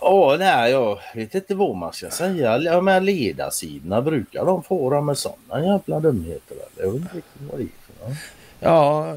Ja, 0.00 0.36
nej, 0.38 0.70
jag 0.72 0.98
vet 1.14 1.34
inte 1.34 1.54
vad 1.54 1.76
man 1.76 1.92
ska 1.92 2.10
säga. 2.10 2.58
Ja, 2.58 2.80
men 2.80 3.04
ledarsidorna, 3.04 4.02
brukar 4.02 4.44
de 4.44 4.62
få 4.62 5.00
med 5.00 5.18
sådana 5.18 5.66
jävla 5.66 6.00
dumheter? 6.00 6.56
Eller? 6.76 6.86
Jag 6.86 6.92
vet 6.92 7.14
inte 7.14 7.22
vad 7.50 7.58
det 7.60 7.64
är 7.64 7.68
för 7.86 8.08
något. 8.08 8.18
Ja, 8.60 9.16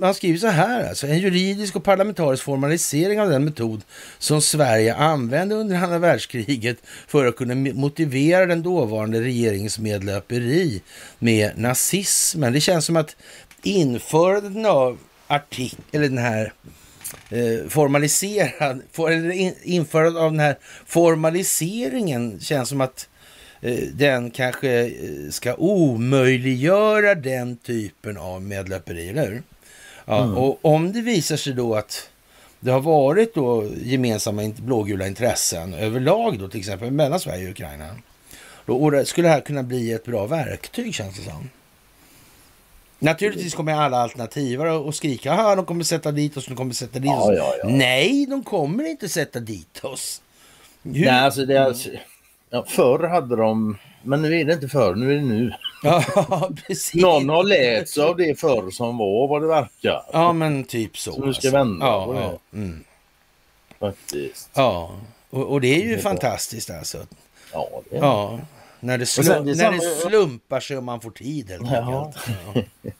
han 0.00 0.14
skriver 0.14 0.38
så 0.38 0.46
här 0.46 0.88
alltså. 0.88 1.06
En 1.06 1.18
juridisk 1.18 1.76
och 1.76 1.84
parlamentarisk 1.84 2.44
formalisering 2.44 3.20
av 3.20 3.30
den 3.30 3.44
metod 3.44 3.82
som 4.18 4.42
Sverige 4.42 4.94
använde 4.94 5.54
under 5.54 5.76
andra 5.76 5.98
världskriget 5.98 6.76
för 7.06 7.26
att 7.26 7.36
kunna 7.36 7.54
motivera 7.54 8.46
den 8.46 8.62
dåvarande 8.62 9.20
regeringens 9.20 9.78
medlöperi 9.78 10.82
med 11.18 11.58
nazismen. 11.58 12.52
Det 12.52 12.60
känns 12.60 12.84
som 12.84 12.96
att 12.96 13.16
införandet 13.62 14.66
av 14.66 14.98
artikel, 15.26 15.84
eller 15.92 16.08
den 16.08 16.18
här 16.18 16.52
eh, 17.30 17.68
formaliserad, 17.68 18.82
for, 18.92 19.10
eller 19.10 19.30
in, 19.30 19.54
införandet 19.62 20.22
av 20.22 20.30
den 20.30 20.40
här 20.40 20.58
formaliseringen 20.86 22.40
känns 22.40 22.68
som 22.68 22.80
att 22.80 23.08
eh, 23.60 23.78
den 23.92 24.30
kanske 24.30 24.80
eh, 24.80 25.30
ska 25.30 25.54
omöjliggöra 25.54 27.14
den 27.14 27.56
typen 27.56 28.16
av 28.16 28.42
medlöperi, 28.42 29.08
eller 29.08 29.26
hur? 29.26 29.42
Ja, 30.08 30.24
Och 30.24 30.58
om 30.62 30.92
det 30.92 31.00
visar 31.00 31.36
sig 31.36 31.52
då 31.52 31.74
att 31.74 32.10
det 32.60 32.70
har 32.70 32.80
varit 32.80 33.34
då 33.34 33.64
gemensamma 33.82 34.52
blågula 34.56 35.06
intressen 35.06 35.74
överlag 35.74 36.38
då 36.38 36.48
till 36.48 36.60
exempel 36.60 36.90
mellan 36.90 37.20
Sverige 37.20 37.44
och 37.44 37.50
Ukraina. 37.50 37.86
Då, 38.66 38.76
och 38.76 38.90
det, 38.90 39.04
skulle 39.04 39.28
det 39.28 39.32
här 39.32 39.40
kunna 39.40 39.62
bli 39.62 39.92
ett 39.92 40.04
bra 40.04 40.26
verktyg 40.26 40.94
känns 40.94 41.16
det 41.16 41.22
som. 41.24 41.50
Naturligtvis 42.98 43.54
kommer 43.54 43.72
alla 43.72 43.96
alternativare 43.96 44.88
att 44.88 44.94
skrika 44.94 45.32
att 45.32 45.56
de 45.56 45.66
kommer 45.66 45.84
sätta 45.84 46.12
dit 46.12 46.36
oss, 46.36 46.46
de 46.46 46.56
kommer 46.56 46.74
sätta 46.74 46.98
dit 46.98 47.10
Ja, 47.10 47.22
oss. 47.22 47.34
ja, 47.36 47.54
ja. 47.62 47.68
Nej, 47.68 48.26
de 48.26 48.44
kommer 48.44 48.84
inte 48.90 49.08
sätta 49.08 49.40
dit 49.40 49.84
oss. 49.84 50.22
Hur? 50.82 50.92
Nej, 51.04 51.08
alltså 51.08 51.44
det 51.46 51.56
är 51.56 51.60
alltså, 51.60 51.88
ja, 52.50 52.64
förr 52.68 53.08
hade 53.08 53.36
de, 53.36 53.78
men 54.02 54.22
nu 54.22 54.40
är 54.40 54.44
det 54.44 54.52
inte 54.52 54.68
förr, 54.68 54.94
nu 54.94 55.12
är 55.12 55.16
det 55.16 55.22
nu. 55.24 55.52
Ja, 55.82 56.04
precis. 56.66 56.94
Någon 57.02 57.28
har 57.28 57.44
lärt 57.44 57.88
sig 57.88 58.02
av 58.04 58.16
det 58.16 58.40
förr 58.40 58.70
som 58.70 58.98
var 58.98 59.28
vad 59.28 59.42
det 59.42 59.48
verkar. 59.48 60.02
Ja, 60.12 60.32
men 60.32 60.64
typ 60.64 60.98
så. 60.98 61.12
Så 61.12 61.20
du 61.20 61.34
ska 61.34 61.48
alltså. 61.48 61.50
vända 61.50 61.86
ja, 61.86 62.06
på 62.06 62.12
det. 62.12 62.20
ja, 62.20 62.38
mm. 62.52 62.84
Faktiskt. 63.78 64.50
ja. 64.54 64.90
Och, 65.30 65.44
och 65.52 65.60
det 65.60 65.68
är 65.68 65.78
ju 65.78 65.88
Det 65.88 65.92
är 65.92 66.02
bra. 66.02 66.10
fantastiskt 66.10 66.70
alltså. 66.70 66.98
Ja, 67.52 67.68
det 67.90 67.96
är 67.96 68.00
Ja, 68.00 68.38
när 68.80 68.98
det, 68.98 69.06
sen, 69.06 69.24
det 69.46 69.52
är 69.52 69.56
när 69.56 69.72
det 69.72 69.80
slumpar 69.80 70.60
sig 70.60 70.76
och 70.76 70.82
man 70.84 71.00
får 71.00 71.10
tid 71.10 71.50
helt 71.50 71.70
Ja. 71.70 72.12
Ja. 72.54 72.62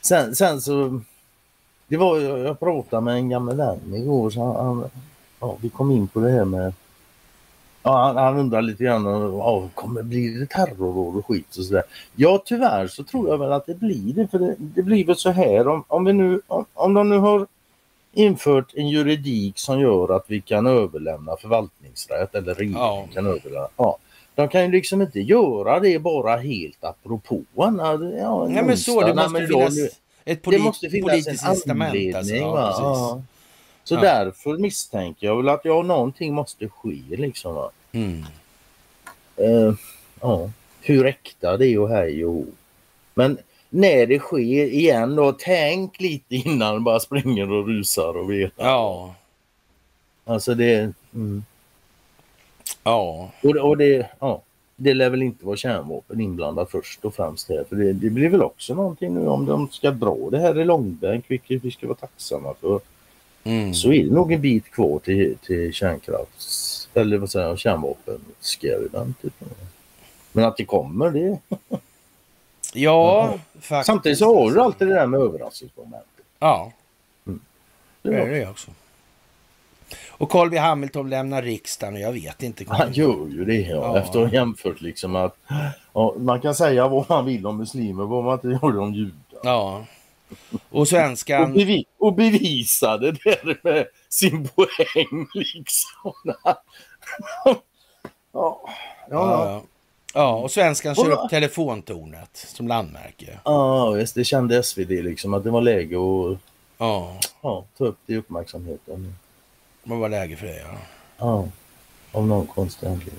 Sen, 0.00 0.34
sen 0.36 0.60
så, 0.60 1.00
det 1.88 1.96
var, 1.96 2.18
jag 2.20 2.38
jag 2.38 2.60
pratade 2.60 3.02
med 3.02 3.14
en 3.14 3.28
gammal 3.28 3.56
vän 3.56 3.94
igår 3.94 4.30
så 4.30 4.40
han, 4.44 4.66
han 4.66 4.90
ja, 5.40 5.56
vi 5.60 5.68
kom 5.68 5.90
in 5.90 6.08
på 6.08 6.20
det 6.20 6.30
här 6.30 6.44
med, 6.44 6.72
ja, 7.88 7.96
han, 8.06 8.16
han 8.16 8.38
undrar 8.38 8.62
lite 8.62 8.84
grann, 8.84 9.04
ja, 9.38 9.68
kommer 9.74 10.02
bli 10.02 10.28
det 10.28 10.46
terrorråd 10.46 11.16
och 11.16 11.26
skit 11.26 11.56
och 11.56 11.64
sådär. 11.64 11.82
Ja 12.16 12.42
tyvärr 12.44 12.86
så 12.86 13.04
tror 13.04 13.28
jag 13.28 13.38
väl 13.38 13.52
att 13.52 13.66
det 13.66 13.74
blir 13.74 14.14
det, 14.14 14.28
för 14.28 14.38
det, 14.38 14.54
det 14.58 14.82
blir 14.82 15.04
väl 15.04 15.16
så 15.16 15.30
här 15.30 15.68
om, 15.68 15.84
om 15.88 16.04
vi 16.04 16.12
nu, 16.12 16.40
om, 16.46 16.64
om 16.74 16.94
de 16.94 17.08
nu 17.08 17.18
har 17.18 17.46
infört 18.12 18.72
en 18.74 18.88
juridik 18.88 19.58
som 19.58 19.80
gör 19.80 20.16
att 20.16 20.24
vi 20.26 20.40
kan 20.40 20.66
överlämna 20.66 21.36
förvaltningsrätt 21.36 22.34
eller 22.34 22.54
regeringen 22.54 22.78
Ja. 22.82 23.08
kan 23.14 23.26
överlämna. 23.26 23.68
Ja. 23.76 23.96
De 24.34 24.48
kan 24.48 24.62
ju 24.64 24.70
liksom 24.70 25.02
inte 25.02 25.20
göra 25.20 25.80
det 25.80 25.98
bara 25.98 26.36
helt 26.36 26.84
apropå 26.84 27.40
ja, 27.54 27.70
Nej, 28.48 28.64
men 28.64 28.76
så, 28.78 29.00
det 29.00 29.14
måste 29.14 29.40
då- 29.40 29.46
finnas 29.46 29.76
nu- 29.76 29.84
ett 29.84 29.92
det 30.24 30.36
polit, 30.36 30.62
måste 30.64 30.90
finnas 30.90 31.10
politiskt 31.10 31.44
en 31.44 31.50
incitament. 31.50 32.14
Alltså. 32.16 32.34
Ja. 32.34 33.22
Så 33.84 33.94
Ja. 33.94 34.00
därför 34.00 34.58
misstänker 34.58 35.26
jag 35.26 35.36
väl 35.36 35.48
att 35.48 35.60
ja, 35.64 35.82
någonting 35.82 36.34
måste 36.34 36.68
ske 36.68 36.98
liksom. 37.08 37.54
Va? 37.54 37.70
Mm. 37.92 38.24
Eh, 39.36 39.74
ja. 40.20 40.50
Hur 40.80 41.06
äkta 41.06 41.56
det 41.56 41.66
är 41.66 41.78
och 41.78 41.88
hej 41.88 42.24
och. 42.24 42.44
Men 43.14 43.38
när 43.70 44.06
det 44.06 44.18
sker 44.18 44.66
igen 44.66 45.16
då, 45.16 45.32
tänk 45.32 46.00
lite 46.00 46.34
innan 46.34 46.74
du 46.74 46.80
bara 46.80 47.00
springer 47.00 47.52
och 47.52 47.66
rusar 47.66 48.16
och 48.16 48.30
vet. 48.30 48.52
Ja, 48.56 49.14
Alltså 50.28 50.54
det, 50.54 50.92
mm. 51.14 51.44
ja, 52.84 53.30
och, 53.42 53.56
och 53.56 53.76
det, 53.76 54.08
ja. 54.18 54.42
Det 54.80 54.94
lär 54.94 55.10
väl 55.10 55.22
inte 55.22 55.46
vara 55.46 55.56
kärnvapen 55.56 56.20
inblandat 56.20 56.70
först 56.70 57.04
och 57.04 57.14
främst 57.14 57.48
här. 57.48 57.64
För 57.68 57.76
det, 57.76 57.92
det 57.92 58.10
blir 58.10 58.28
väl 58.28 58.42
också 58.42 58.74
någonting 58.74 59.14
nu 59.14 59.26
om 59.28 59.46
de 59.46 59.68
ska 59.68 59.90
dra 59.90 60.30
det 60.30 60.38
här 60.38 60.60
i 60.60 60.64
långbänk, 60.64 61.24
vilket 61.28 61.64
vi 61.64 61.70
ska 61.70 61.86
vara 61.86 61.96
tacksamma 61.96 62.54
för. 62.60 62.80
Mm. 63.44 63.74
så 63.74 63.92
är 63.92 64.04
det 64.04 64.14
nog 64.14 64.32
en 64.32 64.40
bit 64.40 64.70
kvar 64.70 64.98
till, 64.98 65.36
till 65.42 65.72
kärnkrafts 65.72 66.67
eller 67.00 67.18
vad 67.18 67.30
säger 67.30 67.48
jag, 67.48 67.58
kärnvapen 67.58 68.20
typ. 69.22 69.34
Men 70.32 70.44
att 70.44 70.56
det 70.56 70.64
kommer 70.64 71.10
det. 71.10 71.38
Ja, 72.74 73.38
faktiskt. 73.60 73.86
Samtidigt 73.86 74.18
så 74.18 74.34
har 74.44 74.50
du 74.50 74.60
alltid 74.60 74.88
det 74.88 74.94
där 74.94 75.06
med 75.06 75.20
överraskningsmomentet. 75.20 76.24
Ja, 76.38 76.72
Det 77.24 77.38
det 78.02 78.16
är 78.16 78.30
det 78.30 78.48
också. 78.48 78.70
Och 80.08 80.30
Carl 80.30 80.50
B 80.50 80.58
Hamilton 80.58 81.10
lämnar 81.10 81.42
riksdagen 81.42 81.94
och 81.94 82.00
jag 82.00 82.12
vet 82.12 82.42
inte. 82.42 82.64
Han 82.68 82.92
gör 82.92 83.28
ju 83.28 83.44
det 83.44 83.54
ja, 83.54 83.76
Ja. 83.76 83.98
efter 83.98 84.18
att 84.22 84.26
ha 84.28 84.34
jämfört 84.34 84.80
liksom 84.80 85.16
att 85.16 85.36
ja, 85.92 86.14
man 86.18 86.40
kan 86.40 86.54
säga 86.54 86.88
vad 86.88 87.08
man 87.08 87.24
vill 87.24 87.46
om 87.46 87.56
muslimer, 87.56 88.04
vad 88.04 88.24
man 88.24 88.34
inte 88.34 88.48
gjorde 88.66 88.78
om 88.78 88.94
judar. 88.94 89.40
Ja. 89.42 89.84
Och 90.70 90.80
Och, 90.80 90.88
svenskan... 90.88 91.52
bevi 91.52 91.84
och 91.98 92.14
bevisade 92.14 93.12
det 93.12 93.64
med 93.64 93.86
sin 94.08 94.48
poäng 94.48 95.26
liksom. 95.34 96.12
Ja, 99.10 99.62
ja, 100.14 100.34
och 100.34 100.50
svenskan 100.50 100.94
kör 100.94 101.10
upp 101.10 101.30
telefontornet 101.30 102.30
som 102.36 102.68
landmärke. 102.68 103.38
ja 103.44 103.90
visst, 103.90 104.14
det 104.14 104.24
kände 104.24 104.62
SvD 104.62 104.90
liksom 104.90 105.34
att 105.34 105.44
det 105.44 105.50
var 105.50 105.60
läge 105.60 105.96
att 105.96 106.38
Ja, 106.78 107.16
ja, 107.42 107.64
ta 107.78 107.84
upp 107.84 107.98
det 108.06 108.12
i 108.12 108.16
uppmärksamheten. 108.16 109.14
vad 109.82 109.98
var 109.98 110.08
läge 110.08 110.36
för 110.36 110.46
det? 110.46 110.58
Ja. 110.58 110.78
Ja, 111.18 111.48
av 112.12 112.26
någon 112.26 112.46
konstig 112.46 112.86
anledning. 112.86 113.14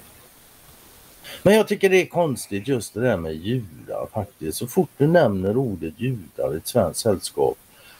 Men 1.43 1.55
jag 1.55 1.67
tycker 1.67 1.89
det 1.89 2.01
är 2.01 2.05
konstigt 2.05 2.67
just 2.67 2.93
det 2.93 2.99
där 3.01 3.17
med 3.17 3.33
judar 3.33 4.07
faktiskt. 4.13 4.57
Så 4.57 4.67
fort 4.67 4.89
du 4.97 5.07
nämner 5.07 5.57
ordet 5.57 5.93
judar 5.99 6.53
i 6.53 6.57
ett 6.57 6.67
svenskt 6.67 6.99
sällskap 6.99 7.57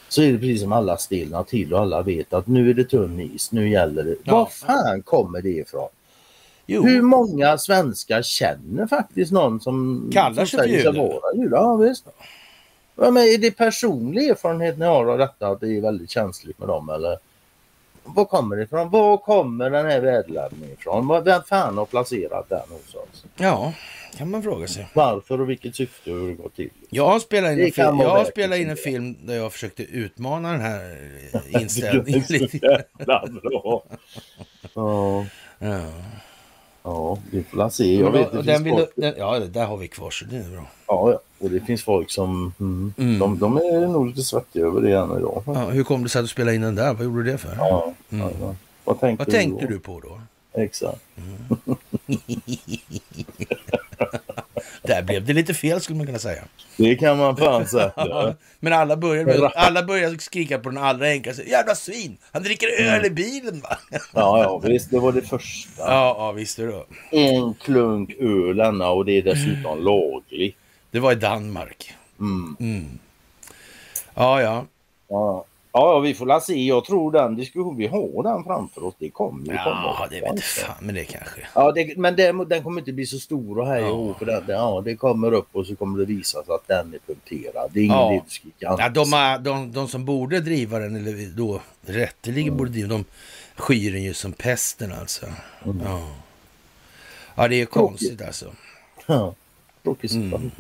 så 0.10 0.22
är 0.22 0.32
det 0.32 0.38
precis 0.38 0.62
som 0.62 0.72
alla 0.72 0.98
stelnar 0.98 1.44
till 1.44 1.74
och 1.74 1.80
alla 1.80 2.02
vet 2.02 2.34
att 2.34 2.48
nu 2.48 2.70
är 2.70 2.74
det 2.74 2.84
tunn 2.84 3.20
is, 3.20 3.52
nu 3.52 3.70
gäller 3.70 4.04
det. 4.04 4.16
Ja. 4.24 4.34
Var 4.34 4.46
fan 4.46 5.02
kommer 5.02 5.42
det 5.42 5.50
ifrån? 5.50 5.90
Jo, 6.66 6.84
Hur 6.84 7.02
många 7.02 7.58
svenskar 7.58 8.22
känner 8.22 8.88
faktiskt 8.88 9.32
någon 9.32 9.60
som 9.60 10.10
Kallar 10.14 10.46
sig 10.46 10.60
för 10.60 10.68
jude? 10.68 11.50
Ja, 11.52 11.76
visst. 11.76 12.06
Ja, 12.96 13.12
men 13.12 13.24
är 13.24 13.38
det 13.38 13.52
personlig 13.52 14.30
erfarenhet 14.30 14.78
ni 14.78 14.86
har 14.86 15.06
av 15.06 15.18
detta 15.18 15.48
att 15.48 15.60
det 15.60 15.78
är 15.78 15.82
väldigt 15.82 16.10
känsligt 16.10 16.60
med 16.60 16.68
dem 16.68 16.90
eller? 16.90 17.18
Var 18.04 18.26
kommer 18.26 18.56
det 18.56 18.64
ifrån? 18.64 18.90
Var 18.90 19.18
kommer 19.18 19.70
den 19.70 19.86
här 19.86 20.00
värdeladdningen 20.00 20.74
ifrån? 20.74 21.24
Vem 21.24 21.42
fan 21.44 21.78
har 21.78 21.86
placerat 21.86 22.50
den 22.50 22.70
hos 22.70 22.96
oss? 22.96 23.26
ja, 23.36 23.74
kan 24.18 24.32
man 24.32 24.44
fråga 24.44 24.68
sig. 24.68 24.88
Varför 24.94 25.42
och 25.42 25.50
vilket 25.50 25.76
syfte 25.76 26.12
och 26.12 26.20
hur 26.20 26.28
det 26.28 26.34
går 26.34 26.50
till? 26.50 26.70
Jag 26.90 27.06
har 27.06 27.20
spelat 27.20 27.52
in 27.52 27.60
en, 27.60 27.72
vara 27.98 28.08
jag 28.08 28.14
har 28.16 28.22
att 28.22 28.28
in 28.60 28.70
en 28.70 28.78
film 28.78 29.16
där 29.24 29.36
jag 29.36 29.54
försökte 29.54 29.84
utmana 29.84 30.52
den 30.52 30.62
här 30.62 30.98
eh, 31.34 31.42
inställningen 31.62 32.24
lite. 32.30 32.84
Bra. 33.42 33.84
Ja, 34.74 35.26
Ja. 35.60 35.82
ja, 36.84 37.18
vi 37.32 37.44
får 37.44 37.70
se. 37.70 37.96
Jag 38.00 38.12
vet, 38.12 38.32
det 38.32 38.42
den 38.42 38.70
folk, 38.70 38.90
den, 38.96 39.14
ja, 39.18 39.40
det 39.40 39.48
där 39.48 39.66
har 39.66 39.78
vi 39.78 39.88
kvar 39.88 40.10
så 40.10 40.26
det 40.26 40.38
är 40.38 40.50
bra. 40.50 40.66
ja, 40.88 41.12
ja, 41.12 41.20
och 41.40 41.50
det 41.50 41.60
finns 41.60 41.84
folk 41.84 42.12
som 42.12 42.54
mm, 42.60 42.94
Mm. 42.98 43.20
de, 43.20 43.40
de 43.40 43.58
är 43.58 43.88
nog 43.88 44.08
lite 44.08 44.22
svettiga 44.22 44.66
över 44.66 44.82
det 44.82 44.92
än 44.98 45.18
idag. 45.18 45.44
Ja, 45.46 45.54
hur 45.70 45.84
kom 45.84 46.04
det 46.04 46.10
sig 46.10 46.20
att 46.20 46.26
du 46.26 46.30
spelade 46.30 46.56
in 46.56 46.62
den 46.62 46.76
där? 46.76 46.94
Vad 46.94 47.04
gjorde 47.04 47.24
du 47.24 47.32
det 47.32 47.38
för? 47.38 47.56
Ja, 47.58 47.94
Mm. 48.12 48.30
ja. 48.42 48.56
Vad 48.84 49.00
tänkte, 49.00 49.26
Vad 49.26 49.34
tänkte 49.34 49.66
då? 49.66 49.72
du 49.72 49.80
på 49.80 50.00
då? 50.00 50.22
Exakt. 50.62 51.02
Där 54.90 55.02
blev 55.04 55.26
det 55.26 55.34
lite 55.34 55.54
fel 55.54 55.82
skulle 55.82 55.98
man 55.98 56.06
kunna 56.06 56.20
säga. 56.20 56.44
Det 56.78 56.96
kan 56.96 57.18
man 57.18 57.38
fan 57.38 57.68
säga. 57.68 57.92
Men 58.60 58.74
alla 58.74 58.98
började, 58.98 59.50
alla 59.50 59.84
började 59.84 60.20
skrika 60.20 60.60
på 60.60 60.70
den 60.70 60.78
allra 60.78 61.08
enklaste. 61.08 61.50
Jävla 61.50 61.76
svin! 61.76 62.18
Han 62.32 62.44
dricker 62.44 62.68
öl 62.82 63.06
i 63.06 63.10
bilen 63.10 63.62
va? 63.62 63.78
Ja, 63.92 64.00
Ja, 64.14 64.44
ja, 64.44 64.58
visst. 64.58 64.92
Det 64.92 65.00
var 65.00 65.12
det 65.12 65.22
första. 65.22 65.84
ja 65.88 66.32
visst 66.32 66.60
är 66.60 66.68
det. 66.68 66.84
En 67.18 67.54
klunk 67.54 68.12
öl 68.20 68.82
och 68.82 69.06
det 69.06 69.12
är 69.12 69.22
dessutom 69.22 69.84
lagligt. 69.84 70.58
Det 70.92 71.00
var 71.00 71.12
i 71.12 71.16
Danmark. 71.16 71.94
Mm. 72.20 73.00
Ja, 74.16 74.42
ja. 74.42 74.42
Ja. 74.42 74.66
Ja, 75.10 75.46
ja, 75.80 76.00
vi 76.00 76.14
får 76.14 76.26
la 76.26 76.40
se. 76.42 76.66
Jag 76.66 76.86
tror 76.86 77.12
den 77.12 77.36
diskussion 77.36 77.78
vi 77.78 77.88
har 77.88 78.24
den 78.24 78.44
framför 78.44 78.84
oss. 78.84 78.94
Det 79.00 79.10
kommer 79.10 79.46
ju 79.46 79.54
Ja, 79.54 79.64
komma. 79.64 80.08
det 80.08 80.22
vet 80.22 80.44
fan, 80.44 80.76
men 80.80 80.96
det 80.96 81.06
kanske. 81.06 81.48
Ja, 81.56 81.72
det, 81.72 81.98
men 81.98 82.16
den, 82.16 82.48
den 82.50 82.64
kommer 82.64 82.82
inte 82.82 82.92
bli 82.92 83.06
så 83.06 83.20
stor 83.20 83.60
och 83.60 83.68
och 83.68 83.98
hå, 83.98 84.14
för 84.14 84.26
den, 84.26 84.44
ja, 84.48 84.82
det 84.86 84.96
kommer 84.96 85.32
upp 85.34 85.48
och 85.52 85.66
så 85.66 85.76
kommer 85.76 86.00
det 86.00 86.06
visa 86.06 86.44
sig 86.44 86.56
att 86.56 86.68
den 86.68 86.94
är 86.94 87.00
punkterad. 87.08 87.70
Det 87.74 87.80
är 87.80 87.84
ingen 87.84 88.22
Ja. 88.60 88.78
Ja, 88.80 88.90
de, 88.90 89.38
de, 89.44 89.72
de 89.72 89.88
som 89.88 90.06
borde 90.06 90.40
driva 90.40 90.80
den, 90.80 90.96
eller 90.96 91.36
då 91.38 91.62
rätteligen 91.86 92.58
borde 92.58 92.72
driva 92.72 92.88
de 92.88 93.06
skyr 93.56 93.92
den 93.94 94.04
ju 94.04 94.14
som 94.14 94.32
pesten 94.32 94.92
alltså. 94.94 95.26
Ja. 95.64 96.08
ja, 97.36 97.48
det 97.48 97.62
är 97.62 97.66
konstigt 97.66 98.22
alltså. 98.22 98.46
Ja, 99.06 99.34
tråkig 99.84 100.12
Mm. 100.12 100.52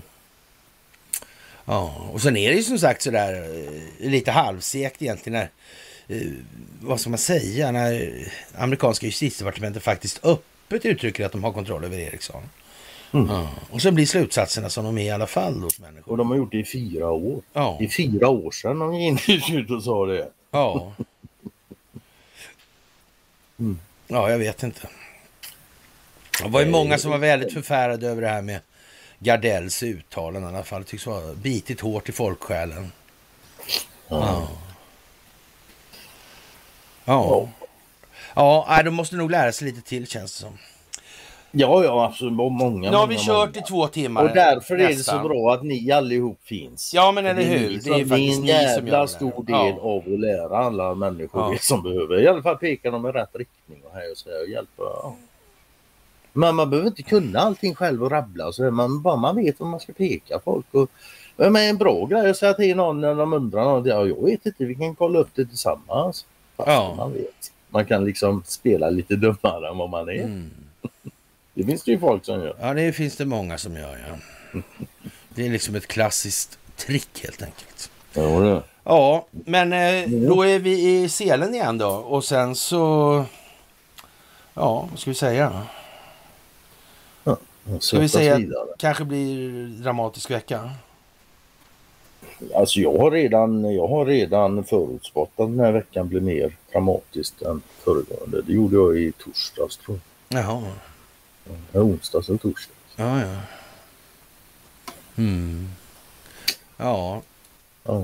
Ja, 1.70 1.94
och 2.12 2.22
sen 2.22 2.38
är 2.38 2.50
det 2.50 2.56
ju 2.56 2.64
som 2.64 2.80
sagt 2.80 3.02
sådär 3.02 3.34
eh, 3.34 4.10
lite 4.10 4.32
halvsekt 4.32 5.02
egentligen 5.02 5.48
när, 6.08 6.18
eh, 6.18 6.28
vad 6.82 7.00
ska 7.00 7.10
man 7.10 7.20
säga, 7.20 7.72
när 7.72 8.12
amerikanska 8.58 9.06
justitiedepartementet 9.06 9.84
faktiskt 9.84 10.26
öppet 10.26 10.86
uttrycker 10.86 11.26
att 11.26 11.32
de 11.32 11.44
har 11.44 11.52
kontroll 11.52 11.84
över 11.84 11.98
Ericsson. 11.98 12.44
Ja. 13.12 13.50
Och 13.70 13.82
sen 13.82 13.96
blir 13.96 14.06
slutsatserna 14.06 14.70
som 14.70 14.86
de 14.86 14.98
är 14.98 15.04
i 15.04 15.10
alla 15.10 15.28
fall 15.28 15.62
hos 15.62 15.80
människor. 15.80 16.12
Och 16.12 16.18
de 16.18 16.30
har 16.30 16.38
gjort 16.38 16.52
det 16.52 16.58
i 16.58 16.66
fyra 16.66 17.12
år. 17.12 17.41
Ja. 17.54 17.78
I 17.82 17.88
fyra 17.88 18.30
år 18.30 18.52
sedan 18.52 18.80
de 18.80 18.96
gick 18.96 19.50
ut 19.50 19.72
och 19.72 19.84
sa 19.84 20.06
det. 20.06 20.30
Ja. 20.52 20.94
Ja, 24.08 24.32
jag 24.32 24.38
vet 24.38 24.64
inte. 24.64 24.88
Det 26.44 26.50
var 26.50 26.62
ju 26.62 26.70
många 26.70 26.98
som 26.98 27.12
var 27.12 27.18
väldigt 27.18 27.54
förfärade 27.54 28.08
över 28.08 28.22
det 28.22 28.28
här 28.28 28.41
med 28.41 28.60
Gardells 29.20 29.84
uttalanden 29.84 30.52
i 30.52 30.56
alla 30.56 30.64
fall. 30.64 30.82
Det 30.82 30.88
tycks 30.88 31.08
vara 31.08 31.34
bitit 31.34 31.82
hårt 31.82 32.10
i 32.10 32.12
folksjälen. 32.12 32.91
Ja. 34.08 34.48
Ja. 37.06 37.48
Ja, 38.36 38.82
de 38.86 38.90
måste 38.94 39.16
nog 39.16 39.32
lära 39.32 39.52
sig 39.52 39.68
lite 39.68 39.82
till 39.90 40.08
känns 40.08 40.34
det 40.36 40.41
som. 40.41 40.58
Ja, 41.52 41.84
ja, 41.84 42.06
absolut. 42.06 42.34
Många, 42.34 42.91
Nu 42.91 42.98
har 42.98 43.08
vi 43.08 43.16
många, 43.16 43.26
kört 43.26 43.56
många. 43.56 43.66
i 43.66 43.70
två 43.70 43.88
timmar. 43.88 44.24
Och 44.24 44.30
därför 44.36 44.74
är 44.76 44.78
det 44.88 44.96
nästan. 44.98 45.22
så 45.24 45.28
bra 45.28 45.54
att 45.54 45.64
ni 45.64 45.91
allihop 45.91 46.40
finns. 46.44 46.94
Ja, 46.94 47.12
men 47.12 47.26
eller 47.26 47.41
Det 47.41 47.48
hur? 47.48 47.70
ni 47.70 47.78
Det 47.78 47.90
är 47.90 47.98
ju 47.98 48.00
som- 48.04 48.10
faktiskt 48.10 48.12
en 48.12 48.20
ni 48.20 48.34
som 48.36 48.46
gör 48.46 48.62
jävla 48.62 49.02
det. 49.02 49.08
stor 49.08 49.44
del 49.44 49.56
Ja. 49.78 49.82
av 49.82 49.98
att 50.14 50.20
lära 50.20 50.58
alla 50.58 50.96
människor 50.96 51.41
Ja. 51.41 51.50
det 51.52 51.64
som 51.64 51.84
behöver. 51.84 52.22
I 52.22 52.28
alla 52.28 52.41
fall 52.41 52.58
peka 52.58 52.91
dem 52.91 53.06
i 53.06 53.12
rätt 53.12 53.30
riktning 53.36 53.82
och 53.84 53.94
här 53.94 54.12
och 54.12 54.18
så 54.18 54.30
här 54.30 54.41
och 54.44 54.50
hjälpa. 54.50 54.84
Ja. 54.84 55.16
Men 56.34 56.56
man 56.56 56.70
behöver 56.70 56.88
inte 56.88 57.04
kunna 57.04 57.40
allting 57.40 57.76
själv 57.76 58.04
och 58.04 58.12
rabbla 58.12 58.48
och 58.48 58.56
så. 58.56 58.72
Man, 58.72 59.02
bara 59.02 59.16
man 59.16 59.36
vet 59.36 59.60
vad 59.60 59.70
man 59.70 59.80
ska 59.80 59.94
peka 59.94 60.40
folk. 60.44 60.66
Och, 60.72 60.90
men 61.36 61.56
en 61.56 61.78
bra 61.78 62.06
grej 62.06 62.30
att 62.30 62.38
säga 62.38 62.54
till 62.54 62.76
någon 62.76 63.02
när 63.02 63.16
de 63.16 63.34
undrar 63.34 63.64
något. 63.64 63.88
Ja, 63.88 64.06
jag 64.06 64.26
vet 64.26 64.46
inte, 64.46 64.66
vi 64.66 64.76
kan 64.76 64.96
kolla 64.96 65.20
upp 65.20 65.30
det 65.36 65.46
tillsammans. 65.46 66.26
Ja. 66.58 66.94
man 66.98 67.14
vet. 67.14 67.52
Man 67.70 67.86
kan 67.86 68.06
liksom 68.06 68.44
spela 68.46 68.90
lite 68.90 69.16
dummare 69.16 69.70
än 69.70 69.78
vad 69.78 69.90
man 69.90 70.10
är. 70.10 70.24
Mm. 70.24 70.50
Det 71.54 71.66
finns 71.66 71.84
det 71.84 71.92
ju 71.92 72.00
folk 72.00 72.26
som 72.26 72.40
gör. 72.40 72.56
Ja, 72.60 72.74
det 72.74 72.94
finns 72.94 73.16
det 73.18 73.26
många 73.26 73.58
som 73.58 73.76
gör, 73.76 73.98
ja. 74.08 74.62
Det 75.30 75.46
är 75.46 75.50
liksom 75.50 75.76
ett 75.76 75.88
klassiskt 75.88 76.60
trick 76.76 77.24
helt 77.24 77.42
enkelt. 77.42 77.92
Ja, 78.14 78.22
det. 78.22 78.64
Ja, 78.84 79.28
men 79.32 79.74
eh, 79.74 80.10
då 80.10 80.44
är 80.44 80.60
vi 80.60 81.04
i 81.04 81.10
selen 81.10 81.56
igen 81.56 81.78
då. 81.78 81.90
Och 81.90 82.24
sen 82.24 82.56
så... 82.56 83.26
Ja, 84.54 84.88
vad 84.92 85.00
ska 85.00 85.12
vi 85.12 85.16
säga? 85.16 85.64
Ska 87.80 88.00
vi 88.00 88.10
säga 88.10 88.36
att 88.36 88.41
vidare. 88.41 88.68
kanske 88.78 89.04
blir 89.06 89.68
dramatisk 89.84 90.32
vecka? 90.32 90.72
Alltså 92.56 92.80
jag 92.80 92.98
har 92.98 93.12
redan, 93.12 93.74
jag 93.76 93.88
har 93.88 94.06
redan 94.06 94.64
förutspått 94.64 95.30
att 95.36 95.48
den 95.48 95.60
här 95.60 95.72
veckan 95.72 96.08
blir 96.08 96.22
mer 96.22 96.58
dramatisk 96.72 97.41
än 97.41 97.62
föregående. 97.84 98.41
Det 98.41 98.54
gjorde 98.54 98.76
jag 98.76 98.98
i 98.98 99.12
torsdags 99.12 99.78
tror 99.78 100.00
Jaha, 100.30 100.64
jag. 101.46 101.56
Ja, 101.72 101.80
onsdags 101.82 102.30
eller 102.30 102.38
torsdags. 102.40 102.78
ja, 102.96 103.22
ja. 103.22 103.38
Mm. 105.18 105.68
Ja, 106.78 107.22
Ja. 107.84 108.04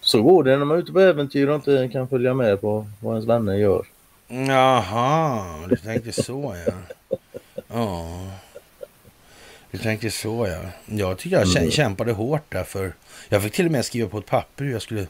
Så 0.00 0.22
går 0.22 0.44
det 0.44 0.56
när 0.56 0.64
man 0.64 0.76
är 0.76 0.82
ute 0.82 0.92
på 0.92 1.00
äventyr 1.00 1.48
och 1.48 1.54
inte 1.54 1.88
kan 1.92 2.08
följa 2.08 2.34
med 2.34 2.60
på 2.60 2.86
vad 3.00 3.12
ens 3.14 3.28
vänner 3.28 3.54
gör. 3.54 3.86
jaha, 4.28 5.66
du 5.68 5.76
tänkte 5.76 6.12
så 6.22 6.54
ja. 6.66 6.72
Ja. 7.68 8.10
Du 9.70 9.78
tänkte 9.78 10.10
så 10.10 10.46
ja. 10.46 10.60
Jag 10.96 11.18
tycker 11.18 11.36
jag 11.36 11.46
kä- 11.46 11.70
kämpade 11.70 12.12
hårt 12.12 12.42
där 12.52 12.64
för... 12.64 12.92
Jag 13.28 13.42
fick 13.42 13.52
till 13.54 13.66
och 13.66 13.72
med 13.72 13.84
skriva 13.84 14.08
på 14.08 14.18
ett 14.18 14.26
papper 14.26 14.64
hur 14.64 14.72
jag 14.72 14.82
skulle 14.82 15.06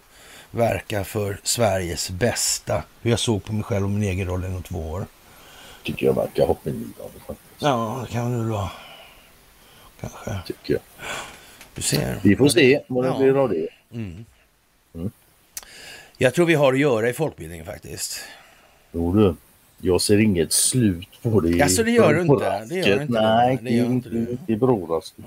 verka 0.51 1.05
för 1.05 1.39
Sveriges 1.43 2.11
bästa. 2.11 2.83
Hur 3.03 3.11
jag 3.11 3.19
såg 3.20 3.45
på 3.45 3.53
mig 3.53 3.62
själv 3.62 3.85
och 3.85 3.91
min 3.91 4.03
egen 4.03 4.27
roll 4.28 4.45
inom 4.45 4.62
två 4.62 4.91
år. 4.91 5.07
Tycker 5.83 6.07
jag 6.07 6.15
verkar 6.15 6.47
hoppingivande 6.47 7.19
faktiskt. 7.27 7.41
Ja, 7.59 8.05
det 8.07 8.12
kan 8.12 8.39
väl 8.39 8.49
vara. 8.51 8.70
Kanske. 10.01 10.39
Tycker 10.47 10.73
jag. 10.73 10.83
Du 11.74 11.83
ser. 11.83 12.20
Vi 12.23 12.37
får 12.37 12.49
se 12.49 12.81
vad 12.89 13.05
det 13.05 13.09
Ja. 13.09 13.19
blir 13.19 13.43
av 13.43 13.49
det. 13.49 13.69
Jag 16.19 16.35
tror 16.35 16.47
vi 16.47 16.55
har 16.55 16.73
att 16.73 16.78
göra 16.78 17.09
i 17.09 17.12
folkbildningen 17.12 17.66
faktiskt. 17.66 18.20
Jo 18.93 19.12
du, 19.12 19.35
jag 19.81 20.01
ser 20.01 20.19
inget 20.19 20.53
slut 20.53 21.23
på 21.23 21.40
det. 21.40 21.51
Jaså, 21.51 21.82
det 21.82 21.90
gör 21.90 22.15
du 22.15 22.20
inte? 22.20 22.65
Det 22.65 22.74
gör 22.74 23.03
inte, 23.03 23.20
Nej, 23.23 23.59
det 23.62 23.70
gör 23.70 23.85
inte, 23.85 24.09
inte 24.09 24.31
inte 24.32 24.53
i 24.53 24.57
brådrasket. 24.57 25.24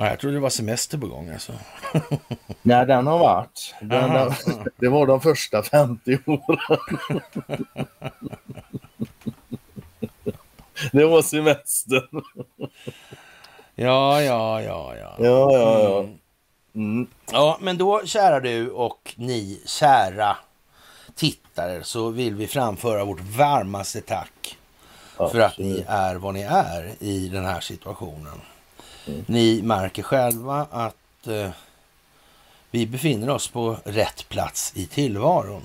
Ja, 0.00 0.06
jag 0.06 0.18
trodde 0.18 0.36
det 0.36 0.40
var 0.40 0.50
semester 0.50 0.98
på 0.98 1.06
gång 1.06 1.30
alltså. 1.30 1.52
Nej, 2.62 2.86
den 2.86 3.06
har 3.06 3.18
varit. 3.18 3.74
Den, 3.80 4.10
den, 4.10 4.32
det 4.76 4.88
var 4.88 5.06
de 5.06 5.20
första 5.20 5.62
50 5.62 6.18
åren. 6.26 6.58
det 10.92 11.04
var 11.04 11.22
semestern. 11.22 12.22
Ja, 13.74 14.22
ja, 14.22 14.62
ja, 14.62 14.94
ja. 14.96 15.16
Ja, 15.18 15.52
ja, 15.52 15.80
ja. 15.82 16.08
Mm. 16.74 17.06
Ja, 17.32 17.58
men 17.60 17.78
då 17.78 18.02
kära 18.04 18.40
du 18.40 18.70
och 18.70 19.14
ni 19.16 19.62
kära 19.66 20.36
tittare 21.50 21.84
så 21.84 22.08
vill 22.10 22.34
vi 22.34 22.46
framföra 22.46 23.04
vårt 23.04 23.20
varmaste 23.20 24.00
tack 24.00 24.58
för 25.16 25.40
att 25.40 25.58
ni 25.58 25.84
är 25.88 26.14
vad 26.14 26.34
ni 26.34 26.42
är 26.42 26.92
i 26.98 27.28
den 27.28 27.44
här 27.44 27.60
situationen. 27.60 28.40
Ni 29.26 29.62
märker 29.62 30.02
själva 30.02 30.66
att 30.70 31.26
eh, 31.26 31.50
vi 32.70 32.86
befinner 32.86 33.30
oss 33.30 33.48
på 33.48 33.76
rätt 33.84 34.28
plats 34.28 34.72
i 34.76 34.86
tillvaron. 34.86 35.62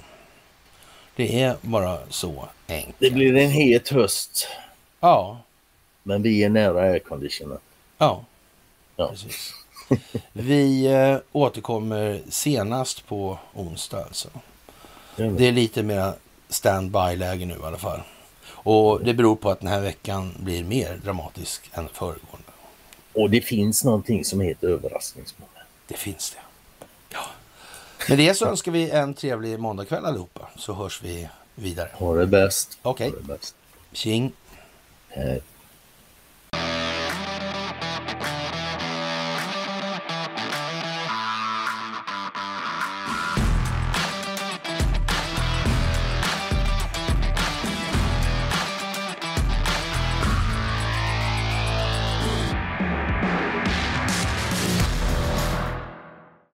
Det 1.16 1.42
är 1.42 1.56
bara 1.62 2.00
så 2.10 2.48
enkelt. 2.68 2.96
Det 3.00 3.12
blir 3.12 3.36
en 3.36 3.50
het 3.52 3.90
höst, 3.90 4.48
Ja, 5.00 5.38
men 6.04 6.22
vi 6.22 6.44
är 6.44 6.50
nära 6.50 6.82
airconditionen. 6.82 7.58
ja, 7.98 8.24
Ja. 8.96 9.10
precis. 9.10 9.54
Vi 10.34 10.86
eh, 10.86 11.18
återkommer 11.32 12.22
senast 12.30 13.08
på 13.08 13.38
onsdag 13.54 14.04
alltså. 14.04 14.30
Det 15.16 15.48
är 15.48 15.52
lite 15.52 15.84
mer 15.84 16.14
stand-by-läge 16.50 17.46
nu 17.46 17.54
i 17.54 17.64
alla 17.64 17.78
fall. 17.78 18.02
Och 18.48 19.04
det 19.04 19.14
beror 19.14 19.36
på 19.36 19.50
att 19.50 19.60
den 19.60 19.70
här 19.70 19.82
veckan 19.82 20.34
blir 20.40 20.64
mer 20.64 21.00
dramatisk 21.04 21.72
än 21.74 21.88
föregående. 21.88 22.52
Och 23.14 23.30
det 23.30 23.42
finns 23.42 23.84
någonting 23.84 24.26
som 24.26 24.42
heter 24.42 24.68
överraskningsmoment. 24.68 25.52
Det 25.88 25.98
finns 25.98 26.32
det. 26.32 26.40
Ja. 27.10 27.26
Med 28.10 28.18
det 28.18 28.34
så 28.34 28.46
önskar 28.46 28.72
vi 28.72 28.90
en 28.90 29.14
trevlig 29.14 29.60
måndagkväll 29.60 30.06
allihopa, 30.06 30.50
så 30.58 30.74
hörs 30.74 31.04
vi 31.04 31.30
vidare. 31.56 31.90
Ha 31.94 32.16
det 32.16 32.28
bäst. 32.28 32.78
Okej. 32.82 33.14
Bäst. 33.22 33.56
Tjing! 33.92 34.32
Hej. 35.10 35.42